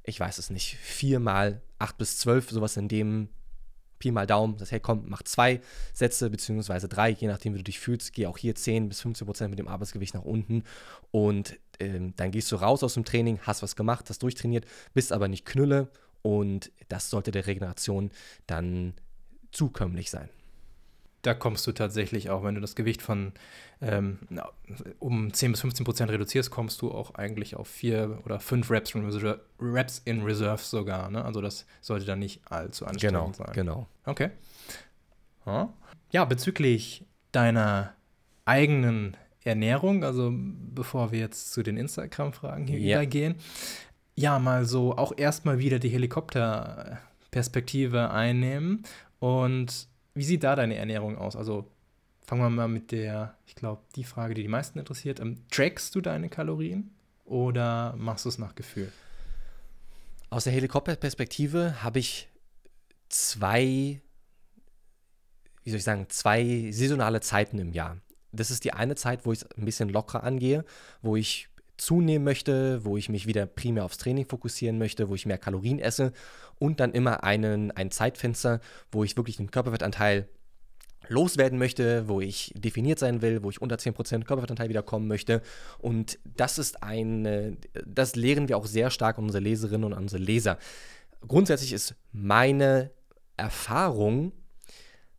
Ich 0.03 0.17
weiß 0.17 0.37
es 0.37 0.49
nicht, 0.49 0.77
viermal 0.77 1.61
acht 1.77 1.97
bis 1.97 2.19
zwölf, 2.19 2.49
sowas 2.49 2.77
in 2.77 2.87
dem 2.87 3.27
Pi 4.01 4.11
mal 4.11 4.27
Daumen, 4.27 4.57
das 4.57 4.71
hey 4.71 4.81
komm, 4.81 5.05
mach 5.07 5.23
zwei 5.23 5.61
Sätze 5.93 6.29
beziehungsweise 6.29 6.89
drei, 6.89 7.11
je 7.11 7.27
nachdem, 7.27 7.53
wie 7.53 7.59
du 7.59 7.63
dich 7.63 7.79
fühlst, 7.79 8.11
geh 8.13 8.27
auch 8.27 8.37
hier 8.37 8.55
10 8.55 8.89
bis 8.89 9.01
15 9.01 9.25
Prozent 9.25 9.49
mit 9.51 9.59
dem 9.59 9.69
Arbeitsgewicht 9.69 10.13
nach 10.13 10.23
unten 10.23 10.63
und 11.11 11.57
ähm, 11.79 12.13
dann 12.17 12.31
gehst 12.31 12.51
du 12.51 12.57
raus 12.57 12.83
aus 12.83 12.95
dem 12.95 13.05
Training, 13.05 13.39
hast 13.43 13.63
was 13.63 13.75
gemacht, 13.75 14.09
hast 14.09 14.23
durchtrainiert, 14.23 14.65
bist 14.93 15.13
aber 15.13 15.27
nicht 15.27 15.45
Knülle 15.45 15.89
und 16.21 16.71
das 16.89 17.09
sollte 17.09 17.31
der 17.31 17.47
Regeneration 17.47 18.11
dann 18.47 18.93
zukömmlich 19.51 20.09
sein. 20.09 20.29
Da 21.23 21.33
kommst 21.35 21.65
du 21.67 21.71
tatsächlich 21.71 22.29
auch, 22.31 22.43
wenn 22.43 22.55
du 22.55 22.61
das 22.61 22.75
Gewicht 22.75 23.01
von 23.01 23.31
ähm, 23.81 24.19
um 24.99 25.33
10 25.33 25.51
bis 25.51 25.61
15 25.61 25.83
Prozent 25.85 26.11
reduzierst, 26.11 26.49
kommst 26.51 26.81
du 26.81 26.91
auch 26.91 27.13
eigentlich 27.15 27.55
auf 27.55 27.67
vier 27.67 28.19
oder 28.25 28.39
fünf 28.39 28.69
Reps 28.71 28.95
in 28.95 29.05
Reserve, 29.05 29.41
Reps 29.59 30.01
in 30.05 30.21
Reserve 30.23 30.61
sogar. 30.63 31.09
Ne? 31.11 31.23
Also 31.23 31.41
das 31.41 31.65
sollte 31.81 32.05
dann 32.05 32.19
nicht 32.19 32.41
allzu 32.49 32.85
anstrengend 32.85 33.35
sein. 33.35 33.49
genau. 33.53 33.87
Okay. 34.05 34.29
Ja. 35.45 35.71
ja, 36.11 36.25
bezüglich 36.25 37.05
deiner 37.31 37.93
eigenen 38.45 39.15
Ernährung, 39.43 40.03
also 40.03 40.31
bevor 40.33 41.11
wir 41.11 41.19
jetzt 41.19 41.51
zu 41.51 41.61
den 41.63 41.77
Instagram-Fragen 41.77 42.65
hier 42.67 42.79
Ja. 42.79 42.97
übergehen, 42.97 43.35
ja, 44.15 44.37
mal 44.39 44.65
so 44.65 44.95
auch 44.97 45.13
erstmal 45.17 45.57
wieder 45.59 45.79
die 45.79 45.89
Helikopterperspektive 45.89 48.11
einnehmen. 48.11 48.83
Und 49.19 49.87
wie 50.13 50.23
sieht 50.23 50.43
da 50.43 50.55
deine 50.55 50.75
Ernährung 50.75 51.17
aus? 51.17 51.35
Also 51.35 51.69
fangen 52.21 52.41
wir 52.41 52.49
mal 52.49 52.67
mit 52.67 52.91
der, 52.91 53.35
ich 53.45 53.55
glaube, 53.55 53.81
die 53.95 54.03
Frage, 54.03 54.33
die 54.33 54.43
die 54.43 54.47
meisten 54.47 54.79
interessiert. 54.79 55.19
Ähm, 55.19 55.37
trackst 55.49 55.95
du 55.95 56.01
deine 56.01 56.29
Kalorien 56.29 56.91
oder 57.25 57.95
machst 57.97 58.25
du 58.25 58.29
es 58.29 58.37
nach 58.37 58.55
Gefühl? 58.55 58.91
Aus 60.29 60.45
der 60.45 60.53
Helikopterperspektive 60.53 61.83
habe 61.83 61.99
ich 61.99 62.29
zwei, 63.09 64.01
wie 65.63 65.69
soll 65.69 65.77
ich 65.77 65.83
sagen, 65.83 66.05
zwei 66.09 66.69
saisonale 66.71 67.21
Zeiten 67.21 67.59
im 67.59 67.73
Jahr. 67.73 67.97
Das 68.31 68.49
ist 68.49 68.63
die 68.63 68.73
eine 68.73 68.95
Zeit, 68.95 69.25
wo 69.25 69.33
ich 69.33 69.41
es 69.41 69.51
ein 69.51 69.65
bisschen 69.65 69.89
lockerer 69.89 70.23
angehe, 70.23 70.63
wo 71.01 71.17
ich 71.17 71.49
zunehmen 71.75 72.23
möchte, 72.23 72.85
wo 72.85 72.95
ich 72.95 73.09
mich 73.09 73.27
wieder 73.27 73.45
primär 73.45 73.83
aufs 73.83 73.97
Training 73.97 74.25
fokussieren 74.25 74.77
möchte, 74.77 75.09
wo 75.09 75.15
ich 75.15 75.25
mehr 75.25 75.37
Kalorien 75.37 75.79
esse 75.79 76.13
und 76.61 76.79
dann 76.79 76.93
immer 76.93 77.23
einen, 77.23 77.71
ein 77.71 77.89
Zeitfenster, 77.89 78.61
wo 78.91 79.03
ich 79.03 79.17
wirklich 79.17 79.37
den 79.37 79.49
Körperfettanteil 79.49 80.29
loswerden 81.07 81.57
möchte, 81.57 82.07
wo 82.07 82.21
ich 82.21 82.53
definiert 82.55 82.99
sein 82.99 83.23
will, 83.23 83.41
wo 83.41 83.49
ich 83.49 83.59
unter 83.59 83.77
10% 83.77 84.25
Körperfettanteil 84.25 84.69
wieder 84.69 84.83
kommen 84.83 85.07
möchte. 85.07 85.41
Und 85.79 86.19
das 86.23 86.59
ist 86.59 86.83
ein, 86.83 87.57
das 87.83 88.15
lehren 88.15 88.47
wir 88.47 88.57
auch 88.57 88.67
sehr 88.67 88.91
stark 88.91 89.17
an 89.17 89.23
unsere 89.23 89.43
Leserinnen 89.43 89.85
und 89.85 89.93
an 89.93 90.03
unsere 90.03 90.21
Leser. 90.21 90.59
Grundsätzlich 91.27 91.73
ist 91.73 91.95
meine 92.11 92.91
Erfahrung, 93.37 94.31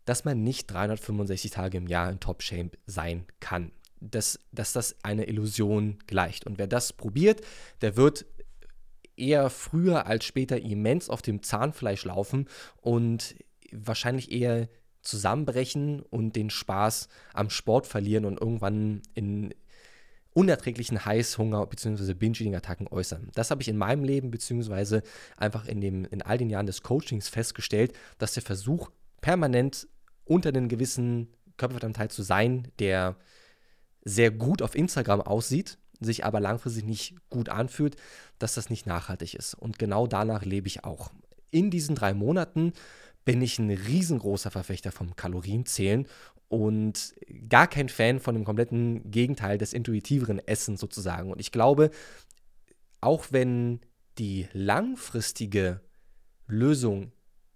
dass 0.04 0.24
man 0.24 0.44
nicht 0.44 0.70
365 0.70 1.50
Tage 1.50 1.78
im 1.78 1.88
Jahr 1.88 2.08
in 2.08 2.20
Top-Shape 2.20 2.78
sein 2.86 3.26
kann. 3.40 3.72
Dass, 4.00 4.38
dass 4.52 4.72
das 4.72 4.96
eine 5.02 5.26
Illusion 5.26 5.98
gleicht. 6.06 6.46
Und 6.46 6.58
wer 6.58 6.68
das 6.68 6.92
probiert, 6.92 7.40
der 7.80 7.96
wird 7.96 8.26
eher 9.16 9.50
früher 9.50 10.06
als 10.06 10.24
später 10.24 10.60
immens 10.60 11.08
auf 11.08 11.22
dem 11.22 11.42
Zahnfleisch 11.42 12.04
laufen 12.04 12.48
und 12.80 13.34
wahrscheinlich 13.72 14.32
eher 14.32 14.68
zusammenbrechen 15.02 16.00
und 16.02 16.36
den 16.36 16.50
Spaß 16.50 17.08
am 17.34 17.50
Sport 17.50 17.86
verlieren 17.86 18.24
und 18.24 18.40
irgendwann 18.40 19.02
in 19.14 19.54
unerträglichen 20.34 21.04
Heißhunger 21.04 21.66
bzw. 21.66 22.14
Binge-Eating-Attacken 22.14 22.88
äußern. 22.88 23.30
Das 23.34 23.50
habe 23.50 23.62
ich 23.62 23.68
in 23.68 23.76
meinem 23.76 24.04
Leben 24.04 24.30
bzw. 24.30 25.02
einfach 25.36 25.66
in, 25.66 25.80
dem, 25.80 26.04
in 26.06 26.22
all 26.22 26.38
den 26.38 26.50
Jahren 26.50 26.66
des 26.66 26.82
Coachings 26.82 27.28
festgestellt, 27.28 27.92
dass 28.18 28.34
der 28.34 28.42
Versuch, 28.42 28.90
permanent 29.20 29.86
unter 30.24 30.48
einen 30.48 30.68
gewissen 30.68 31.28
Körperfettanteil 31.56 32.10
zu 32.10 32.22
sein, 32.22 32.68
der 32.78 33.16
sehr 34.04 34.30
gut 34.30 34.62
auf 34.62 34.74
Instagram 34.74 35.20
aussieht, 35.20 35.78
sich 36.04 36.24
aber 36.24 36.40
langfristig 36.40 36.84
nicht 36.84 37.14
gut 37.30 37.48
anfühlt, 37.48 37.96
dass 38.38 38.54
das 38.54 38.70
nicht 38.70 38.86
nachhaltig 38.86 39.34
ist. 39.34 39.54
Und 39.54 39.78
genau 39.78 40.06
danach 40.06 40.44
lebe 40.44 40.66
ich 40.66 40.84
auch. 40.84 41.10
In 41.50 41.70
diesen 41.70 41.94
drei 41.94 42.14
Monaten 42.14 42.72
bin 43.24 43.42
ich 43.42 43.58
ein 43.58 43.70
riesengroßer 43.70 44.50
Verfechter 44.50 44.90
vom 44.92 45.16
Kalorienzählen 45.16 46.06
und 46.48 47.14
gar 47.48 47.66
kein 47.66 47.88
Fan 47.88 48.20
von 48.20 48.34
dem 48.34 48.44
kompletten 48.44 49.10
Gegenteil 49.10 49.58
des 49.58 49.72
intuitiveren 49.72 50.38
Essens 50.38 50.80
sozusagen. 50.80 51.30
Und 51.30 51.40
ich 51.40 51.52
glaube, 51.52 51.90
auch 53.00 53.26
wenn 53.30 53.80
die 54.18 54.48
langfristige 54.52 55.80
Lösung 56.46 57.12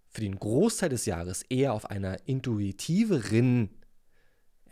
für 0.08 0.22
den 0.22 0.38
Großteil 0.38 0.88
des 0.88 1.04
Jahres 1.04 1.42
eher 1.42 1.74
auf 1.74 1.90
einer 1.90 2.26
intuitiveren 2.26 3.70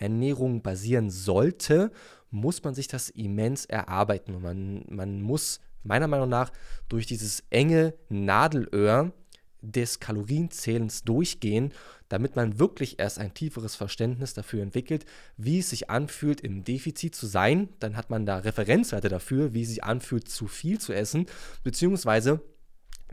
Ernährung 0.05 0.63
basieren 0.63 1.11
sollte, 1.11 1.91
muss 2.31 2.63
man 2.63 2.75
sich 2.75 2.89
das 2.89 3.11
immens 3.11 3.65
erarbeiten. 3.65 4.35
Und 4.35 4.43
man, 4.43 4.85
man 4.89 5.23
muss 5.23 5.61
meiner 5.83 6.09
Meinung 6.09 6.29
nach 6.29 6.53
durch 6.89 7.07
dieses 7.07 7.43
enge 7.51 7.95
Nadelöhr 8.09 9.13
des 9.61 9.99
Kalorienzählens 9.99 11.05
durchgehen, 11.05 11.73
damit 12.09 12.37
man 12.37 12.59
wirklich 12.59 12.99
erst 12.99 13.19
ein 13.19 13.33
tieferes 13.33 13.77
Verständnis 13.77 14.35
dafür 14.35 14.63
entwickelt, 14.63 15.07
wie 15.37 15.61
es 15.61 15.71
sich 15.71 15.91
anfühlt, 15.91 16.43
im 16.43 16.65
Defizit 16.65 17.15
zu 17.15 17.27
sein. 17.27 17.71
Dann 17.81 17.97
hat 17.97 18.11
man 18.11 18.27
da 18.27 18.39
Referenzwerte 18.39 19.09
dafür, 19.09 19.55
wie 19.55 19.63
es 19.63 19.71
sich 19.71 19.83
anfühlt, 19.85 20.29
zu 20.29 20.47
viel 20.47 20.79
zu 20.79 20.93
essen, 20.93 21.27
beziehungsweise 21.63 22.41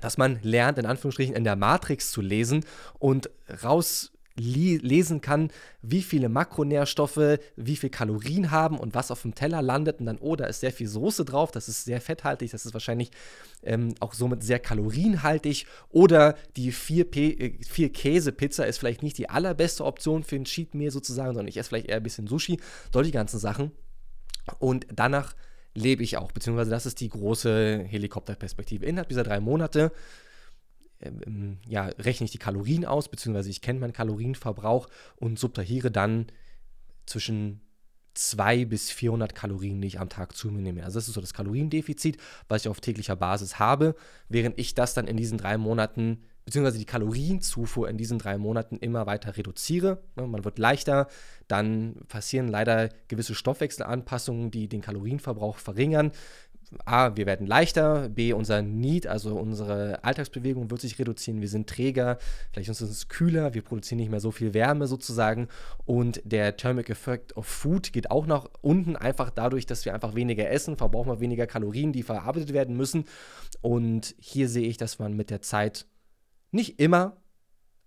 dass 0.02 0.18
man 0.18 0.39
lernt, 0.42 0.78
in 0.80 0.86
Anführungsstrichen 0.86 1.36
in 1.36 1.44
der 1.44 1.56
Matrix 1.56 2.12
zu 2.12 2.22
lesen 2.22 2.66
und 2.98 3.30
raus 3.64 4.11
lesen 4.38 5.21
kann, 5.21 5.51
wie 5.82 6.01
viele 6.01 6.29
Makronährstoffe, 6.29 7.39
wie 7.55 7.75
viel 7.75 7.89
Kalorien 7.89 8.51
haben 8.51 8.79
und 8.79 8.95
was 8.95 9.11
auf 9.11 9.21
dem 9.23 9.36
Teller 9.36 9.61
landet. 9.61 9.99
Und 9.99 10.05
dann, 10.05 10.17
oh, 10.19 10.36
da 10.36 10.45
ist 10.45 10.61
sehr 10.61 10.71
viel 10.71 10.88
Soße 10.88 11.25
drauf, 11.25 11.51
das 11.51 11.67
ist 11.67 11.86
sehr 11.86 12.01
fetthaltig, 12.01 12.51
das 12.51 12.65
ist 12.65 12.73
wahrscheinlich 12.73 13.11
ähm, 13.63 13.93
auch 13.99 14.13
somit 14.13 14.43
sehr 14.43 14.59
kalorienhaltig. 14.59 15.65
Oder 15.89 16.36
die 16.55 16.71
4, 16.71 17.15
äh, 17.15 17.57
ist 18.67 18.77
vielleicht 18.77 19.03
nicht 19.03 19.17
die 19.17 19.29
allerbeste 19.29 19.86
Option 19.86 20.23
für 20.23 20.36
ein 20.36 20.45
Cheat 20.45 20.75
Meal 20.75 20.91
sozusagen, 20.91 21.34
sondern 21.34 21.47
ich 21.47 21.57
esse 21.57 21.69
vielleicht 21.69 21.88
eher 21.88 21.97
ein 21.97 22.03
bisschen 22.03 22.27
Sushi, 22.27 22.59
solche 22.93 23.11
ganzen 23.11 23.39
Sachen. 23.39 23.71
Und 24.59 24.88
danach 24.93 25.36
lebe 25.73 26.03
ich 26.03 26.17
auch, 26.17 26.32
beziehungsweise 26.32 26.71
das 26.71 26.86
ist 26.86 26.99
die 26.99 27.09
große 27.09 27.86
Helikopterperspektive. 27.88 28.86
Innerhalb 28.86 29.09
dieser 29.09 29.23
drei 29.23 29.39
Monate 29.39 29.91
ähm, 31.02 31.58
ja, 31.68 31.86
rechne 31.99 32.26
ich 32.26 32.32
die 32.32 32.38
Kalorien 32.38 32.86
aus, 32.86 33.10
beziehungsweise 33.10 33.49
ich 33.49 33.62
kenne 33.62 33.80
meinen 33.80 33.93
Kalorienverbrauch 33.93 34.88
und 35.18 35.39
subtrahiere 35.39 35.91
dann 35.91 36.28
zwischen 37.06 37.62
200 38.14 38.70
bis 38.70 38.91
400 38.91 39.36
Kalorien, 39.36 39.82
die 39.82 39.88
ich 39.88 39.99
am 39.99 40.10
Tag 40.10 40.36
zu 40.36 40.49
mir 40.49 40.62
nehme. 40.62 40.84
Also 40.84 40.99
das 40.99 41.08
ist 41.08 41.14
so 41.14 41.22
das 41.22 41.34
Kaloriendefizit, 41.34 42.18
was 42.47 42.64
ich 42.64 42.68
auf 42.68 42.82
täglicher 42.82 43.16
Basis 43.16 43.60
habe, 43.60 43.95
während 44.28 44.60
ich 44.60 44.76
das 44.76 44.93
dann 44.93 45.08
in 45.08 45.18
diesen 45.18 45.38
drei 45.38 45.58
Monaten, 45.58 46.24
beziehungsweise 46.43 46.80
die 46.80 46.86
Kalorienzufuhr 46.86 47.88
in 47.89 47.97
diesen 47.97 48.20
drei 48.20 48.38
Monaten 48.38 48.78
immer 48.78 49.06
weiter 49.06 49.38
reduziere. 49.38 50.04
Ne, 50.16 50.28
man 50.28 50.43
wird 50.43 50.60
leichter, 50.60 51.08
dann 51.47 51.95
passieren 52.08 52.47
leider 52.47 52.89
gewisse 53.08 53.36
Stoffwechselanpassungen, 53.36 54.52
die 54.52 54.68
den 54.68 54.82
Kalorienverbrauch 54.82 55.58
verringern. 55.58 56.12
A, 56.86 57.15
wir 57.15 57.26
werden 57.26 57.47
leichter, 57.47 58.09
B, 58.09 58.34
unser 58.34 58.61
Need, 58.61 59.07
also 59.07 59.38
unsere 59.38 60.03
Alltagsbewegung 60.03 60.72
wird 60.72 60.82
sich 60.82 60.97
reduzieren, 60.99 61.41
wir 61.41 61.49
sind 61.49 61.67
träger, 61.67 62.17
vielleicht 62.51 62.69
ist 62.69 62.82
es 62.82 63.07
kühler, 63.09 63.53
wir 63.53 63.61
produzieren 63.61 63.99
nicht 63.99 64.11
mehr 64.11 64.19
so 64.19 64.32
viel 64.32 64.53
Wärme 64.53 64.88
sozusagen 64.88 65.47
und 65.86 66.22
der 66.24 66.55
Thermic 66.55 66.89
Effect 66.89 67.36
of 67.36 67.45
Food 67.45 67.91
geht 67.91 68.09
auch 68.09 68.26
nach 68.26 68.47
unten, 68.61 68.95
einfach 68.95 69.30
dadurch, 69.30 69.65
dass 69.65 69.84
wir 69.86 69.93
einfach 69.93 70.15
weniger 70.15 70.49
essen, 70.49 70.78
verbrauchen 70.78 71.09
wir 71.09 71.19
weniger 71.19 71.47
Kalorien, 71.47 71.91
die 71.91 72.03
verarbeitet 72.03 72.53
werden 72.53 72.78
müssen 72.78 73.05
und 73.61 74.15
hier 74.19 74.47
sehe 74.47 74.67
ich, 74.67 74.78
dass 74.78 74.99
man 74.99 75.13
mit 75.13 75.30
der 75.30 75.41
Zeit 75.41 75.86
nicht 76.51 76.80
immer, 76.80 77.17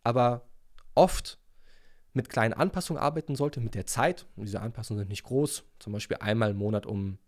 aber 0.03 0.47
oft 0.95 1.39
mit 2.14 2.30
kleinen 2.30 2.55
Anpassungen 2.55 3.03
arbeiten 3.03 3.35
sollte, 3.35 3.61
mit 3.61 3.74
der 3.74 3.87
Zeit. 3.87 4.26
Und 4.37 4.47
diese 4.47 4.61
Anpassungen 4.61 5.01
sind 5.01 5.09
nicht 5.09 5.24
groß, 5.24 5.64
zum 5.80 5.93
Beispiel 5.93 6.16
einmal 6.20 6.53
im 6.53 6.57
Monat 6.57 6.87
um 6.87 7.18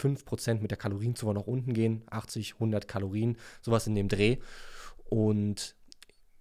5% 0.00 0.60
mit 0.60 0.70
der 0.70 0.78
Kalorienzufuhr 0.78 1.34
nach 1.34 1.46
unten 1.46 1.74
gehen, 1.74 2.02
80, 2.10 2.54
100 2.54 2.88
Kalorien, 2.88 3.36
sowas 3.62 3.86
in 3.86 3.94
dem 3.94 4.08
Dreh. 4.08 4.38
Und 5.08 5.74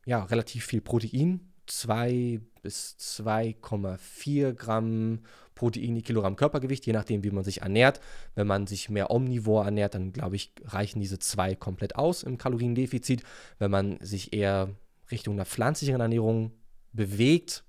ja, 0.06 0.24
relativ 0.24 0.66
viel 0.66 0.82
Protein, 0.82 1.52
2 1.66 2.40
bis 2.62 2.96
2,4 3.00 4.54
Gramm 4.54 5.20
Protein 5.58 5.96
je 5.96 6.02
Kilogramm 6.04 6.36
Körpergewicht, 6.36 6.86
je 6.86 6.94
nachdem, 6.94 7.24
wie 7.24 7.32
man 7.32 7.44
sich 7.44 7.62
ernährt. 7.62 8.00
Wenn 8.36 8.48
man 8.48 8.68
sich 8.68 8.90
mehr 8.90 9.10
omnivor 9.10 9.66
ernährt, 9.66 9.96
dann 9.96 10.14
glaube 10.14 10.36
ich, 10.36 10.54
reichen 10.64 11.00
diese 11.02 11.18
zwei 11.18 11.56
komplett 11.56 11.96
aus 11.96 12.24
im 12.24 12.38
Kaloriendefizit. 12.38 13.24
Wenn 13.58 13.72
man 13.72 13.98
sich 14.00 14.34
eher 14.34 14.70
Richtung 15.10 15.34
einer 15.34 15.46
pflanzlichen 15.46 16.00
Ernährung 16.00 16.52
bewegt, 16.94 17.64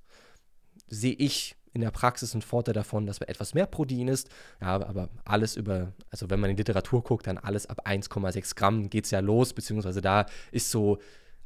sehe 0.87 1.15
ich 1.15 1.57
in 1.73 1.81
der 1.81 1.91
Praxis 1.91 2.35
ein 2.35 2.43
Vorteil 2.43 2.75
davon, 2.75 3.07
dass 3.07 3.21
man 3.21 3.29
etwas 3.29 3.55
mehr 3.55 3.67
Protein 3.67 4.09
isst. 4.09 4.29
Ja, 4.61 4.75
aber 4.75 5.09
alles 5.25 5.57
über, 5.57 5.93
also 6.11 6.31
wenn 6.31 6.41
man 6.41 6.51
in 6.51 6.57
die 6.57 6.61
Literatur 6.61 7.03
guckt, 7.03 7.27
dann 7.27 7.39
alles 7.39 7.67
ab 7.67 7.87
1,6 7.87 8.55
Gramm 8.57 8.91
geht 8.91 9.05
es 9.05 9.11
ja 9.11 9.21
los, 9.21 9.53
beziehungsweise 9.53 10.01
da 10.01 10.27
ist 10.51 10.71
so, 10.71 10.99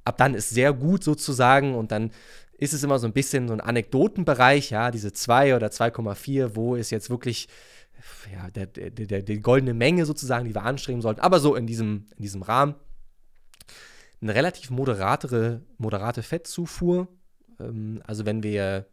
ab 0.04 0.18
dann 0.18 0.34
ist 0.34 0.50
sehr 0.50 0.72
gut 0.72 1.04
sozusagen 1.04 1.74
und 1.74 1.92
dann 1.92 2.10
ist 2.58 2.72
es 2.72 2.84
immer 2.84 2.98
so 2.98 3.06
ein 3.06 3.12
bisschen 3.12 3.48
so 3.48 3.54
ein 3.54 3.60
Anekdotenbereich, 3.60 4.70
ja, 4.70 4.90
diese 4.90 5.12
2 5.12 5.56
oder 5.56 5.68
2,4, 5.68 6.54
wo 6.54 6.76
ist 6.76 6.90
jetzt 6.90 7.10
wirklich 7.10 7.48
ja, 8.32 8.50
der, 8.50 8.66
der, 8.66 8.90
der, 8.90 9.22
die 9.22 9.40
goldene 9.40 9.74
Menge 9.74 10.06
sozusagen, 10.06 10.44
die 10.44 10.54
wir 10.54 10.62
anstreben 10.62 11.02
sollten, 11.02 11.20
aber 11.20 11.40
so 11.40 11.54
in 11.54 11.66
diesem, 11.66 12.06
in 12.16 12.22
diesem 12.22 12.42
Rahmen. 12.42 12.74
Eine 14.20 14.34
relativ 14.34 14.70
moderatere, 14.70 15.62
moderate 15.78 16.22
Fettzufuhr. 16.22 17.08
Ähm, 17.58 18.00
also 18.06 18.24
wenn 18.24 18.42
wir 18.42 18.86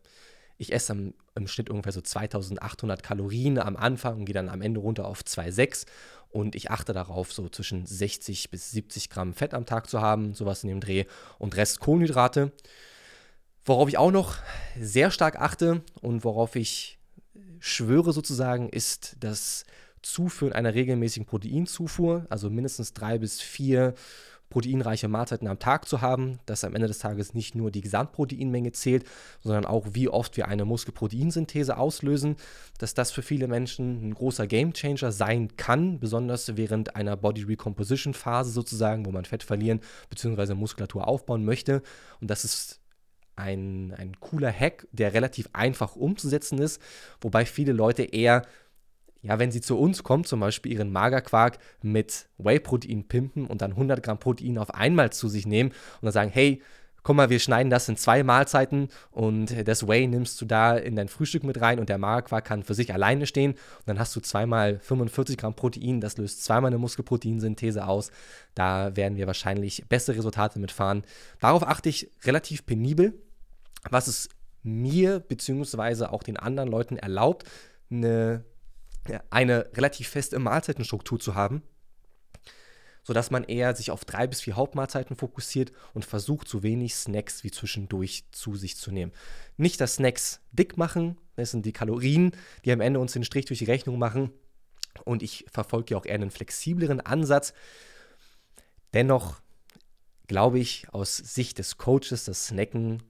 ich 0.60 0.74
esse 0.74 0.92
im, 0.92 1.14
im 1.36 1.48
Schnitt 1.48 1.70
ungefähr 1.70 1.94
so 1.94 2.02
2800 2.02 3.02
Kalorien 3.02 3.58
am 3.58 3.78
Anfang 3.78 4.20
und 4.20 4.26
gehe 4.26 4.34
dann 4.34 4.50
am 4.50 4.62
Ende 4.62 4.82
runter 4.82 5.08
auf 5.08 5.22
2,6 5.22 5.86
und 6.30 6.54
ich 6.54 6.70
achte 6.70 6.94
darauf, 6.94 7.34
so 7.34 7.50
zwischen 7.50 7.86
60 7.86 8.52
bis 8.52 8.70
70 8.72 9.10
Gramm 9.10 9.34
Fett 9.34 9.54
am 9.54 9.66
Tag 9.66 9.90
zu 9.90 10.02
haben, 10.02 10.36
sowas 10.36 10.64
in 10.64 10.70
dem 10.70 10.82
Dreh 10.82 11.06
und 11.40 11.56
Rest 11.56 11.80
Kohlenhydrate. 11.80 12.52
Worauf 13.66 13.90
ich 13.90 13.98
auch 13.98 14.12
noch 14.12 14.36
sehr 14.80 15.12
stark 15.12 15.38
achte 15.38 15.82
und 16.02 16.24
worauf 16.24 16.56
ich 16.56 17.00
schwöre 17.60 18.14
sozusagen, 18.14 18.70
ist 18.70 19.16
das 19.22 19.66
Zuführen 20.02 20.54
einer 20.54 20.74
regelmäßigen 20.74 21.26
Proteinzufuhr, 21.26 22.26
also 22.30 22.50
mindestens 22.50 22.94
drei 22.94 23.18
bis 23.18 23.42
vier 23.42 23.96
proteinreiche 24.50 25.08
Mahlzeiten 25.08 25.48
am 25.48 25.60
Tag 25.60 25.88
zu 25.88 26.02
haben, 26.02 26.40
dass 26.46 26.64
am 26.64 26.76
Ende 26.76 26.88
des 26.88 27.00
Tages 27.00 27.34
nicht 27.34 27.56
nur 27.56 27.72
die 27.72 27.82
Gesamtproteinmenge 27.82 28.72
zählt, 28.72 29.06
sondern 29.42 29.66
auch 29.66 29.88
wie 29.92 30.10
oft 30.10 30.38
wir 30.38 30.48
eine 30.48 30.66
Muskelproteinsynthese 30.66 31.78
auslösen, 31.78 32.36
dass 32.78 32.94
das 32.94 33.12
für 33.12 33.22
viele 33.22 33.48
Menschen 33.48 34.10
ein 34.10 34.14
großer 34.14 34.48
Gamechanger 34.48 35.12
sein 35.12 35.56
kann, 35.56 36.00
besonders 36.00 36.58
während 36.58 36.96
einer 36.96 37.16
Body 37.16 37.44
Recomposition 37.44 38.14
Phase 38.14 38.52
sozusagen, 38.52 39.06
wo 39.06 39.12
man 39.12 39.26
Fett 39.26 39.44
verlieren 39.44 39.82
bzw. 40.10 40.56
Muskulatur 40.56 41.08
aufbauen 41.08 41.46
möchte 41.46 41.82
und 42.20 42.30
das 42.30 42.44
ist 42.44 42.80
ein, 43.36 43.94
ein 43.98 44.20
cooler 44.20 44.52
Hack, 44.52 44.88
der 44.92 45.14
relativ 45.14 45.50
einfach 45.54 45.96
umzusetzen 45.96 46.60
ist, 46.60 46.82
wobei 47.22 47.46
viele 47.46 47.72
Leute 47.72 48.04
eher 48.04 48.44
ja, 49.22 49.38
wenn 49.40 49.52
sie 49.52 49.62
zu 49.62 49.78
uns 49.78 50.04
kommt, 50.04 50.28
zum 50.28 50.40
Beispiel 50.40 50.72
ihren 50.72 50.92
Magerquark 50.92 51.60
mit 51.82 52.28
Whey-Protein 52.38 53.08
pimpen 53.08 53.46
und 53.46 53.62
dann 53.62 53.72
100 53.72 54.02
Gramm 54.02 54.20
Protein 54.20 54.58
auf 54.58 54.74
einmal 54.74 55.12
zu 55.12 55.28
sich 55.28 55.46
nehmen 55.46 55.70
und 55.70 56.06
dann 56.06 56.14
sagen, 56.14 56.32
hey, 56.32 56.62
guck 57.04 57.16
mal, 57.16 57.30
wir 57.30 57.40
schneiden 57.40 57.70
das 57.70 57.90
in 57.90 57.98
zwei 57.98 58.24
Mahlzeiten 58.24 58.90
und 59.12 59.68
das 59.68 59.88
Whey 59.88 60.08
nimmst 60.08 60.40
du 60.42 60.46
da 60.46 60.76
in 60.76 60.96
dein 60.96 61.08
Frühstück 61.08 61.44
mit 61.44 61.60
rein 61.62 61.80
und 61.80 61.90
der 61.90 61.98
Magerquark 61.98 62.46
kann 62.46 62.64
für 62.64 62.74
sich 62.74 62.94
alleine 62.94 63.26
stehen 63.26 63.52
und 63.52 63.88
dann 63.88 64.00
hast 64.00 64.16
du 64.16 64.22
zweimal 64.22 64.80
45 64.80 65.38
Gramm 65.38 65.56
Protein, 65.56 66.02
das 66.02 66.18
löst 66.18 66.44
zweimal 66.44 66.70
eine 66.70 66.78
Muskelproteinsynthese 66.78 67.86
aus. 67.88 68.12
Da 68.56 68.96
werden 68.96 69.18
wir 69.18 69.28
wahrscheinlich 69.28 69.86
bessere 69.88 70.18
Resultate 70.18 70.60
mitfahren. 70.60 71.04
Darauf 71.40 71.64
achte 71.68 71.90
ich 71.90 72.12
relativ 72.24 72.66
penibel, 72.66 73.14
was 73.90 74.08
es 74.08 74.30
mir 74.64 75.20
beziehungsweise 75.20 76.12
auch 76.12 76.24
den 76.24 76.38
anderen 76.38 76.70
Leuten 76.70 76.98
erlaubt, 76.98 77.46
eine 77.92 78.44
eine 79.30 79.70
relativ 79.74 80.10
feste 80.10 80.40
Mahlzeitenstruktur 80.40 81.20
zu 81.20 81.36
haben, 81.36 81.64
sodass 83.04 83.32
man 83.32 83.44
eher 83.44 83.76
sich 83.76 83.92
auf 83.92 84.06
drei 84.06 84.28
bis 84.28 84.42
vier 84.42 84.56
Hauptmahlzeiten 84.56 85.16
fokussiert 85.16 85.72
und 85.94 86.06
versucht, 86.06 86.48
so 86.48 86.64
wenig 86.64 86.96
Snacks 86.96 87.44
wie 87.44 87.52
zwischendurch 87.52 88.26
zu 88.32 88.56
sich 88.56 88.78
zu 88.78 88.92
nehmen. 88.92 89.12
Nicht, 89.58 89.82
dass 89.82 89.96
Snacks 89.96 90.42
dick 90.52 90.78
machen, 90.78 91.18
das 91.36 91.52
sind 91.52 91.66
die 91.66 91.74
Kalorien, 91.74 92.32
die 92.66 92.72
am 92.72 92.82
Ende 92.82 93.00
uns 93.00 93.14
den 93.14 93.24
Strich 93.24 93.46
durch 93.46 93.60
die 93.60 93.66
Rechnung 93.66 93.98
machen. 93.98 94.32
Und 95.06 95.24
ich 95.24 95.46
verfolge 95.52 95.92
ja 95.92 95.98
auch 95.98 96.06
eher 96.06 96.16
einen 96.16 96.32
flexibleren 96.32 97.00
Ansatz. 97.02 97.54
Dennoch 98.94 99.42
glaube 100.28 100.60
ich 100.60 100.88
aus 100.92 101.18
Sicht 101.18 101.58
des 101.58 101.78
Coaches, 101.78 102.26
dass 102.26 102.48
Snacken 102.48 103.02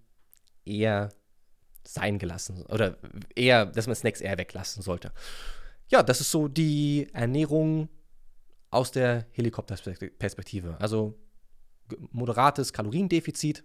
eher 0.65 1.09
sein 1.83 2.19
gelassen 2.19 2.65
oder 2.67 2.97
eher, 3.35 3.65
dass 3.65 3.87
man 3.87 3.95
Snacks 3.95 4.21
eher 4.21 4.37
weglassen 4.37 4.83
sollte 4.83 5.11
ja, 5.89 6.03
das 6.03 6.21
ist 6.21 6.31
so 6.31 6.47
die 6.47 7.07
Ernährung 7.13 7.89
aus 8.69 8.91
der 8.91 9.25
Helikopterperspektive. 9.31 10.77
Also 10.79 11.17
moderates 12.11 12.71
Kaloriendefizit, 12.71 13.63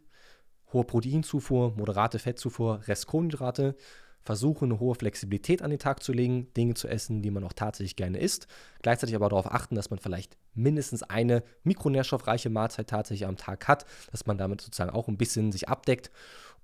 hohe 0.73 0.85
Proteinzufuhr, 0.85 1.75
moderate 1.77 2.19
Fettzufuhr, 2.19 2.81
Rest 2.87 3.07
Kohlenhydrate, 3.07 3.77
versuche 4.23 4.65
eine 4.65 4.81
hohe 4.81 4.95
Flexibilität 4.95 5.61
an 5.61 5.69
den 5.69 5.79
Tag 5.79 6.03
zu 6.03 6.13
legen, 6.13 6.53
Dinge 6.55 6.75
zu 6.75 6.89
essen, 6.89 7.21
die 7.21 7.31
man 7.31 7.45
auch 7.45 7.53
tatsächlich 7.53 7.97
gerne 7.97 8.19
isst. 8.19 8.47
Gleichzeitig 8.81 9.15
aber 9.15 9.29
darauf 9.29 9.53
achten, 9.53 9.75
dass 9.75 9.91
man 9.91 9.99
vielleicht 9.99 10.39
mindestens 10.55 11.03
eine 11.03 11.43
mikronährstoffreiche 11.63 12.49
Mahlzeit 12.49 12.89
tatsächlich 12.89 13.29
am 13.29 13.37
Tag 13.37 13.69
hat, 13.69 13.85
dass 14.11 14.25
man 14.25 14.39
damit 14.39 14.63
sozusagen 14.63 14.91
auch 14.91 15.09
ein 15.09 15.19
bisschen 15.19 15.53
sich 15.53 15.69
abdeckt 15.69 16.11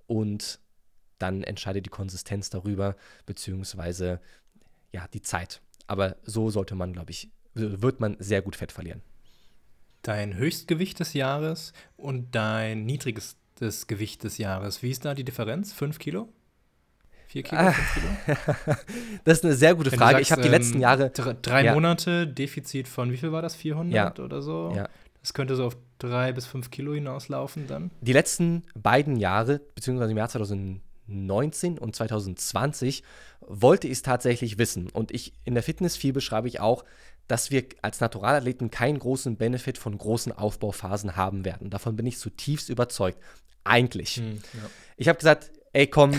und 0.06 0.58
dann 1.18 1.42
entscheidet 1.42 1.84
die 1.84 1.90
Konsistenz 1.90 2.48
darüber, 2.48 2.96
beziehungsweise 3.26 4.20
ja, 4.92 5.06
die 5.12 5.22
Zeit. 5.22 5.60
Aber 5.86 6.16
so 6.22 6.50
sollte 6.50 6.74
man, 6.74 6.92
glaube 6.92 7.10
ich, 7.10 7.30
wird 7.54 8.00
man 8.00 8.16
sehr 8.20 8.42
gut 8.42 8.56
Fett 8.56 8.72
verlieren. 8.72 9.02
dein 10.02 10.34
Höchstgewicht 10.36 10.98
des 11.00 11.12
Jahres 11.14 11.72
und 11.96 12.34
dein 12.34 12.84
niedrigstes 12.86 13.86
Gewicht 13.86 14.24
des 14.24 14.38
Jahres. 14.38 14.82
Wie 14.82 14.90
ist 14.90 15.04
da 15.04 15.14
die 15.14 15.24
Differenz? 15.24 15.72
Fünf 15.72 15.98
Kilo? 15.98 16.28
Vier 17.26 17.42
Kilo? 17.42 17.60
Ah. 17.60 17.72
Fünf 17.72 17.94
Kilo? 17.94 18.76
Das 19.24 19.38
ist 19.38 19.44
eine 19.44 19.54
sehr 19.54 19.74
gute 19.74 19.92
Wenn 19.92 19.98
Frage. 19.98 20.12
sagst, 20.16 20.22
ich 20.28 20.32
habe 20.32 20.42
die 20.42 20.48
letzten 20.48 20.76
ähm, 20.76 20.80
Jahre. 20.80 21.10
Drei, 21.10 21.64
Ja. 21.64 21.74
Monate 21.74 22.26
Defizit 22.26 22.88
von, 22.88 23.12
wie 23.12 23.16
viel 23.18 23.30
war 23.32 23.42
das? 23.42 23.54
400 23.56 24.18
oder 24.20 24.42
so? 24.42 24.72
Ja. 24.74 24.88
Das 25.20 25.34
könnte 25.34 25.54
so 25.54 25.66
auf 25.66 25.76
drei 25.98 26.32
bis 26.32 26.46
fünf 26.46 26.70
Kilo 26.70 26.94
hinauslaufen 26.94 27.66
dann. 27.66 27.90
Die 28.00 28.14
letzten 28.14 28.64
beiden 28.74 29.16
Jahre, 29.16 29.60
beziehungsweise 29.74 30.12
im 30.12 30.16
Jahr 30.18 30.28
2019 31.10 31.78
und 31.78 31.94
2020, 31.96 33.02
wollte 33.40 33.86
ich 33.86 33.94
es 33.94 34.02
tatsächlich 34.02 34.58
wissen. 34.58 34.88
Und 34.90 35.10
ich 35.10 35.32
in 35.44 35.54
der 35.54 35.62
Fitness-Viel 35.62 36.12
beschreibe 36.12 36.48
ich 36.48 36.60
auch, 36.60 36.84
dass 37.26 37.50
wir 37.50 37.64
als 37.82 38.00
Naturalathleten 38.00 38.70
keinen 38.70 38.98
großen 38.98 39.36
Benefit 39.36 39.78
von 39.78 39.96
großen 39.96 40.32
Aufbauphasen 40.32 41.16
haben 41.16 41.44
werden. 41.44 41.70
Davon 41.70 41.96
bin 41.96 42.06
ich 42.06 42.18
zutiefst 42.18 42.68
überzeugt. 42.70 43.18
Eigentlich. 43.64 44.16
Ja. 44.16 44.22
Ich 44.96 45.08
habe 45.08 45.18
gesagt, 45.18 45.52
ey 45.72 45.86
komm, 45.86 46.12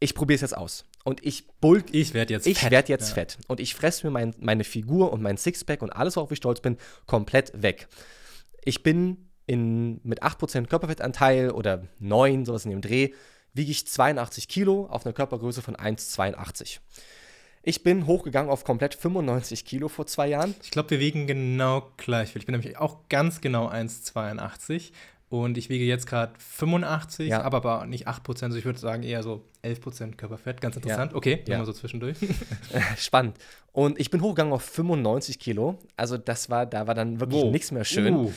ich 0.00 0.14
probiere 0.14 0.36
es 0.36 0.40
jetzt 0.42 0.56
aus. 0.56 0.84
Und 1.04 1.24
ich 1.24 1.46
bulk, 1.60 1.92
Ich 1.94 2.14
werde 2.14 2.32
jetzt 2.34 2.46
ich 2.46 2.58
fett. 2.58 2.70
werde 2.72 2.88
jetzt 2.88 3.10
Ja. 3.10 3.14
fett. 3.14 3.38
Und 3.46 3.60
ich 3.60 3.74
fresse 3.74 4.06
mir 4.06 4.10
mein, 4.10 4.34
meine 4.40 4.64
Figur 4.64 5.12
und 5.12 5.22
mein 5.22 5.36
Sixpack 5.36 5.82
und 5.82 5.90
alles, 5.90 6.16
worauf 6.16 6.32
ich 6.32 6.38
stolz 6.38 6.60
bin, 6.60 6.78
komplett 7.06 7.52
weg. 7.62 7.86
Ich 8.64 8.82
bin 8.82 9.28
in, 9.46 10.00
mit 10.02 10.22
8% 10.24 10.66
Körperfettanteil 10.66 11.50
oder 11.50 11.86
9, 12.00 12.44
sowas 12.44 12.64
in 12.64 12.72
dem 12.72 12.80
Dreh, 12.80 13.12
wiege 13.56 13.70
ich 13.70 13.86
82 13.86 14.48
Kilo 14.48 14.86
auf 14.90 15.04
einer 15.06 15.12
Körpergröße 15.12 15.62
von 15.62 15.76
1,82. 15.76 16.78
Ich 17.62 17.82
bin 17.82 18.06
hochgegangen 18.06 18.50
auf 18.50 18.62
komplett 18.64 18.94
95 18.94 19.64
Kilo 19.64 19.88
vor 19.88 20.06
zwei 20.06 20.28
Jahren. 20.28 20.54
Ich 20.62 20.70
glaube, 20.70 20.90
wir 20.90 21.00
wiegen 21.00 21.26
genau 21.26 21.90
gleich 21.96 22.30
viel. 22.32 22.40
Ich 22.40 22.46
bin 22.46 22.52
nämlich 22.52 22.78
auch 22.78 23.08
ganz 23.08 23.40
genau 23.40 23.68
1,82 23.68 24.92
und 25.28 25.58
ich 25.58 25.68
wiege 25.68 25.84
jetzt 25.84 26.06
gerade 26.06 26.32
85, 26.38 27.28
Ja. 27.28 27.42
aber, 27.42 27.56
aber 27.56 27.86
nicht 27.86 28.06
8%, 28.06 28.44
also 28.44 28.56
ich 28.56 28.64
würde 28.64 28.78
sagen 28.78 29.02
eher 29.02 29.24
so 29.24 29.42
11% 29.64 30.14
Körperfett. 30.16 30.60
Ganz 30.60 30.76
interessant. 30.76 31.12
Okay, 31.14 31.42
Ja. 31.48 31.56
nur 31.56 31.58
mal 31.58 31.64
so 31.66 31.72
zwischendurch. 31.72 32.16
Spannend. 32.98 33.36
Und 33.72 33.98
ich 33.98 34.10
bin 34.10 34.20
hochgegangen 34.22 34.52
auf 34.52 34.62
95 34.62 35.40
Kilo. 35.40 35.78
Also 35.96 36.16
das 36.18 36.48
war, 36.48 36.66
da 36.66 36.86
war 36.86 36.94
dann 36.94 37.18
wirklich 37.18 37.42
Wow. 37.42 37.52
nichts 37.52 37.72
mehr 37.72 37.84
schön. 37.84 38.14
Uh, 38.14 38.32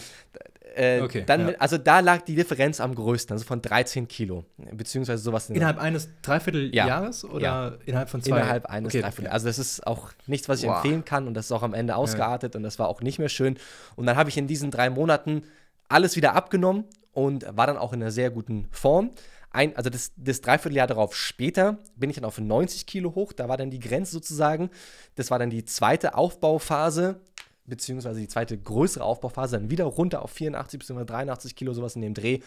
Äh, 0.76 1.02
Okay, 1.02 1.24
dann 1.26 1.50
ja. 1.50 1.56
also 1.60 1.78
da 1.78 2.00
lag 2.00 2.22
die 2.22 2.36
Differenz 2.36 2.80
am 2.80 2.94
größten, 2.96 3.34
also 3.34 3.46
von 3.46 3.62
13 3.62 4.08
Kilo, 4.08 4.46
beziehungsweise 4.74 5.22
sowas 5.24 5.50
in 5.50 5.56
der- 5.56 5.62
innerhalb 5.62 5.80
eines 5.80 6.10
Dreivierteljahres 6.22 7.26
oder 7.26 7.42
Ja. 7.44 7.72
innerhalb 7.86 8.10
von 8.10 8.22
zwei? 8.22 8.38
innerhalb 8.38 8.66
eines 8.68 8.94
okay. 8.94 9.02
Dreiviertel. 9.02 9.32
Also 9.32 9.48
das 9.48 9.60
ist 9.60 9.86
auch 9.88 10.12
nichts, 10.28 10.48
was 10.50 10.62
ich 10.62 10.68
Wow. 10.70 10.78
empfehlen 10.78 11.06
kann 11.06 11.28
und 11.28 11.34
das 11.34 11.46
ist 11.46 11.52
auch 11.52 11.64
am 11.64 11.74
Ende 11.74 11.96
ausgeartet 11.96 12.56
und 12.56 12.64
das 12.64 12.80
war 12.80 12.88
auch 12.88 13.02
nicht 13.02 13.20
mehr 13.20 13.30
schön. 13.30 13.58
Und 13.96 14.06
dann 14.06 14.16
habe 14.18 14.30
ich 14.30 14.38
in 14.38 14.48
diesen 14.48 14.72
drei 14.72 14.90
Monaten 14.90 15.44
alles 15.88 16.16
wieder 16.16 16.36
abgenommen 16.36 16.86
und 17.14 17.46
war 17.58 17.68
dann 17.68 17.78
auch 17.78 17.94
in 17.94 18.02
einer 18.02 18.12
sehr 18.12 18.30
guten 18.30 18.68
Form. 18.72 19.12
Ein, 19.52 19.76
also 19.76 19.90
das, 19.90 20.12
das 20.16 20.42
Dreivierteljahr 20.42 20.86
darauf 20.86 21.16
später 21.16 21.80
bin 21.96 22.12
ich 22.12 22.18
dann 22.18 22.26
auf 22.26 22.38
90 22.38 22.86
Kilo 22.86 23.16
hoch, 23.16 23.34
da 23.34 23.50
war 23.50 23.58
dann 23.58 23.72
die 23.72 23.80
Grenze 23.80 24.12
sozusagen. 24.12 24.70
Das 25.16 25.32
war 25.32 25.40
dann 25.40 25.50
die 25.50 25.66
zweite 25.66 26.14
Aufbauphase, 26.14 27.20
beziehungsweise 27.70 28.20
die 28.20 28.28
zweite 28.28 28.58
größere 28.58 29.04
Aufbauphase, 29.04 29.58
dann 29.58 29.70
wieder 29.70 29.86
runter 29.86 30.22
auf 30.22 30.32
84 30.32 30.80
bzw. 30.80 31.06
83 31.06 31.56
Kilo, 31.56 31.74
sowas 31.74 31.96
in 31.96 32.02
dem 32.02 32.14
Dreh. 32.14 32.40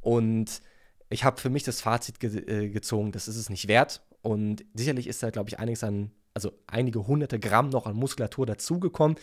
Und 0.00 0.62
ich 1.10 1.24
habe 1.24 1.40
für 1.40 1.50
mich 1.50 1.64
das 1.64 1.80
Fazit 1.80 2.20
ge 2.20 2.38
äh, 2.46 2.68
gezogen, 2.70 3.12
das 3.12 3.28
ist 3.28 3.36
es 3.36 3.50
nicht 3.50 3.68
wert. 3.68 4.02
Und 4.22 4.64
sicherlich 4.74 5.06
ist 5.06 5.22
da, 5.22 5.30
glaube 5.30 5.48
ich, 5.48 5.58
einiges 5.58 5.82
an, 5.82 6.12
also 6.34 6.52
einige 6.66 7.06
hunderte 7.06 7.38
Gramm 7.38 7.70
noch 7.70 7.86
an 7.86 7.96
Muskulatur 7.96 8.46
dazugekommen. 8.46 9.16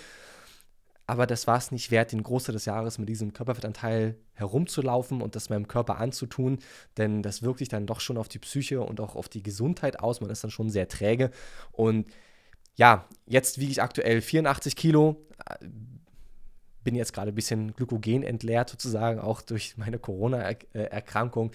Aber 1.09 1.25
das 1.25 1.47
war 1.47 1.57
es 1.57 1.71
nicht 1.71 1.89
wert, 1.89 2.11
den 2.11 2.21
Großteil 2.21 2.51
des 2.51 2.65
Jahres 2.65 2.97
mit 2.97 3.07
diesem 3.07 3.31
Körperfettanteil 3.31 4.17
herumzulaufen 4.33 5.21
und 5.21 5.35
das 5.37 5.49
meinem 5.49 5.69
Körper 5.69 5.99
anzutun, 5.99 6.59
denn 6.97 7.23
das 7.23 7.41
wirkt 7.43 7.59
sich 7.59 7.69
dann 7.69 7.87
doch 7.87 8.01
schon 8.01 8.17
auf 8.17 8.27
die 8.27 8.39
Psyche 8.39 8.81
und 8.81 8.99
auch 8.99 9.15
auf 9.15 9.29
die 9.29 9.41
Gesundheit 9.41 10.01
aus. 10.01 10.19
Man 10.19 10.29
ist 10.29 10.43
dann 10.43 10.51
schon 10.51 10.69
sehr 10.69 10.89
träge. 10.89 11.31
Und 11.71 12.07
ja, 12.77 13.05
jetzt 13.25 13.59
wiege 13.59 13.71
ich 13.71 13.81
aktuell 13.81 14.21
84 14.21 14.75
Kilo, 14.75 15.27
äh, 15.45 15.67
bin 16.83 16.95
jetzt 16.95 17.11
gerade 17.11 17.33
ein 17.33 17.35
bisschen 17.35 17.73
Glykogen 17.73 18.23
entleert 18.23 18.69
sozusagen, 18.69 19.19
auch 19.19 19.41
durch 19.41 19.75
meine 19.75 19.99
Corona-Erkrankung. 19.99 21.51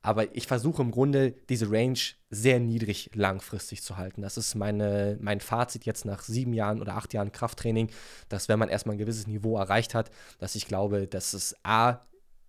Aber 0.00 0.34
ich 0.34 0.46
versuche 0.46 0.82
im 0.82 0.90
Grunde 0.90 1.32
diese 1.48 1.70
Range 1.70 1.98
sehr 2.30 2.58
niedrig 2.58 3.10
langfristig 3.14 3.82
zu 3.82 3.98
halten. 3.98 4.22
Das 4.22 4.36
ist 4.36 4.54
meine, 4.54 5.18
mein 5.20 5.40
Fazit 5.40 5.84
jetzt 5.84 6.04
nach 6.04 6.22
sieben 6.22 6.54
Jahren 6.54 6.80
oder 6.80 6.96
acht 6.96 7.12
Jahren 7.12 7.30
Krafttraining, 7.30 7.90
dass 8.28 8.48
wenn 8.48 8.58
man 8.58 8.68
erstmal 8.68 8.96
ein 8.96 8.98
gewisses 8.98 9.26
Niveau 9.26 9.58
erreicht 9.58 9.94
hat, 9.94 10.10
dass 10.38 10.54
ich 10.54 10.66
glaube, 10.66 11.06
dass 11.06 11.34
es 11.34 11.54
A 11.62 12.00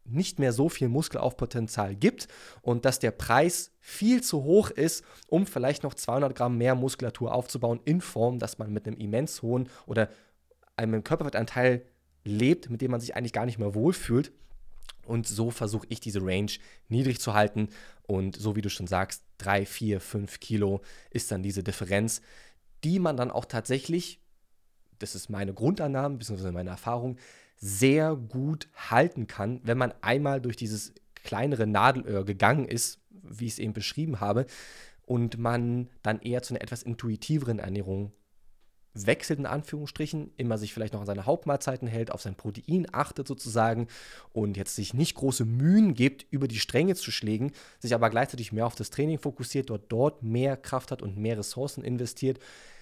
nicht 0.06 0.40
mehr 0.40 0.54
so 0.54 0.70
viel 0.70 0.90
Muskelaufpotenzial 0.90 1.96
gibt 1.96 2.28
und 2.62 2.86
dass 2.86 3.00
der 3.00 3.12
Preis 3.12 3.73
viel 3.86 4.24
zu 4.24 4.46
hoch 4.46 4.70
ist, 4.70 5.04
um 5.28 5.46
vielleicht 5.46 5.84
noch 5.84 5.94
200 5.94 6.34
Gramm 6.34 6.58
mehr 6.58 6.74
Muskulatur 6.74 7.34
aufzubauen 7.34 7.82
in 7.84 8.00
Form, 8.00 8.40
dass 8.40 8.58
man 8.58 8.72
mit 8.72 8.88
einem 8.88 8.96
immens 8.96 9.42
hohen 9.42 9.68
oder 9.86 10.10
einem 10.78 11.04
Körperfettanteil 11.04 11.86
lebt, 12.24 12.70
mit 12.70 12.82
dem 12.82 12.92
man 12.92 13.02
sich 13.02 13.18
eigentlich 13.18 13.34
gar 13.34 13.46
nicht 13.46 13.60
mehr 13.60 13.76
wohlfühlt. 13.76 14.32
Und 15.06 15.28
so 15.28 15.52
versuche 15.52 15.86
ich 15.90 16.00
diese 16.00 16.22
Range 16.22 16.54
niedrig 16.88 17.20
zu 17.20 17.34
halten. 17.34 17.68
Und 18.04 18.38
so 18.38 18.56
wie 18.56 18.62
du 18.62 18.70
schon 18.70 18.88
sagst, 18.88 19.26
3, 19.40 19.66
4, 19.66 20.00
5 20.00 20.40
Kilo 20.40 20.82
ist 21.10 21.30
dann 21.30 21.44
diese 21.44 21.62
Differenz, 21.62 22.22
die 22.86 23.00
man 23.00 23.18
dann 23.18 23.32
auch 23.32 23.44
tatsächlich, 23.44 24.22
das 24.98 25.14
ist 25.14 25.30
meine 25.30 25.54
Grundannahme 25.54 26.16
bzw. 26.16 26.52
meine 26.52 26.70
Erfahrung, 26.70 27.18
sehr 27.58 28.16
gut 28.16 28.70
halten 28.78 29.28
kann, 29.28 29.60
wenn 29.66 29.78
man 29.78 29.94
einmal 30.00 30.40
durch 30.40 30.56
dieses 30.56 30.94
kleinere 31.16 31.68
Nadelöhr 31.68 32.24
gegangen 32.24 32.66
ist, 32.66 33.03
wie 33.24 33.46
ich 33.46 33.54
es 33.54 33.60
eben 33.60 33.74
beschrieben 33.74 34.20
habe, 34.20 34.46
und 35.06 35.38
man 35.38 35.90
dann 36.02 36.22
eher 36.22 36.42
zu 36.44 36.54
einer 36.54 36.62
etwas 36.62 36.84
intuitiveren 36.84 37.60
Ernährung 37.60 38.14
wechselt, 38.94 39.40
in 39.40 39.46
Anführungsstrichen, 39.46 40.32
immer 40.38 40.58
sich 40.58 40.74
vielleicht 40.74 40.94
noch 40.94 41.02
an 41.02 41.08
seine 41.08 41.26
Hauptmahlzeiten 41.26 41.88
hält, 41.88 42.12
auf 42.12 42.22
sein 42.22 42.36
Protein 42.36 42.88
achtet 42.92 43.28
sozusagen 43.28 43.88
und 44.32 44.56
jetzt 44.56 44.76
sich 44.76 44.94
nicht 44.94 45.16
große 45.16 45.46
Mühen 45.46 45.94
gibt, 45.94 46.26
über 46.32 46.48
die 46.48 46.60
Stränge 46.60 46.96
zu 46.96 47.12
schlägen, 47.12 47.52
sich 47.80 47.94
aber 47.94 48.10
gleichzeitig 48.10 48.52
mehr 48.52 48.68
auf 48.68 48.76
das 48.76 48.92
Training 48.92 49.18
fokussiert, 49.18 49.70
dort 49.70 49.92
dort 49.92 50.24
mehr 50.24 50.58
Kraft 50.58 50.92
hat 50.92 51.02
und 51.02 51.18
mehr 51.18 51.38
Ressourcen 51.38 51.84
investiert, 51.84 52.40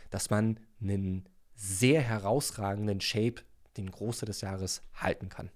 dass 0.10 0.30
man 0.30 0.60
einen 0.82 1.30
sehr 1.56 2.02
herausragenden 2.02 3.00
Shape 3.00 3.36
den 3.78 3.90
Großteil 3.90 4.28
des 4.28 4.42
Jahres 4.42 4.82
halten 4.94 5.30
kann. 5.30 5.50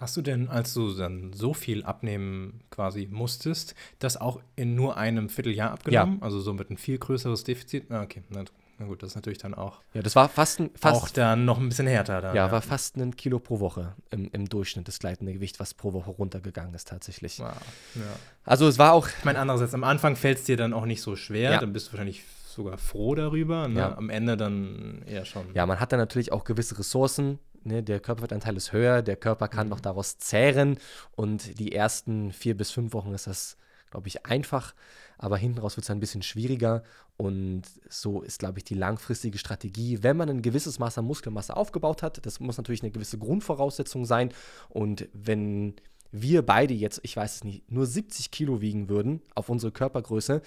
Hast 0.00 0.16
du 0.16 0.22
denn, 0.22 0.48
als 0.48 0.72
du 0.72 0.94
dann 0.94 1.34
so 1.34 1.52
viel 1.52 1.84
abnehmen 1.84 2.60
quasi 2.70 3.06
musstest, 3.10 3.74
das 3.98 4.16
auch 4.16 4.40
in 4.56 4.74
nur 4.74 4.96
einem 4.96 5.28
Vierteljahr 5.28 5.72
abgenommen? 5.72 6.22
Also 6.22 6.40
so 6.40 6.54
mit 6.54 6.70
ein 6.70 6.78
viel 6.78 6.96
größeres 6.96 7.44
Defizit? 7.44 7.90
Ah, 7.90 8.00
okay, 8.00 8.22
na, 8.30 8.44
na 8.78 8.86
gut, 8.86 9.02
das 9.02 9.10
ist 9.10 9.14
natürlich 9.16 9.36
dann 9.40 9.52
auch, 9.52 9.82
Ja, 9.92 10.00
das 10.00 10.16
war 10.16 10.30
fast 10.30 10.58
ein, 10.60 10.70
fast, 10.74 11.02
auch 11.02 11.08
dann 11.10 11.44
noch 11.44 11.58
ein 11.58 11.68
bisschen 11.68 11.86
härter. 11.86 12.22
Dann, 12.22 12.34
ja, 12.34 12.50
war 12.50 12.62
fast 12.62 12.96
ein 12.96 13.14
Kilo 13.14 13.38
pro 13.40 13.60
Woche 13.60 13.94
im, 14.10 14.30
im 14.32 14.48
Durchschnitt, 14.48 14.88
das 14.88 15.00
gleitende 15.00 15.34
Gewicht, 15.34 15.60
was 15.60 15.74
pro 15.74 15.92
Woche 15.92 16.08
runtergegangen 16.10 16.72
ist 16.74 16.88
tatsächlich. 16.88 17.38
Wow. 17.38 17.52
Ja. 17.96 18.02
Also 18.46 18.66
es 18.68 18.78
war 18.78 18.94
auch, 18.94 19.06
Ich 19.06 19.24
meine, 19.26 19.38
andererseits, 19.38 19.74
am 19.74 19.84
Anfang 19.84 20.16
fällt 20.16 20.38
es 20.38 20.44
dir 20.44 20.56
dann 20.56 20.72
auch 20.72 20.86
nicht 20.86 21.02
so 21.02 21.14
schwer, 21.14 21.50
Ja. 21.52 21.58
dann 21.60 21.74
bist 21.74 21.88
du 21.88 21.92
wahrscheinlich 21.92 22.24
sogar 22.46 22.78
froh 22.78 23.14
darüber. 23.14 23.68
Ne? 23.68 23.80
Ja. 23.80 23.96
Am 23.98 24.08
Ende 24.08 24.36
dann 24.38 25.02
eher 25.06 25.24
schon. 25.26 25.44
ja, 25.54 25.66
man 25.66 25.78
hat 25.78 25.92
dann 25.92 26.00
natürlich 26.00 26.32
auch 26.32 26.44
gewisse 26.44 26.78
Ressourcen. 26.78 27.38
Ne? 27.64 27.82
Der 27.82 28.00
Körperfettanteil 28.00 28.56
ist 28.56 28.72
höher, 28.72 29.02
der 29.02 29.16
Körper 29.16 29.48
kann 29.48 29.66
Mhm. 29.66 29.70
noch 29.70 29.80
daraus 29.80 30.18
zehren 30.18 30.78
und 31.12 31.58
die 31.58 31.72
ersten 31.72 32.32
vier 32.32 32.56
bis 32.56 32.70
fünf 32.70 32.92
Wochen 32.92 33.12
ist 33.14 33.26
das, 33.26 33.56
glaube 33.90 34.08
ich, 34.08 34.26
einfach, 34.26 34.74
aber 35.18 35.36
hinten 35.36 35.58
raus 35.58 35.76
wird 35.76 35.84
es 35.84 35.90
ein 35.90 36.00
bisschen 36.00 36.22
schwieriger 36.22 36.82
und 37.16 37.62
so 37.88 38.22
ist, 38.22 38.38
glaube 38.38 38.58
ich, 38.58 38.64
die 38.64 38.74
langfristige 38.74 39.36
Strategie, 39.38 40.02
wenn 40.02 40.16
man 40.16 40.30
ein 40.30 40.42
gewisses 40.42 40.78
Maß 40.78 40.98
an 40.98 41.04
Muskelmasse 41.04 41.56
aufgebaut 41.56 42.02
hat, 42.02 42.24
das 42.24 42.40
muss 42.40 42.56
natürlich 42.56 42.82
eine 42.82 42.92
gewisse 42.92 43.18
Grundvoraussetzung 43.18 44.04
sein 44.06 44.32
und 44.68 45.08
wenn 45.12 45.74
wir 46.12 46.42
beide 46.42 46.74
jetzt, 46.74 47.00
ich 47.02 47.16
weiß 47.16 47.36
es 47.36 47.44
nicht, 47.44 47.70
nur 47.70 47.86
70 47.86 48.30
Kilo 48.30 48.60
wiegen 48.60 48.88
würden 48.88 49.22
auf 49.34 49.48
unsere 49.48 49.70
Körpergröße, 49.70 50.42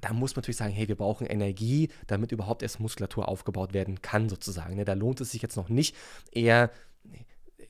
da 0.00 0.12
muss 0.12 0.34
man 0.34 0.42
natürlich 0.42 0.58
sagen, 0.58 0.74
hey, 0.74 0.88
wir 0.88 0.96
brauchen 0.96 1.26
Energie, 1.26 1.88
damit 2.06 2.32
überhaupt 2.32 2.62
erst 2.62 2.80
Muskulatur 2.80 3.28
aufgebaut 3.28 3.72
werden 3.72 4.02
kann, 4.02 4.28
sozusagen. 4.28 4.76
Ne? 4.76 4.84
Da 4.84 4.92
lohnt 4.92 5.20
es 5.20 5.32
sich 5.32 5.42
jetzt 5.42 5.56
noch 5.56 5.68
nicht, 5.68 5.96
eher 6.30 6.70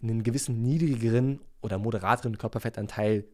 einen 0.02 0.22
gewissen 0.22 0.62
niedrigeren 0.62 1.40
oder 1.62 1.78
moderateren 1.78 2.38
Körperfettanteil 2.38 3.24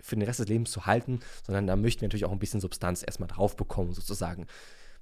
für 0.00 0.14
den 0.14 0.22
Rest 0.22 0.40
des 0.40 0.48
Lebens 0.48 0.70
zu 0.70 0.86
halten, 0.86 1.20
sondern 1.44 1.66
da 1.66 1.76
möchten 1.76 2.02
wir 2.02 2.08
natürlich 2.08 2.24
auch 2.24 2.32
ein 2.32 2.38
bisschen 2.38 2.60
Substanz 2.60 3.02
erstmal 3.02 3.28
drauf 3.28 3.56
bekommen, 3.56 3.92
sozusagen. 3.92 4.46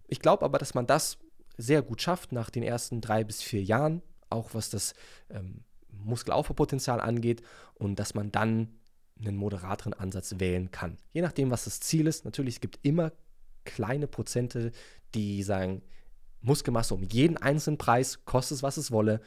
Ich 0.08 0.20
glaube 0.20 0.44
aber, 0.44 0.58
dass 0.58 0.74
man 0.74 0.86
das 0.86 1.18
sehr 1.58 1.82
gut 1.82 2.02
schafft 2.02 2.32
nach 2.32 2.50
den 2.50 2.62
ersten 2.62 3.00
drei 3.00 3.24
bis 3.24 3.42
vier 3.42 3.62
Jahren, 3.62 4.02
auch 4.30 4.54
was 4.54 4.70
das 4.70 4.94
ähm, 5.30 5.64
Muskelaufbaupotenzial 5.90 7.00
angeht, 7.00 7.42
und 7.74 7.98
dass 7.98 8.14
man 8.14 8.32
dann 8.32 8.78
einen 9.18 9.36
moderateren 9.36 9.94
Ansatz 9.94 10.34
wählen 10.38 10.70
kann. 10.70 10.98
Je 11.12 11.22
nachdem, 11.22 11.50
was 11.50 11.64
das 11.64 11.80
Ziel 11.80 12.06
ist. 12.06 12.24
Natürlich, 12.24 12.56
es 12.56 12.60
gibt 12.60 12.78
immer 12.82 13.12
kleine 13.64 14.06
Prozente, 14.06 14.72
die 15.14 15.42
sagen, 15.42 15.82
Muskelmasse 16.42 16.94
um 16.94 17.02
jeden 17.02 17.36
einzelnen 17.36 17.78
Preis, 17.78 18.24
kostet 18.24 18.56
es, 18.56 18.62
was 18.62 18.76
es 18.76 18.90
wolle. 18.90 19.20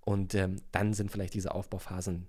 Und 0.00 0.34
ähm, 0.34 0.62
dann 0.72 0.94
sind 0.94 1.10
vielleicht 1.10 1.34
diese 1.34 1.54
Aufbauphasen 1.54 2.28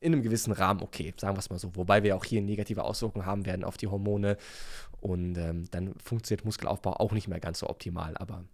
in 0.00 0.12
einem 0.12 0.22
gewissen 0.22 0.52
Rahmen 0.52 0.82
okay, 0.82 1.14
sagen 1.16 1.36
wir 1.36 1.40
es 1.40 1.50
mal 1.50 1.58
so. 1.58 1.74
Wobei 1.76 2.02
wir 2.02 2.16
auch 2.16 2.24
hier 2.24 2.42
negative 2.42 2.84
Auswirkungen 2.84 3.24
haben 3.24 3.46
werden 3.46 3.64
auf 3.64 3.76
die 3.76 3.86
Hormone 3.86 4.36
und 5.00 5.38
ähm, 5.38 5.70
dann 5.70 5.94
funktioniert 5.98 6.44
Muskelaufbau 6.44 6.94
auch 6.94 7.12
nicht 7.12 7.28
mehr 7.28 7.40
ganz 7.40 7.60
so 7.60 7.68
optimal, 7.68 8.16
aber. 8.16 8.44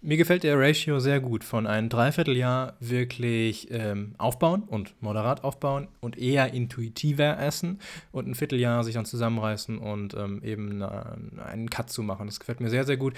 Mir 0.00 0.16
gefällt 0.16 0.42
der 0.42 0.58
Ratio 0.58 1.00
sehr 1.00 1.20
gut 1.20 1.44
von 1.44 1.66
einem 1.66 1.88
Dreivierteljahr 1.88 2.76
wirklich 2.80 3.68
ähm, 3.70 4.14
aufbauen 4.18 4.62
und 4.62 4.94
moderat 5.02 5.44
aufbauen 5.44 5.88
und 6.00 6.18
eher 6.18 6.52
intuitiver 6.52 7.38
essen 7.38 7.80
und 8.12 8.28
ein 8.28 8.34
Vierteljahr 8.34 8.84
sich 8.84 8.94
dann 8.94 9.04
zusammenreißen 9.04 9.78
und 9.78 10.14
ähm, 10.14 10.42
eben 10.42 10.82
äh, 10.82 11.42
einen 11.42 11.70
Cut 11.70 11.90
zu 11.90 12.02
machen. 12.02 12.26
Das 12.26 12.40
gefällt 12.40 12.60
mir 12.60 12.70
sehr, 12.70 12.84
sehr 12.84 12.96
gut. 12.96 13.14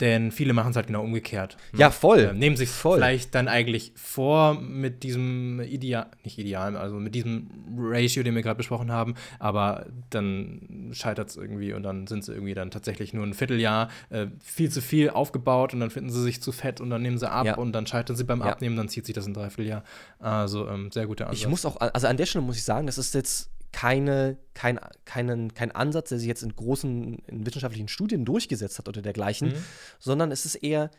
Denn 0.00 0.32
viele 0.32 0.52
machen 0.54 0.70
es 0.70 0.76
halt 0.76 0.88
genau 0.88 1.04
umgekehrt. 1.04 1.56
Ja, 1.76 1.90
voll. 1.90 2.18
Äh, 2.18 2.32
nehmen 2.32 2.56
sich 2.56 2.68
voll. 2.68 2.98
vielleicht 2.98 3.34
dann 3.34 3.46
eigentlich 3.46 3.92
vor 3.94 4.54
mit 4.60 5.04
diesem 5.04 5.60
Ideal, 5.60 6.06
nicht 6.24 6.36
ideal, 6.38 6.76
also 6.76 6.96
mit 6.96 7.14
diesem 7.14 7.48
Ratio, 7.78 8.24
den 8.24 8.34
wir 8.34 8.42
gerade 8.42 8.56
besprochen 8.56 8.90
haben, 8.90 9.14
aber 9.38 9.86
dann 10.10 10.90
scheitert 10.92 11.30
es 11.30 11.36
irgendwie 11.36 11.72
und 11.72 11.84
dann 11.84 12.08
sind 12.08 12.24
sie 12.24 12.32
irgendwie 12.32 12.54
dann 12.54 12.72
tatsächlich 12.72 13.14
nur 13.14 13.24
ein 13.24 13.34
Vierteljahr 13.34 13.88
äh, 14.10 14.26
viel 14.42 14.68
zu 14.68 14.82
viel 14.82 15.10
aufgebaut 15.10 15.74
und 15.74 15.80
dann 15.80 15.90
finden 15.90 16.10
sie 16.10 16.22
sich 16.22 16.42
zu 16.42 16.50
fett 16.50 16.80
und 16.80 16.90
dann 16.90 17.02
nehmen 17.02 17.18
sie 17.18 17.30
ab 17.30 17.46
ja. 17.46 17.54
und 17.54 17.72
dann 17.72 17.86
scheitern 17.86 18.16
sie 18.16 18.24
beim 18.24 18.40
ja. 18.40 18.46
Abnehmen, 18.46 18.76
dann 18.76 18.88
zieht 18.88 19.06
sich 19.06 19.14
das 19.14 19.26
ein 19.26 19.34
Dreivierteljahr. 19.34 19.84
Also 20.18 20.68
ähm, 20.68 20.90
sehr 20.90 21.06
guter 21.06 21.26
Ansatz. 21.26 21.40
Ich 21.40 21.48
muss 21.48 21.64
auch, 21.64 21.76
also 21.76 22.06
an 22.08 22.16
der 22.16 22.26
Stelle 22.26 22.44
muss 22.44 22.56
ich 22.56 22.64
sagen, 22.64 22.86
das 22.86 22.98
ist 22.98 23.14
jetzt 23.14 23.53
keine, 23.74 24.38
kein, 24.54 24.78
keinen, 25.04 25.52
kein 25.52 25.72
Ansatz, 25.72 26.10
der 26.10 26.20
sich 26.20 26.28
jetzt 26.28 26.44
in 26.44 26.54
großen 26.54 27.18
in 27.26 27.44
wissenschaftlichen 27.44 27.88
Studien 27.88 28.24
durchgesetzt 28.24 28.78
hat 28.78 28.86
oder 28.86 29.02
dergleichen, 29.02 29.48
mhm. 29.48 29.64
sondern 29.98 30.30
es 30.30 30.46
ist 30.46 30.54
eher 30.54 30.92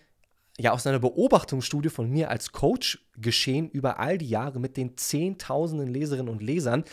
ja 0.58 0.74
aus 0.74 0.86
einer 0.86 1.00
Beobachtungsstudie 1.00 1.88
von 1.88 2.10
mir 2.10 2.30
als 2.30 2.52
Coach 2.52 3.00
geschehen 3.16 3.70
über 3.70 3.98
all 4.00 4.18
die 4.18 4.28
Jahre 4.28 4.60
mit 4.60 4.76
den 4.76 4.98
Zehntausenden 4.98 5.88
Leserinnen 5.88 6.28
und 6.28 6.44
Lesern, 6.44 6.84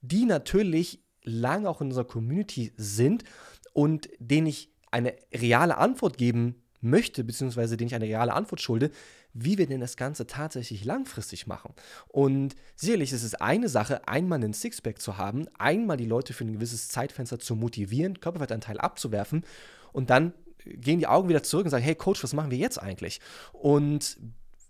die 0.00 0.26
natürlich 0.26 1.02
lange 1.24 1.68
auch 1.68 1.80
in 1.80 1.88
unserer 1.88 2.04
Community 2.04 2.72
sind 2.76 3.24
und 3.72 4.08
denen 4.20 4.46
ich 4.46 4.72
eine 4.92 5.12
reale 5.34 5.76
Antwort 5.76 6.18
geben 6.18 6.62
möchte, 6.80 7.24
beziehungsweise 7.24 7.76
denen 7.76 7.88
ich 7.88 7.96
eine 7.96 8.06
reale 8.06 8.32
Antwort 8.32 8.60
schulde, 8.60 8.92
wie 9.34 9.58
wir 9.58 9.66
denn 9.66 9.80
das 9.80 9.96
Ganze 9.96 10.26
tatsächlich 10.26 10.84
langfristig 10.84 11.46
machen. 11.46 11.74
Und 12.08 12.54
sicherlich 12.76 13.12
ist 13.12 13.22
es 13.22 13.34
eine 13.34 13.68
Sache, 13.68 14.06
einmal 14.08 14.36
einen 14.36 14.52
Sixpack 14.52 15.00
zu 15.00 15.16
haben, 15.16 15.46
einmal 15.58 15.96
die 15.96 16.06
Leute 16.06 16.32
für 16.32 16.44
ein 16.44 16.52
gewisses 16.52 16.88
Zeitfenster 16.88 17.38
zu 17.38 17.56
motivieren, 17.56 18.20
Körperfettanteil 18.20 18.78
abzuwerfen 18.78 19.44
und 19.92 20.10
dann 20.10 20.32
gehen 20.64 20.98
die 20.98 21.06
Augen 21.06 21.28
wieder 21.28 21.42
zurück 21.42 21.64
und 21.64 21.70
sagen, 21.70 21.84
hey 21.84 21.94
Coach, 21.94 22.22
was 22.22 22.34
machen 22.34 22.50
wir 22.50 22.58
jetzt 22.58 22.80
eigentlich? 22.80 23.20
Und 23.52 24.18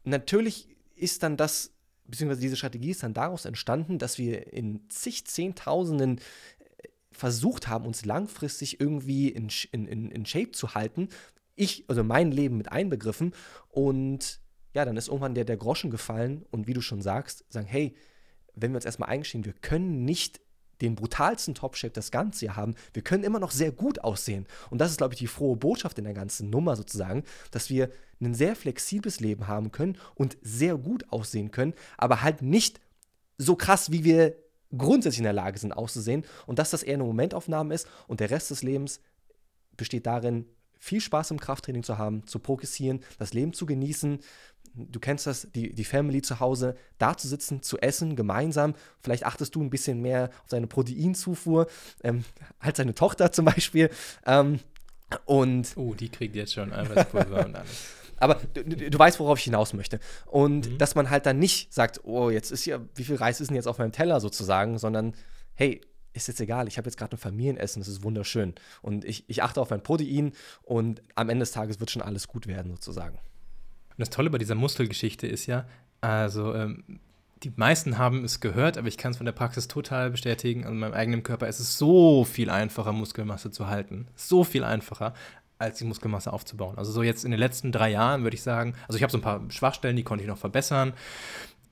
natürlich 0.04 0.68
ist 0.94 1.22
dann 1.22 1.36
das, 1.36 1.72
beziehungsweise 2.06 2.40
diese 2.40 2.56
Strategie 2.56 2.90
ist 2.90 3.02
dann 3.02 3.14
daraus 3.14 3.44
entstanden, 3.44 3.98
dass 3.98 4.18
wir 4.18 4.52
in 4.52 4.88
zig 4.88 5.26
Zehntausenden 5.26 6.18
äh, 6.18 6.88
versucht 7.10 7.68
haben, 7.68 7.86
uns 7.86 8.04
langfristig 8.04 8.80
irgendwie 8.80 9.28
in, 9.28 9.48
in, 9.72 10.10
in 10.10 10.26
Shape 10.26 10.52
zu 10.52 10.74
halten. 10.74 11.08
Ich, 11.54 11.84
also 11.88 12.02
mein 12.02 12.32
Leben 12.32 12.56
mit 12.56 12.72
einbegriffen. 12.72 13.34
Und 13.68 14.40
ja, 14.74 14.84
dann 14.84 14.96
ist 14.96 15.08
irgendwann 15.08 15.34
der, 15.34 15.44
der 15.44 15.56
Groschen 15.56 15.90
gefallen 15.90 16.44
und 16.50 16.66
wie 16.66 16.74
du 16.74 16.80
schon 16.80 17.02
sagst, 17.02 17.44
sagen, 17.48 17.66
hey, 17.66 17.94
wenn 18.54 18.72
wir 18.72 18.76
uns 18.76 18.84
erstmal 18.84 19.10
eingestehen, 19.10 19.44
wir 19.44 19.52
können 19.54 20.04
nicht 20.04 20.40
den 20.80 20.96
brutalsten 20.96 21.54
Top-Shape 21.54 21.92
das 21.92 22.10
ganze 22.10 22.46
Jahr 22.46 22.56
haben, 22.56 22.74
wir 22.92 23.02
können 23.02 23.24
immer 23.24 23.38
noch 23.38 23.52
sehr 23.52 23.70
gut 23.70 24.00
aussehen. 24.00 24.46
Und 24.68 24.80
das 24.80 24.90
ist, 24.90 24.98
glaube 24.98 25.14
ich, 25.14 25.18
die 25.18 25.28
frohe 25.28 25.56
Botschaft 25.56 25.96
in 25.98 26.04
der 26.04 26.12
ganzen 26.12 26.50
Nummer 26.50 26.74
sozusagen, 26.74 27.22
dass 27.52 27.70
wir 27.70 27.90
ein 28.20 28.34
sehr 28.34 28.56
flexibles 28.56 29.20
Leben 29.20 29.46
haben 29.46 29.70
können 29.70 29.96
und 30.14 30.36
sehr 30.42 30.76
gut 30.76 31.10
aussehen 31.10 31.50
können, 31.50 31.74
aber 31.96 32.22
halt 32.22 32.42
nicht 32.42 32.80
so 33.38 33.56
krass, 33.56 33.92
wie 33.92 34.04
wir 34.04 34.36
grundsätzlich 34.76 35.18
in 35.18 35.24
der 35.24 35.32
Lage 35.32 35.58
sind 35.58 35.72
auszusehen 35.72 36.24
und 36.46 36.58
dass 36.58 36.70
das 36.70 36.82
eher 36.82 36.94
eine 36.94 37.04
Momentaufnahme 37.04 37.74
ist 37.74 37.86
und 38.06 38.20
der 38.20 38.30
Rest 38.30 38.50
des 38.50 38.62
Lebens 38.62 39.00
besteht 39.76 40.06
darin, 40.06 40.46
viel 40.78 41.00
Spaß 41.00 41.30
im 41.30 41.38
Krafttraining 41.38 41.84
zu 41.84 41.96
haben, 41.96 42.26
zu 42.26 42.40
progressieren, 42.40 43.04
das 43.18 43.34
Leben 43.34 43.52
zu 43.52 43.66
genießen, 43.66 44.18
du 44.74 45.00
kennst 45.00 45.26
das, 45.26 45.48
die, 45.54 45.74
die 45.74 45.84
Family 45.84 46.22
zu 46.22 46.40
Hause, 46.40 46.76
da 46.98 47.16
zu 47.16 47.28
sitzen, 47.28 47.62
zu 47.62 47.78
essen, 47.78 48.16
gemeinsam. 48.16 48.74
Vielleicht 49.00 49.24
achtest 49.24 49.54
du 49.54 49.62
ein 49.62 49.70
bisschen 49.70 50.00
mehr 50.00 50.30
auf 50.42 50.50
deine 50.50 50.66
Proteinzufuhr, 50.66 51.66
ähm, 52.02 52.24
als 52.58 52.78
deine 52.78 52.94
Tochter 52.94 53.32
zum 53.32 53.44
Beispiel. 53.44 53.90
Ähm, 54.26 54.60
und 55.26 55.72
oh, 55.76 55.94
die 55.94 56.08
kriegt 56.08 56.34
jetzt 56.36 56.54
schon 56.54 56.72
Eiweißpulver 56.72 57.46
und 57.46 57.56
alles. 57.56 57.70
Aber 58.16 58.36
du, 58.54 58.62
du, 58.62 58.98
weißt, 58.98 59.18
worauf 59.18 59.38
ich 59.38 59.44
hinaus 59.44 59.72
möchte. 59.72 59.98
Und 60.26 60.70
mhm. 60.70 60.78
dass 60.78 60.94
man 60.94 61.10
halt 61.10 61.26
dann 61.26 61.40
nicht 61.40 61.74
sagt, 61.74 62.04
oh, 62.04 62.30
jetzt 62.30 62.52
ist 62.52 62.62
hier, 62.62 62.88
wie 62.94 63.02
viel 63.02 63.16
Reis 63.16 63.40
ist 63.40 63.48
denn 63.48 63.56
jetzt 63.56 63.66
auf 63.66 63.78
meinem 63.78 63.90
Teller 63.90 64.20
sozusagen, 64.20 64.78
sondern 64.78 65.14
hey, 65.54 65.80
ist 66.12 66.28
jetzt 66.28 66.40
egal, 66.40 66.68
ich 66.68 66.78
habe 66.78 66.86
jetzt 66.88 66.96
gerade 66.96 67.16
ein 67.16 67.18
Familienessen, 67.18 67.80
das 67.80 67.88
ist 67.88 68.04
wunderschön. 68.04 68.54
Und 68.80 69.04
ich, 69.04 69.28
ich 69.28 69.42
achte 69.42 69.60
auf 69.60 69.70
mein 69.70 69.82
Protein 69.82 70.32
und 70.62 71.02
am 71.14 71.30
Ende 71.30 71.42
des 71.42 71.52
Tages 71.52 71.80
wird 71.80 71.90
schon 71.90 72.02
alles 72.02 72.28
gut 72.28 72.46
werden 72.46 72.70
sozusagen. 72.70 73.18
Und 73.92 74.00
das 74.00 74.10
Tolle 74.10 74.30
bei 74.30 74.38
dieser 74.38 74.54
Muskelgeschichte 74.54 75.26
ist 75.26 75.46
ja, 75.46 75.66
also 76.00 76.54
ähm, 76.54 76.84
die 77.42 77.52
meisten 77.56 77.98
haben 77.98 78.24
es 78.24 78.40
gehört, 78.40 78.78
aber 78.78 78.88
ich 78.88 78.96
kann 78.96 79.12
es 79.12 79.16
von 79.16 79.26
der 79.26 79.32
Praxis 79.32 79.68
total 79.68 80.10
bestätigen. 80.10 80.64
An 80.64 80.78
meinem 80.78 80.94
eigenen 80.94 81.22
Körper 81.22 81.48
ist 81.48 81.60
es 81.60 81.76
so 81.76 82.24
viel 82.24 82.50
einfacher, 82.50 82.92
Muskelmasse 82.92 83.50
zu 83.50 83.66
halten. 83.66 84.06
So 84.14 84.44
viel 84.44 84.64
einfacher, 84.64 85.12
als 85.58 85.78
die 85.78 85.84
Muskelmasse 85.84 86.32
aufzubauen. 86.32 86.78
Also 86.78 86.92
so 86.92 87.02
jetzt 87.02 87.24
in 87.24 87.30
den 87.30 87.40
letzten 87.40 87.72
drei 87.72 87.90
Jahren 87.90 88.22
würde 88.22 88.34
ich 88.34 88.42
sagen, 88.42 88.74
also 88.86 88.96
ich 88.96 89.02
habe 89.02 89.10
so 89.10 89.18
ein 89.18 89.22
paar 89.22 89.40
Schwachstellen, 89.48 89.96
die 89.96 90.02
konnte 90.02 90.22
ich 90.22 90.28
noch 90.28 90.38
verbessern. 90.38 90.92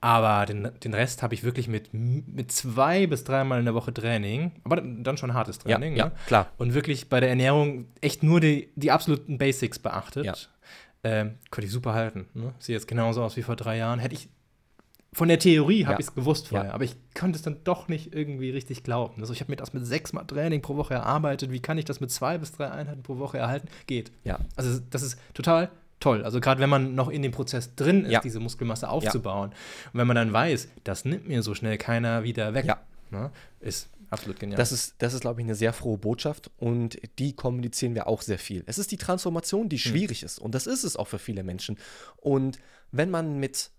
Aber 0.03 0.47
den, 0.47 0.71
den 0.83 0.95
Rest 0.95 1.23
habe 1.23 1.35
ich 1.35 1.45
wirklich 1.45 1.69
mit, 1.69 1.93
mit 1.93 2.51
zwei 2.51 3.07
bis 3.07 3.23
dreimal 3.23 3.59
in 3.59 3.67
der 3.67 3.75
Woche 3.75 3.93
Training, 3.93 4.53
aber 4.65 4.77
dann 4.81 5.19
schon 5.19 5.35
hartes 5.35 5.59
Training. 5.59 5.95
Ja, 5.95 6.07
ja, 6.07 6.13
klar. 6.27 6.47
Und 6.57 6.73
wirklich 6.73 7.11
bei 7.11 7.21
der 7.21 7.29
Ernährung 7.29 7.87
echt 8.01 8.23
nur 8.23 8.41
die, 8.41 8.71
die 8.77 8.91
absoluten 8.91 9.37
Basics 9.37 9.79
beachtet. 9.79 10.25
Ja. 10.25 10.35
Ähm, 11.03 11.39
konnte 11.51 11.67
ich 11.67 11.73
super 11.73 11.95
halten. 11.95 12.27
Ne? 12.35 12.53
Sieht 12.59 12.75
jetzt 12.75 12.89
genauso 12.89 13.23
aus 13.23 13.37
wie 13.37 13.43
vor 13.43 13.57
drei 13.57 13.79
Jahren. 13.79 13.99
Hätte 13.99 14.15
ich 14.15 14.29
von 15.13 15.29
der 15.29 15.39
Theorie 15.39 15.87
habe 15.87 15.95
ja. 15.95 15.99
ich 15.99 16.07
es 16.07 16.15
gewusst 16.15 16.49
vorher, 16.49 16.69
ja. 16.69 16.75
aber 16.75 16.85
ich 16.85 16.95
konnte 17.19 17.37
es 17.37 17.43
dann 17.43 17.65
doch 17.65 17.89
nicht 17.89 18.15
irgendwie 18.15 18.51
richtig 18.51 18.85
glauben. 18.85 19.21
Also 19.21 19.33
ich 19.33 19.41
habe 19.41 19.51
mir 19.51 19.57
das 19.57 19.73
mit 19.73 19.85
sechsmal 19.85 20.25
Training 20.25 20.63
pro 20.63 20.77
Woche 20.77 20.95
erarbeitet. 20.95 21.51
Wie 21.51 21.61
kann 21.61 21.79
ich 21.79 21.85
das 21.85 22.01
mit 22.01 22.13
zwei 22.13 22.39
bis 22.39 22.53
drei 22.53 22.71
Einheiten 22.71 23.03
pro 23.03 23.19
Woche 23.19 23.39
erhalten? 23.39 23.69
Geht. 23.87 24.13
Ja. 24.23 24.39
Also 24.55 24.81
das 24.91 25.03
ist 25.03 25.19
total 25.35 25.71
toll. 25.99 26.23
Also 26.23 26.41
gerade 26.41 26.61
wenn 26.61 26.71
man 26.71 26.95
noch 26.95 27.09
in 27.09 27.23
dem 27.23 27.33
Prozess 27.33 27.75
drin 27.75 28.05
ist, 28.05 28.13
ja. 28.13 28.21
diese 28.21 28.39
Muskelmasse 28.39 28.89
aufzubauen. 28.89 29.51
Und 29.93 29.99
wenn 29.99 30.07
man 30.07 30.17
dann 30.17 30.33
weiß, 30.33 30.69
das 30.85 31.05
nimmt 31.05 31.27
mir 31.27 31.43
so 31.43 31.55
schnell 31.55 31.77
keiner 31.77 32.23
wieder 32.23 32.55
weg, 32.55 32.73
ne? 33.11 33.31
ist 33.59 33.91
Absolut 34.11 34.41
genial. 34.41 34.57
Das 34.57 34.73
ist, 34.73 34.97
das 34.99 35.15
ist, 35.15 35.21
glaube 35.21 35.41
ich, 35.41 35.45
eine 35.45 35.55
sehr 35.55 35.73
frohe 35.73 35.97
Botschaft 35.97 36.51
und 36.59 36.99
die 37.19 37.35
kommunizieren 37.35 37.95
wir 37.95 38.09
auch 38.09 38.23
sehr 38.23 38.39
viel. 38.39 38.65
Es 38.67 38.79
ist 38.79 38.91
die 38.91 38.97
Transformation, 38.97 39.69
die 39.69 39.79
hm. 39.79 39.91
schwierig 39.91 40.21
hm. 40.21 40.27
ist 40.27 40.39
und 40.39 40.55
das 40.55 40.67
ist 40.67 40.85
es 40.85 40.97
auch 40.97 41.09
für 41.09 41.19
viele 41.19 41.43
Menschen. 41.43 41.79
Und 42.17 42.59
wenn 42.91 43.11
man 43.11 43.39
mit 43.39 43.71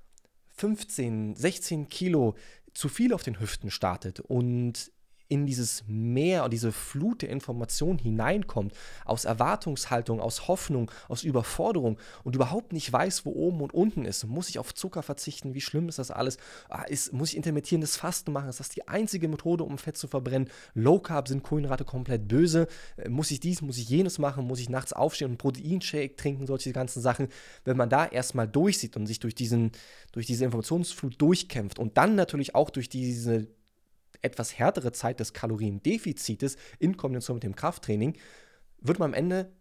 15, 0.55 1.35
16 1.35 1.89
Kilo 1.89 2.35
zu 2.73 2.87
viel 2.87 3.13
auf 3.13 3.23
den 3.23 3.39
Hüften 3.39 3.71
startet 3.71 4.19
und 4.21 4.91
in 5.31 5.45
dieses 5.45 5.85
Meer 5.87 6.43
und 6.43 6.51
diese 6.51 6.73
Flut 6.73 7.21
der 7.21 7.29
Informationen 7.29 7.97
hineinkommt, 7.97 8.73
aus 9.05 9.23
Erwartungshaltung, 9.23 10.19
aus 10.19 10.49
Hoffnung, 10.49 10.91
aus 11.07 11.23
Überforderung 11.23 11.97
und 12.25 12.35
überhaupt 12.35 12.73
nicht 12.73 12.91
weiß, 12.91 13.25
wo 13.25 13.31
oben 13.31 13.61
und 13.61 13.73
unten 13.73 14.03
ist, 14.03 14.25
muss 14.25 14.49
ich 14.49 14.59
auf 14.59 14.75
Zucker 14.75 15.01
verzichten, 15.01 15.53
wie 15.53 15.61
schlimm 15.61 15.87
ist 15.87 15.99
das 15.99 16.11
alles, 16.11 16.37
ah, 16.69 16.83
ist, 16.83 17.13
muss 17.13 17.29
ich 17.29 17.37
intermittierendes 17.37 17.95
Fasten 17.95 18.33
machen, 18.33 18.49
ist 18.49 18.59
das 18.59 18.67
die 18.67 18.89
einzige 18.89 19.29
Methode, 19.29 19.63
um 19.63 19.77
Fett 19.77 19.95
zu 19.95 20.09
verbrennen, 20.09 20.49
Low 20.73 20.99
Carb 20.99 21.29
sind 21.29 21.43
Kohlenhydrate 21.43 21.85
komplett 21.85 22.27
böse, 22.27 22.67
äh, 22.97 23.07
muss 23.07 23.31
ich 23.31 23.39
dies, 23.39 23.61
muss 23.61 23.77
ich 23.77 23.87
jenes 23.87 24.19
machen, 24.19 24.45
muss 24.45 24.59
ich 24.59 24.69
nachts 24.69 24.91
aufstehen 24.91 25.31
und 25.31 25.37
Proteinshake 25.37 26.17
trinken, 26.17 26.45
solche 26.45 26.73
ganzen 26.73 27.01
Sachen, 27.01 27.29
wenn 27.63 27.77
man 27.77 27.89
da 27.89 28.05
erstmal 28.05 28.49
durchsieht 28.49 28.97
und 28.97 29.07
sich 29.07 29.19
durch, 29.21 29.33
diesen, 29.33 29.71
durch 30.11 30.25
diese 30.25 30.43
Informationsflut 30.43 31.21
durchkämpft 31.21 31.79
und 31.79 31.95
dann 31.95 32.15
natürlich 32.15 32.53
auch 32.53 32.69
durch 32.69 32.89
diese 32.89 33.47
etwas 34.21 34.57
härtere 34.57 34.91
Zeit 34.91 35.19
des 35.19 35.33
Kaloriendefizites 35.33 36.57
in 36.79 36.97
Kombination 36.97 37.35
mit 37.35 37.43
dem 37.43 37.55
Krafttraining, 37.55 38.17
wird 38.79 38.99
man 38.99 39.11
am 39.11 39.13
Ende 39.13 39.51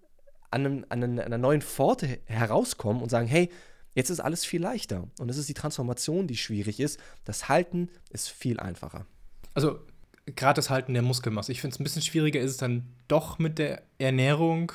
an, 0.51 0.67
einem, 0.67 0.85
an 0.89 1.19
einer 1.21 1.39
neuen 1.39 1.63
Pforte 1.63 2.19
herauskommen 2.25 3.03
und 3.03 3.09
sagen, 3.09 3.29
hey, 3.29 3.51
jetzt 3.95 4.11
ist 4.11 4.21
alles 4.21 4.45
viel 4.45 4.61
leichter. 4.61 5.09
Und 5.19 5.31
es 5.31 5.37
ist 5.37 5.49
die 5.49 5.55
Transformation, 5.55 6.27
die 6.27 6.37
schwierig 6.37 6.81
ist. 6.81 7.01
Das 7.25 7.49
Halten 7.49 7.89
ist 8.11 8.29
viel 8.29 8.59
einfacher. 8.59 9.07
Also 9.55 9.81
gerade 10.27 10.59
das 10.59 10.71
Halten 10.71 10.95
der 10.95 11.03
Muskelmasse. 11.03 11.53
Ich 11.53 11.61
finde 11.61 11.75
es 11.75 11.81
ein 11.81 11.85
bisschen 11.85 12.03
schwieriger 12.03 12.41
ist 12.41 12.53
es 12.53 12.57
dann 12.57 12.87
doch 13.09 13.39
mit 13.39 13.59
der 13.59 13.83
Ernährung 13.99 14.73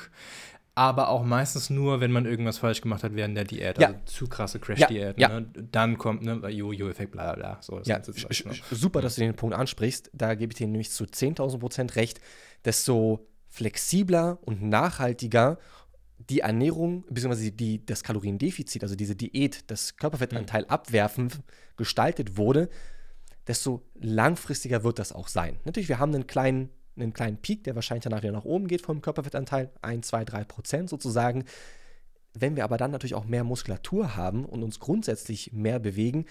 aber 0.76 1.08
auch 1.08 1.24
meistens 1.24 1.70
nur, 1.70 2.00
wenn 2.00 2.12
man 2.12 2.26
irgendwas 2.26 2.58
falsch 2.58 2.82
gemacht 2.82 3.02
hat 3.02 3.14
während 3.14 3.36
der 3.36 3.44
Diät. 3.44 3.78
Ja. 3.78 3.88
Also 3.88 4.00
zu 4.04 4.26
krasse 4.28 4.60
Crash-Diäten. 4.60 5.20
Ja. 5.20 5.40
Ne? 5.40 5.50
Dann 5.72 5.96
kommt 5.96 6.22
ne, 6.22 6.48
Jojo-Effekt, 6.48 7.12
bla 7.12 7.34
bla. 7.34 7.58
So, 7.62 7.80
ja, 7.84 8.02
Zeug, 8.02 8.44
ne? 8.44 8.52
super, 8.70 9.00
dass 9.00 9.14
du 9.14 9.22
den 9.22 9.34
Punkt 9.34 9.56
ansprichst. 9.56 10.10
Da 10.12 10.34
gebe 10.34 10.52
ich 10.52 10.58
dir 10.58 10.66
nämlich 10.66 10.90
zu 10.90 11.04
10.000 11.04 11.58
Prozent 11.58 11.96
recht. 11.96 12.20
Desto 12.64 13.26
flexibler 13.48 14.38
und 14.42 14.62
nachhaltiger 14.62 15.58
die 16.18 16.40
Ernährung 16.40 17.04
bzw. 17.08 17.50
Die, 17.52 17.84
das 17.84 18.02
Kaloriendefizit, 18.02 18.82
also 18.82 18.96
diese 18.96 19.16
Diät, 19.16 19.70
das 19.70 19.96
Körperfettanteil 19.96 20.62
mhm. 20.62 20.68
abwerfen, 20.68 21.30
gestaltet 21.78 22.36
wurde, 22.36 22.68
desto 23.46 23.82
langfristiger 23.94 24.84
wird 24.84 24.98
das 24.98 25.12
auch 25.12 25.28
sein. 25.28 25.58
Natürlich, 25.64 25.88
wir 25.88 25.98
haben 25.98 26.14
einen 26.14 26.26
kleinen, 26.26 26.68
einen 26.96 27.12
kleinen 27.12 27.36
Peak, 27.38 27.64
der 27.64 27.74
wahrscheinlich 27.74 28.04
danach 28.04 28.22
wieder 28.22 28.32
nach 28.32 28.44
oben 28.44 28.68
geht 28.68 28.82
vom 28.82 29.00
Körperfettanteil, 29.02 29.70
1, 29.82 30.06
2, 30.06 30.24
3 30.24 30.44
Prozent 30.44 30.88
sozusagen. 30.88 31.44
Wenn 32.34 32.56
wir 32.56 32.64
aber 32.64 32.76
dann 32.76 32.90
natürlich 32.90 33.14
auch 33.14 33.24
mehr 33.24 33.44
Muskulatur 33.44 34.16
haben 34.16 34.44
und 34.44 34.62
uns 34.62 34.80
grundsätzlich 34.80 35.52
mehr 35.52 35.78
bewegen, 35.78 36.26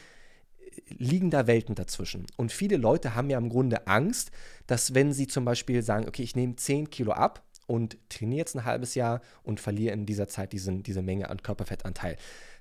liegen 0.89 1.29
da 1.29 1.47
Welten 1.47 1.75
dazwischen. 1.75 2.25
Und 2.37 2.51
viele 2.51 2.77
Leute 2.77 3.15
haben 3.15 3.29
ja 3.29 3.37
im 3.37 3.49
Grunde 3.49 3.87
Angst, 3.87 4.31
dass 4.67 4.93
wenn 4.93 5.13
sie 5.13 5.27
zum 5.27 5.45
Beispiel 5.45 5.81
sagen, 5.81 6.07
okay, 6.07 6.23
ich 6.23 6.35
nehme 6.35 6.55
10 6.55 6.89
Kilo 6.89 7.11
ab 7.11 7.43
und 7.67 7.97
trainiere 8.09 8.39
jetzt 8.39 8.55
ein 8.55 8.65
halbes 8.65 8.95
Jahr 8.95 9.21
und 9.43 9.59
verliere 9.59 9.93
in 9.93 10.05
dieser 10.05 10.27
Zeit 10.27 10.53
diesen, 10.53 10.83
diese 10.83 11.01
Menge 11.01 11.29
an 11.29 11.41
Körperfettanteil, 11.41 12.17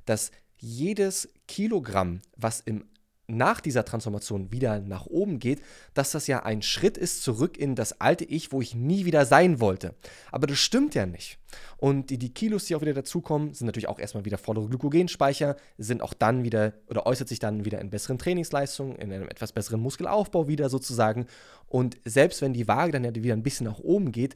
dass 0.07 0.31
jedes 0.57 1.29
Kilogramm, 1.47 2.21
was 2.37 2.61
im 2.61 2.85
nach 3.27 3.61
dieser 3.61 3.85
Transformation 3.85 4.53
wieder 4.53 4.81
nach 4.81 5.07
oben 5.07 5.39
geht, 5.39 5.63
dass 5.95 6.11
das 6.11 6.27
ja 6.27 6.43
ein 6.43 6.63
Schritt 6.63 6.99
ist 6.99 7.23
zurück 7.23 7.57
in 7.57 7.75
das 7.75 8.01
alte 8.01 8.25
Ich, 8.25 8.53
wo 8.53 8.61
ich 8.61 8.75
nie 8.75 9.07
wieder 9.07 9.25
sein 9.25 9.61
wollte. 9.61 9.95
Aber 10.31 10.47
das 10.47 10.59
stimmt 10.59 10.95
ja 10.95 11.07
nicht. 11.07 11.39
Und 11.79 12.11
die, 12.11 12.19
die 12.19 12.35
Kilos, 12.35 12.67
die 12.67 12.77
auch 12.77 12.83
wieder 12.83 12.93
dazukommen, 12.93 13.55
sind 13.55 13.67
natürlich 13.67 13.89
auch 13.89 13.99
erstmal 13.99 14.25
wieder 14.25 14.39
vollere 14.39 14.69
Glykogenspeicher, 14.69 15.57
sind 15.79 16.03
auch 16.03 16.13
dann 16.13 16.45
wieder 16.45 16.75
oder 16.89 17.07
äußert 17.07 17.29
sich 17.29 17.39
dann 17.39 17.65
wieder 17.65 17.81
in 17.81 17.91
besseren 17.91 18.19
Trainingsleistungen, 18.19 18.97
in 18.97 19.13
einem 19.13 19.29
etwas 19.29 19.53
besseren 19.53 19.81
Muskelaufbau 19.81 20.49
wieder 20.49 20.69
sozusagen. 20.69 21.27
Und 21.67 21.97
selbst 22.05 22.43
wenn 22.43 22.53
die 22.53 22.69
Waage 22.69 22.93
dann 22.93 23.05
ja 23.05 23.15
wieder 23.15 23.35
ein 23.35 23.43
bisschen 23.43 23.67
nach 23.67 23.79
oben 23.79 24.13
geht, 24.13 24.35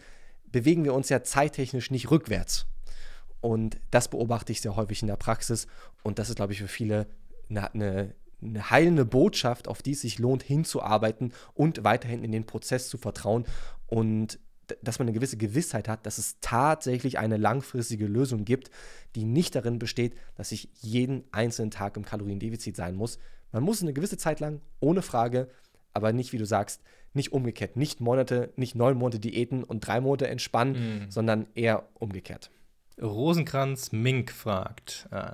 bewegen 0.51 0.85
wir 0.85 0.95
uns 0.95 1.11
ja 1.11 1.23
zeittechnisch 1.23 1.91
nicht 1.91 2.11
rückwärts. 2.11 2.67
Und 3.41 3.79
das 3.91 4.09
beobachte 4.09 4.53
ich 4.53 4.61
sehr 4.61 4.77
häufig 4.77 5.03
in 5.03 5.09
der 5.09 5.17
Praxis. 5.17 5.67
Und 6.03 6.19
das 6.19 6.31
ist, 6.31 6.37
glaube 6.37 6.53
ich, 6.53 6.61
für 6.61 6.69
viele 6.69 7.07
eine, 7.51 7.73
eine 7.73 8.15
eine 8.43 8.71
heilende 8.71 9.05
Botschaft, 9.05 9.69
auf 9.69 9.83
die 9.83 9.93
es 9.93 10.01
sich 10.01 10.19
lohnt, 10.19 10.43
hinzuarbeiten 10.43 11.33
und 11.55 11.85
weiterhin 11.85 12.25
in 12.25 12.33
den 12.33 12.47
Prozess 12.47 12.89
zu 12.89 12.99
vertrauen 12.99 13.45
und 13.87 14.39
dass 14.83 14.99
man 14.99 15.09
eine 15.09 15.15
gewisse 15.15 15.39
Gewissheit 15.39 15.89
hat, 15.89 16.05
dass 16.05 16.19
es 16.19 16.37
tatsächlich 16.41 17.19
eine 17.19 17.39
langfristige 17.39 18.07
Lösung 18.07 18.45
gibt, 18.45 18.71
die 19.15 19.25
nicht 19.25 19.55
darin 19.55 19.79
besteht, 19.79 20.15
dass 20.37 20.53
ich 20.53 20.69
jeden 20.81 21.25
einzelnen 21.33 21.71
Tag 21.71 21.97
im 21.97 22.05
Kaloriendefizit 22.05 22.77
sein 22.77 22.95
muss. 22.95 23.19
Man 23.51 23.63
muss 23.63 23.83
eine 23.83 23.95
gewisse 23.95 24.19
Zeit 24.19 24.41
lang, 24.41 24.61
ohne 24.81 25.01
Frage, 25.01 25.49
aber 25.95 26.13
nicht, 26.13 26.33
wie 26.33 26.39
du 26.39 26.45
sagst, 26.45 26.83
nicht 27.15 27.33
umgekehrt. 27.33 27.77
Nicht 27.77 28.01
Monate, 28.01 28.53
nicht 28.57 28.75
neun 28.75 28.99
Monate 28.99 29.19
Diäten 29.19 29.65
und 29.65 29.81
drei 29.81 30.01
Monate 30.01 30.29
entspannen, 30.29 31.07
mm. 31.07 31.11
sondern 31.11 31.47
eher 31.55 31.89
umgekehrt. 31.95 32.51
Rosenkranz 33.01 33.93
Mink 33.93 34.31
fragt, 34.31 35.09
äh, 35.11 35.33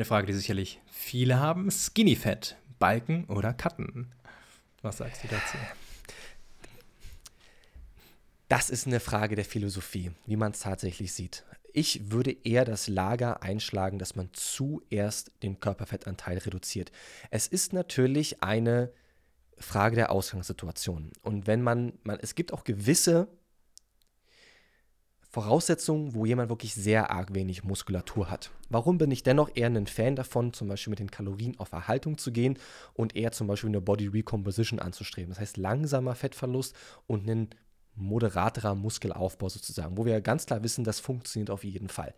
eine 0.00 0.06
Frage, 0.06 0.26
die 0.26 0.32
sicherlich 0.32 0.80
viele 0.90 1.40
haben. 1.40 1.70
Skinny 1.70 2.16
Fat, 2.16 2.56
Balken 2.78 3.26
oder 3.26 3.52
Cutten? 3.52 4.10
Was 4.80 4.96
sagst 4.96 5.22
du 5.22 5.28
dazu? 5.28 5.58
Das 8.48 8.70
ist 8.70 8.86
eine 8.86 8.98
Frage 8.98 9.36
der 9.36 9.44
Philosophie, 9.44 10.12
wie 10.24 10.36
man 10.36 10.52
es 10.52 10.60
tatsächlich 10.60 11.12
sieht. 11.12 11.44
Ich 11.74 12.10
würde 12.10 12.34
eher 12.44 12.64
das 12.64 12.88
Lager 12.88 13.42
einschlagen, 13.42 13.98
dass 13.98 14.16
man 14.16 14.30
zuerst 14.32 15.32
den 15.42 15.60
Körperfettanteil 15.60 16.38
reduziert. 16.38 16.90
Es 17.30 17.46
ist 17.46 17.74
natürlich 17.74 18.42
eine 18.42 18.94
Frage 19.58 19.96
der 19.96 20.10
Ausgangssituation. 20.10 21.12
Und 21.20 21.46
wenn 21.46 21.60
man, 21.60 21.92
man 22.04 22.18
es 22.22 22.34
gibt 22.34 22.54
auch 22.54 22.64
gewisse 22.64 23.28
Voraussetzungen, 25.30 26.12
wo 26.14 26.26
jemand 26.26 26.50
wirklich 26.50 26.74
sehr 26.74 27.12
arg 27.12 27.32
wenig 27.34 27.62
Muskulatur 27.62 28.28
hat. 28.28 28.50
Warum 28.68 28.98
bin 28.98 29.12
ich 29.12 29.22
dennoch 29.22 29.48
eher 29.54 29.68
ein 29.68 29.86
Fan 29.86 30.16
davon, 30.16 30.52
zum 30.52 30.66
Beispiel 30.66 30.90
mit 30.90 30.98
den 30.98 31.12
Kalorien 31.12 31.56
auf 31.60 31.70
Erhaltung 31.70 32.18
zu 32.18 32.32
gehen 32.32 32.58
und 32.94 33.14
eher 33.14 33.30
zum 33.30 33.46
Beispiel 33.46 33.70
eine 33.70 33.80
Body 33.80 34.08
Recomposition 34.08 34.80
anzustreben? 34.80 35.30
Das 35.30 35.38
heißt 35.38 35.56
langsamer 35.56 36.16
Fettverlust 36.16 36.74
und 37.06 37.30
ein 37.30 37.50
moderaterer 37.94 38.74
Muskelaufbau 38.74 39.48
sozusagen, 39.48 39.96
wo 39.96 40.04
wir 40.04 40.20
ganz 40.20 40.46
klar 40.46 40.64
wissen, 40.64 40.82
das 40.82 40.98
funktioniert 40.98 41.50
auf 41.50 41.62
jeden 41.62 41.88
Fall. 41.88 42.12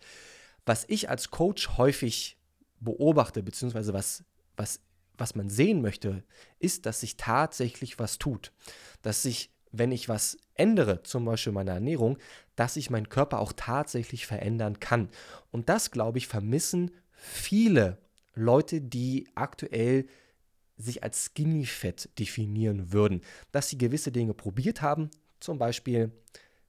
Was 0.64 0.86
ich 0.88 1.10
als 1.10 1.30
Coach 1.30 1.76
häufig 1.76 2.38
beobachte, 2.80 3.42
beziehungsweise 3.42 3.92
was, 3.92 4.24
was, 4.56 4.80
was 5.18 5.34
man 5.34 5.50
sehen 5.50 5.82
möchte, 5.82 6.24
ist, 6.60 6.86
dass 6.86 7.00
sich 7.00 7.18
tatsächlich 7.18 7.98
was 7.98 8.18
tut. 8.18 8.52
Dass 9.02 9.22
sich 9.22 9.52
wenn 9.72 9.90
ich 9.90 10.08
was 10.08 10.36
ändere, 10.54 11.02
zum 11.02 11.24
Beispiel 11.24 11.52
meine 11.52 11.70
Ernährung, 11.70 12.18
dass 12.56 12.76
ich 12.76 12.90
meinen 12.90 13.08
Körper 13.08 13.38
auch 13.38 13.52
tatsächlich 13.54 14.26
verändern 14.26 14.80
kann. 14.80 15.08
Und 15.50 15.68
das, 15.68 15.90
glaube 15.90 16.18
ich, 16.18 16.26
vermissen 16.26 16.90
viele 17.12 17.98
Leute, 18.34 18.80
die 18.80 19.28
aktuell 19.34 20.06
sich 20.76 21.02
als 21.02 21.26
Skinny 21.26 21.66
Fat 21.66 22.08
definieren 22.18 22.92
würden, 22.92 23.20
dass 23.52 23.68
sie 23.68 23.78
gewisse 23.78 24.12
Dinge 24.12 24.34
probiert 24.34 24.82
haben, 24.82 25.10
zum 25.38 25.58
Beispiel 25.58 26.12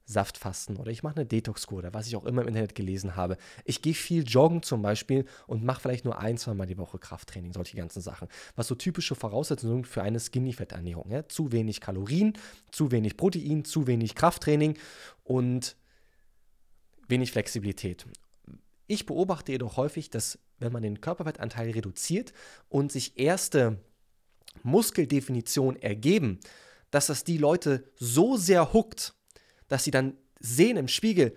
Saftfasten 0.06 0.78
oder 0.78 0.92
ich 0.92 1.02
mache 1.02 1.16
eine 1.16 1.26
Detox-Kur 1.26 1.80
oder 1.80 1.94
was 1.94 2.08
ich 2.08 2.16
auch 2.16 2.26
immer 2.26 2.42
im 2.42 2.50
Internet 2.50 2.76
gelesen 2.76 3.16
habe. 3.16 3.38
Ich 3.64 3.82
gehe 3.82 3.94
viel 3.94 4.24
joggen 4.24 4.62
zum 4.62 4.82
Beispiel 4.82 5.26
und 5.48 5.64
mache 5.64 5.82
vielleicht 5.82 6.04
nur 6.04 6.20
ein, 6.20 6.38
zwei 6.38 6.54
Mal 6.54 6.66
die 6.66 6.78
Woche 6.78 7.00
Krafttraining, 7.00 7.54
solche 7.54 7.78
ganzen 7.78 8.02
Sachen. 8.02 8.28
Was 8.56 8.68
so 8.68 8.76
typische 8.76 9.16
Voraussetzungen 9.16 9.86
für 9.86 10.04
eine 10.04 10.20
Skinny-Fett-Ernährung. 10.20 11.10
Ja? 11.10 11.28
Zu 11.30 11.54
wenig 11.54 11.80
Kalorien, 11.80 12.34
zu 12.72 12.92
wenig 12.92 13.16
Protein, 13.16 13.64
zu 13.64 13.88
wenig 13.88 14.16
Krafttraining 14.16 14.78
und 15.24 15.78
wenig 17.08 17.32
Flexibilität. 17.32 18.06
Ich 18.88 19.06
beobachte 19.06 19.54
jedoch 19.54 19.78
häufig, 19.78 20.10
dass 20.10 20.38
wenn 20.60 20.74
man 20.74 20.84
den 20.84 21.00
Körperfettanteil 21.00 21.72
reduziert 21.72 22.34
und 22.68 22.92
sich 22.92 23.18
erste 23.18 23.80
Muskeldefinitionen 24.64 25.82
ergeben, 25.82 26.40
dass 26.92 27.08
das 27.08 27.24
die 27.24 27.38
Leute 27.38 27.90
so 27.96 28.38
sehr 28.38 28.74
huckt, 28.74 29.16
dass 29.68 29.84
sie 29.84 29.92
dann 29.92 30.18
sehen 30.40 30.78
im 30.78 30.88
Spiegel 30.88 31.36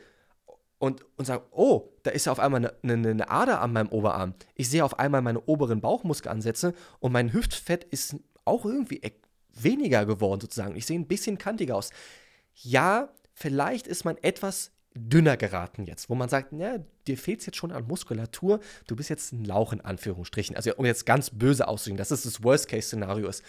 und, 0.78 1.04
und 1.16 1.24
sagen, 1.24 1.44
oh, 1.52 1.88
da 2.02 2.10
ist 2.10 2.26
ja 2.26 2.32
auf 2.32 2.40
einmal 2.40 2.72
eine, 2.82 2.92
eine, 2.92 3.10
eine 3.10 3.30
Ader 3.30 3.60
an 3.60 3.72
meinem 3.72 3.88
Oberarm. 3.88 4.34
Ich 4.54 4.68
sehe 4.68 4.84
auf 4.84 4.98
einmal 4.98 5.22
meine 5.22 5.40
oberen 5.42 5.80
Bauchmuskelansätze 5.80 6.74
und 6.98 7.12
mein 7.12 7.32
Hüftfett 7.32 7.84
ist 7.84 8.16
auch 8.44 8.64
irgendwie 8.64 8.98
e-, 9.02 9.12
weniger 9.54 10.04
geworden 10.04 10.40
sozusagen. 10.40 10.76
Ich 10.76 10.86
sehe 10.86 10.98
ein 10.98 11.08
bisschen 11.08 11.38
kantiger 11.38 11.76
aus. 11.76 11.90
Ja, 12.54 13.08
vielleicht 13.32 13.86
ist 13.86 14.04
man 14.04 14.16
etwas 14.18 14.72
dünner 14.94 15.36
geraten 15.36 15.84
jetzt, 15.84 16.08
wo 16.08 16.14
man 16.14 16.28
sagt, 16.28 16.52
ja, 16.52 16.78
dir 17.06 17.18
fehlt 17.18 17.40
es 17.40 17.46
jetzt 17.46 17.56
schon 17.56 17.70
an 17.70 17.86
Muskulatur, 17.86 18.60
du 18.86 18.96
bist 18.96 19.10
jetzt 19.10 19.32
ein 19.32 19.44
Lauch 19.44 19.72
in 19.72 19.82
Anführungsstrichen. 19.82 20.56
Also 20.56 20.74
um 20.76 20.86
jetzt 20.86 21.06
ganz 21.06 21.30
böse 21.30 21.68
auszudrücken, 21.68 21.98
dass 21.98 22.10
es 22.10 22.22
das 22.22 22.42
Worst-Case-Szenario 22.42 23.28
ist. 23.28 23.42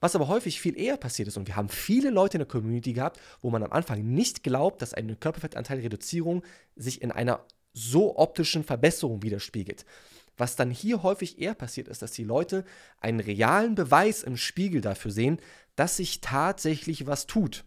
Was 0.00 0.14
aber 0.14 0.28
häufig 0.28 0.60
viel 0.60 0.78
eher 0.78 0.96
passiert 0.96 1.28
ist, 1.28 1.36
und 1.36 1.46
wir 1.48 1.56
haben 1.56 1.68
viele 1.68 2.10
Leute 2.10 2.36
in 2.36 2.40
der 2.40 2.48
Community 2.48 2.92
gehabt, 2.92 3.20
wo 3.40 3.50
man 3.50 3.62
am 3.62 3.72
Anfang 3.72 4.04
nicht 4.04 4.42
glaubt, 4.42 4.82
dass 4.82 4.94
eine 4.94 5.16
Körperfettanteilreduzierung 5.16 6.42
sich 6.74 7.02
in 7.02 7.10
einer 7.10 7.44
so 7.72 8.18
optischen 8.18 8.64
Verbesserung 8.64 9.22
widerspiegelt. 9.22 9.84
Was 10.36 10.56
dann 10.56 10.70
hier 10.70 11.02
häufig 11.02 11.40
eher 11.40 11.54
passiert 11.54 11.88
ist, 11.88 12.02
dass 12.02 12.12
die 12.12 12.24
Leute 12.24 12.64
einen 13.00 13.20
realen 13.20 13.74
Beweis 13.74 14.22
im 14.22 14.36
Spiegel 14.36 14.80
dafür 14.80 15.10
sehen, 15.10 15.40
dass 15.76 15.96
sich 15.96 16.20
tatsächlich 16.20 17.06
was 17.06 17.26
tut, 17.26 17.64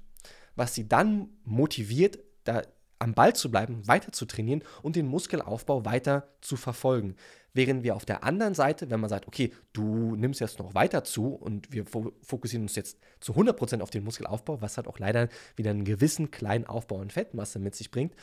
was 0.55 0.75
sie 0.75 0.87
dann 0.87 1.29
motiviert, 1.45 2.19
da 2.43 2.61
am 2.99 3.13
Ball 3.13 3.33
zu 3.35 3.49
bleiben, 3.49 3.87
weiter 3.87 4.11
zu 4.11 4.25
trainieren 4.25 4.63
und 4.81 4.95
den 4.95 5.07
Muskelaufbau 5.07 5.85
weiter 5.85 6.27
zu 6.41 6.57
verfolgen. 6.57 7.15
Während 7.53 7.83
wir 7.83 7.95
auf 7.95 8.05
der 8.05 8.23
anderen 8.23 8.53
Seite, 8.53 8.89
wenn 8.91 8.99
man 8.99 9.09
sagt, 9.09 9.27
okay, 9.27 9.51
du 9.73 10.15
nimmst 10.15 10.39
jetzt 10.39 10.59
noch 10.59 10.75
weiter 10.75 11.03
zu 11.03 11.33
und 11.33 11.71
wir 11.71 11.85
fokussieren 12.21 12.63
uns 12.63 12.75
jetzt 12.75 12.99
zu 13.19 13.33
100% 13.33 13.81
auf 13.81 13.89
den 13.89 14.03
Muskelaufbau, 14.03 14.61
was 14.61 14.77
halt 14.77 14.87
auch 14.87 14.99
leider 14.99 15.29
wieder 15.55 15.71
einen 15.71 15.85
gewissen 15.85 16.29
kleinen 16.29 16.67
Aufbau 16.67 16.99
an 16.99 17.09
Fettmasse 17.09 17.57
mit 17.57 17.73
sich 17.73 17.89
bringt, 17.89 18.13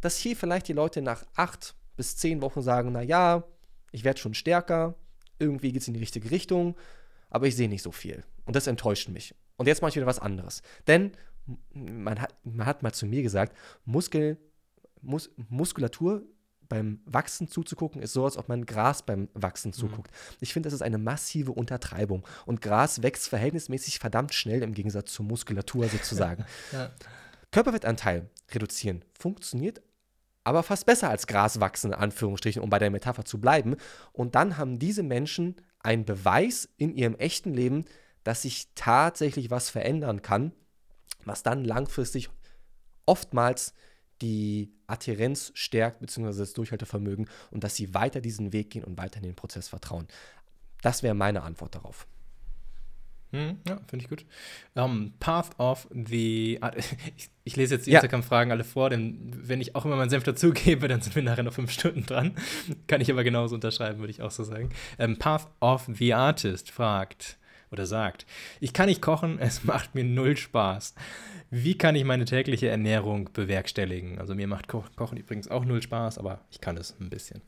dass 0.00 0.18
hier 0.18 0.36
vielleicht 0.36 0.68
die 0.68 0.74
Leute 0.74 1.00
nach 1.00 1.24
acht 1.36 1.74
bis 1.96 2.16
zehn 2.16 2.42
Wochen 2.42 2.62
sagen, 2.62 2.92
na 2.92 3.02
ja, 3.02 3.44
ich 3.92 4.04
werde 4.04 4.20
schon 4.20 4.34
stärker, 4.34 4.94
irgendwie 5.38 5.72
geht 5.72 5.82
es 5.82 5.88
in 5.88 5.94
die 5.94 6.00
richtige 6.00 6.30
Richtung, 6.30 6.76
aber 7.30 7.46
ich 7.46 7.56
sehe 7.56 7.68
nicht 7.68 7.82
so 7.82 7.92
viel. 7.92 8.24
Und 8.44 8.56
das 8.56 8.66
enttäuscht 8.66 9.08
mich. 9.08 9.34
Und 9.56 9.66
jetzt 9.66 9.82
mache 9.82 9.90
ich 9.90 9.96
wieder 9.96 10.06
was 10.06 10.18
anderes. 10.18 10.62
Denn 10.86 11.12
man 11.72 12.20
hat, 12.20 12.34
man 12.44 12.66
hat 12.66 12.82
mal 12.82 12.92
zu 12.92 13.06
mir 13.06 13.22
gesagt, 13.22 13.56
Muskel, 13.84 14.38
Mus, 15.02 15.30
Muskulatur 15.48 16.22
beim 16.68 17.00
Wachsen 17.04 17.48
zuzugucken, 17.48 18.00
ist 18.00 18.12
so, 18.12 18.24
als 18.24 18.36
ob 18.36 18.48
man 18.48 18.64
Gras 18.64 19.02
beim 19.02 19.28
Wachsen 19.34 19.68
mhm. 19.68 19.74
zuguckt. 19.74 20.10
Mhm. 20.10 20.36
Ich 20.40 20.52
finde, 20.52 20.68
das 20.68 20.74
ist 20.74 20.82
eine 20.82 20.98
massive 20.98 21.52
Untertreibung. 21.52 22.26
Und 22.46 22.60
Gras 22.60 23.02
wächst 23.02 23.28
verhältnismäßig 23.28 23.98
verdammt 23.98 24.34
schnell 24.34 24.62
im 24.62 24.72
Gegensatz 24.72 25.12
zur 25.12 25.26
Muskulatur 25.26 25.88
sozusagen. 25.88 26.44
ja. 26.72 26.90
Körperfettanteil 27.50 28.30
reduzieren 28.52 29.04
funktioniert 29.18 29.82
aber 30.44 30.62
fast 30.62 30.86
besser 30.86 31.10
als 31.10 31.26
Gras 31.26 31.60
wachsen, 31.60 31.92
in 31.92 31.98
Anführungsstrichen, 31.98 32.62
um 32.62 32.70
bei 32.70 32.78
der 32.78 32.90
Metapher 32.90 33.24
zu 33.24 33.40
bleiben. 33.40 33.76
Und 34.12 34.34
dann 34.34 34.56
haben 34.56 34.78
diese 34.78 35.02
Menschen 35.02 35.56
einen 35.80 36.04
Beweis 36.04 36.68
in 36.76 36.94
ihrem 36.94 37.14
echten 37.16 37.54
Leben, 37.54 37.84
dass 38.24 38.42
sich 38.42 38.68
tatsächlich 38.74 39.50
was 39.50 39.70
verändern 39.70 40.22
kann, 40.22 40.52
was 41.26 41.42
dann 41.42 41.64
langfristig 41.64 42.30
oftmals 43.06 43.74
die 44.22 44.72
Adherenz 44.86 45.50
stärkt, 45.54 46.00
beziehungsweise 46.00 46.40
das 46.40 46.52
Durchhaltevermögen 46.52 47.28
und 47.50 47.64
dass 47.64 47.76
sie 47.76 47.94
weiter 47.94 48.20
diesen 48.20 48.52
Weg 48.52 48.70
gehen 48.70 48.84
und 48.84 48.98
weiter 48.98 49.18
in 49.18 49.22
den 49.24 49.34
Prozess 49.34 49.68
vertrauen. 49.68 50.06
Das 50.82 51.02
wäre 51.02 51.14
meine 51.14 51.42
Antwort 51.42 51.74
darauf. 51.74 52.06
Hm, 53.32 53.58
ja, 53.68 53.78
finde 53.86 54.04
ich 54.04 54.08
gut. 54.08 54.24
Um, 54.74 54.82
ähm, 54.82 55.12
Path 55.20 55.58
of 55.58 55.88
the. 55.92 56.58
Ich, 57.16 57.30
ich 57.44 57.56
lese 57.56 57.74
jetzt 57.76 57.86
die 57.86 57.90
Ja. 57.92 57.98
Instagram-Fragen 57.98 58.50
alle 58.50 58.64
vor, 58.64 58.90
denn 58.90 59.30
wenn 59.34 59.60
ich 59.60 59.74
auch 59.76 59.84
immer 59.84 59.96
meinen 59.96 60.10
Senf 60.10 60.24
dazugebe, 60.24 60.88
dann 60.88 61.00
sind 61.00 61.14
wir 61.14 61.22
nachher 61.22 61.42
noch 61.44 61.52
fünf 61.52 61.70
Stunden 61.70 62.06
dran. 62.06 62.34
Kann 62.88 63.00
ich 63.00 63.10
aber 63.10 63.22
genauso 63.24 63.54
unterschreiben, 63.54 64.00
würde 64.00 64.10
ich 64.10 64.22
auch 64.22 64.30
so 64.32 64.42
sagen. 64.42 64.70
Ähm, 64.98 65.18
Path 65.18 65.48
of 65.60 65.88
the 65.94 66.12
Artist 66.14 66.70
fragt 66.70 67.38
oder 67.70 67.86
sagt: 67.86 68.26
Ich 68.60 68.72
kann 68.72 68.86
nicht 68.86 69.02
kochen, 69.02 69.38
es 69.40 69.64
macht 69.64 69.94
mir 69.94 70.04
null 70.04 70.36
Spaß. 70.36 70.94
Wie 71.50 71.76
kann 71.76 71.96
ich 71.96 72.04
meine 72.04 72.24
tägliche 72.24 72.68
Ernährung 72.68 73.30
bewerkstelligen? 73.32 74.18
Also, 74.18 74.34
mir 74.34 74.46
macht 74.46 74.68
Ko 74.68 74.84
Kochen 74.96 75.18
übrigens 75.18 75.48
auch 75.48 75.64
null 75.64 75.82
Spaß, 75.82 76.18
aber 76.18 76.44
ich 76.50 76.60
kann 76.60 76.76
es 76.76 76.94
ein 77.00 77.10
bisschen. 77.10 77.42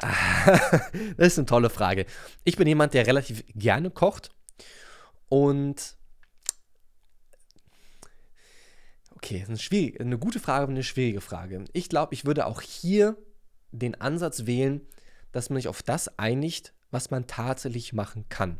Das 1.16 1.28
ist 1.28 1.38
eine 1.38 1.46
tolle 1.46 1.70
Frage. 1.70 2.06
Ich 2.44 2.56
bin 2.56 2.66
jemand, 2.66 2.94
der 2.94 3.06
relativ 3.06 3.44
gerne 3.54 3.90
kocht 3.90 4.30
und 5.28 5.96
okay, 9.14 9.44
das 9.46 9.60
ist 9.60 9.72
eine, 9.72 9.92
eine 10.00 10.18
gute 10.18 10.40
Frage, 10.40 10.64
aber 10.64 10.72
eine 10.72 10.82
schwierige 10.82 11.20
Frage. 11.20 11.64
Ich 11.72 11.88
glaube, 11.88 12.14
ich 12.14 12.24
würde 12.24 12.46
auch 12.46 12.60
hier 12.60 13.16
den 13.70 14.00
Ansatz 14.00 14.46
wählen, 14.46 14.80
dass 15.30 15.48
man 15.48 15.56
sich 15.58 15.68
auf 15.68 15.82
das 15.82 16.18
einigt, 16.18 16.74
was 16.92 17.10
man 17.10 17.26
tatsächlich 17.26 17.92
machen 17.92 18.26
kann. 18.28 18.58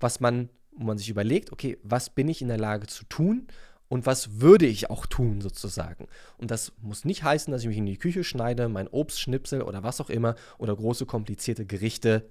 Was 0.00 0.20
man, 0.20 0.48
wo 0.72 0.84
man 0.84 0.96
sich 0.96 1.10
überlegt, 1.10 1.52
okay, 1.52 1.76
was 1.82 2.08
bin 2.08 2.28
ich 2.28 2.40
in 2.40 2.48
der 2.48 2.58
Lage 2.58 2.86
zu 2.86 3.04
tun 3.04 3.48
und 3.88 4.06
was 4.06 4.40
würde 4.40 4.66
ich 4.66 4.88
auch 4.88 5.04
tun 5.04 5.40
sozusagen. 5.40 6.06
Und 6.38 6.50
das 6.50 6.72
muss 6.80 7.04
nicht 7.04 7.22
heißen, 7.22 7.52
dass 7.52 7.62
ich 7.62 7.68
mich 7.68 7.76
in 7.76 7.86
die 7.86 7.98
Küche 7.98 8.24
schneide, 8.24 8.68
mein 8.68 8.88
Obst 8.88 9.20
schnipsel 9.20 9.60
oder 9.60 9.82
was 9.82 10.00
auch 10.00 10.08
immer 10.08 10.36
oder 10.56 10.74
große 10.74 11.04
komplizierte 11.04 11.66
Gerichte 11.66 12.30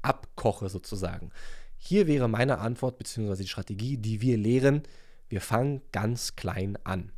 abkoche 0.00 0.68
sozusagen. 0.68 1.30
Hier 1.76 2.06
wäre 2.06 2.28
meine 2.28 2.58
Antwort 2.58 2.98
bzw. 2.98 3.42
die 3.42 3.48
Strategie, 3.48 3.98
die 3.98 4.20
wir 4.20 4.38
lehren, 4.38 4.82
wir 5.28 5.40
fangen 5.40 5.82
ganz 5.92 6.36
klein 6.36 6.78
an. 6.84 7.12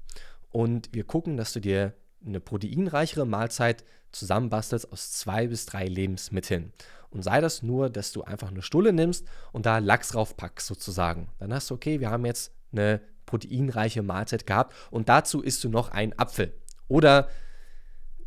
Und 0.50 0.90
wir 0.92 1.04
gucken, 1.04 1.36
dass 1.36 1.52
du 1.52 1.61
dir 1.61 1.94
eine 2.26 2.40
proteinreichere 2.40 3.26
Mahlzeit 3.26 3.84
zusammenbastelst 4.12 4.92
aus 4.92 5.12
zwei 5.12 5.46
bis 5.46 5.66
drei 5.66 5.86
Lebensmitteln. 5.86 6.72
Und 7.11 7.22
sei 7.22 7.40
das 7.40 7.62
nur, 7.62 7.90
dass 7.90 8.12
du 8.12 8.22
einfach 8.22 8.48
eine 8.48 8.62
Stulle 8.62 8.92
nimmst 8.92 9.26
und 9.52 9.66
da 9.66 9.78
Lachs 9.78 10.11
drauf 10.11 10.36
packst 10.36 10.66
sozusagen. 10.66 11.28
Dann 11.38 11.52
hast 11.52 11.70
du, 11.70 11.74
okay, 11.74 12.00
wir 12.00 12.11
haben 12.11 12.24
jetzt 12.24 12.52
eine 12.72 13.00
proteinreiche 13.26 14.02
Mahlzeit 14.02 14.46
gehabt 14.46 14.74
und 14.90 15.08
dazu 15.08 15.42
isst 15.42 15.62
du 15.64 15.68
noch 15.68 15.90
einen 15.90 16.16
Apfel 16.18 16.54
oder 16.88 17.28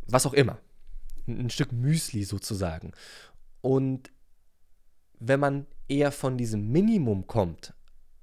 was 0.06 0.26
auch 0.26 0.34
immer. 0.34 0.58
Ein 1.26 1.50
Stück 1.50 1.72
Müsli 1.72 2.24
sozusagen. 2.24 2.92
Und 3.62 4.10
wenn 5.18 5.40
man 5.40 5.66
eher 5.88 6.12
von 6.12 6.36
diesem 6.36 6.70
Minimum 6.70 7.26
kommt, 7.26 7.72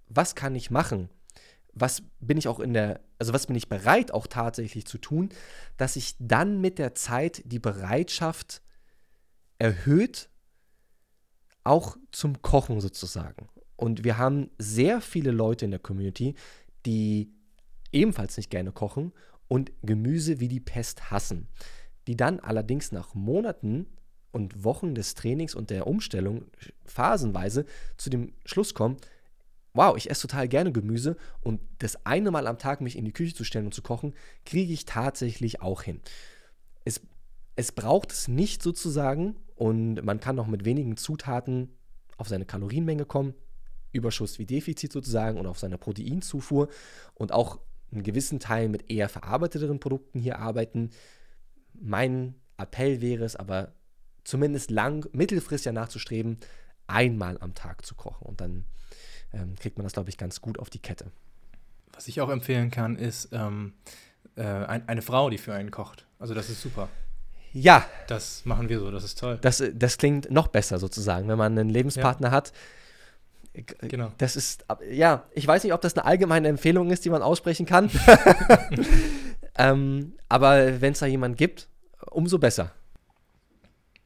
was 0.08 0.36
kann 0.36 0.56
ich 0.56 0.70
machen? 0.70 1.10
Was 1.74 2.04
bin 2.20 2.38
ich 2.38 2.48
auch 2.48 2.60
in 2.60 2.74
der, 2.74 3.00
also 3.18 3.34
was 3.34 3.48
bin 3.48 3.56
ich 3.56 3.70
bereit 3.70 4.12
auch 4.12 4.28
tatsächlich 4.28 4.86
zu 4.86 4.98
tun, 4.98 5.30
dass 5.78 5.96
ich 5.96 6.16
dann 6.20 6.60
mit 6.62 6.78
der 6.80 6.94
Zeit 6.96 7.42
die 7.46 7.60
Bereitschaft 7.60 8.62
erhöht, 9.58 10.30
auch 11.64 11.98
zum 12.12 12.42
Kochen 12.42 12.82
sozusagen. 12.82 13.48
Und 13.76 14.04
wir 14.04 14.18
haben 14.18 14.50
sehr 14.58 15.02
viele 15.02 15.32
Leute 15.32 15.66
in 15.66 15.72
der 15.72 15.80
Community, 15.80 16.36
die 16.86 17.32
ebenfalls 17.92 18.38
nicht 18.38 18.50
gerne 18.50 18.72
kochen 18.72 19.12
und 19.48 19.72
Gemüse 19.84 20.40
wie 20.40 20.48
die 20.48 20.60
Pest 20.60 21.12
hassen, 21.12 21.48
die 22.08 22.16
dann 22.16 22.40
allerdings 22.40 22.92
nach 22.92 23.14
Monaten 23.16 23.88
und 24.32 24.64
Wochen 24.64 24.96
des 24.96 25.14
Trainings 25.14 25.56
und 25.56 25.70
der 25.70 25.88
Umstellung 25.88 26.46
phasenweise 26.86 27.66
zu 27.98 28.10
dem 28.10 28.34
Schluss 28.46 28.74
kommen, 28.74 28.98
wow, 29.74 29.96
ich 29.96 30.10
esse 30.10 30.28
total 30.28 30.48
gerne 30.48 30.72
Gemüse 30.72 31.18
und 31.42 31.62
das 31.80 32.06
eine 32.06 32.32
Mal 32.32 32.48
am 32.48 32.58
Tag 32.58 32.82
mich 32.82 32.98
in 32.98 33.06
die 33.06 33.14
Küche 33.14 33.36
zu 33.36 33.44
stellen 33.44 33.66
und 33.66 33.74
zu 33.74 33.82
kochen, 33.82 34.14
kriege 34.46 34.74
ich 34.74 34.86
tatsächlich 34.86 35.62
auch 35.62 35.82
hin. 35.82 36.02
Es, 36.84 37.02
es 37.56 37.72
braucht 37.72 38.12
es 38.12 38.28
nicht 38.28 38.64
sozusagen 38.64 39.36
und 39.56 40.04
man 40.04 40.20
kann 40.20 40.40
auch 40.40 40.48
mit 40.48 40.66
wenigen 40.66 40.98
Zutaten 40.98 41.70
auf 42.18 42.28
seine 42.28 42.46
Kalorienmenge 42.46 43.06
kommen, 43.06 43.34
Überschuss 43.92 44.40
wie 44.40 44.46
Defizit 44.46 44.92
sozusagen 44.92 45.38
und 45.38 45.48
auf 45.48 45.60
seine 45.60 45.78
Proteinzufuhr 45.78 46.70
und 47.14 47.32
auch 47.32 47.60
einen 47.92 48.04
gewissen 48.04 48.40
Teil 48.40 48.70
mit 48.70 48.90
eher 48.90 49.10
verarbeiteteren 49.10 49.80
Produkten 49.80 50.20
hier 50.20 50.40
arbeiten. 50.40 50.92
Mein 51.74 52.36
Appell 52.58 53.02
wäre 53.02 53.26
es 53.26 53.36
aber 53.36 53.74
zumindest 54.24 54.72
lang, 54.72 55.08
mittelfristig 55.14 55.66
ja 55.66 55.72
nachzustreben, 55.74 56.38
einmal 56.88 57.38
am 57.40 57.54
Tag 57.54 57.86
zu 57.86 57.96
kochen. 57.96 58.26
Und 58.26 58.40
dann 58.40 58.66
ähm, 59.34 59.56
kriegt 59.56 59.78
man 59.78 59.84
das, 59.84 59.94
glaube 59.94 60.10
ich, 60.10 60.18
ganz 60.18 60.42
gut 60.42 60.60
auf 60.60 60.70
die 60.70 60.80
Kette. 60.80 61.12
Was 61.94 62.08
ich 62.08 62.22
auch 62.22 62.30
empfehlen 62.30 62.72
kann, 62.72 62.96
ist 62.98 63.30
ähm, 63.34 63.74
äh, 64.36 64.44
ein, 64.44 64.88
eine 64.88 65.02
Frau, 65.02 65.30
die 65.30 65.38
für 65.38 65.54
einen 65.54 65.72
kocht. 65.72 66.06
Also 66.20 66.34
das 66.34 66.50
ist 66.50 66.62
super. 66.62 66.90
Ja, 67.54 67.86
Das 68.08 68.46
machen 68.46 68.70
wir 68.70 68.80
so, 68.80 68.92
das 68.92 69.04
ist 69.04 69.20
toll. 69.20 69.38
das, 69.42 69.64
das 69.74 69.98
klingt 69.98 70.32
noch 70.32 70.48
besser 70.48 70.80
sozusagen, 70.80 71.28
wenn 71.28 71.38
man 71.38 71.58
einen 71.58 71.70
Lebenspartner 71.70 72.32
hat. 72.32 72.54
Genau. 73.82 74.14
Das 74.18 74.38
ist, 74.38 74.66
ja, 74.90 75.26
ich 75.34 75.46
weiß 75.46 75.64
nicht, 75.64 75.74
ob 75.74 75.82
das 75.82 75.98
eine 75.98 76.06
allgemeine 76.06 76.48
Empfehlung 76.48 76.90
ist, 76.90 77.04
die 77.04 77.10
man 77.10 77.22
aussprechen 77.22 77.66
kann. 77.66 77.90
ähm, 79.58 80.14
aber 80.30 80.80
wenn 80.80 80.94
es 80.94 81.00
da 81.00 81.06
jemanden 81.06 81.36
gibt, 81.36 81.68
umso 82.10 82.40
besser. 82.40 82.72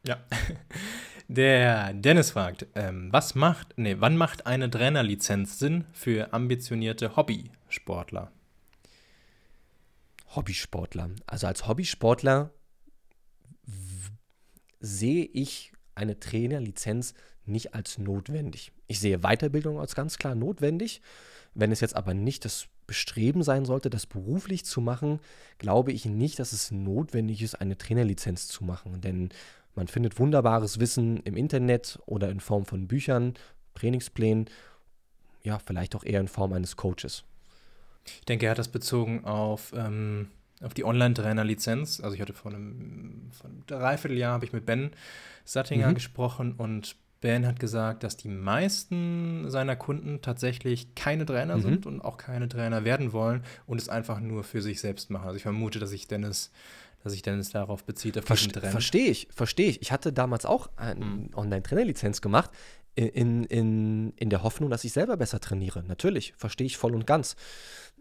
Ja. 0.06 0.18
Der 1.28 1.94
Dennis 1.94 2.32
fragt, 2.32 2.68
ähm, 2.76 3.10
was 3.12 3.34
macht, 3.34 3.74
nee, 3.78 3.96
wann 4.00 4.16
macht 4.16 4.46
eine 4.46 4.70
Trainerlizenz 4.70 5.58
Sinn 5.58 5.86
für 5.92 6.34
ambitionierte 6.34 7.16
Hobbysportler? 7.16 8.32
Hobbysportler. 10.36 11.10
Also 11.26 11.48
als 11.48 11.68
Hobbysportler 11.68 12.52
sehe 14.86 15.26
ich 15.26 15.74
eine 15.96 16.20
Trainerlizenz 16.20 17.14
nicht 17.46 17.74
als 17.74 17.98
notwendig. 17.98 18.72
Ich 18.88 19.00
sehe 19.00 19.20
Weiterbildung 19.20 19.80
als 19.80 19.96
ganz 19.96 20.18
klar 20.18 20.36
notwendig. 20.36 21.02
Wenn 21.54 21.72
es 21.72 21.80
jetzt 21.80 21.96
aber 21.96 22.14
nicht 22.14 22.46
das 22.46 22.68
Bestreben 22.88 23.44
sein 23.44 23.66
sollte, 23.66 23.90
das 23.90 24.06
beruflich 24.06 24.66
zu 24.66 24.82
machen, 24.82 25.20
glaube 25.58 25.92
ich 25.92 26.06
nicht, 26.06 26.38
dass 26.40 26.52
es 26.52 26.72
notwendig 26.72 27.42
ist, 27.42 27.56
eine 27.56 27.78
Trainerlizenz 27.78 28.48
zu 28.48 28.64
machen. 28.64 29.02
Denn 29.02 29.30
man 29.74 29.88
findet 29.88 30.20
wunderbares 30.20 30.80
Wissen 30.80 31.18
im 31.22 31.36
Internet 31.36 32.00
oder 32.06 32.30
in 32.30 32.40
Form 32.40 32.66
von 32.66 32.88
Büchern, 32.88 33.34
Trainingsplänen, 33.74 34.50
ja, 35.44 35.60
vielleicht 35.60 35.96
auch 35.96 36.04
eher 36.04 36.20
in 36.20 36.28
Form 36.28 36.54
eines 36.54 36.76
Coaches. 36.76 37.24
Ich 38.06 38.26
denke, 38.26 38.46
er 38.46 38.52
hat 38.52 38.60
das 38.60 38.68
bezogen 38.68 39.26
auf, 39.26 39.74
ähm, 39.76 40.30
auf 40.62 40.74
die 40.74 40.84
Online-Trainer-Lizenz. 40.86 42.00
Also 42.02 42.16
ich 42.16 42.22
hatte 42.22 42.34
vor 42.34 42.52
einem, 42.54 43.30
vor 43.32 43.50
einem 43.50 43.66
Dreivierteljahr 43.68 44.34
habe 44.34 44.46
ich 44.46 44.54
mit 44.54 44.66
Ben 44.66 44.92
Sattinger 45.44 45.90
Mhm. 45.90 45.96
gesprochen 45.96 46.54
und 46.58 46.96
Ben 47.22 47.46
hat 47.48 47.60
gesagt, 47.60 48.04
dass 48.04 48.18
die 48.18 48.28
meisten 48.28 49.50
seiner 49.50 49.76
Kunden 49.76 50.22
tatsächlich 50.22 50.94
keine 50.96 51.26
Trainer 51.26 51.58
Mhm. 51.58 51.62
sind 51.62 51.86
und 51.86 52.02
auch 52.02 52.18
keine 52.18 52.48
Trainer 52.48 52.84
werden 52.84 53.14
wollen 53.14 53.44
und 53.66 53.82
es 53.82 53.90
einfach 53.90 54.20
nur 54.20 54.44
für 54.44 54.62
sich 54.62 54.80
selbst 54.80 55.10
machen. 55.10 55.26
Also 55.26 55.38
ich 55.38 55.44
vermute, 55.44 55.80
dass 55.80 55.90
sich 55.90 56.08
Dennis, 56.08 56.52
dass 57.04 57.14
sich 57.14 57.22
Dennis 57.22 57.50
darauf 57.50 57.84
bezieht, 57.84 58.18
auf 58.18 58.26
Verste 58.26 58.52
Trend. 58.60 58.72
Verstehe 58.72 59.10
ich, 59.10 59.28
verstehe 59.32 59.70
ich. 59.70 59.82
Ich 59.82 59.92
hatte 59.92 60.14
damals 60.14 60.46
auch 60.46 60.70
eine 60.76 61.04
Mhm. 61.04 61.30
Online-Trainerlizenz 61.36 62.22
gemacht, 62.22 62.52
in, 62.98 63.44
in, 63.44 64.14
in 64.16 64.30
der 64.30 64.42
Hoffnung, 64.44 64.70
dass 64.70 64.84
ich 64.86 64.94
selber 64.94 65.18
besser 65.18 65.40
trainiere. 65.42 65.84
Natürlich, 65.84 66.34
verstehe 66.38 66.66
ich 66.68 66.78
voll 66.78 66.96
und 66.96 67.06
ganz. 67.06 67.36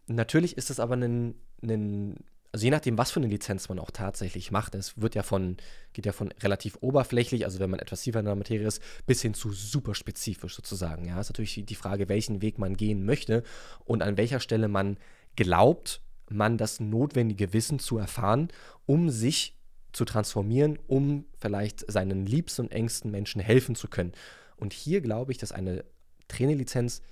Natürlich 0.06 0.56
ist 0.56 0.70
es 0.70 0.78
aber 0.78 0.94
ein, 0.96 1.34
ein 1.62 2.16
also 2.54 2.66
je 2.66 2.70
nachdem, 2.70 2.96
was 2.96 3.10
für 3.10 3.18
eine 3.18 3.26
Lizenz 3.26 3.68
man 3.68 3.80
auch 3.80 3.90
tatsächlich 3.90 4.52
macht, 4.52 4.76
es 4.76 4.96
wird 5.00 5.16
ja 5.16 5.24
von, 5.24 5.56
geht 5.92 6.06
ja 6.06 6.12
von 6.12 6.30
relativ 6.40 6.78
oberflächlich, 6.82 7.44
also 7.44 7.58
wenn 7.58 7.68
man 7.68 7.80
etwas 7.80 8.02
tiefer 8.02 8.20
in 8.20 8.26
der 8.26 8.36
Materie 8.36 8.64
ist, 8.64 8.80
bis 9.06 9.22
hin 9.22 9.34
zu 9.34 9.50
super 9.50 9.96
spezifisch 9.96 10.54
sozusagen. 10.54 11.04
Ja, 11.04 11.20
ist 11.20 11.30
natürlich 11.30 11.64
die 11.66 11.74
Frage, 11.74 12.08
welchen 12.08 12.42
Weg 12.42 12.60
man 12.60 12.76
gehen 12.76 13.04
möchte 13.04 13.42
und 13.84 14.04
an 14.04 14.16
welcher 14.16 14.38
Stelle 14.38 14.68
man 14.68 14.98
glaubt, 15.34 16.00
man 16.30 16.56
das 16.56 16.78
notwendige 16.78 17.52
Wissen 17.52 17.80
zu 17.80 17.98
erfahren, 17.98 18.46
um 18.86 19.10
sich 19.10 19.58
zu 19.92 20.04
transformieren, 20.04 20.78
um 20.86 21.24
vielleicht 21.36 21.90
seinen 21.90 22.24
liebsten 22.24 22.62
und 22.62 22.72
engsten 22.72 23.10
Menschen 23.10 23.40
helfen 23.40 23.74
zu 23.74 23.88
können. 23.88 24.12
Und 24.54 24.72
hier 24.72 25.00
glaube 25.00 25.32
ich, 25.32 25.38
dass 25.38 25.50
eine 25.50 25.84
Trainerlizenz 26.28 27.02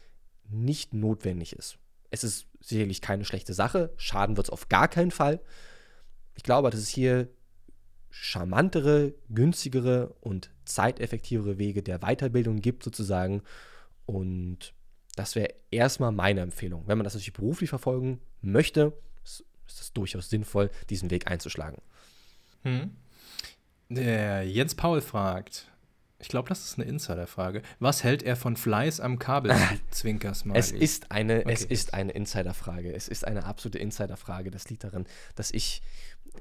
nicht 0.49 0.95
notwendig 0.95 1.57
ist. 1.57 1.79
Es 2.13 2.25
ist 2.25 2.47
sicherlich 2.61 3.01
keine 3.01 3.25
schlechte 3.25 3.55
Sache, 3.55 3.93
schaden 3.97 4.37
wird 4.37 4.47
es 4.47 4.53
auf 4.53 4.69
gar 4.69 4.87
keinen 4.87 5.11
Fall. 5.11 5.41
Ich 6.35 6.43
glaube, 6.43 6.71
dass 6.71 6.81
es 6.81 6.89
hier 6.89 7.29
charmantere, 8.11 9.15
günstigere 9.31 10.15
und 10.21 10.51
zeiteffektivere 10.67 11.59
Wege 11.59 11.83
der 11.83 12.01
Weiterbildung 12.01 12.61
gibt, 12.61 12.85
sozusagen. 12.85 13.43
Und 14.05 14.75
das 15.17 15.35
wäre 15.35 15.55
erstmal 15.71 16.13
meine 16.13 16.43
Empfehlung. 16.43 16.87
Wenn 16.87 16.99
man 16.99 17.05
das 17.05 17.15
natürlich 17.15 17.33
beruflich 17.33 17.71
verfolgen 17.71 18.21
möchte, 18.43 18.93
ist, 19.25 19.45
es 19.67 19.93
durchaus 19.95 20.29
sinnvoll, 20.29 20.71
diesen 20.91 21.11
Weg 21.11 21.31
einzuschlagen. 21.31 21.81
Hm. 22.63 22.95
Der 23.89 24.43
Jens 24.45 24.75
Paul 24.75 25.01
fragt, 25.01 25.72
ich 26.23 26.29
glaube, 26.29 26.49
das 26.49 26.65
ist 26.65 26.79
eine 26.79 26.89
Insiderfrage. 26.89 27.63
Was 27.81 28.05
hält 28.05 28.23
er 28.23 28.37
von 28.37 28.57
Fleiß 28.57 29.01
am 29.01 29.19
Kabel? 29.19 29.55
Zwinkers 29.91 30.45
mal. 30.45 30.57
Es 30.63 30.71
ist 30.71 31.11
eine, 31.11 31.41
okay. 31.41 31.53
es 31.53 31.65
ist 31.65 31.95
eine 31.95 32.13
Insiderfrage. 32.13 32.95
Es 32.95 33.09
ist 33.09 33.27
eine 33.27 33.45
absolute 33.45 33.81
Insiderfrage. 33.81 34.53
Das 34.53 34.71
liegt 34.71 34.85
darin, 34.85 35.05
dass 35.35 35.51
ich 35.51 35.83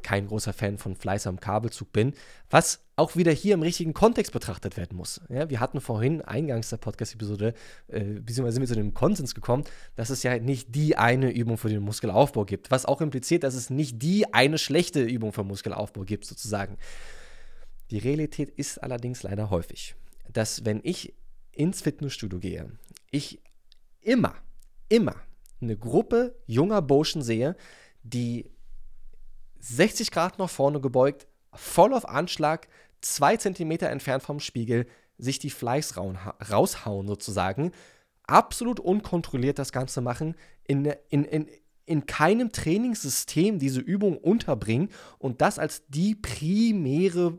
kein 0.04 0.28
großer 0.28 0.54
Fan 0.54 0.78
von 0.78 0.96
Fleiß 0.96 1.26
am 1.26 1.40
Kabelzug 1.40 1.92
bin, 1.92 2.14
was 2.50 2.80
auch 2.96 3.16
wieder 3.16 3.32
hier 3.32 3.56
im 3.56 3.64
richtigen 3.64 3.94
Kontext 3.94 4.32
betrachtet 4.32 4.78
werden 4.78 4.96
muss. 4.96 5.20
Ja, 5.30 5.50
wir 5.50 5.60
hatten 5.60 5.82
vorhin 5.82 6.22
eingangs 6.22 6.70
der 6.70 6.78
Podcast-Episode, 6.78 7.56
äh, 7.88 8.00
beziehungsweise 8.00 8.54
sind 8.54 8.62
wir 8.62 8.68
zu 8.68 8.76
dem 8.76 8.94
Konsens 8.94 9.34
gekommen, 9.34 9.64
dass 9.96 10.12
es 10.12 10.22
ja 10.22 10.38
nicht 10.38 10.76
die 10.76 10.96
eine 10.96 11.32
Übung 11.32 11.58
für 11.58 11.70
den 11.70 11.82
Muskelaufbau 11.82 12.46
gibt, 12.46 12.70
was 12.70 12.86
auch 12.86 13.02
impliziert, 13.02 13.44
dass 13.44 13.56
es 13.56 13.72
nicht 13.72 14.02
die 14.02 14.32
eine 14.32 14.60
schlechte 14.60 15.02
Übung 15.02 15.34
für 15.34 15.44
Muskelaufbau 15.44 16.04
gibt, 16.04 16.26
sozusagen. 16.26 16.78
Die 17.92 17.98
Realität 17.98 18.50
ist 18.50 18.82
allerdings 18.82 19.22
leider 19.24 19.50
häufig, 19.50 19.96
dass 20.32 20.64
wenn 20.64 20.80
ich 20.84 21.14
ins 21.52 21.82
Fitnessstudio 21.82 22.40
gehe, 22.40 22.72
ich 23.12 23.42
immer, 24.00 24.36
immer 24.88 25.18
eine 25.62 25.78
Gruppe 25.78 26.40
junger 26.48 26.82
Burschen 26.82 27.22
sehe, 27.22 27.58
die 28.04 28.50
60 29.60 30.10
Grad 30.10 30.40
nach 30.40 30.50
vorne 30.50 30.80
gebeugt, 30.80 31.28
voll 31.54 31.94
auf 31.94 32.08
Anschlag, 32.08 32.70
zwei 33.02 33.36
Zentimeter 33.36 33.90
entfernt 33.90 34.24
vom 34.24 34.40
Spiegel, 34.40 34.88
sich 35.18 35.40
die 35.40 35.50
Fleiß 35.50 35.96
raushauen 35.98 37.08
sozusagen, 37.08 37.74
absolut 38.24 38.80
unkontrolliert 38.80 39.60
das 39.60 39.74
Ganze 39.74 40.00
machen, 40.00 40.36
in, 40.64 40.86
in, 41.10 41.26
in, 41.26 41.48
in 41.86 42.06
keinem 42.06 42.54
Trainingssystem 42.54 43.60
diese 43.60 43.82
Übung 43.82 44.18
unterbringen 44.18 44.90
und 45.20 45.42
das 45.42 45.60
als 45.60 45.84
die 45.90 46.16
primäre 46.16 47.38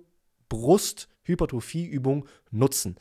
Brusthypertrophieübung 0.52 2.26
nutzen. 2.50 2.96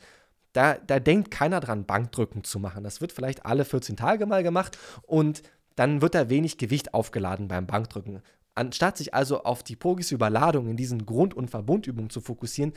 Da, 0.54 0.74
da 0.74 1.00
denkt 1.00 1.30
keiner 1.30 1.60
dran, 1.60 1.84
Bankdrücken 1.84 2.44
zu 2.44 2.58
machen. 2.58 2.82
Das 2.82 3.02
wird 3.02 3.12
vielleicht 3.12 3.44
alle 3.44 3.66
14 3.66 3.96
Tage 3.96 4.24
mal 4.24 4.42
gemacht 4.42 4.78
und 5.02 5.42
dann 5.76 6.00
wird 6.00 6.14
da 6.14 6.30
wenig 6.30 6.56
Gewicht 6.56 6.94
aufgeladen 6.94 7.48
beim 7.48 7.66
Bankdrücken. 7.66 8.22
Anstatt 8.54 8.96
sich 8.96 9.12
also 9.12 9.44
auf 9.44 9.62
die 9.62 9.76
progressive 9.76 10.14
Überladung 10.14 10.68
in 10.68 10.76
diesen 10.76 11.04
Grund- 11.04 11.34
und 11.34 11.50
Verbundübungen 11.50 12.10
zu 12.10 12.20
fokussieren, 12.20 12.72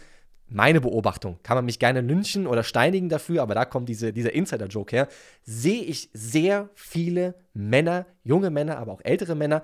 meine 0.48 0.80
Beobachtung, 0.80 1.40
kann 1.42 1.56
man 1.56 1.66
mich 1.66 1.80
gerne 1.80 2.02
lynchen 2.02 2.48
oder 2.48 2.64
steinigen 2.64 3.10
dafür, 3.10 3.42
aber 3.42 3.56
da 3.56 3.66
kommt 3.66 3.90
diese, 3.90 4.14
dieser 4.14 4.34
Insider-Joke 4.34 4.96
her, 4.96 5.08
sehe 5.44 5.82
ich 5.82 6.10
sehr 6.14 6.70
viele 6.76 7.36
Männer, 7.54 8.06
junge 8.24 8.52
Männer, 8.52 8.78
aber 8.78 8.92
auch 8.92 9.02
ältere 9.04 9.36
Männer, 9.36 9.64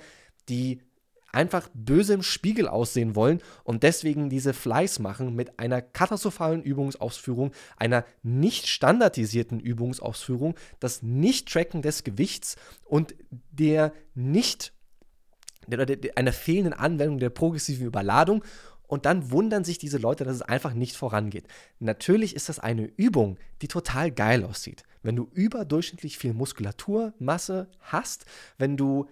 die 0.49 0.81
einfach 1.31 1.69
böse 1.73 2.13
im 2.13 2.23
Spiegel 2.23 2.67
aussehen 2.67 3.15
wollen 3.15 3.41
und 3.63 3.83
deswegen 3.83 4.29
diese 4.29 4.53
Fleiß 4.53 4.99
machen 4.99 5.35
mit 5.35 5.59
einer 5.59 5.81
katastrophalen 5.81 6.61
Übungsausführung, 6.63 7.51
einer 7.77 8.05
nicht 8.23 8.67
standardisierten 8.67 9.59
Übungsausführung, 9.59 10.55
das 10.79 11.01
Nicht-Tracken 11.01 11.81
des 11.81 12.03
Gewichts 12.03 12.55
und 12.85 13.15
der 13.51 13.93
nicht 14.15 14.73
der, 15.67 15.85
der, 15.85 16.17
einer 16.17 16.33
fehlenden 16.33 16.73
Anwendung 16.73 17.19
der 17.19 17.29
progressiven 17.29 17.85
Überladung 17.85 18.43
und 18.87 19.05
dann 19.05 19.31
wundern 19.31 19.63
sich 19.63 19.77
diese 19.77 19.97
Leute, 19.97 20.25
dass 20.25 20.35
es 20.35 20.41
einfach 20.41 20.73
nicht 20.73 20.97
vorangeht. 20.97 21.47
Natürlich 21.79 22.35
ist 22.35 22.49
das 22.49 22.59
eine 22.59 22.91
Übung, 22.97 23.37
die 23.61 23.69
total 23.69 24.11
geil 24.11 24.43
aussieht. 24.43 24.83
Wenn 25.01 25.15
du 25.15 25.29
überdurchschnittlich 25.31 26.17
viel 26.17 26.33
Muskulaturmasse 26.33 27.69
hast, 27.79 28.25
wenn 28.57 28.75
du 28.75 29.07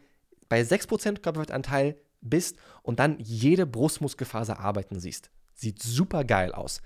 bei 0.50 0.62
6% 0.62 1.22
Körperfettanteil 1.22 1.96
bist 2.22 2.58
und 2.84 3.00
dann 3.00 3.20
jede 3.20 3.66
Brustmuskelfaser 3.66 4.60
arbeiten 4.60 5.00
siehst. 5.00 5.30
Sieht 5.54 5.82
super 5.82 6.24
geil 6.24 6.54
aus. 6.54 6.82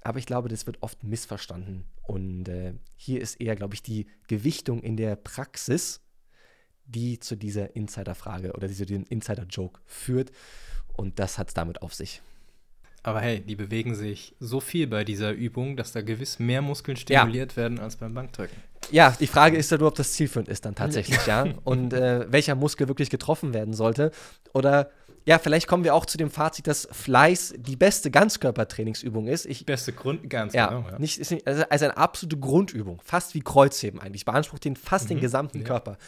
Aber 0.00 0.18
ich 0.18 0.26
glaube, 0.26 0.48
das 0.48 0.66
wird 0.66 0.82
oft 0.82 1.02
missverstanden. 1.02 1.84
Und 2.02 2.48
äh, 2.48 2.74
hier 2.96 3.20
ist 3.20 3.40
eher, 3.40 3.56
glaube 3.56 3.74
ich, 3.74 3.82
die 3.82 4.06
Gewichtung 4.28 4.82
in 4.82 4.96
der 4.96 5.16
Praxis, 5.16 6.02
die 6.84 7.18
zu 7.18 7.36
dieser 7.36 7.74
Insider-Frage 7.74 8.52
oder 8.52 8.68
zu 8.68 8.84
diesem 8.84 9.04
Insider-Joke 9.04 9.80
führt. 9.86 10.30
Und 10.92 11.18
das 11.18 11.38
hat 11.38 11.48
es 11.48 11.54
damit 11.54 11.80
auf 11.80 11.94
sich. 11.94 12.20
Aber 13.04 13.20
hey, 13.20 13.40
die 13.40 13.54
bewegen 13.54 13.94
sich 13.94 14.34
so 14.40 14.60
viel 14.60 14.86
bei 14.86 15.04
dieser 15.04 15.30
Übung, 15.32 15.76
dass 15.76 15.92
da 15.92 16.00
gewiss 16.00 16.38
mehr 16.38 16.62
Muskeln 16.62 16.96
stimuliert 16.96 17.52
ja. 17.52 17.56
werden 17.56 17.78
als 17.78 17.96
beim 17.96 18.14
Bankdrücken. 18.14 18.56
Ja, 18.90 19.14
die 19.20 19.26
Frage 19.26 19.58
ist 19.58 19.70
ja 19.70 19.76
nur, 19.76 19.88
ob 19.88 19.94
das 19.94 20.12
zielführend 20.12 20.48
ist 20.48 20.64
dann 20.64 20.74
tatsächlich, 20.74 21.24
ja. 21.26 21.46
Und 21.64 21.92
äh, 21.92 22.30
welcher 22.32 22.54
Muskel 22.54 22.88
wirklich 22.88 23.10
getroffen 23.10 23.52
werden 23.52 23.74
sollte. 23.74 24.10
Oder 24.54 24.90
ja, 25.26 25.38
vielleicht 25.38 25.66
kommen 25.66 25.84
wir 25.84 25.94
auch 25.94 26.06
zu 26.06 26.18
dem 26.18 26.30
Fazit, 26.30 26.66
dass 26.66 26.88
Fleiß 26.90 27.54
die 27.58 27.76
beste 27.76 28.10
Ganzkörpertrainingsübung 28.10 29.26
ist. 29.26 29.46
Ich, 29.46 29.64
beste 29.64 29.92
Grund, 29.92 30.28
ganz 30.28 30.54
ja, 30.54 30.68
genau. 30.68 30.88
Ja. 30.90 30.98
Nicht, 30.98 31.18
ist 31.18 31.30
nicht, 31.30 31.46
also, 31.46 31.64
eine 31.68 31.96
absolute 31.96 32.38
Grundübung, 32.38 33.00
fast 33.02 33.34
wie 33.34 33.40
Kreuzheben 33.40 34.00
eigentlich. 34.00 34.24
Beansprucht 34.24 34.64
den 34.64 34.76
fast 34.76 35.04
mhm. 35.04 35.08
den 35.08 35.20
gesamten 35.20 35.58
ja. 35.58 35.64
Körper 35.64 35.98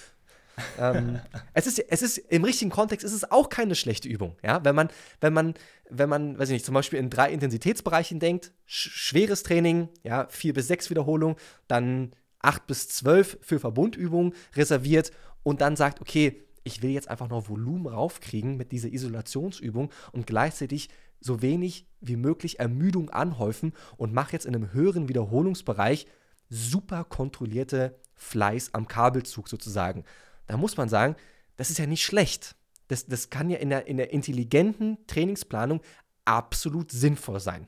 ähm, 0.78 1.20
es, 1.54 1.66
ist, 1.66 1.78
es 1.78 2.02
ist 2.02 2.18
im 2.18 2.44
richtigen 2.44 2.70
Kontext 2.70 3.04
ist 3.04 3.12
es 3.12 3.30
auch 3.30 3.48
keine 3.48 3.74
schlechte 3.74 4.08
Übung. 4.08 4.36
Ja? 4.42 4.64
Wenn 4.64 4.74
man, 4.74 4.88
wenn 5.20 5.32
man, 5.32 5.54
wenn 5.90 6.08
man, 6.08 6.38
weiß 6.38 6.48
ich 6.48 6.54
nicht, 6.54 6.66
zum 6.66 6.74
Beispiel 6.74 6.98
in 6.98 7.10
drei 7.10 7.30
Intensitätsbereichen 7.30 8.20
denkt, 8.20 8.52
sch 8.66 8.90
schweres 8.90 9.42
Training, 9.42 9.88
ja, 10.02 10.26
vier 10.28 10.54
bis 10.54 10.68
sechs 10.68 10.90
Wiederholungen, 10.90 11.36
dann 11.68 12.12
acht 12.40 12.66
bis 12.66 12.88
zwölf 12.88 13.38
für 13.40 13.58
Verbundübungen 13.58 14.34
reserviert 14.54 15.10
und 15.42 15.60
dann 15.60 15.76
sagt, 15.76 16.00
okay, 16.00 16.42
ich 16.64 16.82
will 16.82 16.90
jetzt 16.90 17.08
einfach 17.08 17.28
noch 17.28 17.48
Volumen 17.48 17.86
raufkriegen 17.86 18.56
mit 18.56 18.72
dieser 18.72 18.88
Isolationsübung 18.88 19.90
und 20.12 20.26
gleichzeitig 20.26 20.88
so 21.20 21.40
wenig 21.40 21.86
wie 22.00 22.16
möglich 22.16 22.58
Ermüdung 22.58 23.10
anhäufen 23.10 23.72
und 23.96 24.12
mache 24.12 24.32
jetzt 24.32 24.46
in 24.46 24.54
einem 24.54 24.72
höheren 24.72 25.08
Wiederholungsbereich 25.08 26.06
super 26.48 27.04
kontrollierte 27.04 27.98
Fleiß 28.14 28.70
am 28.72 28.88
Kabelzug 28.88 29.48
sozusagen 29.48 30.04
da 30.46 30.56
muss 30.56 30.76
man 30.76 30.88
sagen, 30.88 31.16
das 31.56 31.70
ist 31.70 31.78
ja 31.78 31.86
nicht 31.86 32.04
schlecht. 32.04 32.54
Das, 32.88 33.06
das 33.06 33.30
kann 33.30 33.50
ja 33.50 33.58
in 33.58 33.70
der, 33.70 33.86
in 33.86 33.96
der 33.96 34.12
intelligenten 34.12 34.98
Trainingsplanung 35.06 35.80
absolut 36.24 36.92
sinnvoll 36.92 37.40
sein. 37.40 37.66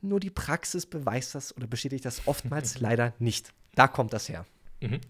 Nur 0.00 0.20
die 0.20 0.30
Praxis 0.30 0.86
beweist 0.86 1.34
das 1.34 1.56
oder 1.56 1.66
bestätigt 1.66 2.04
das 2.04 2.26
oftmals 2.26 2.78
leider 2.80 3.14
nicht. 3.18 3.52
Da 3.74 3.88
kommt 3.88 4.12
das 4.12 4.28
her. 4.28 4.46
Mhm. 4.80 5.00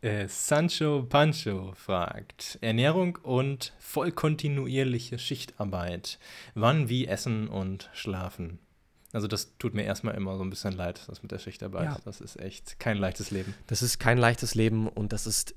Äh, 0.00 0.26
Sancho 0.28 1.04
Pancho 1.04 1.72
fragt: 1.74 2.58
Ernährung 2.60 3.18
und 3.22 3.72
vollkontinuierliche 3.78 5.18
Schichtarbeit. 5.18 6.18
Wann, 6.54 6.88
wie 6.88 7.06
essen 7.06 7.48
und 7.48 7.88
schlafen? 7.92 8.58
Also 9.12 9.28
das 9.28 9.58
tut 9.58 9.74
mir 9.74 9.84
erstmal 9.84 10.14
immer 10.14 10.36
so 10.38 10.42
ein 10.42 10.50
bisschen 10.50 10.72
leid, 10.72 11.02
das 11.06 11.22
mit 11.22 11.32
der 11.32 11.38
Schichtarbeit. 11.38 11.84
Ja. 11.84 11.98
Das 12.04 12.20
ist 12.20 12.40
echt 12.40 12.80
kein 12.80 12.96
leichtes 12.96 13.30
Leben. 13.30 13.54
Das 13.66 13.82
ist 13.82 13.98
kein 13.98 14.18
leichtes 14.18 14.54
Leben 14.54 14.88
und 14.88 15.12
das 15.12 15.26
ist 15.26 15.54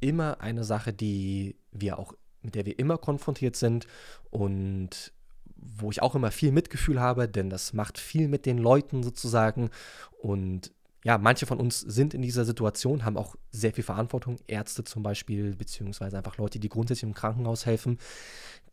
immer 0.00 0.40
eine 0.40 0.64
Sache, 0.64 0.92
die 0.92 1.56
wir 1.70 1.98
auch, 1.98 2.14
mit 2.42 2.54
der 2.54 2.66
wir 2.66 2.78
immer 2.78 2.98
konfrontiert 2.98 3.54
sind 3.54 3.86
und 4.30 5.12
wo 5.56 5.90
ich 5.90 6.02
auch 6.02 6.14
immer 6.14 6.30
viel 6.30 6.52
Mitgefühl 6.52 7.00
habe, 7.00 7.28
denn 7.28 7.50
das 7.50 7.74
macht 7.74 7.98
viel 7.98 8.28
mit 8.28 8.46
den 8.46 8.58
Leuten 8.58 9.02
sozusagen. 9.02 9.70
Und 10.18 10.72
ja, 11.04 11.18
manche 11.18 11.46
von 11.46 11.60
uns 11.60 11.80
sind 11.80 12.14
in 12.14 12.22
dieser 12.22 12.44
Situation, 12.44 13.04
haben 13.04 13.16
auch 13.16 13.36
sehr 13.50 13.72
viel 13.72 13.84
Verantwortung, 13.84 14.38
Ärzte 14.46 14.84
zum 14.84 15.02
Beispiel, 15.02 15.54
beziehungsweise 15.54 16.16
einfach 16.16 16.38
Leute, 16.38 16.58
die 16.58 16.68
grundsätzlich 16.68 17.08
im 17.08 17.14
Krankenhaus 17.14 17.66
helfen, 17.66 17.98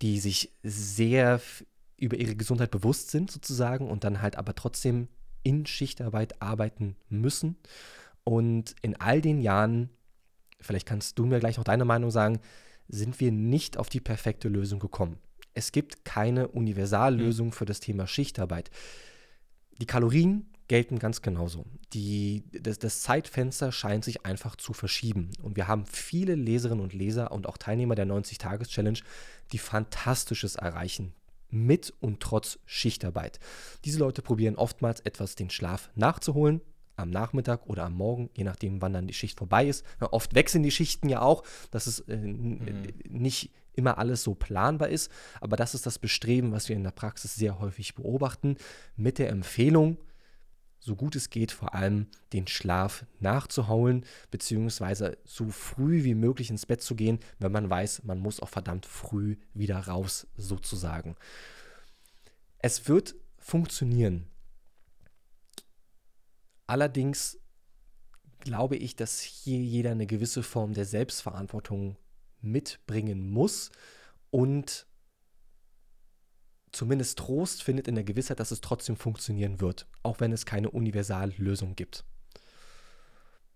die 0.01 0.19
sich 0.19 0.53
sehr 0.63 1.41
über 1.97 2.17
ihre 2.17 2.35
Gesundheit 2.35 2.71
bewusst 2.71 3.11
sind 3.11 3.31
sozusagen 3.31 3.89
und 3.89 4.03
dann 4.03 4.21
halt 4.21 4.37
aber 4.37 4.55
trotzdem 4.55 5.07
in 5.43 5.65
Schichtarbeit 5.65 6.41
arbeiten 6.41 6.95
müssen. 7.09 7.57
Und 8.23 8.75
in 8.81 8.99
all 8.99 9.21
den 9.21 9.41
Jahren, 9.41 9.89
vielleicht 10.59 10.85
kannst 10.85 11.17
du 11.17 11.25
mir 11.25 11.39
gleich 11.39 11.57
noch 11.57 11.63
deine 11.63 11.85
Meinung 11.85 12.11
sagen, 12.11 12.39
sind 12.87 13.19
wir 13.19 13.31
nicht 13.31 13.77
auf 13.77 13.89
die 13.89 13.99
perfekte 13.99 14.47
Lösung 14.47 14.79
gekommen. 14.79 15.17
Es 15.53 15.71
gibt 15.71 16.05
keine 16.05 16.49
Universallösung 16.49 17.51
für 17.51 17.65
das 17.65 17.79
Thema 17.79 18.05
Schichtarbeit. 18.07 18.69
Die 19.79 19.85
Kalorien 19.85 20.49
gelten 20.67 20.99
ganz 20.99 21.21
genauso. 21.21 21.65
Die, 21.93 22.43
das, 22.51 22.77
das, 22.79 23.01
Zeitfenster 23.01 23.71
scheint 23.71 24.03
sich 24.03 24.25
einfach 24.25 24.55
zu 24.55 24.73
verschieben. 24.73 25.31
Und 25.41 25.55
wir 25.55 25.67
haben 25.67 25.85
viele 25.85 26.35
Leserinnen 26.35 26.83
und 26.83 26.93
Leser 26.93 27.31
und 27.31 27.47
auch 27.47 27.57
Teilnehmer 27.57 27.95
der 27.95 28.05
90-Tages-Challenge, 28.05 28.99
die 29.51 29.57
Fantastisches 29.57 30.55
erreichen, 30.55 31.13
mit 31.49 31.93
und 31.99 32.19
trotz 32.19 32.59
Schichtarbeit. 32.65 33.39
Diese 33.85 33.99
Leute 33.99 34.21
probieren 34.21 34.55
oftmals 34.55 34.99
etwas 35.01 35.35
den 35.35 35.49
Schlaf 35.49 35.89
nachzuholen, 35.95 36.61
am 36.95 37.09
Nachmittag 37.09 37.67
oder 37.67 37.85
am 37.85 37.93
Morgen, 37.93 38.29
je 38.35 38.43
nachdem, 38.43 38.81
wann 38.81 38.93
dann 38.93 39.07
die 39.07 39.13
Schicht 39.13 39.37
vorbei 39.37 39.67
ist. 39.67 39.85
Oft 39.99 40.35
wechseln 40.35 40.63
die 40.63 40.71
Schichten 40.71 41.09
ja 41.09 41.21
auch, 41.21 41.43
dass 41.71 41.87
es 41.87 41.99
äh, 42.01 42.17
mhm. 42.17 42.87
nicht 43.07 43.51
immer 43.73 43.99
alles 43.99 44.23
so 44.23 44.33
planbar 44.33 44.89
ist, 44.89 45.11
aber 45.39 45.55
das 45.55 45.75
ist 45.75 45.85
das 45.85 45.99
Bestreben, 45.99 46.51
was 46.51 46.67
wir 46.67 46.75
in 46.75 46.83
der 46.83 46.91
Praxis 46.91 47.35
sehr 47.35 47.59
häufig 47.59 47.93
beobachten, 47.93 48.57
mit 48.95 49.19
der 49.19 49.29
Empfehlung, 49.29 49.97
so 50.87 50.95
gut 50.95 51.17
es 51.17 51.29
geht, 51.29 51.51
vor 51.51 51.75
allem 51.75 52.07
den 52.31 52.47
Schlaf 52.47 53.05
nachzuholen, 53.19 54.05
beziehungsweise 54.31 55.17
so 55.25 55.49
früh 55.49 56.05
wie 56.05 56.15
möglich 56.15 56.49
ins 56.49 56.65
Bett 56.65 56.81
zu 56.81 56.95
gehen, 56.95 57.19
wenn 57.39 57.51
man 57.51 57.69
weiß, 57.69 58.05
man 58.05 58.19
muss 58.19 58.39
auch 58.39 58.49
verdammt 58.49 58.85
früh 58.85 59.35
wieder 59.53 59.77
raus, 59.79 60.27
sozusagen. 60.37 61.15
Es 62.59 62.87
wird 62.87 63.15
funktionieren. 63.37 64.27
Allerdings 66.67 67.37
glaube 68.39 68.77
ich, 68.77 68.95
dass 68.95 69.19
hier 69.19 69.59
jeder 69.59 69.91
eine 69.91 70.07
gewisse 70.07 70.41
Form 70.41 70.73
der 70.73 70.85
Selbstverantwortung 70.85 71.97
mitbringen 72.39 73.29
muss 73.29 73.71
und 74.31 74.87
zumindest 76.71 77.17
Trost 77.17 77.63
findet 77.63 77.87
in 77.87 77.95
der 77.95 78.03
Gewissheit, 78.03 78.39
dass 78.39 78.51
es 78.51 78.61
trotzdem 78.61 78.95
funktionieren 78.95 79.61
wird, 79.61 79.87
auch 80.03 80.19
wenn 80.19 80.31
es 80.31 80.45
keine 80.45 80.69
Universallösung 80.69 81.75
gibt. 81.75 82.03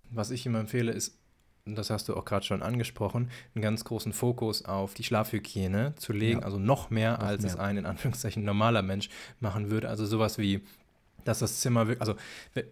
Was 0.09 0.31
ich 0.31 0.45
ihm 0.45 0.55
empfehle, 0.55 0.91
ist, 0.91 1.17
das 1.65 1.89
hast 1.89 2.09
du 2.09 2.15
auch 2.15 2.25
gerade 2.25 2.45
schon 2.45 2.63
angesprochen, 2.63 3.29
einen 3.53 3.61
ganz 3.61 3.83
großen 3.83 4.13
Fokus 4.13 4.65
auf 4.65 4.93
die 4.93 5.03
Schlafhygiene 5.03 5.95
zu 5.95 6.11
legen, 6.11 6.39
ja. 6.39 6.45
also 6.45 6.59
noch 6.59 6.89
mehr, 6.89 7.13
noch 7.13 7.19
als 7.19 7.43
mehr. 7.43 7.51
es 7.51 7.59
ein 7.59 7.77
in 7.77 7.85
Anführungszeichen 7.85 8.43
normaler 8.43 8.81
Mensch 8.81 9.09
machen 9.39 9.69
würde. 9.69 9.89
Also 9.89 10.05
sowas 10.05 10.37
wie, 10.37 10.61
dass 11.23 11.39
das 11.39 11.59
Zimmer 11.59 11.87
wirklich, 11.87 12.01
also 12.01 12.15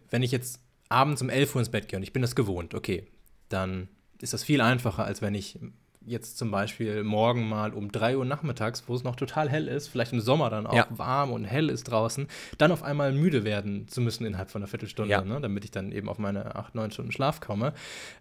wenn 0.10 0.24
ich 0.24 0.32
jetzt 0.32 0.60
abends 0.90 1.22
um 1.22 1.30
11 1.30 1.56
Uhr 1.56 1.62
ins 1.62 1.70
Bett 1.70 1.88
gehe 1.88 1.98
und 1.98 2.04
ich 2.04 2.14
bin 2.14 2.22
das 2.22 2.36
gewohnt, 2.36 2.74
okay, 2.74 3.08
dann 3.48 3.88
ist 4.20 4.34
das 4.34 4.44
viel 4.44 4.62
einfacher, 4.62 5.06
als 5.06 5.22
wenn 5.22 5.36
ich 5.36 5.60
jetzt 6.06 6.38
zum 6.38 6.50
Beispiel 6.50 7.04
morgen 7.04 7.48
mal 7.48 7.74
um 7.74 7.92
3 7.92 8.18
Uhr 8.18 8.26
nachmittags, 8.26 8.84
wo 8.88 8.96
es 8.96 9.04
noch 9.04 9.16
total 9.16 9.50
hell 9.50 9.68
ist, 9.68 9.88
vielleicht 9.90 10.14
im 10.14 10.22
Sommer 10.22 10.50
dann 10.50 10.66
auch 10.66 10.74
ja. 10.74 10.88
warm 10.90 11.32
und 11.32 11.44
hell 11.44 11.70
ist 11.70 11.84
draußen, 11.86 12.28
dann 12.58 12.72
auf 12.72 12.84
einmal 12.84 13.12
müde 13.12 13.44
werden 13.44 13.88
zu 13.88 14.00
müssen 14.02 14.26
innerhalb 14.26 14.50
von 14.50 14.62
einer 14.62 14.68
Viertelstunde, 14.68 15.12
ja. 15.12 15.22
ne, 15.22 15.40
damit 15.42 15.66
ich 15.66 15.72
dann 15.72 15.92
eben 15.92 16.08
auf 16.08 16.18
meine 16.18 16.56
8, 16.56 16.74
9 16.76 16.92
Stunden 16.92 17.12
Schlaf 17.12 17.42
komme. 17.42 17.74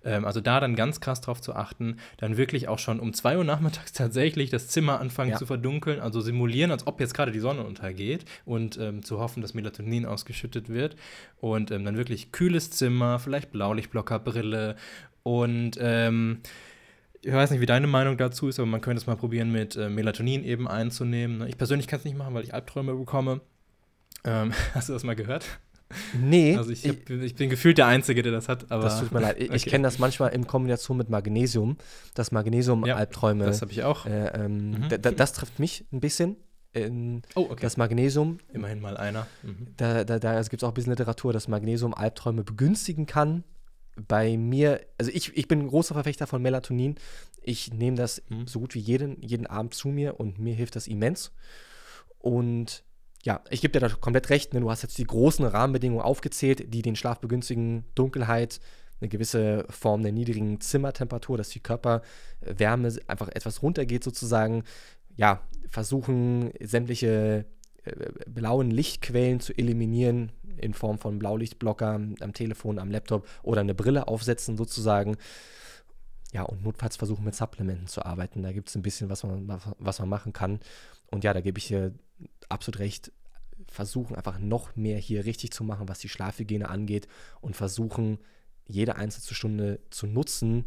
Ähm, 0.04 0.24
also 0.24 0.40
da 0.40 0.58
dann 0.60 0.74
ganz 0.74 1.00
krass 1.00 1.20
drauf 1.20 1.40
zu 1.40 1.54
achten, 1.54 1.98
dann 2.16 2.36
wirklich 2.36 2.68
auch 2.68 2.78
schon 2.78 2.98
um 3.00 3.14
2 3.14 3.38
Uhr 3.38 3.44
nachmittags 3.44 3.92
tatsächlich 3.92 4.50
das 4.50 4.68
Zimmer 4.68 5.00
anfangen 5.00 5.30
ja. 5.30 5.36
zu 5.36 5.46
verdunkeln, 5.46 6.00
also 6.00 6.20
simulieren, 6.20 6.72
als 6.72 6.86
ob 6.86 7.00
jetzt 7.00 7.14
gerade 7.14 7.32
die 7.32 7.40
Sonne 7.40 7.62
untergeht 7.62 8.24
und 8.44 8.76
ähm, 8.78 9.04
zu 9.04 9.20
hoffen, 9.20 9.40
dass 9.40 9.54
Melatonin 9.54 10.04
ausgeschüttet 10.04 10.68
wird 10.68 10.96
und 11.40 11.70
ähm, 11.70 11.84
dann 11.84 11.96
wirklich 11.96 12.32
kühles 12.32 12.70
Zimmer, 12.70 13.18
vielleicht 13.18 13.52
Blaulichtblockerbrille 13.52 14.76
und 15.22 15.72
ähm, 15.80 16.40
ich 17.22 17.32
weiß 17.32 17.50
nicht, 17.50 17.60
wie 17.60 17.66
deine 17.66 17.86
Meinung 17.86 18.16
dazu 18.16 18.48
ist, 18.48 18.58
aber 18.58 18.66
man 18.66 18.80
könnte 18.80 19.00
es 19.00 19.06
mal 19.06 19.16
probieren, 19.16 19.50
mit 19.50 19.76
äh, 19.76 19.88
Melatonin 19.88 20.44
eben 20.44 20.68
einzunehmen. 20.68 21.38
Ne? 21.38 21.48
Ich 21.48 21.58
persönlich 21.58 21.86
kann 21.86 21.98
es 21.98 22.04
nicht 22.04 22.16
machen, 22.16 22.34
weil 22.34 22.44
ich 22.44 22.54
Albträume 22.54 22.94
bekomme. 22.94 23.40
Ähm, 24.24 24.52
hast 24.74 24.88
du 24.88 24.92
das 24.92 25.04
mal 25.04 25.16
gehört? 25.16 25.44
Nee. 26.20 26.56
Also 26.56 26.70
ich, 26.70 26.86
hab, 26.86 27.08
ich, 27.08 27.34
bin 27.34 27.48
gefühlt 27.48 27.78
der 27.78 27.86
Einzige, 27.86 28.22
der 28.22 28.32
das 28.32 28.48
hat. 28.48 28.70
Aber 28.70 28.84
das 28.84 29.00
tut 29.00 29.10
mir 29.12 29.20
leid. 29.20 29.36
Ich, 29.38 29.48
okay. 29.48 29.56
ich 29.56 29.66
kenne 29.66 29.84
das 29.84 29.98
manchmal 29.98 30.30
in 30.30 30.46
Kombination 30.46 30.96
mit 30.96 31.08
Magnesium, 31.08 31.76
dass 32.14 32.30
Magnesium-Albträume. 32.30 33.44
Ja, 33.44 33.50
das 33.50 33.62
habe 33.62 33.72
ich 33.72 33.82
auch. 33.84 34.04
Äh, 34.04 34.44
ähm, 34.44 34.70
mhm. 34.70 34.88
das 35.16 35.32
trifft 35.32 35.58
mich 35.58 35.86
ein 35.92 36.00
bisschen. 36.00 36.36
In, 36.74 37.22
oh, 37.34 37.46
okay. 37.48 37.62
Das 37.62 37.78
Magnesium. 37.78 38.38
Immerhin 38.52 38.80
mal 38.80 38.98
einer. 38.98 39.26
Mhm. 39.42 39.68
Da, 39.76 40.04
da, 40.04 40.18
da 40.18 40.42
gibt 40.42 40.62
es 40.62 40.64
auch 40.64 40.68
ein 40.68 40.74
bisschen 40.74 40.92
Literatur, 40.92 41.32
dass 41.32 41.48
Magnesium 41.48 41.94
Albträume 41.94 42.44
begünstigen 42.44 43.06
kann 43.06 43.44
bei 44.06 44.36
mir, 44.36 44.80
also 44.98 45.10
ich, 45.12 45.36
ich 45.36 45.48
bin 45.48 45.60
ein 45.60 45.68
großer 45.68 45.94
Verfechter 45.94 46.26
von 46.26 46.42
Melatonin. 46.42 46.96
Ich 47.42 47.72
nehme 47.72 47.96
das 47.96 48.22
mhm. 48.28 48.46
so 48.46 48.60
gut 48.60 48.74
wie 48.74 48.80
jeden, 48.80 49.20
jeden 49.22 49.46
Abend 49.46 49.74
zu 49.74 49.88
mir 49.88 50.20
und 50.20 50.38
mir 50.38 50.54
hilft 50.54 50.76
das 50.76 50.86
immens. 50.86 51.32
Und 52.18 52.84
ja, 53.22 53.42
ich 53.50 53.60
gebe 53.60 53.72
dir 53.72 53.80
da 53.80 53.88
komplett 53.88 54.30
recht. 54.30 54.54
Ne? 54.54 54.60
Du 54.60 54.70
hast 54.70 54.82
jetzt 54.82 54.98
die 54.98 55.04
großen 55.04 55.44
Rahmenbedingungen 55.44 56.02
aufgezählt, 56.02 56.72
die 56.72 56.82
den 56.82 56.96
Schlaf 56.96 57.20
begünstigen. 57.20 57.84
Dunkelheit, 57.94 58.60
eine 59.00 59.08
gewisse 59.08 59.66
Form 59.70 60.02
der 60.02 60.12
niedrigen 60.12 60.60
Zimmertemperatur, 60.60 61.36
dass 61.36 61.48
die 61.48 61.60
Körperwärme 61.60 62.96
einfach 63.06 63.28
etwas 63.28 63.62
runtergeht 63.62 64.04
sozusagen. 64.04 64.64
Ja, 65.16 65.42
versuchen 65.68 66.52
sämtliche 66.60 67.44
äh, 67.84 67.92
blauen 68.26 68.70
Lichtquellen 68.70 69.40
zu 69.40 69.56
eliminieren, 69.56 70.32
in 70.58 70.74
Form 70.74 70.98
von 70.98 71.18
Blaulichtblocker 71.18 72.00
am 72.20 72.32
Telefon, 72.32 72.78
am 72.78 72.90
Laptop 72.90 73.26
oder 73.42 73.60
eine 73.60 73.74
Brille 73.74 74.08
aufsetzen 74.08 74.56
sozusagen. 74.56 75.16
Ja, 76.32 76.42
und 76.42 76.62
notfalls 76.62 76.96
versuchen 76.96 77.24
mit 77.24 77.34
Supplementen 77.34 77.86
zu 77.86 78.04
arbeiten. 78.04 78.42
Da 78.42 78.52
gibt 78.52 78.68
es 78.68 78.74
ein 78.74 78.82
bisschen, 78.82 79.08
was 79.08 79.24
man, 79.24 79.48
was 79.78 79.98
man 79.98 80.08
machen 80.08 80.32
kann. 80.32 80.60
Und 81.10 81.24
ja, 81.24 81.32
da 81.32 81.40
gebe 81.40 81.58
ich 81.58 81.68
dir 81.68 81.94
absolut 82.48 82.80
recht. 82.80 83.12
Versuchen 83.66 84.14
einfach 84.14 84.38
noch 84.38 84.76
mehr 84.76 84.98
hier 84.98 85.24
richtig 85.24 85.52
zu 85.52 85.64
machen, 85.64 85.88
was 85.88 85.98
die 85.98 86.08
Schlafhygiene 86.08 86.68
angeht 86.68 87.08
und 87.40 87.56
versuchen, 87.56 88.18
jede 88.66 88.96
einzelne 88.96 89.34
Stunde 89.34 89.80
zu 89.90 90.06
nutzen, 90.06 90.66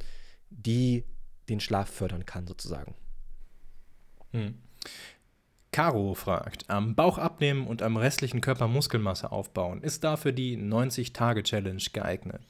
die 0.49 1.05
den 1.47 1.59
Schlaf 1.59 1.89
fördern 1.89 2.25
kann, 2.25 2.47
sozusagen. 2.47 2.95
Hm. 4.31 4.55
Caro 5.71 6.15
fragt, 6.15 6.69
am 6.69 6.95
Bauch 6.95 7.17
abnehmen 7.17 7.65
und 7.65 7.81
am 7.81 7.95
restlichen 7.95 8.41
Körper 8.41 8.67
Muskelmasse 8.67 9.31
aufbauen, 9.31 9.81
ist 9.81 10.03
dafür 10.03 10.33
die 10.33 10.57
90-Tage-Challenge 10.57 11.83
geeignet? 11.93 12.41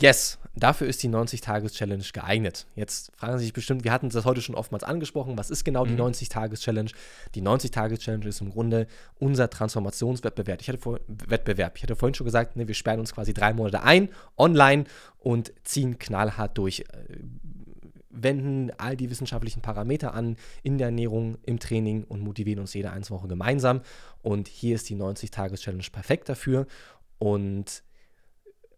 Yes, 0.00 0.38
dafür 0.54 0.86
ist 0.86 1.02
die 1.02 1.08
90-Tages-Challenge 1.08 2.04
geeignet. 2.12 2.66
Jetzt 2.76 3.12
fragen 3.16 3.38
Sie 3.38 3.44
sich 3.44 3.52
bestimmt, 3.52 3.82
wir 3.82 3.92
hatten 3.92 4.08
das 4.08 4.24
heute 4.24 4.40
schon 4.40 4.54
oftmals 4.54 4.84
angesprochen, 4.84 5.38
was 5.38 5.50
ist 5.50 5.64
genau 5.64 5.84
die 5.84 5.94
90-Tages-Challenge? 5.94 6.90
Mhm. 6.90 7.32
Die 7.34 7.42
90-Tages-Challenge 7.42 8.26
ist 8.26 8.40
im 8.40 8.50
Grunde 8.50 8.86
unser 9.18 9.50
Transformationswettbewerb. 9.50 10.60
Ich 10.60 10.68
hatte, 10.68 10.78
vor, 10.78 11.00
Wettbewerb. 11.06 11.76
Ich 11.76 11.82
hatte 11.82 11.96
vorhin 11.96 12.14
schon 12.14 12.24
gesagt, 12.24 12.56
ne, 12.56 12.68
wir 12.68 12.74
sperren 12.74 13.00
uns 13.00 13.14
quasi 13.14 13.34
drei 13.34 13.52
Monate 13.52 13.82
ein, 13.82 14.08
online 14.36 14.84
und 15.18 15.52
ziehen 15.64 15.98
knallhart 15.98 16.58
durch 16.58 16.80
äh, 16.80 16.84
wenden 18.14 18.70
all 18.78 18.96
die 18.96 19.10
wissenschaftlichen 19.10 19.60
Parameter 19.60 20.14
an 20.14 20.36
in 20.62 20.78
der 20.78 20.88
Ernährung, 20.88 21.38
im 21.42 21.58
Training 21.58 22.04
und 22.04 22.20
motivieren 22.20 22.60
uns 22.60 22.74
jede 22.74 22.90
einzelne 22.90 23.18
Woche 23.18 23.28
gemeinsam. 23.28 23.80
Und 24.22 24.48
hier 24.48 24.74
ist 24.74 24.88
die 24.88 24.96
90-Tages-Challenge 24.96 25.86
perfekt 25.92 26.28
dafür. 26.28 26.66
Und 27.18 27.82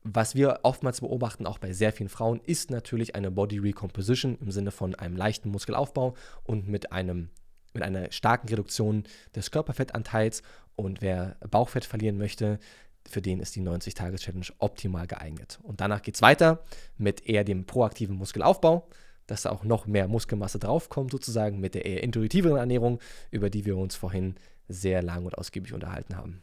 was 0.03 0.35
wir 0.35 0.61
oftmals 0.63 1.01
beobachten, 1.01 1.47
auch 1.47 1.59
bei 1.59 1.73
sehr 1.73 1.93
vielen 1.93 2.09
Frauen, 2.09 2.41
ist 2.45 2.71
natürlich 2.71 3.15
eine 3.15 3.31
Body 3.31 3.59
Recomposition 3.59 4.39
im 4.41 4.51
Sinne 4.51 4.71
von 4.71 4.95
einem 4.95 5.17
leichten 5.17 5.51
Muskelaufbau 5.51 6.15
und 6.45 6.69
mit 6.69 6.93
einem 6.93 7.31
mit 7.75 7.83
einer 7.83 8.11
starken 8.11 8.49
Reduktion 8.49 9.05
des 9.35 9.51
Körperfettanteils. 9.51 10.43
Und 10.77 11.03
wer 11.03 11.37
Bauchfett 11.51 11.85
verlieren 11.85 12.17
möchte, 12.17 12.59
für 13.07 13.23
den 13.23 13.39
ist 13.39 13.55
die 13.55 13.63
90-Tages-Challenge 13.63 14.47
optimal 14.59 15.07
geeignet. 15.07 15.59
Und 15.63 15.81
danach 15.81 16.03
geht 16.03 16.15
es 16.17 16.23
weiter 16.23 16.65
mit 16.97 17.27
eher 17.27 17.45
dem 17.45 17.67
proaktiven 17.67 18.17
Muskelaufbau 18.17 18.89
dass 19.27 19.43
da 19.43 19.51
auch 19.51 19.65
noch 19.65 19.87
mehr 19.87 20.09
Muskelmasse 20.09 20.59
draufkommt, 20.59 21.11
sozusagen 21.11 21.61
mit 21.61 21.75
der 21.75 21.85
eher 21.85 22.03
intuitiveren 22.03 22.59
Ernährung, 22.59 23.01
über 23.31 23.51
die 23.51 23.65
wir 23.65 23.77
uns 23.77 23.97
vorhin 23.97 24.37
sehr 24.69 25.03
lang 25.03 25.25
und 25.25 25.39
ausgiebig 25.39 25.73
unterhalten 25.73 26.17
haben. 26.17 26.43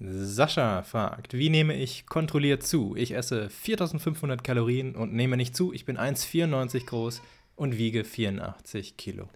Sascha 0.00 0.82
fragt, 0.82 1.34
wie 1.34 1.50
nehme 1.50 1.74
ich 1.74 2.06
kontrolliert 2.06 2.62
zu? 2.62 2.94
Ich 2.96 3.14
esse 3.14 3.48
4500 3.48 4.42
Kalorien 4.42 4.96
und 4.96 5.14
nehme 5.14 5.36
nicht 5.36 5.56
zu. 5.56 5.72
Ich 5.72 5.84
bin 5.84 5.96
1,94 5.96 6.86
groß 6.86 7.22
und 7.56 7.78
wiege 7.78 8.04
84 8.04 8.96
Kilo. 8.96 9.28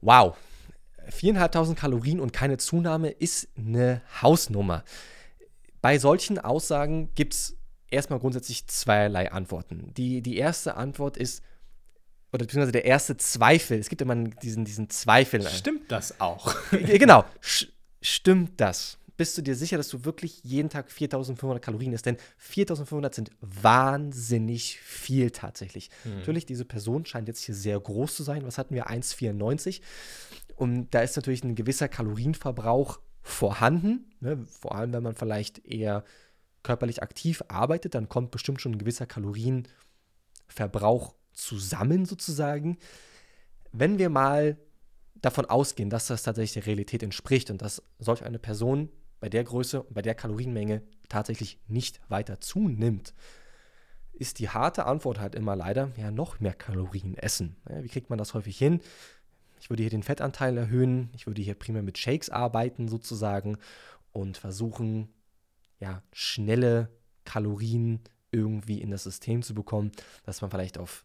Wow, 0.00 0.36
4.500 1.10 1.74
Kalorien 1.74 2.20
und 2.20 2.32
keine 2.32 2.58
Zunahme 2.58 3.10
ist 3.10 3.48
eine 3.56 4.00
Hausnummer. 4.22 4.84
Bei 5.82 5.98
solchen 5.98 6.38
Aussagen 6.38 7.10
gibt 7.14 7.34
es 7.34 7.57
erstmal 7.90 8.18
grundsätzlich 8.18 8.66
zweierlei 8.66 9.30
Antworten. 9.32 9.92
Die, 9.96 10.22
die 10.22 10.36
erste 10.36 10.76
Antwort 10.76 11.16
ist, 11.16 11.42
oder 12.32 12.44
beziehungsweise 12.44 12.72
der 12.72 12.84
erste 12.84 13.16
Zweifel, 13.16 13.78
es 13.78 13.88
gibt 13.88 14.02
immer 14.02 14.14
diesen, 14.14 14.64
diesen 14.64 14.90
Zweifel. 14.90 15.42
Stimmt 15.48 15.90
das 15.90 16.20
auch? 16.20 16.54
genau, 16.70 17.24
stimmt 18.00 18.60
das? 18.60 18.98
Bist 19.16 19.36
du 19.36 19.42
dir 19.42 19.56
sicher, 19.56 19.76
dass 19.76 19.88
du 19.88 20.04
wirklich 20.04 20.44
jeden 20.44 20.68
Tag 20.68 20.92
4500 20.92 21.60
Kalorien 21.60 21.92
isst? 21.92 22.06
Denn 22.06 22.18
4500 22.36 23.12
sind 23.12 23.30
wahnsinnig 23.40 24.78
viel 24.78 25.32
tatsächlich. 25.32 25.90
Mhm. 26.04 26.18
Natürlich, 26.18 26.46
diese 26.46 26.64
Person 26.64 27.04
scheint 27.04 27.26
jetzt 27.26 27.42
hier 27.42 27.54
sehr 27.56 27.80
groß 27.80 28.14
zu 28.14 28.22
sein. 28.22 28.46
Was 28.46 28.58
hatten 28.58 28.76
wir? 28.76 28.88
1,94. 28.88 29.80
Und 30.54 30.94
da 30.94 31.00
ist 31.00 31.16
natürlich 31.16 31.42
ein 31.42 31.56
gewisser 31.56 31.88
Kalorienverbrauch 31.88 33.00
vorhanden. 33.22 34.08
Ne? 34.20 34.46
Vor 34.46 34.76
allem, 34.76 34.92
wenn 34.92 35.02
man 35.02 35.16
vielleicht 35.16 35.64
eher 35.66 36.04
körperlich 36.62 37.02
aktiv 37.02 37.42
arbeitet, 37.48 37.94
dann 37.94 38.08
kommt 38.08 38.30
bestimmt 38.30 38.60
schon 38.60 38.72
ein 38.72 38.78
gewisser 38.78 39.06
Kalorienverbrauch 39.06 41.14
zusammen 41.32 42.04
sozusagen. 42.04 42.78
Wenn 43.72 43.98
wir 43.98 44.10
mal 44.10 44.58
davon 45.14 45.46
ausgehen, 45.46 45.90
dass 45.90 46.06
das 46.06 46.22
tatsächlich 46.22 46.54
der 46.54 46.66
Realität 46.66 47.02
entspricht 47.02 47.50
und 47.50 47.60
dass 47.62 47.82
solch 47.98 48.24
eine 48.24 48.38
Person 48.38 48.90
bei 49.20 49.28
der 49.28 49.44
Größe 49.44 49.82
und 49.82 49.94
bei 49.94 50.02
der 50.02 50.14
Kalorienmenge 50.14 50.82
tatsächlich 51.08 51.58
nicht 51.66 52.00
weiter 52.08 52.40
zunimmt, 52.40 53.14
ist 54.12 54.40
die 54.40 54.48
harte 54.48 54.86
Antwort 54.86 55.20
halt 55.20 55.34
immer 55.34 55.56
leider, 55.56 55.92
ja, 55.96 56.10
noch 56.10 56.40
mehr 56.40 56.54
Kalorien 56.54 57.16
essen. 57.16 57.56
Ja, 57.68 57.82
wie 57.82 57.88
kriegt 57.88 58.10
man 58.10 58.18
das 58.18 58.34
häufig 58.34 58.58
hin? 58.58 58.80
Ich 59.60 59.70
würde 59.70 59.82
hier 59.82 59.90
den 59.90 60.02
Fettanteil 60.02 60.56
erhöhen, 60.56 61.10
ich 61.14 61.26
würde 61.26 61.42
hier 61.42 61.54
primär 61.54 61.82
mit 61.82 61.98
Shakes 61.98 62.30
arbeiten 62.30 62.88
sozusagen 62.88 63.58
und 64.12 64.36
versuchen, 64.36 65.08
ja, 65.80 66.02
schnelle 66.12 66.90
Kalorien 67.24 68.00
irgendwie 68.30 68.80
in 68.80 68.90
das 68.90 69.04
System 69.04 69.42
zu 69.42 69.54
bekommen, 69.54 69.92
dass 70.24 70.40
man 70.40 70.50
vielleicht 70.50 70.78
auf 70.78 71.04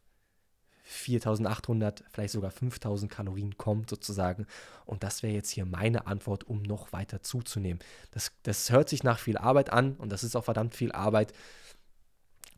4800, 0.85 2.03
vielleicht 2.11 2.33
sogar 2.33 2.51
5000 2.51 3.09
Kalorien 3.09 3.57
kommt 3.57 3.89
sozusagen. 3.89 4.45
Und 4.85 5.03
das 5.03 5.23
wäre 5.23 5.33
jetzt 5.33 5.49
hier 5.49 5.65
meine 5.65 6.07
Antwort, 6.07 6.43
um 6.43 6.61
noch 6.61 6.91
weiter 6.91 7.21
zuzunehmen. 7.21 7.79
Das, 8.11 8.31
das 8.43 8.69
hört 8.69 8.89
sich 8.89 9.03
nach 9.03 9.19
viel 9.19 9.37
Arbeit 9.37 9.71
an 9.71 9.95
und 9.95 10.11
das 10.11 10.23
ist 10.23 10.35
auch 10.35 10.45
verdammt 10.45 10.75
viel 10.75 10.91
Arbeit. 10.91 11.33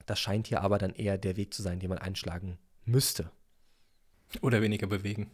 Das 0.05 0.19
scheint 0.19 0.47
hier 0.47 0.61
aber 0.61 0.77
dann 0.77 0.93
eher 0.93 1.17
der 1.17 1.37
Weg 1.37 1.53
zu 1.53 1.61
sein, 1.61 1.79
den 1.79 1.89
man 1.89 1.99
einschlagen 1.99 2.57
müsste. 2.83 3.31
Oder 4.41 4.61
weniger 4.61 4.87
bewegen. 4.87 5.29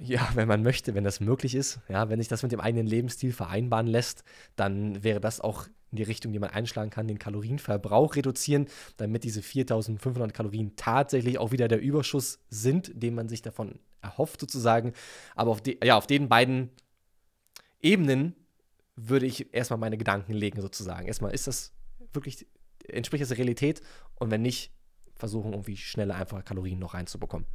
Ja, 0.00 0.28
wenn 0.34 0.48
man 0.48 0.62
möchte, 0.62 0.94
wenn 0.94 1.04
das 1.04 1.20
möglich 1.20 1.54
ist, 1.54 1.80
ja, 1.88 2.08
wenn 2.08 2.18
sich 2.18 2.28
das 2.28 2.42
mit 2.42 2.52
dem 2.52 2.60
eigenen 2.60 2.86
Lebensstil 2.86 3.32
vereinbaren 3.32 3.86
lässt, 3.86 4.24
dann 4.56 5.02
wäre 5.02 5.20
das 5.20 5.40
auch 5.40 5.66
in 5.90 5.98
die 5.98 6.02
Richtung, 6.02 6.32
die 6.32 6.40
man 6.40 6.50
einschlagen 6.50 6.90
kann, 6.90 7.06
den 7.06 7.20
Kalorienverbrauch 7.20 8.16
reduzieren, 8.16 8.66
damit 8.96 9.22
diese 9.22 9.42
4500 9.42 10.34
Kalorien 10.34 10.74
tatsächlich 10.74 11.38
auch 11.38 11.52
wieder 11.52 11.68
der 11.68 11.80
Überschuss 11.80 12.40
sind, 12.50 12.90
den 12.94 13.14
man 13.14 13.28
sich 13.28 13.42
davon 13.42 13.78
erhofft 14.02 14.40
sozusagen. 14.40 14.92
Aber 15.36 15.52
auf, 15.52 15.62
de, 15.62 15.78
ja, 15.84 15.96
auf 15.96 16.08
den 16.08 16.28
beiden 16.28 16.70
Ebenen 17.80 18.34
würde 18.96 19.26
ich 19.26 19.54
erstmal 19.54 19.78
meine 19.78 19.96
Gedanken 19.96 20.32
legen 20.32 20.60
sozusagen. 20.60 21.06
Erstmal, 21.06 21.32
ist 21.32 21.46
das 21.46 21.72
wirklich, 22.12 22.46
entspricht 22.88 23.22
das 23.22 23.28
der 23.28 23.38
Realität? 23.38 23.80
Und 24.16 24.30
wenn 24.30 24.42
nicht, 24.42 24.72
versuchen 25.14 25.52
irgendwie 25.52 25.76
schneller 25.76 26.16
einfache 26.16 26.42
Kalorien 26.42 26.80
noch 26.80 26.94
reinzubekommen. 26.94 27.46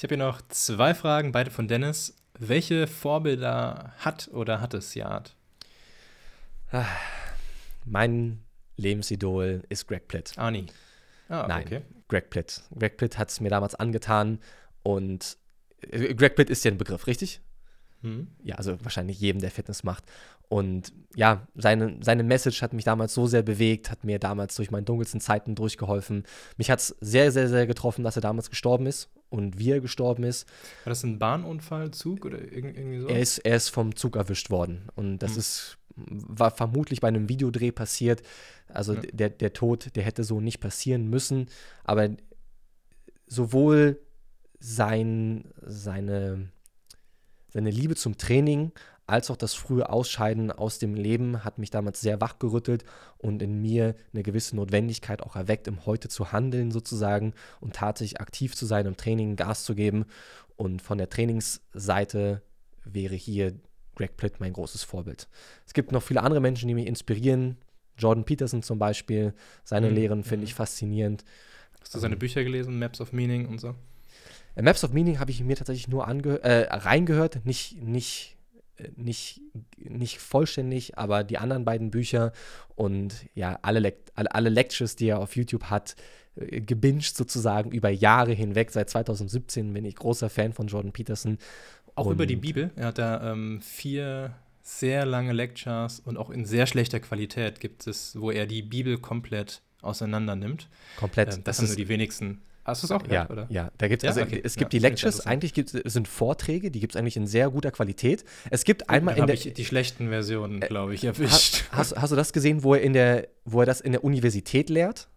Ich 0.00 0.04
habe 0.04 0.14
hier 0.14 0.24
noch 0.24 0.40
zwei 0.48 0.94
Fragen, 0.94 1.30
beide 1.30 1.50
von 1.50 1.68
Dennis. 1.68 2.16
Welche 2.38 2.86
Vorbilder 2.86 3.92
hat 3.98 4.30
oder 4.32 4.62
hat 4.62 4.72
es 4.72 4.94
Yard? 4.94 5.36
Mein 7.84 8.40
Lebensidol 8.78 9.62
ist 9.68 9.86
Greg 9.88 10.08
Plitt. 10.08 10.38
Arnie. 10.38 10.64
Ah, 11.28 11.44
Nein, 11.46 11.66
okay. 11.66 11.82
Greg 12.08 12.30
Plitt. 12.30 12.62
Greg 12.78 12.96
Plitt 12.96 13.18
hat 13.18 13.28
es 13.28 13.40
mir 13.40 13.50
damals 13.50 13.74
angetan 13.74 14.38
und 14.82 15.36
äh, 15.82 16.14
Greg 16.14 16.34
Plitt 16.34 16.48
ist 16.48 16.64
ja 16.64 16.70
ein 16.70 16.78
Begriff, 16.78 17.06
richtig? 17.06 17.42
Mhm. 18.00 18.28
Ja, 18.42 18.54
also 18.54 18.82
wahrscheinlich 18.82 19.20
jedem, 19.20 19.42
der 19.42 19.50
Fitness 19.50 19.84
macht. 19.84 20.04
Und 20.48 20.94
ja, 21.14 21.46
seine, 21.56 21.98
seine 22.00 22.22
Message 22.22 22.62
hat 22.62 22.72
mich 22.72 22.84
damals 22.84 23.12
so 23.12 23.26
sehr 23.26 23.42
bewegt, 23.42 23.90
hat 23.90 24.02
mir 24.02 24.18
damals 24.18 24.56
durch 24.56 24.70
meine 24.70 24.86
dunkelsten 24.86 25.20
Zeiten 25.20 25.56
durchgeholfen. 25.56 26.24
Mich 26.56 26.70
hat 26.70 26.78
es 26.78 26.96
sehr, 27.02 27.30
sehr, 27.32 27.50
sehr 27.50 27.66
getroffen, 27.66 28.02
dass 28.02 28.16
er 28.16 28.22
damals 28.22 28.48
gestorben 28.48 28.86
ist 28.86 29.10
und 29.30 29.58
wie 29.58 29.70
er 29.70 29.80
gestorben 29.80 30.24
ist. 30.24 30.46
War 30.84 30.90
das 30.90 31.02
ein 31.02 31.18
Bahnunfall, 31.18 31.90
Zug 31.92 32.24
oder 32.24 32.40
irgendwie 32.40 33.00
so? 33.00 33.08
Er 33.08 33.20
ist, 33.20 33.38
er 33.38 33.56
ist 33.56 33.70
vom 33.70 33.96
Zug 33.96 34.16
erwischt 34.16 34.50
worden. 34.50 34.88
Und 34.94 35.18
das 35.18 35.32
mhm. 35.32 35.38
ist, 35.38 35.78
war 35.96 36.50
vermutlich 36.50 37.00
bei 37.00 37.08
einem 37.08 37.28
Videodreh 37.28 37.72
passiert. 37.72 38.22
Also 38.68 38.94
ja. 38.94 39.02
der, 39.12 39.30
der 39.30 39.52
Tod, 39.52 39.96
der 39.96 40.02
hätte 40.02 40.24
so 40.24 40.40
nicht 40.40 40.60
passieren 40.60 41.08
müssen. 41.08 41.48
Aber 41.84 42.10
sowohl 43.26 44.00
sein, 44.58 45.44
seine 45.62 46.50
seine 47.50 47.70
Liebe 47.70 47.96
zum 47.96 48.16
Training 48.16 48.72
als 49.10 49.30
auch 49.30 49.36
das 49.36 49.54
frühe 49.54 49.88
Ausscheiden 49.88 50.50
aus 50.50 50.78
dem 50.78 50.94
Leben 50.94 51.44
hat 51.44 51.58
mich 51.58 51.70
damals 51.70 52.00
sehr 52.00 52.20
wachgerüttelt 52.20 52.84
und 53.18 53.42
in 53.42 53.60
mir 53.60 53.94
eine 54.12 54.22
gewisse 54.22 54.56
Notwendigkeit 54.56 55.22
auch 55.22 55.36
erweckt, 55.36 55.68
im 55.68 55.84
Heute 55.84 56.08
zu 56.08 56.32
handeln 56.32 56.70
sozusagen 56.70 57.34
und 57.60 57.74
tatsächlich 57.74 58.20
aktiv 58.20 58.56
zu 58.56 58.66
sein, 58.66 58.86
im 58.86 58.96
Training 58.96 59.36
Gas 59.36 59.64
zu 59.64 59.74
geben. 59.74 60.06
Und 60.56 60.80
von 60.82 60.98
der 60.98 61.10
Trainingsseite 61.10 62.42
wäre 62.84 63.14
hier 63.14 63.54
Greg 63.94 64.16
Plitt 64.16 64.40
mein 64.40 64.52
großes 64.52 64.82
Vorbild. 64.82 65.28
Es 65.66 65.74
gibt 65.74 65.92
noch 65.92 66.02
viele 66.02 66.22
andere 66.22 66.40
Menschen, 66.40 66.68
die 66.68 66.74
mich 66.74 66.86
inspirieren. 66.86 67.58
Jordan 67.98 68.24
Peterson 68.24 68.62
zum 68.62 68.78
Beispiel, 68.78 69.34
seine 69.64 69.90
mhm. 69.90 69.94
Lehren 69.94 70.24
finde 70.24 70.44
ich 70.44 70.54
faszinierend. 70.54 71.24
Hast 71.80 71.94
du 71.94 71.98
seine 71.98 72.14
ähm, 72.14 72.18
Bücher 72.18 72.44
gelesen, 72.44 72.78
Maps 72.78 73.00
of 73.00 73.12
Meaning 73.12 73.46
und 73.46 73.60
so? 73.60 73.74
Äh, 74.54 74.62
Maps 74.62 74.84
of 74.84 74.92
Meaning 74.92 75.18
habe 75.18 75.30
ich 75.30 75.42
mir 75.42 75.56
tatsächlich 75.56 75.88
nur 75.88 76.06
äh, 76.06 76.62
reingehört, 76.70 77.44
nicht, 77.44 77.82
nicht, 77.82 78.36
nicht, 78.96 79.40
nicht 79.76 80.18
vollständig, 80.18 80.98
aber 80.98 81.24
die 81.24 81.38
anderen 81.38 81.64
beiden 81.64 81.90
Bücher 81.90 82.32
und 82.74 83.14
ja, 83.34 83.58
alle, 83.62 83.80
Lekt 83.80 84.12
alle, 84.14 84.34
alle 84.34 84.48
Lectures, 84.50 84.96
die 84.96 85.08
er 85.08 85.18
auf 85.18 85.36
YouTube 85.36 85.64
hat, 85.64 85.96
äh, 86.36 86.60
gebinged 86.60 87.16
sozusagen 87.16 87.70
über 87.70 87.90
Jahre 87.90 88.32
hinweg. 88.32 88.70
Seit 88.70 88.90
2017 88.90 89.72
bin 89.72 89.84
ich 89.84 89.96
großer 89.96 90.30
Fan 90.30 90.52
von 90.52 90.66
Jordan 90.66 90.92
Peterson. 90.92 91.38
Auch 91.94 92.06
und 92.06 92.14
über 92.14 92.26
die 92.26 92.36
Bibel. 92.36 92.70
Er 92.76 92.86
hat 92.86 92.98
da 92.98 93.32
ähm, 93.32 93.60
vier 93.62 94.34
sehr 94.62 95.04
lange 95.04 95.32
Lectures 95.32 96.00
und 96.00 96.16
auch 96.16 96.30
in 96.30 96.44
sehr 96.44 96.66
schlechter 96.66 97.00
Qualität 97.00 97.60
gibt 97.60 97.86
es, 97.86 98.18
wo 98.20 98.30
er 98.30 98.46
die 98.46 98.62
Bibel 98.62 98.98
komplett 98.98 99.62
auseinander 99.82 100.36
nimmt. 100.36 100.68
Komplett. 100.96 101.28
Ähm, 101.28 101.44
das, 101.44 101.44
das, 101.44 101.56
sind 101.58 101.68
nur 101.68 101.76
die 101.76 101.88
wenigsten 101.88 102.42
Hast 102.64 102.82
du 102.82 102.86
es 102.86 102.90
auch 102.90 103.02
gehört, 103.02 103.28
ja, 103.28 103.32
oder? 103.32 103.46
Ja, 103.48 103.70
da 103.78 103.88
gibt's, 103.88 104.04
ja, 104.04 104.10
also, 104.10 104.22
okay. 104.22 104.40
es 104.44 104.56
gibt 104.56 104.72
ja, 104.72 104.78
die 104.78 104.86
Lectures, 104.86 105.26
eigentlich 105.26 105.54
gibt, 105.54 105.70
sind 105.70 106.06
Vorträge, 106.06 106.70
die 106.70 106.80
gibt 106.80 106.94
es 106.94 106.96
eigentlich 106.98 107.16
in 107.16 107.26
sehr 107.26 107.50
guter 107.50 107.70
Qualität. 107.70 108.24
Es 108.50 108.64
gibt 108.64 108.82
Gut, 108.82 108.90
einmal 108.90 109.16
in 109.16 109.26
der. 109.26 109.34
ich 109.34 109.52
die 109.54 109.64
schlechten 109.64 110.08
Versionen, 110.08 110.60
glaube 110.60 110.94
ich, 110.94 111.04
erwischt. 111.04 111.64
Hast, 111.70 111.96
hast, 111.96 112.10
du 112.10 112.16
das 112.16 112.32
gesehen, 112.32 112.62
wo 112.62 112.74
er 112.74 112.82
in 112.82 112.92
der, 112.92 113.28
wo 113.44 113.60
er 113.60 113.66
das 113.66 113.80
in 113.80 113.92
der 113.92 114.04
Universität 114.04 114.68
lehrt? 114.68 115.08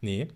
Nee. 0.00 0.28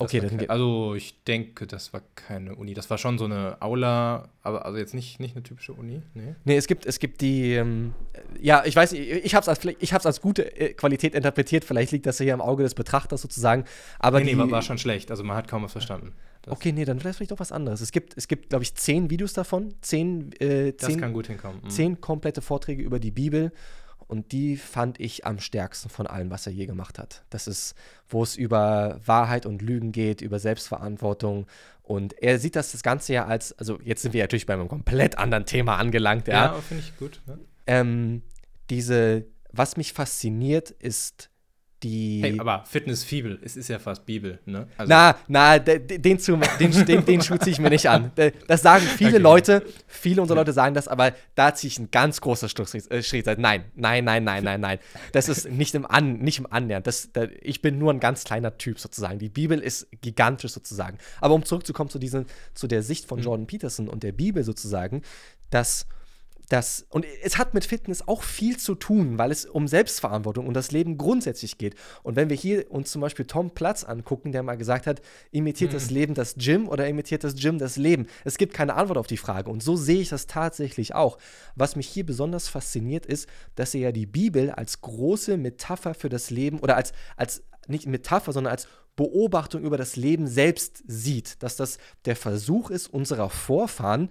Okay, 0.00 0.20
dann 0.20 0.36
kein, 0.36 0.50
also 0.50 0.94
ich 0.94 1.24
denke, 1.24 1.66
das 1.66 1.92
war 1.92 2.02
keine 2.14 2.54
Uni. 2.54 2.74
Das 2.74 2.88
war 2.88 2.98
schon 2.98 3.18
so 3.18 3.24
eine 3.24 3.60
Aula, 3.60 4.28
aber 4.42 4.64
also 4.64 4.78
jetzt 4.78 4.94
nicht, 4.94 5.18
nicht 5.18 5.34
eine 5.34 5.42
typische 5.42 5.72
Uni. 5.72 6.02
Nee. 6.14 6.34
Nee, 6.44 6.56
es 6.56 6.66
gibt, 6.68 6.86
es 6.86 7.00
gibt 7.00 7.20
die, 7.20 7.54
ähm, 7.54 7.94
ja, 8.40 8.64
ich 8.64 8.76
weiß, 8.76 8.92
ich, 8.92 9.10
ich 9.10 9.34
habe 9.34 9.42
es 9.42 9.48
als, 9.48 10.06
als 10.06 10.20
gute 10.20 10.56
äh, 10.56 10.72
Qualität 10.74 11.14
interpretiert. 11.14 11.64
Vielleicht 11.64 11.92
liegt 11.92 12.06
das 12.06 12.18
hier 12.18 12.32
im 12.32 12.40
Auge 12.40 12.62
des 12.62 12.74
Betrachters 12.74 13.22
sozusagen. 13.22 13.64
Aber 13.98 14.20
nee, 14.20 14.26
die, 14.26 14.36
nee, 14.36 14.50
war 14.50 14.62
schon 14.62 14.78
schlecht. 14.78 15.10
Also 15.10 15.24
man 15.24 15.36
hat 15.36 15.48
kaum 15.48 15.64
was 15.64 15.72
verstanden. 15.72 16.12
Das 16.42 16.52
okay, 16.52 16.72
nee, 16.72 16.84
dann 16.84 17.00
vielleicht 17.00 17.30
doch 17.30 17.40
was 17.40 17.50
anderes. 17.52 17.80
Es 17.80 17.90
gibt, 17.90 18.16
es 18.16 18.28
gibt 18.28 18.50
glaube 18.50 18.62
ich, 18.62 18.74
zehn 18.74 19.10
Videos 19.10 19.32
davon. 19.32 19.74
Zehn, 19.80 20.30
äh, 20.38 20.76
zehn, 20.76 20.76
das 20.76 20.98
kann 20.98 21.12
gut 21.12 21.26
hinkommen. 21.26 21.60
Mhm. 21.64 21.70
Zehn 21.70 22.00
komplette 22.00 22.40
Vorträge 22.40 22.82
über 22.82 23.00
die 23.00 23.10
Bibel. 23.10 23.52
Und 24.08 24.32
die 24.32 24.56
fand 24.56 24.98
ich 24.98 25.26
am 25.26 25.38
stärksten 25.38 25.90
von 25.90 26.06
allem, 26.06 26.30
was 26.30 26.46
er 26.46 26.52
je 26.52 26.64
gemacht 26.64 26.98
hat. 26.98 27.22
Das 27.28 27.46
ist, 27.46 27.74
wo 28.08 28.22
es 28.22 28.36
über 28.36 28.98
Wahrheit 29.04 29.44
und 29.44 29.60
Lügen 29.60 29.92
geht, 29.92 30.22
über 30.22 30.38
Selbstverantwortung. 30.38 31.46
Und 31.82 32.14
er 32.22 32.38
sieht 32.38 32.56
das 32.56 32.72
das 32.72 32.82
Ganze 32.82 33.12
ja 33.12 33.26
als, 33.26 33.52
also 33.58 33.78
jetzt 33.84 34.00
sind 34.00 34.14
wir 34.14 34.22
natürlich 34.22 34.46
bei 34.46 34.54
einem 34.54 34.68
komplett 34.68 35.18
anderen 35.18 35.44
Thema 35.44 35.76
angelangt. 35.76 36.26
Ja, 36.26 36.46
ja 36.46 36.54
finde 36.54 36.82
ich 36.82 36.96
gut. 36.96 37.20
Ja. 37.26 37.38
Ähm, 37.66 38.22
diese, 38.70 39.26
was 39.52 39.76
mich 39.76 39.92
fasziniert, 39.92 40.70
ist 40.70 41.28
die. 41.82 42.20
Hey, 42.22 42.40
aber 42.40 42.64
Fitness 42.64 43.04
Fibel, 43.04 43.38
es 43.42 43.56
ist 43.56 43.68
ja 43.68 43.78
fast 43.78 44.06
Bibel, 44.06 44.40
ne? 44.46 44.66
Also 44.76 44.88
na, 44.88 45.16
na, 45.28 45.58
den, 45.58 45.86
den, 45.86 46.00
den, 46.00 46.86
den, 46.86 47.04
den 47.04 47.22
Schuh 47.22 47.36
ziehe 47.36 47.52
ich 47.52 47.60
mir 47.60 47.70
nicht 47.70 47.88
an. 47.88 48.10
Das 48.46 48.62
sagen 48.62 48.84
viele 48.84 49.10
okay. 49.10 49.18
Leute, 49.18 49.62
viele 49.86 50.20
unserer 50.20 50.38
Leute 50.38 50.52
sagen 50.52 50.74
das, 50.74 50.88
aber 50.88 51.12
da 51.34 51.54
ziehe 51.54 51.68
ich 51.68 51.78
ein 51.78 51.90
ganz 51.90 52.20
großer 52.20 52.48
Schritt. 52.48 53.38
Nein, 53.38 53.64
nein, 53.74 54.04
nein, 54.04 54.24
nein, 54.24 54.44
nein, 54.44 54.60
nein. 54.60 54.78
Das 55.12 55.28
ist 55.28 55.50
nicht 55.50 55.74
im, 55.74 55.86
An, 55.86 56.18
nicht 56.18 56.38
im 56.38 56.50
Annähern. 56.50 56.82
Das, 56.82 57.10
da, 57.12 57.26
ich 57.40 57.62
bin 57.62 57.78
nur 57.78 57.92
ein 57.92 58.00
ganz 58.00 58.24
kleiner 58.24 58.58
Typ 58.58 58.78
sozusagen. 58.78 59.18
Die 59.18 59.28
Bibel 59.28 59.58
ist 59.58 59.88
gigantisch 60.00 60.52
sozusagen. 60.52 60.98
Aber 61.20 61.34
um 61.34 61.44
zurückzukommen 61.44 61.90
zu, 61.90 61.98
diesen, 61.98 62.26
zu 62.54 62.66
der 62.66 62.82
Sicht 62.82 63.06
von 63.06 63.18
mhm. 63.18 63.24
Jordan 63.24 63.46
Peterson 63.46 63.88
und 63.88 64.02
der 64.02 64.12
Bibel 64.12 64.42
sozusagen, 64.44 65.02
dass 65.50 65.86
das, 66.48 66.86
und 66.88 67.04
es 67.22 67.36
hat 67.36 67.52
mit 67.52 67.66
Fitness 67.66 68.06
auch 68.08 68.22
viel 68.22 68.56
zu 68.56 68.74
tun, 68.74 69.18
weil 69.18 69.30
es 69.30 69.44
um 69.44 69.68
Selbstverantwortung 69.68 70.46
und 70.46 70.54
das 70.54 70.70
Leben 70.70 70.96
grundsätzlich 70.96 71.58
geht. 71.58 71.74
Und 72.02 72.16
wenn 72.16 72.30
wir 72.30 72.36
hier 72.36 72.70
uns 72.70 72.90
zum 72.90 73.02
Beispiel 73.02 73.26
Tom 73.26 73.50
Platz 73.50 73.84
angucken, 73.84 74.32
der 74.32 74.42
mal 74.42 74.56
gesagt 74.56 74.86
hat, 74.86 75.02
imitiert 75.30 75.72
mhm. 75.72 75.74
das 75.74 75.90
Leben 75.90 76.14
das 76.14 76.36
Gym 76.36 76.68
oder 76.68 76.88
imitiert 76.88 77.22
das 77.22 77.34
Gym 77.34 77.58
das 77.58 77.76
Leben? 77.76 78.06
Es 78.24 78.38
gibt 78.38 78.54
keine 78.54 78.74
Antwort 78.74 78.96
auf 78.96 79.06
die 79.06 79.18
Frage. 79.18 79.50
Und 79.50 79.62
so 79.62 79.76
sehe 79.76 80.00
ich 80.00 80.08
das 80.08 80.26
tatsächlich 80.26 80.94
auch. 80.94 81.18
Was 81.54 81.76
mich 81.76 81.86
hier 81.86 82.06
besonders 82.06 82.48
fasziniert 82.48 83.04
ist, 83.04 83.28
dass 83.54 83.74
er 83.74 83.80
ja 83.80 83.92
die 83.92 84.06
Bibel 84.06 84.50
als 84.50 84.80
große 84.80 85.36
Metapher 85.36 85.92
für 85.92 86.08
das 86.08 86.30
Leben 86.30 86.60
oder 86.60 86.76
als, 86.76 86.92
als 87.16 87.42
nicht 87.66 87.86
Metapher, 87.86 88.32
sondern 88.32 88.52
als 88.52 88.66
Beobachtung 88.96 89.62
über 89.62 89.76
das 89.76 89.96
Leben 89.96 90.26
selbst 90.26 90.82
sieht. 90.86 91.42
Dass 91.42 91.56
das 91.56 91.76
der 92.06 92.16
Versuch 92.16 92.70
ist, 92.70 92.86
unserer 92.86 93.28
Vorfahren, 93.28 94.08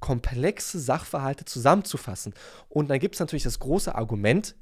komplexe 0.00 0.80
Sachverhalte 0.80 1.44
zusammenzufassen. 1.44 2.34
Und 2.68 2.88
dann 2.88 2.98
gibt 2.98 3.14
es 3.14 3.20
natürlich 3.20 3.42
das 3.42 3.58
große 3.58 3.94
Argument 3.94 4.56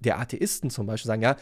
der 0.00 0.18
Atheisten 0.18 0.70
zum 0.70 0.86
Beispiel, 0.86 1.08
sagen 1.08 1.22
ja, 1.22 1.36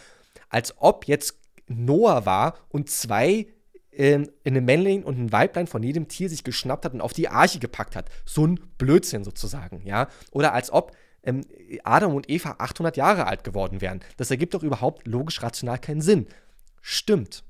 als 0.49 0.74
ob 0.78 1.07
jetzt 1.07 1.39
Noah 1.66 2.27
war 2.27 2.59
und 2.69 2.91
zwei 2.91 3.47
ähm, 3.93 4.31
eine 4.45 4.61
Männlein 4.61 5.05
und 5.05 5.19
ein 5.19 5.32
Weiblein 5.32 5.66
von 5.66 5.82
jedem 5.82 6.09
Tier 6.09 6.28
sich 6.28 6.45
geschnappt 6.45 6.85
hat 6.85 6.95
und 6.95 7.01
auf 7.01 7.12
die 7.12 7.28
Arche 7.28 7.59
gepackt 7.59 7.97
hat. 7.97 8.11
So 8.24 8.47
ein 8.47 8.61
Blödsinn 8.78 9.24
sozusagen, 9.24 9.86
ja. 9.86 10.09
Oder 10.32 10.53
als 10.53 10.70
ob 10.73 10.97
ähm, 11.23 11.43
Adam 11.85 12.15
und 12.15 12.28
Eva 12.28 12.57
800 12.59 12.97
Jahre 12.97 13.27
alt 13.27 13.45
geworden 13.45 13.81
wären. 13.81 14.01
Das 14.16 14.31
ergibt 14.31 14.55
doch 14.55 14.62
überhaupt 14.62 15.07
logisch 15.07 15.43
rational 15.43 15.78
keinen 15.78 16.03
Sinn. 16.03 16.27
Stimmt. 16.81 17.45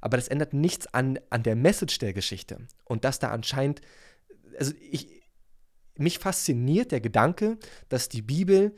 Aber 0.00 0.16
das 0.16 0.28
ändert 0.28 0.52
nichts 0.52 0.86
an, 0.92 1.18
an 1.30 1.42
der 1.42 1.56
Message 1.56 1.98
der 1.98 2.12
Geschichte. 2.12 2.58
Und 2.84 3.04
dass 3.04 3.18
da 3.18 3.30
anscheinend 3.30 3.80
also 4.58 4.72
ich, 4.80 5.22
mich 5.96 6.18
fasziniert 6.18 6.92
der 6.92 7.00
Gedanke, 7.00 7.58
dass 7.88 8.08
die 8.08 8.22
Bibel 8.22 8.74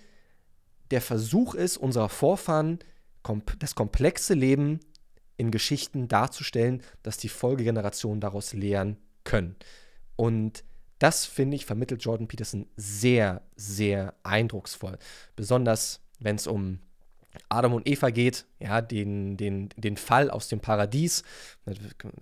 der 0.90 1.00
Versuch 1.00 1.54
ist, 1.54 1.76
unserer 1.76 2.08
Vorfahren 2.08 2.78
das 3.58 3.74
komplexe 3.74 4.34
Leben 4.34 4.80
in 5.36 5.50
Geschichten 5.50 6.08
darzustellen, 6.08 6.82
dass 7.02 7.18
die 7.18 7.28
Folgegenerationen 7.28 8.20
daraus 8.20 8.54
lernen 8.54 8.96
können. 9.24 9.56
Und 10.16 10.64
das, 10.98 11.26
finde 11.26 11.56
ich, 11.56 11.66
vermittelt 11.66 12.02
Jordan 12.02 12.26
Peterson 12.26 12.66
sehr, 12.76 13.42
sehr 13.54 14.14
eindrucksvoll. 14.22 14.98
Besonders 15.36 16.00
wenn 16.18 16.36
es 16.36 16.46
um 16.46 16.80
Adam 17.48 17.74
und 17.74 17.88
Eva 17.88 18.10
geht, 18.10 18.46
ja, 18.60 18.80
den, 18.80 19.36
den, 19.36 19.68
den 19.76 19.96
Fall 19.96 20.30
aus 20.30 20.48
dem 20.48 20.60
Paradies, 20.60 21.22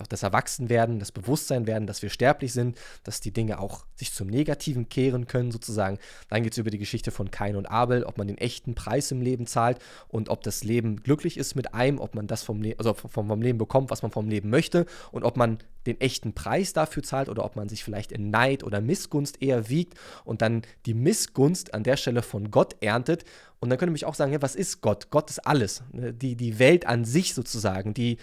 das 0.08 0.22
Erwachsenwerden, 0.22 0.98
das 0.98 1.12
Bewusstsein 1.12 1.66
werden, 1.66 1.86
dass 1.86 2.02
wir 2.02 2.10
sterblich 2.10 2.52
sind, 2.52 2.76
dass 3.04 3.20
die 3.20 3.32
Dinge 3.32 3.58
auch 3.58 3.86
sich 3.94 4.12
zum 4.12 4.26
Negativen 4.26 4.88
kehren 4.88 5.26
können, 5.26 5.50
sozusagen. 5.50 5.98
Dann 6.28 6.42
geht 6.42 6.52
es 6.52 6.58
über 6.58 6.70
die 6.70 6.78
Geschichte 6.78 7.10
von 7.10 7.30
Kain 7.30 7.56
und 7.56 7.66
Abel, 7.66 8.04
ob 8.04 8.18
man 8.18 8.26
den 8.26 8.38
echten 8.38 8.74
Preis 8.74 9.10
im 9.10 9.22
Leben 9.22 9.46
zahlt 9.46 9.78
und 10.08 10.28
ob 10.28 10.42
das 10.42 10.64
Leben 10.64 11.02
glücklich 11.02 11.36
ist 11.36 11.54
mit 11.54 11.74
einem, 11.74 11.98
ob 11.98 12.14
man 12.14 12.26
das 12.26 12.42
vom, 12.42 12.62
Le 12.62 12.74
also 12.78 12.94
vom, 12.94 13.28
vom 13.28 13.42
Leben 13.42 13.58
bekommt, 13.58 13.90
was 13.90 14.02
man 14.02 14.10
vom 14.10 14.28
Leben 14.28 14.50
möchte 14.50 14.86
und 15.12 15.24
ob 15.24 15.36
man 15.36 15.58
den 15.86 16.00
echten 16.00 16.32
Preis 16.32 16.72
dafür 16.72 17.02
zahlt 17.02 17.28
oder 17.28 17.44
ob 17.44 17.56
man 17.56 17.68
sich 17.68 17.84
vielleicht 17.84 18.12
in 18.12 18.30
Neid 18.30 18.64
oder 18.64 18.80
Missgunst 18.80 19.40
eher 19.40 19.68
wiegt 19.68 19.94
und 20.24 20.42
dann 20.42 20.62
die 20.84 20.94
Missgunst 20.94 21.74
an 21.74 21.84
der 21.84 21.96
Stelle 21.96 22.22
von 22.22 22.50
Gott 22.50 22.76
erntet. 22.80 23.24
Und 23.58 23.70
dann 23.70 23.78
könnte 23.78 23.92
mich 23.92 24.04
auch 24.04 24.14
sagen, 24.14 24.32
ja, 24.32 24.42
was 24.42 24.54
ist 24.54 24.82
Gott? 24.82 25.10
Gott 25.10 25.30
ist 25.30 25.46
alles. 25.46 25.82
Ne? 25.92 26.12
Die, 26.27 26.36
die 26.36 26.59
Welt 26.59 26.86
an 26.86 27.05
sich 27.05 27.35
sozusagen, 27.35 27.94
die, 27.94 28.19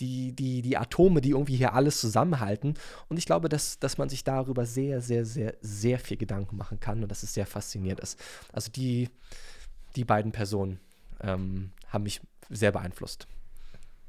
die, 0.00 0.32
die, 0.32 0.62
die 0.62 0.76
Atome, 0.76 1.20
die 1.20 1.30
irgendwie 1.30 1.56
hier 1.56 1.74
alles 1.74 2.00
zusammenhalten. 2.00 2.74
Und 3.08 3.18
ich 3.18 3.26
glaube, 3.26 3.48
dass, 3.48 3.78
dass 3.78 3.98
man 3.98 4.08
sich 4.08 4.24
darüber 4.24 4.64
sehr, 4.64 5.00
sehr, 5.00 5.24
sehr, 5.24 5.54
sehr 5.60 5.98
viel 5.98 6.16
Gedanken 6.16 6.56
machen 6.56 6.80
kann 6.80 7.02
und 7.02 7.08
dass 7.08 7.22
es 7.22 7.34
sehr 7.34 7.46
faszinierend 7.46 8.00
ist. 8.00 8.18
Also 8.52 8.70
die, 8.70 9.10
die 9.96 10.04
beiden 10.04 10.32
Personen 10.32 10.80
ähm, 11.20 11.72
haben 11.88 12.04
mich 12.04 12.20
sehr 12.48 12.72
beeinflusst. 12.72 13.26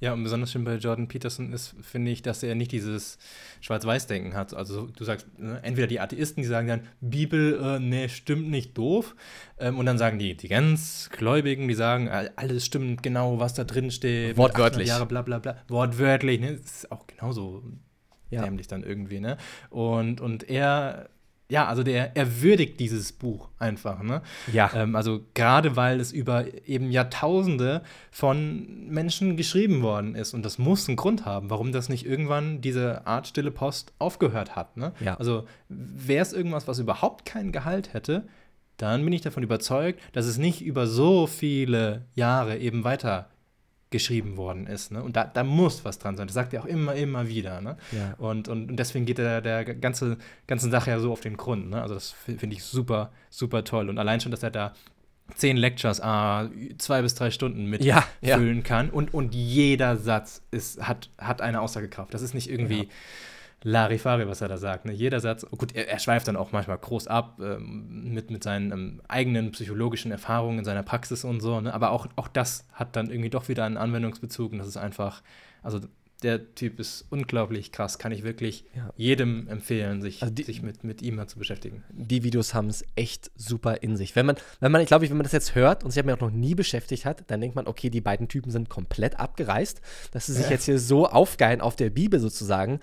Ja, 0.03 0.11
und 0.11 0.21
besonders 0.21 0.51
schön 0.51 0.65
bei 0.65 0.75
Jordan 0.75 1.07
Peterson 1.07 1.53
ist, 1.53 1.75
finde 1.81 2.11
ich, 2.11 2.21
dass 2.21 2.43
er 2.43 2.55
nicht 2.55 2.73
dieses 2.73 3.17
Schwarz-Weiß-Denken 3.61 4.33
hat. 4.33 4.53
Also 4.53 4.87
du 4.87 5.05
sagst, 5.05 5.27
ne, 5.39 5.61
entweder 5.63 5.87
die 5.87 6.01
Atheisten, 6.01 6.43
die 6.43 6.49
sagen 6.49 6.67
dann, 6.67 6.81
Bibel, 6.99 7.57
äh, 7.63 7.79
nee, 7.79 8.09
stimmt 8.09 8.49
nicht, 8.49 8.77
doof. 8.77 9.15
Ähm, 9.57 9.79
und 9.79 9.85
dann 9.85 9.97
sagen 9.97 10.19
die, 10.19 10.35
die 10.35 10.49
ganz 10.49 11.09
Gläubigen, 11.09 11.69
die 11.69 11.73
sagen, 11.73 12.09
alles 12.35 12.65
stimmt 12.65 13.01
genau, 13.01 13.39
was 13.39 13.53
da 13.53 13.63
drin 13.63 13.91
steht. 13.91 14.35
Wortwörtlich. 14.35 14.89
Jahre, 14.89 15.05
bla 15.05 15.21
bla 15.21 15.39
bla. 15.39 15.55
Wortwörtlich, 15.69 16.41
ne? 16.41 16.57
Das 16.57 16.83
ist 16.83 16.91
auch 16.91 17.07
genauso 17.07 17.63
ja. 18.29 18.43
dämlich 18.43 18.67
dann 18.67 18.83
irgendwie, 18.83 19.21
ne? 19.21 19.37
Und, 19.69 20.19
und 20.19 20.49
er 20.49 21.07
ja, 21.53 21.67
also 21.67 21.83
der 21.83 22.17
er 22.17 22.41
würdigt 22.41 22.79
dieses 22.79 23.11
Buch 23.11 23.47
einfach, 23.59 24.01
ne? 24.01 24.23
Ja. 24.51 24.71
Ähm, 24.73 24.95
also 24.95 25.21
gerade 25.35 25.75
weil 25.75 25.99
es 25.99 26.11
über 26.11 26.45
eben 26.67 26.89
Jahrtausende 26.89 27.83
von 28.09 28.87
Menschen 28.89 29.37
geschrieben 29.37 29.83
worden 29.83 30.15
ist 30.15 30.33
und 30.33 30.43
das 30.43 30.57
muss 30.57 30.87
einen 30.87 30.97
Grund 30.97 31.25
haben, 31.25 31.51
warum 31.51 31.71
das 31.71 31.89
nicht 31.89 32.07
irgendwann 32.07 32.61
diese 32.61 33.05
Art 33.05 33.27
stille 33.27 33.51
Post 33.51 33.93
aufgehört 33.99 34.55
hat, 34.55 34.77
ne? 34.77 34.93
Ja. 34.99 35.13
Also 35.17 35.45
wäre 35.69 36.23
es 36.23 36.33
irgendwas, 36.33 36.67
was 36.67 36.79
überhaupt 36.79 37.23
kein 37.25 37.51
Gehalt 37.51 37.93
hätte, 37.93 38.27
dann 38.77 39.03
bin 39.03 39.13
ich 39.13 39.21
davon 39.21 39.43
überzeugt, 39.43 40.01
dass 40.13 40.25
es 40.25 40.39
nicht 40.39 40.63
über 40.63 40.87
so 40.87 41.27
viele 41.27 42.05
Jahre 42.15 42.57
eben 42.57 42.83
weiter 42.83 43.29
geschrieben 43.93 44.35
worden 44.35 44.67
ist. 44.67 44.91
Ne? 44.91 45.01
Und 45.01 45.15
da, 45.15 45.23
da 45.23 45.45
muss 45.45 45.85
was 45.85 45.99
dran 45.99 46.17
sein. 46.17 46.27
Das 46.27 46.33
sagt 46.33 46.51
er 46.53 46.63
auch 46.63 46.65
immer, 46.65 46.95
immer 46.95 47.29
wieder. 47.29 47.61
Ne? 47.61 47.77
Ja. 47.93 48.15
Und, 48.17 48.49
und, 48.49 48.71
und 48.71 48.75
deswegen 48.75 49.05
geht 49.05 49.19
der, 49.19 49.39
der 49.39 49.63
ganze, 49.63 50.17
ganzen 50.47 50.69
Sache 50.69 50.89
ja 50.89 50.99
so 50.99 51.13
auf 51.13 51.21
den 51.21 51.37
Grund. 51.37 51.69
Ne? 51.69 51.81
Also 51.81 51.93
das 51.93 52.11
finde 52.11 52.55
ich 52.55 52.63
super, 52.63 53.11
super 53.29 53.63
toll. 53.63 53.89
Und 53.89 53.97
allein 53.99 54.19
schon, 54.19 54.31
dass 54.31 54.43
er 54.43 54.51
da 54.51 54.73
zehn 55.35 55.55
Lectures, 55.55 56.01
ah, 56.01 56.49
zwei 56.77 57.01
bis 57.01 57.15
drei 57.15 57.31
Stunden 57.31 57.67
mitfüllen 57.67 57.95
ja, 58.21 58.37
ja. 58.37 58.61
kann. 58.61 58.89
Und, 58.89 59.13
und 59.13 59.33
jeder 59.33 59.95
Satz 59.95 60.41
ist, 60.51 60.85
hat, 60.85 61.09
hat 61.17 61.41
eine 61.41 61.61
Aussagekraft. 61.61 62.13
Das 62.13 62.21
ist 62.21 62.33
nicht 62.33 62.49
irgendwie 62.49 62.89
Larifari, 63.63 64.27
was 64.27 64.41
er 64.41 64.49
da 64.49 64.57
sagt. 64.57 64.85
Ne? 64.85 64.93
Jeder 64.93 65.19
Satz, 65.19 65.45
oh 65.49 65.55
gut, 65.55 65.73
er, 65.75 65.87
er, 65.87 65.99
schweift 65.99 66.27
dann 66.27 66.35
auch 66.35 66.51
manchmal 66.51 66.77
groß 66.77 67.07
ab 67.07 67.39
ähm, 67.41 68.13
mit, 68.13 68.29
mit 68.29 68.43
seinen 68.43 68.71
ähm, 68.71 69.01
eigenen 69.07 69.51
psychologischen 69.51 70.11
Erfahrungen 70.11 70.59
in 70.59 70.65
seiner 70.65 70.83
Praxis 70.83 71.23
und 71.23 71.39
so, 71.41 71.61
ne? 71.61 71.73
aber 71.73 71.91
auch, 71.91 72.07
auch 72.15 72.27
das 72.27 72.65
hat 72.73 72.95
dann 72.95 73.09
irgendwie 73.09 73.29
doch 73.29 73.47
wieder 73.47 73.63
einen 73.63 73.77
Anwendungsbezug 73.77 74.51
und 74.51 74.57
das 74.57 74.67
ist 74.67 74.77
einfach, 74.77 75.23
also 75.61 75.79
der 76.23 76.55
Typ 76.55 76.79
ist 76.79 77.05
unglaublich 77.09 77.71
krass, 77.71 77.99
kann 77.99 78.11
ich 78.11 78.23
wirklich 78.23 78.65
ja. 78.75 78.89
jedem 78.95 79.47
empfehlen, 79.47 80.01
sich, 80.01 80.21
also 80.21 80.33
die, 80.33 80.43
sich 80.43 80.61
mit, 80.61 80.83
mit 80.83 81.01
ihm 81.01 81.15
mal 81.15 81.27
zu 81.27 81.37
beschäftigen. 81.37 81.83
Die 81.91 82.23
Videos 82.23 82.53
haben 82.53 82.67
es 82.67 82.85
echt 82.95 83.31
super 83.35 83.83
in 83.83 83.97
sich. 83.97 84.15
Wenn 84.15 84.25
man, 84.25 84.37
wenn 84.59 84.71
man, 84.71 84.81
ich 84.81 84.87
glaube, 84.87 85.09
wenn 85.09 85.17
man 85.17 85.23
das 85.23 85.33
jetzt 85.33 85.55
hört 85.55 85.83
und 85.83 85.91
sich 85.91 86.01
damit 86.01 86.15
auch 86.15 86.27
noch 86.27 86.31
nie 86.31 86.55
beschäftigt 86.55 87.05
hat, 87.05 87.23
dann 87.27 87.41
denkt 87.41 87.55
man, 87.55 87.67
okay, 87.67 87.89
die 87.89 88.01
beiden 88.01 88.27
Typen 88.27 88.51
sind 88.51 88.69
komplett 88.69 89.19
abgereist, 89.19 89.81
dass 90.11 90.27
sie 90.27 90.33
sich 90.33 90.49
jetzt 90.49 90.65
hier 90.65 90.79
so 90.79 91.07
aufgeilen 91.07 91.61
auf 91.61 91.75
der 91.75 91.89
Bibel 91.89 92.19
sozusagen. 92.19 92.79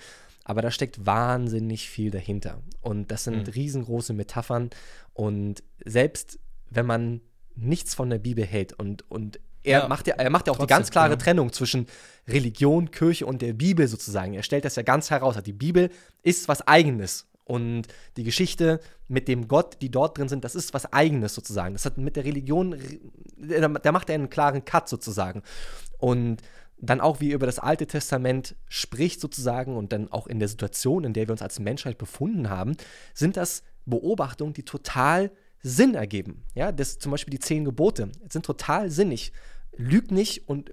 Aber 0.50 0.62
da 0.62 0.72
steckt 0.72 1.06
wahnsinnig 1.06 1.88
viel 1.88 2.10
dahinter. 2.10 2.60
Und 2.80 3.12
das 3.12 3.22
sind 3.22 3.46
mhm. 3.46 3.52
riesengroße 3.52 4.14
Metaphern. 4.14 4.70
Und 5.14 5.62
selbst 5.84 6.40
wenn 6.70 6.86
man 6.86 7.20
nichts 7.54 7.94
von 7.94 8.10
der 8.10 8.18
Bibel 8.18 8.44
hält 8.44 8.72
und, 8.72 9.08
und 9.08 9.38
er, 9.62 9.82
ja, 9.82 9.88
macht 9.88 10.08
ja, 10.08 10.16
er 10.16 10.28
macht 10.28 10.48
ja 10.48 10.52
auch 10.52 10.56
trotzdem, 10.56 10.74
die 10.74 10.78
ganz 10.78 10.90
klare 10.90 11.10
ja. 11.10 11.16
Trennung 11.16 11.52
zwischen 11.52 11.86
Religion, 12.26 12.90
Kirche 12.90 13.26
und 13.26 13.42
der 13.42 13.52
Bibel 13.52 13.86
sozusagen. 13.86 14.34
Er 14.34 14.42
stellt 14.42 14.64
das 14.64 14.74
ja 14.74 14.82
ganz 14.82 15.10
heraus. 15.10 15.40
Die 15.40 15.52
Bibel 15.52 15.88
ist 16.24 16.48
was 16.48 16.66
Eigenes. 16.66 17.28
Und 17.44 17.82
die 18.16 18.24
Geschichte 18.24 18.80
mit 19.06 19.28
dem 19.28 19.46
Gott, 19.46 19.76
die 19.82 19.90
dort 19.92 20.18
drin 20.18 20.28
sind, 20.28 20.42
das 20.42 20.56
ist 20.56 20.74
was 20.74 20.92
Eigenes 20.92 21.32
sozusagen. 21.32 21.74
Das 21.74 21.84
hat 21.84 21.96
mit 21.96 22.16
der 22.16 22.24
Religion, 22.24 22.76
da 23.36 23.92
macht 23.92 24.08
er 24.08 24.16
einen 24.16 24.30
klaren 24.30 24.64
Cut 24.64 24.88
sozusagen. 24.88 25.42
Und 25.98 26.42
dann 26.80 27.00
auch 27.00 27.20
wie 27.20 27.32
über 27.32 27.46
das 27.46 27.58
Alte 27.58 27.86
Testament 27.86 28.56
spricht 28.68 29.20
sozusagen 29.20 29.76
und 29.76 29.92
dann 29.92 30.10
auch 30.10 30.26
in 30.26 30.38
der 30.38 30.48
Situation, 30.48 31.04
in 31.04 31.12
der 31.12 31.28
wir 31.28 31.32
uns 31.32 31.42
als 31.42 31.60
Menschheit 31.60 31.98
befunden 31.98 32.48
haben, 32.48 32.76
sind 33.14 33.36
das 33.36 33.62
Beobachtungen, 33.86 34.54
die 34.54 34.64
total 34.64 35.30
Sinn 35.62 35.94
ergeben. 35.94 36.44
Ja, 36.54 36.72
das 36.72 36.98
zum 36.98 37.12
Beispiel 37.12 37.32
die 37.32 37.38
zehn 37.38 37.64
Gebote 37.64 38.10
sind 38.28 38.46
total 38.46 38.90
sinnig. 38.90 39.32
Lüg 39.76 40.10
nicht 40.10 40.48
und 40.48 40.72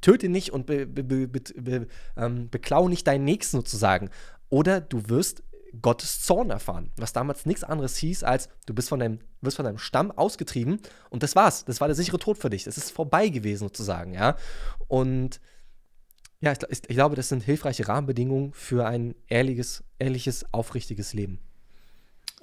töte 0.00 0.28
nicht 0.28 0.52
und 0.52 0.66
be, 0.66 0.86
be, 0.86 1.28
be, 1.28 1.86
ähm, 2.16 2.48
beklau 2.50 2.88
nicht 2.88 3.06
deinen 3.06 3.24
Nächsten 3.24 3.58
sozusagen. 3.58 4.10
Oder 4.48 4.80
du 4.80 5.08
wirst 5.08 5.42
Gottes 5.82 6.20
Zorn 6.22 6.50
erfahren, 6.50 6.92
was 6.96 7.12
damals 7.12 7.46
nichts 7.46 7.64
anderes 7.64 7.96
hieß, 7.96 8.24
als 8.24 8.48
du 8.66 8.74
bist 8.74 8.88
von 8.88 9.00
deinem, 9.00 9.20
wirst 9.40 9.56
von 9.56 9.64
deinem 9.64 9.78
Stamm 9.78 10.10
ausgetrieben 10.10 10.80
und 11.10 11.22
das 11.22 11.36
war's. 11.36 11.64
Das 11.64 11.80
war 11.80 11.88
der 11.88 11.94
sichere 11.94 12.18
Tod 12.18 12.38
für 12.38 12.50
dich. 12.50 12.64
Das 12.64 12.76
ist 12.76 12.90
vorbei 12.90 13.28
gewesen 13.28 13.60
sozusagen, 13.60 14.14
ja. 14.14 14.36
Und 14.88 15.40
ja, 16.40 16.52
ich, 16.52 16.58
ich, 16.68 16.80
ich 16.88 16.96
glaube, 16.96 17.16
das 17.16 17.28
sind 17.28 17.42
hilfreiche 17.42 17.88
Rahmenbedingungen 17.88 18.52
für 18.52 18.86
ein 18.86 19.14
ehrliches, 19.28 19.82
ehrliches, 19.98 20.44
aufrichtiges 20.52 21.14
Leben. 21.14 21.38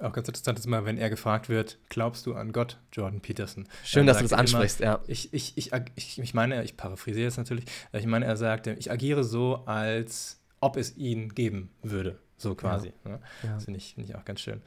Auch 0.00 0.12
ganz 0.12 0.26
interessant 0.26 0.58
ist 0.58 0.66
mal, 0.66 0.84
wenn 0.84 0.98
er 0.98 1.10
gefragt 1.10 1.48
wird, 1.48 1.78
glaubst 1.88 2.26
du 2.26 2.34
an 2.34 2.52
Gott, 2.52 2.78
Jordan 2.92 3.20
Peterson? 3.20 3.68
Schön, 3.84 4.06
dass 4.06 4.16
du 4.18 4.24
das 4.24 4.32
ansprichst, 4.32 4.80
immer, 4.80 4.90
ja. 4.90 5.00
Ich, 5.06 5.32
ich, 5.32 5.56
ich, 5.56 5.70
ich, 5.94 6.18
ich 6.18 6.34
meine, 6.34 6.64
ich 6.64 6.76
paraphrasiere 6.76 7.26
jetzt 7.26 7.36
natürlich, 7.36 7.66
ich 7.92 8.06
meine, 8.06 8.24
er 8.24 8.36
sagte, 8.36 8.72
ich 8.72 8.90
agiere 8.90 9.22
so, 9.22 9.62
als 9.66 10.40
ob 10.60 10.76
es 10.76 10.96
ihn 10.96 11.34
geben 11.34 11.70
würde. 11.82 12.18
So 12.42 12.54
quasi. 12.54 12.92
Ja. 13.04 13.10
Ne? 13.10 13.20
Ja. 13.42 13.54
Das 13.54 13.64
finde 13.64 13.78
ich, 13.78 13.94
find 13.94 14.08
ich 14.08 14.16
auch 14.16 14.24
ganz 14.24 14.40
schön. 14.40 14.60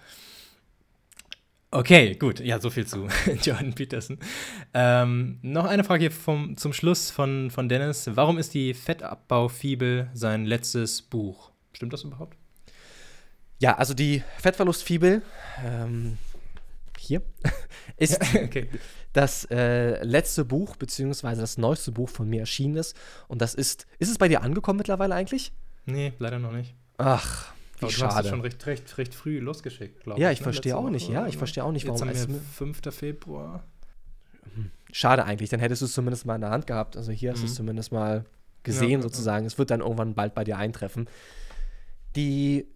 Okay, 1.72 2.15
gut. 2.15 2.39
Ja, 2.39 2.61
so 2.61 2.69
viel 2.69 2.88
zu 2.88 3.07
Jordan 3.41 3.73
Peterson. 3.73 4.18
Ähm, 4.73 5.39
noch 5.41 5.65
eine 5.65 5.84
Frage 5.84 6.02
hier 6.02 6.11
vom, 6.11 6.56
zum 6.56 6.72
Schluss 6.72 7.11
von, 7.11 7.52
von 7.52 7.68
Dennis. 7.68 8.10
Warum 8.14 8.38
ist 8.38 8.53
die 8.53 8.73
Fettabbaufibel 8.73 10.10
sein 10.14 10.45
letztes 10.45 11.02
Buch? 11.02 11.52
Stimmt 11.73 11.91
das 11.91 12.03
überhaupt? 12.03 12.38
Ja, 13.60 13.77
also 13.77 13.93
die 13.93 14.23
Fettverlustfibel 14.38 15.22
ähm, 15.65 16.18
hier 16.97 17.22
ist 17.97 18.22
okay. 18.35 18.69
das 19.11 19.45
äh, 19.52 20.02
letzte 20.02 20.45
Buch, 20.45 20.77
beziehungsweise 20.77 21.41
das 21.41 21.57
neueste 21.57 21.91
Buch 21.91 22.10
von 22.10 22.30
mir 22.30 22.39
erschienen 22.39 22.77
ist. 22.77 22.95
Und 23.27 23.41
das 23.41 23.53
ist, 23.53 23.85
ist 23.99 24.10
es 24.10 24.18
bei 24.18 24.30
dir 24.30 24.43
angekommen 24.43 24.77
mittlerweile 24.77 25.14
eigentlich? 25.14 25.52
Nee, 25.85 26.14
leider 26.19 26.39
noch 26.39 26.53
nicht. 26.53 26.73
Ach, 26.97 27.53
wie 27.80 27.85
Aber 27.85 27.91
schade. 27.91 28.10
Du 28.10 28.15
hast 28.15 28.26
es 28.26 28.30
schon 28.31 28.41
recht, 28.41 28.65
recht, 28.65 28.97
recht 28.97 29.15
früh 29.15 29.39
losgeschickt, 29.39 30.03
glaube 30.03 30.19
ich. 30.19 30.23
Ja, 30.23 30.31
ich 30.31 30.39
ne? 30.39 30.43
verstehe 30.43 30.77
auch 30.77 30.89
nicht. 30.89 31.10
Ja, 31.10 31.27
ich 31.27 31.38
verstehe 31.38 31.64
auch 31.64 31.72
nicht, 31.72 31.88
warum 31.88 32.07
wir 32.07 32.15
5. 32.15 32.81
Februar. 32.91 33.64
Hm, 34.56 34.72
schade 34.91 35.26
eigentlich, 35.26 35.49
dann 35.49 35.60
hättest 35.60 35.81
du 35.81 35.85
es 35.85 35.93
zumindest 35.93 36.26
mal 36.26 36.35
in 36.35 36.41
der 36.41 36.52
Hand 36.52 36.68
gehabt. 36.68 36.97
Also 36.97 37.11
hier 37.11 37.31
mhm. 37.31 37.34
hast 37.34 37.41
du 37.41 37.45
es 37.45 37.52
mhm. 37.52 37.57
zumindest 37.57 37.91
mal 37.91 38.26
gesehen 38.64 38.99
ja, 38.99 39.02
sozusagen. 39.02 39.45
Es 39.45 39.57
wird 39.57 39.72
dann 39.72 39.81
irgendwann 39.81 40.15
bald 40.15 40.34
bei 40.34 40.43
dir 40.43 40.57
eintreffen. 40.57 41.07
Die 42.15 42.68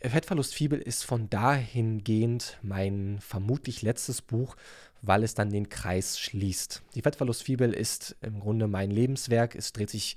Fettverlustfibel 0.00 0.78
ist 0.78 1.04
von 1.04 1.30
dahingehend 1.30 2.58
mein 2.62 3.18
vermutlich 3.20 3.82
letztes 3.82 4.22
Buch, 4.22 4.56
weil 5.02 5.22
es 5.22 5.34
dann 5.34 5.50
den 5.50 5.68
Kreis 5.68 6.18
schließt. 6.18 6.82
Die 6.94 7.02
Fettverlustfibel 7.02 7.72
ist 7.72 8.16
im 8.20 8.40
Grunde 8.40 8.68
mein 8.68 8.90
Lebenswerk. 8.90 9.54
Es 9.54 9.72
dreht 9.72 9.90
sich 9.90 10.16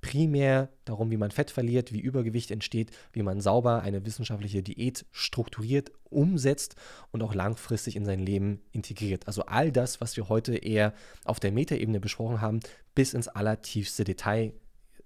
primär 0.00 0.70
darum, 0.84 1.10
wie 1.10 1.16
man 1.16 1.30
Fett 1.30 1.50
verliert, 1.50 1.92
wie 1.92 2.00
Übergewicht 2.00 2.50
entsteht, 2.50 2.90
wie 3.12 3.22
man 3.22 3.40
sauber 3.40 3.82
eine 3.82 4.04
wissenschaftliche 4.06 4.62
Diät 4.62 5.04
strukturiert, 5.10 5.92
umsetzt 6.04 6.76
und 7.10 7.22
auch 7.22 7.34
langfristig 7.34 7.96
in 7.96 8.04
sein 8.04 8.18
Leben 8.18 8.60
integriert. 8.72 9.26
Also 9.26 9.42
all 9.46 9.72
das, 9.72 10.00
was 10.00 10.16
wir 10.16 10.28
heute 10.28 10.56
eher 10.56 10.94
auf 11.24 11.40
der 11.40 11.52
Metaebene 11.52 12.00
besprochen 12.00 12.40
haben, 12.40 12.60
bis 12.94 13.14
ins 13.14 13.28
allertiefste 13.28 14.04
Detail. 14.04 14.52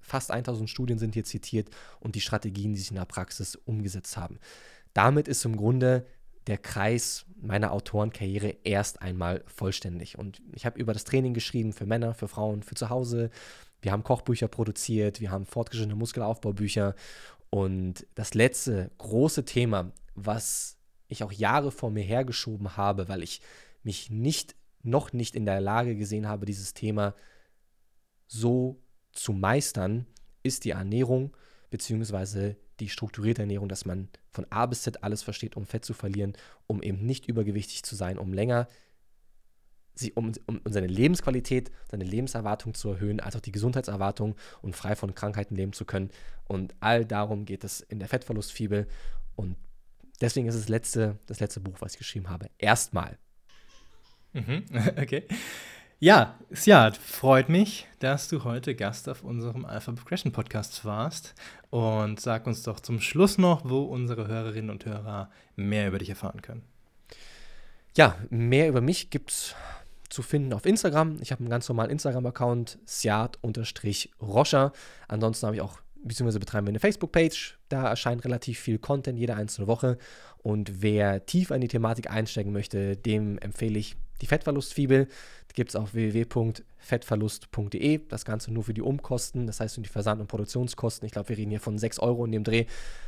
Fast 0.01 0.31
1000 0.31 0.69
Studien 0.69 0.99
sind 0.99 1.15
hier 1.15 1.25
zitiert 1.25 1.71
und 2.01 2.15
die 2.15 2.21
Strategien, 2.21 2.73
die 2.73 2.79
sich 2.79 2.91
in 2.91 2.97
der 2.97 3.05
Praxis 3.07 3.57
umgesetzt 3.57 4.17
haben. 4.17 4.39
Damit 4.93 5.29
ist 5.29 5.45
im 5.45 5.57
Grunde 5.57 6.07
der 6.47 6.59
Kreis 6.59 7.25
meiner 7.41 7.73
Autorenkarriere 7.73 8.57
erst 8.65 9.01
einmal 9.03 9.43
vollständig. 9.47 10.19
Und 10.19 10.43
ich 10.53 10.67
habe 10.67 10.79
über 10.79 10.93
das 10.93 11.05
Training 11.05 11.35
geschrieben 11.35 11.73
für 11.73 11.87
Männer, 11.87 12.15
für 12.15 12.29
Frauen, 12.29 12.63
für 12.63 12.75
zu 12.75 12.91
Hause, 12.91 13.31
wir 13.85 13.93
haben 13.93 14.03
Kochbücher 14.03 14.49
produziert, 14.49 15.21
wir 15.21 15.31
haben 15.31 15.47
fortgeschrittene 15.47 15.95
Muskelaufbaubücher. 15.95 16.95
Und 17.51 18.07
das 18.15 18.35
letzte 18.35 18.91
große 18.99 19.45
Thema, 19.45 19.93
was 20.15 20.79
ich 21.09 21.23
auch 21.23 21.33
Jahre 21.33 21.71
vor 21.71 21.91
mir 21.91 22.03
hergeschoben 22.03 22.77
habe, 22.77 23.09
weil 23.09 23.23
ich 23.23 23.41
mich 23.83 24.11
nicht, 24.11 24.57
noch 24.83 25.13
nicht 25.13 25.37
in 25.37 25.45
der 25.45 25.61
Lage 25.61 25.97
gesehen 25.97 26.27
habe, 26.27 26.47
dieses 26.47 26.75
Thema 26.75 27.15
so 28.27 28.81
zu 29.13 29.33
meistern, 29.33 30.07
ist 30.43 30.65
die 30.65 30.71
Ernährung 30.71 31.37
bzw. 31.71 32.55
die 32.81 32.89
strukturierte 32.89 33.43
Ernährung, 33.43 33.69
dass 33.69 33.85
man 33.85 34.09
von 34.31 34.47
A 34.51 34.67
bis 34.67 34.83
Z 34.83 35.05
alles 35.05 35.23
versteht, 35.23 35.57
um 35.57 35.67
Fett 35.67 35.85
zu 35.85 35.93
verlieren, 35.93 36.33
um 36.67 36.83
eben 36.83 37.05
nicht 37.05 37.29
übergewichtig 37.29 37.83
zu 37.83 37.95
sein, 37.95 38.19
um 38.19 38.33
länger 38.33 38.67
sie, 39.95 40.13
um, 40.13 40.33
um, 40.47 40.61
seine 40.65 40.87
Lebensqualität, 40.87 41.71
seine 41.91 42.05
Lebenserwartung 42.05 42.75
zu 42.75 42.91
erhöhen, 42.91 43.21
als 43.21 43.37
auch 43.37 43.41
die 43.41 43.53
Gesundheitserwartung 43.53 44.35
und 44.63 44.77
frei 44.77 44.97
von 44.97 45.15
Krankheiten 45.15 45.55
leben 45.55 45.73
zu 45.73 45.85
können. 45.85 46.11
Und 46.47 46.75
all 46.81 47.05
darum 47.05 47.45
geht 47.45 47.65
es 47.65 47.81
in 47.81 47.99
der 47.99 48.09
Fettverlustfibel. 48.09 48.87
Und 49.37 49.57
deswegen 50.21 50.49
ist 50.49 50.55
es 50.55 50.63
das 50.63 50.69
letzte, 50.69 51.19
das 51.27 51.41
letzte 51.41 51.61
Buch, 51.61 51.77
was 51.81 51.93
ich 51.93 51.99
geschrieben 51.99 52.29
habe. 52.29 52.51
Erstmal. 52.59 53.19
Mhm, 54.33 54.65
okay. 55.01 55.25
Ja, 56.01 56.39
ja, 56.65 56.93
freut 56.93 57.49
mich, 57.49 57.87
dass 58.01 58.29
du 58.29 58.45
heute 58.45 58.75
Gast 58.75 59.09
auf 59.09 59.23
unserem 59.23 59.65
Alpha 59.65 59.93
Progression 59.93 60.33
Podcast 60.33 60.85
warst. 60.85 61.35
Und 61.71 62.21
sag 62.21 62.47
uns 62.47 62.63
doch 62.63 62.81
zum 62.81 63.01
Schluss 63.01 63.39
noch, 63.39 63.69
wo 63.69 63.85
unsere 63.85 64.27
Hörerinnen 64.29 64.71
und 64.71 64.85
Hörer 64.85 65.31
mehr 65.57 65.89
über 65.89 65.99
dich 65.99 66.11
erfahren 66.11 66.43
können. 66.43 66.63
Ja, 67.97 68.19
mehr 68.29 68.69
über 68.69 68.81
mich 68.81 69.11
gibt 69.11 69.31
es 69.31 69.55
zu 70.15 70.23
finden 70.23 70.53
auf 70.53 70.65
Instagram. 70.65 71.19
Ich 71.21 71.33
habe 71.33 71.41
einen 71.41 71.51
ganz 71.51 71.69
normalen 71.69 71.91
Instagram-Account, 71.91 72.79
siat-roscher. 72.87 74.73
Ansonsten 75.09 75.47
habe 75.47 75.57
ich 75.57 75.63
auch, 75.63 75.81
beziehungsweise 76.03 76.39
betreiben 76.39 76.67
wir 76.67 76.71
eine 76.71 76.81
Facebook-Page. 76.81 77.59
Da 77.69 77.89
erscheint 77.89 78.25
relativ 78.25 78.61
viel 78.61 78.79
Content 78.79 79.19
jede 79.19 79.35
einzelne 79.35 79.67
Woche. 79.67 79.99
Und 80.39 80.83
wer 80.83 81.27
tiefer 81.27 81.57
in 81.57 81.61
die 81.61 81.69
Thematik 81.69 82.11
einsteigen 82.11 82.53
möchte, 82.53 82.97
dem 82.97 83.39
empfehle 83.39 83.79
ich 83.79 83.97
die 84.21 84.27
Fettverlustfibel. 84.27 85.09
Gibt 85.55 85.71
es 85.71 85.77
auf 85.77 85.95
www.fettverlust.de. 85.95 88.01
Das 88.09 88.25
Ganze 88.25 88.53
nur 88.53 88.65
für 88.65 88.75
die 88.75 88.83
Umkosten, 88.83 89.47
das 89.47 89.61
heißt 89.61 89.77
für 89.77 89.83
die 89.83 89.89
Versand- 89.89 90.21
und 90.21 90.27
Produktionskosten. 90.27 91.07
Ich 91.07 91.13
glaube, 91.13 91.29
wir 91.29 91.39
reden 91.39 91.51
hier 91.51 91.61
von 91.61 91.79
6 91.79 92.01
Euro 92.01 92.25
in 92.25 92.33
dem 92.33 92.43
Dreh. 92.43 92.67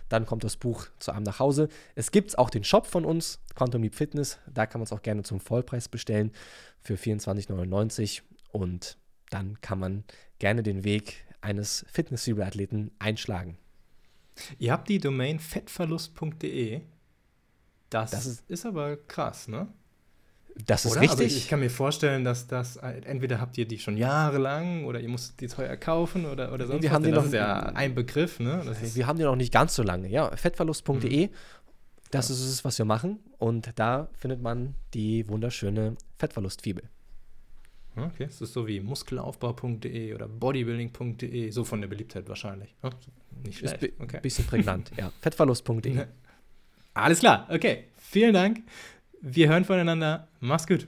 Dann 0.08 0.26
kommt 0.26 0.44
das 0.44 0.56
Buch 0.56 0.86
zu 1.00 1.10
einem 1.10 1.24
nach 1.24 1.40
Hause. 1.40 1.68
Es 1.96 2.12
gibt 2.12 2.38
auch 2.38 2.48
den 2.48 2.62
Shop 2.62 2.86
von 2.86 3.04
uns, 3.04 3.40
Quantum 3.56 3.82
Leap 3.82 3.96
Fitness. 3.96 4.38
Da 4.46 4.66
kann 4.66 4.80
man 4.80 4.84
es 4.84 4.92
auch 4.92 5.02
gerne 5.02 5.24
zum 5.24 5.40
Vollpreis 5.40 5.88
bestellen 5.88 6.30
für 6.80 6.94
24,99. 6.94 8.22
Und 8.52 8.96
dann 9.30 9.60
kann 9.60 9.80
man 9.80 10.04
gerne 10.38 10.62
den 10.62 10.84
Weg 10.84 11.24
eines 11.40 11.84
Fitness-Athleten 11.90 12.92
einschlagen. 13.00 13.58
Ihr 14.58 14.70
habt 14.70 14.88
die 14.88 14.98
Domain 14.98 15.40
fettverlust.de. 15.40 16.82
Das, 17.90 18.12
das 18.12 18.26
ist, 18.26 18.48
ist, 18.48 18.66
aber 18.66 18.96
krass, 18.96 19.48
ne? 19.48 19.66
Das 20.64 20.84
ist 20.84 20.92
oder? 20.92 21.02
richtig. 21.02 21.18
Aber 21.18 21.24
ich 21.24 21.48
kann 21.48 21.60
mir 21.60 21.70
vorstellen, 21.70 22.24
dass 22.24 22.46
das 22.46 22.76
entweder 22.76 23.40
habt 23.40 23.58
ihr 23.58 23.68
die 23.68 23.78
schon 23.78 23.96
jahrelang 23.96 24.84
oder 24.84 25.00
ihr 25.00 25.08
musstet 25.08 25.40
die 25.40 25.48
teuer 25.48 25.76
kaufen 25.76 26.24
oder, 26.24 26.52
oder 26.52 26.66
sonst 26.66 26.82
wir 26.82 26.90
was. 26.90 26.94
Haben 26.94 27.04
die 27.04 27.10
das 27.10 27.18
noch, 27.18 27.26
ist 27.26 27.34
ja 27.34 27.60
ein 27.74 27.94
Begriff, 27.94 28.40
ne? 28.40 28.62
wir 28.94 29.06
haben 29.06 29.18
die 29.18 29.24
noch 29.24 29.36
nicht 29.36 29.52
ganz 29.52 29.74
so 29.74 29.82
lange. 29.82 30.08
Ja, 30.08 30.34
fettverlust.de, 30.34 31.26
mhm. 31.26 31.30
das 32.10 32.28
ja. 32.28 32.34
ist 32.34 32.40
es, 32.40 32.64
was 32.64 32.78
wir 32.78 32.86
machen. 32.86 33.18
Und 33.38 33.70
da 33.76 34.08
findet 34.14 34.40
man 34.40 34.74
die 34.94 35.28
wunderschöne 35.28 35.96
Fettverlustfibel. 36.16 36.84
Okay, 37.96 38.24
es 38.24 38.40
ist 38.40 38.52
so 38.52 38.66
wie 38.66 38.80
muskelaufbau.de 38.80 40.14
oder 40.14 40.28
bodybuilding.de, 40.28 41.50
so 41.50 41.64
von 41.64 41.80
der 41.80 41.88
Beliebtheit 41.88 42.28
wahrscheinlich. 42.28 42.74
Oh, 42.82 42.90
nicht 43.44 43.58
schlecht. 43.58 43.82
Ist 43.82 44.00
okay. 44.00 44.20
Bisschen 44.20 44.46
prägnant, 44.46 44.90
ja. 44.96 45.10
Fettverlust.de. 45.20 46.06
Alles 46.92 47.20
klar, 47.20 47.46
okay. 47.50 47.84
Vielen 47.96 48.34
Dank. 48.34 48.62
Wir 49.28 49.48
hören 49.48 49.64
voneinander. 49.64 50.28
Mach's 50.38 50.68
gut. 50.68 50.86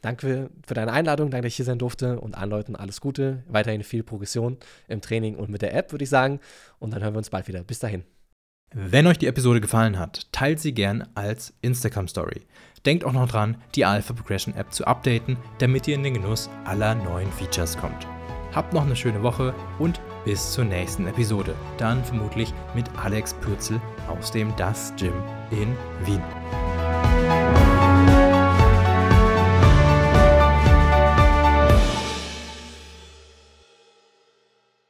Danke 0.00 0.48
für 0.64 0.74
deine 0.74 0.92
Einladung, 0.92 1.28
danke, 1.30 1.46
dass 1.46 1.52
ich 1.52 1.56
hier 1.56 1.64
sein 1.64 1.80
durfte 1.80 2.20
und 2.20 2.36
allen 2.36 2.48
Leuten 2.48 2.76
alles 2.76 3.00
Gute. 3.00 3.42
Weiterhin 3.48 3.82
viel 3.82 4.04
Progression 4.04 4.58
im 4.86 5.00
Training 5.00 5.34
und 5.34 5.50
mit 5.50 5.60
der 5.60 5.74
App, 5.74 5.90
würde 5.90 6.04
ich 6.04 6.08
sagen. 6.08 6.38
Und 6.78 6.94
dann 6.94 7.02
hören 7.02 7.14
wir 7.14 7.18
uns 7.18 7.30
bald 7.30 7.48
wieder. 7.48 7.64
Bis 7.64 7.80
dahin. 7.80 8.04
Wenn 8.72 9.08
euch 9.08 9.18
die 9.18 9.26
Episode 9.26 9.60
gefallen 9.60 9.98
hat, 9.98 10.30
teilt 10.30 10.60
sie 10.60 10.72
gern 10.72 11.08
als 11.16 11.52
Instagram 11.62 12.06
Story. 12.06 12.42
Denkt 12.86 13.04
auch 13.04 13.12
noch 13.12 13.28
dran, 13.28 13.56
die 13.74 13.84
Alpha 13.84 14.14
Progression 14.14 14.54
App 14.54 14.72
zu 14.72 14.86
updaten, 14.86 15.36
damit 15.58 15.88
ihr 15.88 15.96
in 15.96 16.04
den 16.04 16.14
Genuss 16.14 16.48
aller 16.64 16.94
neuen 16.94 17.30
Features 17.32 17.76
kommt. 17.76 18.06
Habt 18.54 18.72
noch 18.72 18.86
eine 18.86 18.94
schöne 18.94 19.24
Woche 19.24 19.52
und 19.80 20.00
bis 20.24 20.52
zur 20.52 20.64
nächsten 20.64 21.08
Episode. 21.08 21.56
Dann 21.76 22.04
vermutlich 22.04 22.54
mit 22.76 22.86
Alex 22.96 23.34
Pürzel 23.34 23.80
aus 24.08 24.30
dem 24.30 24.54
Das 24.56 24.94
Gym 24.96 25.14
in 25.50 25.74
Wien. 26.06 26.22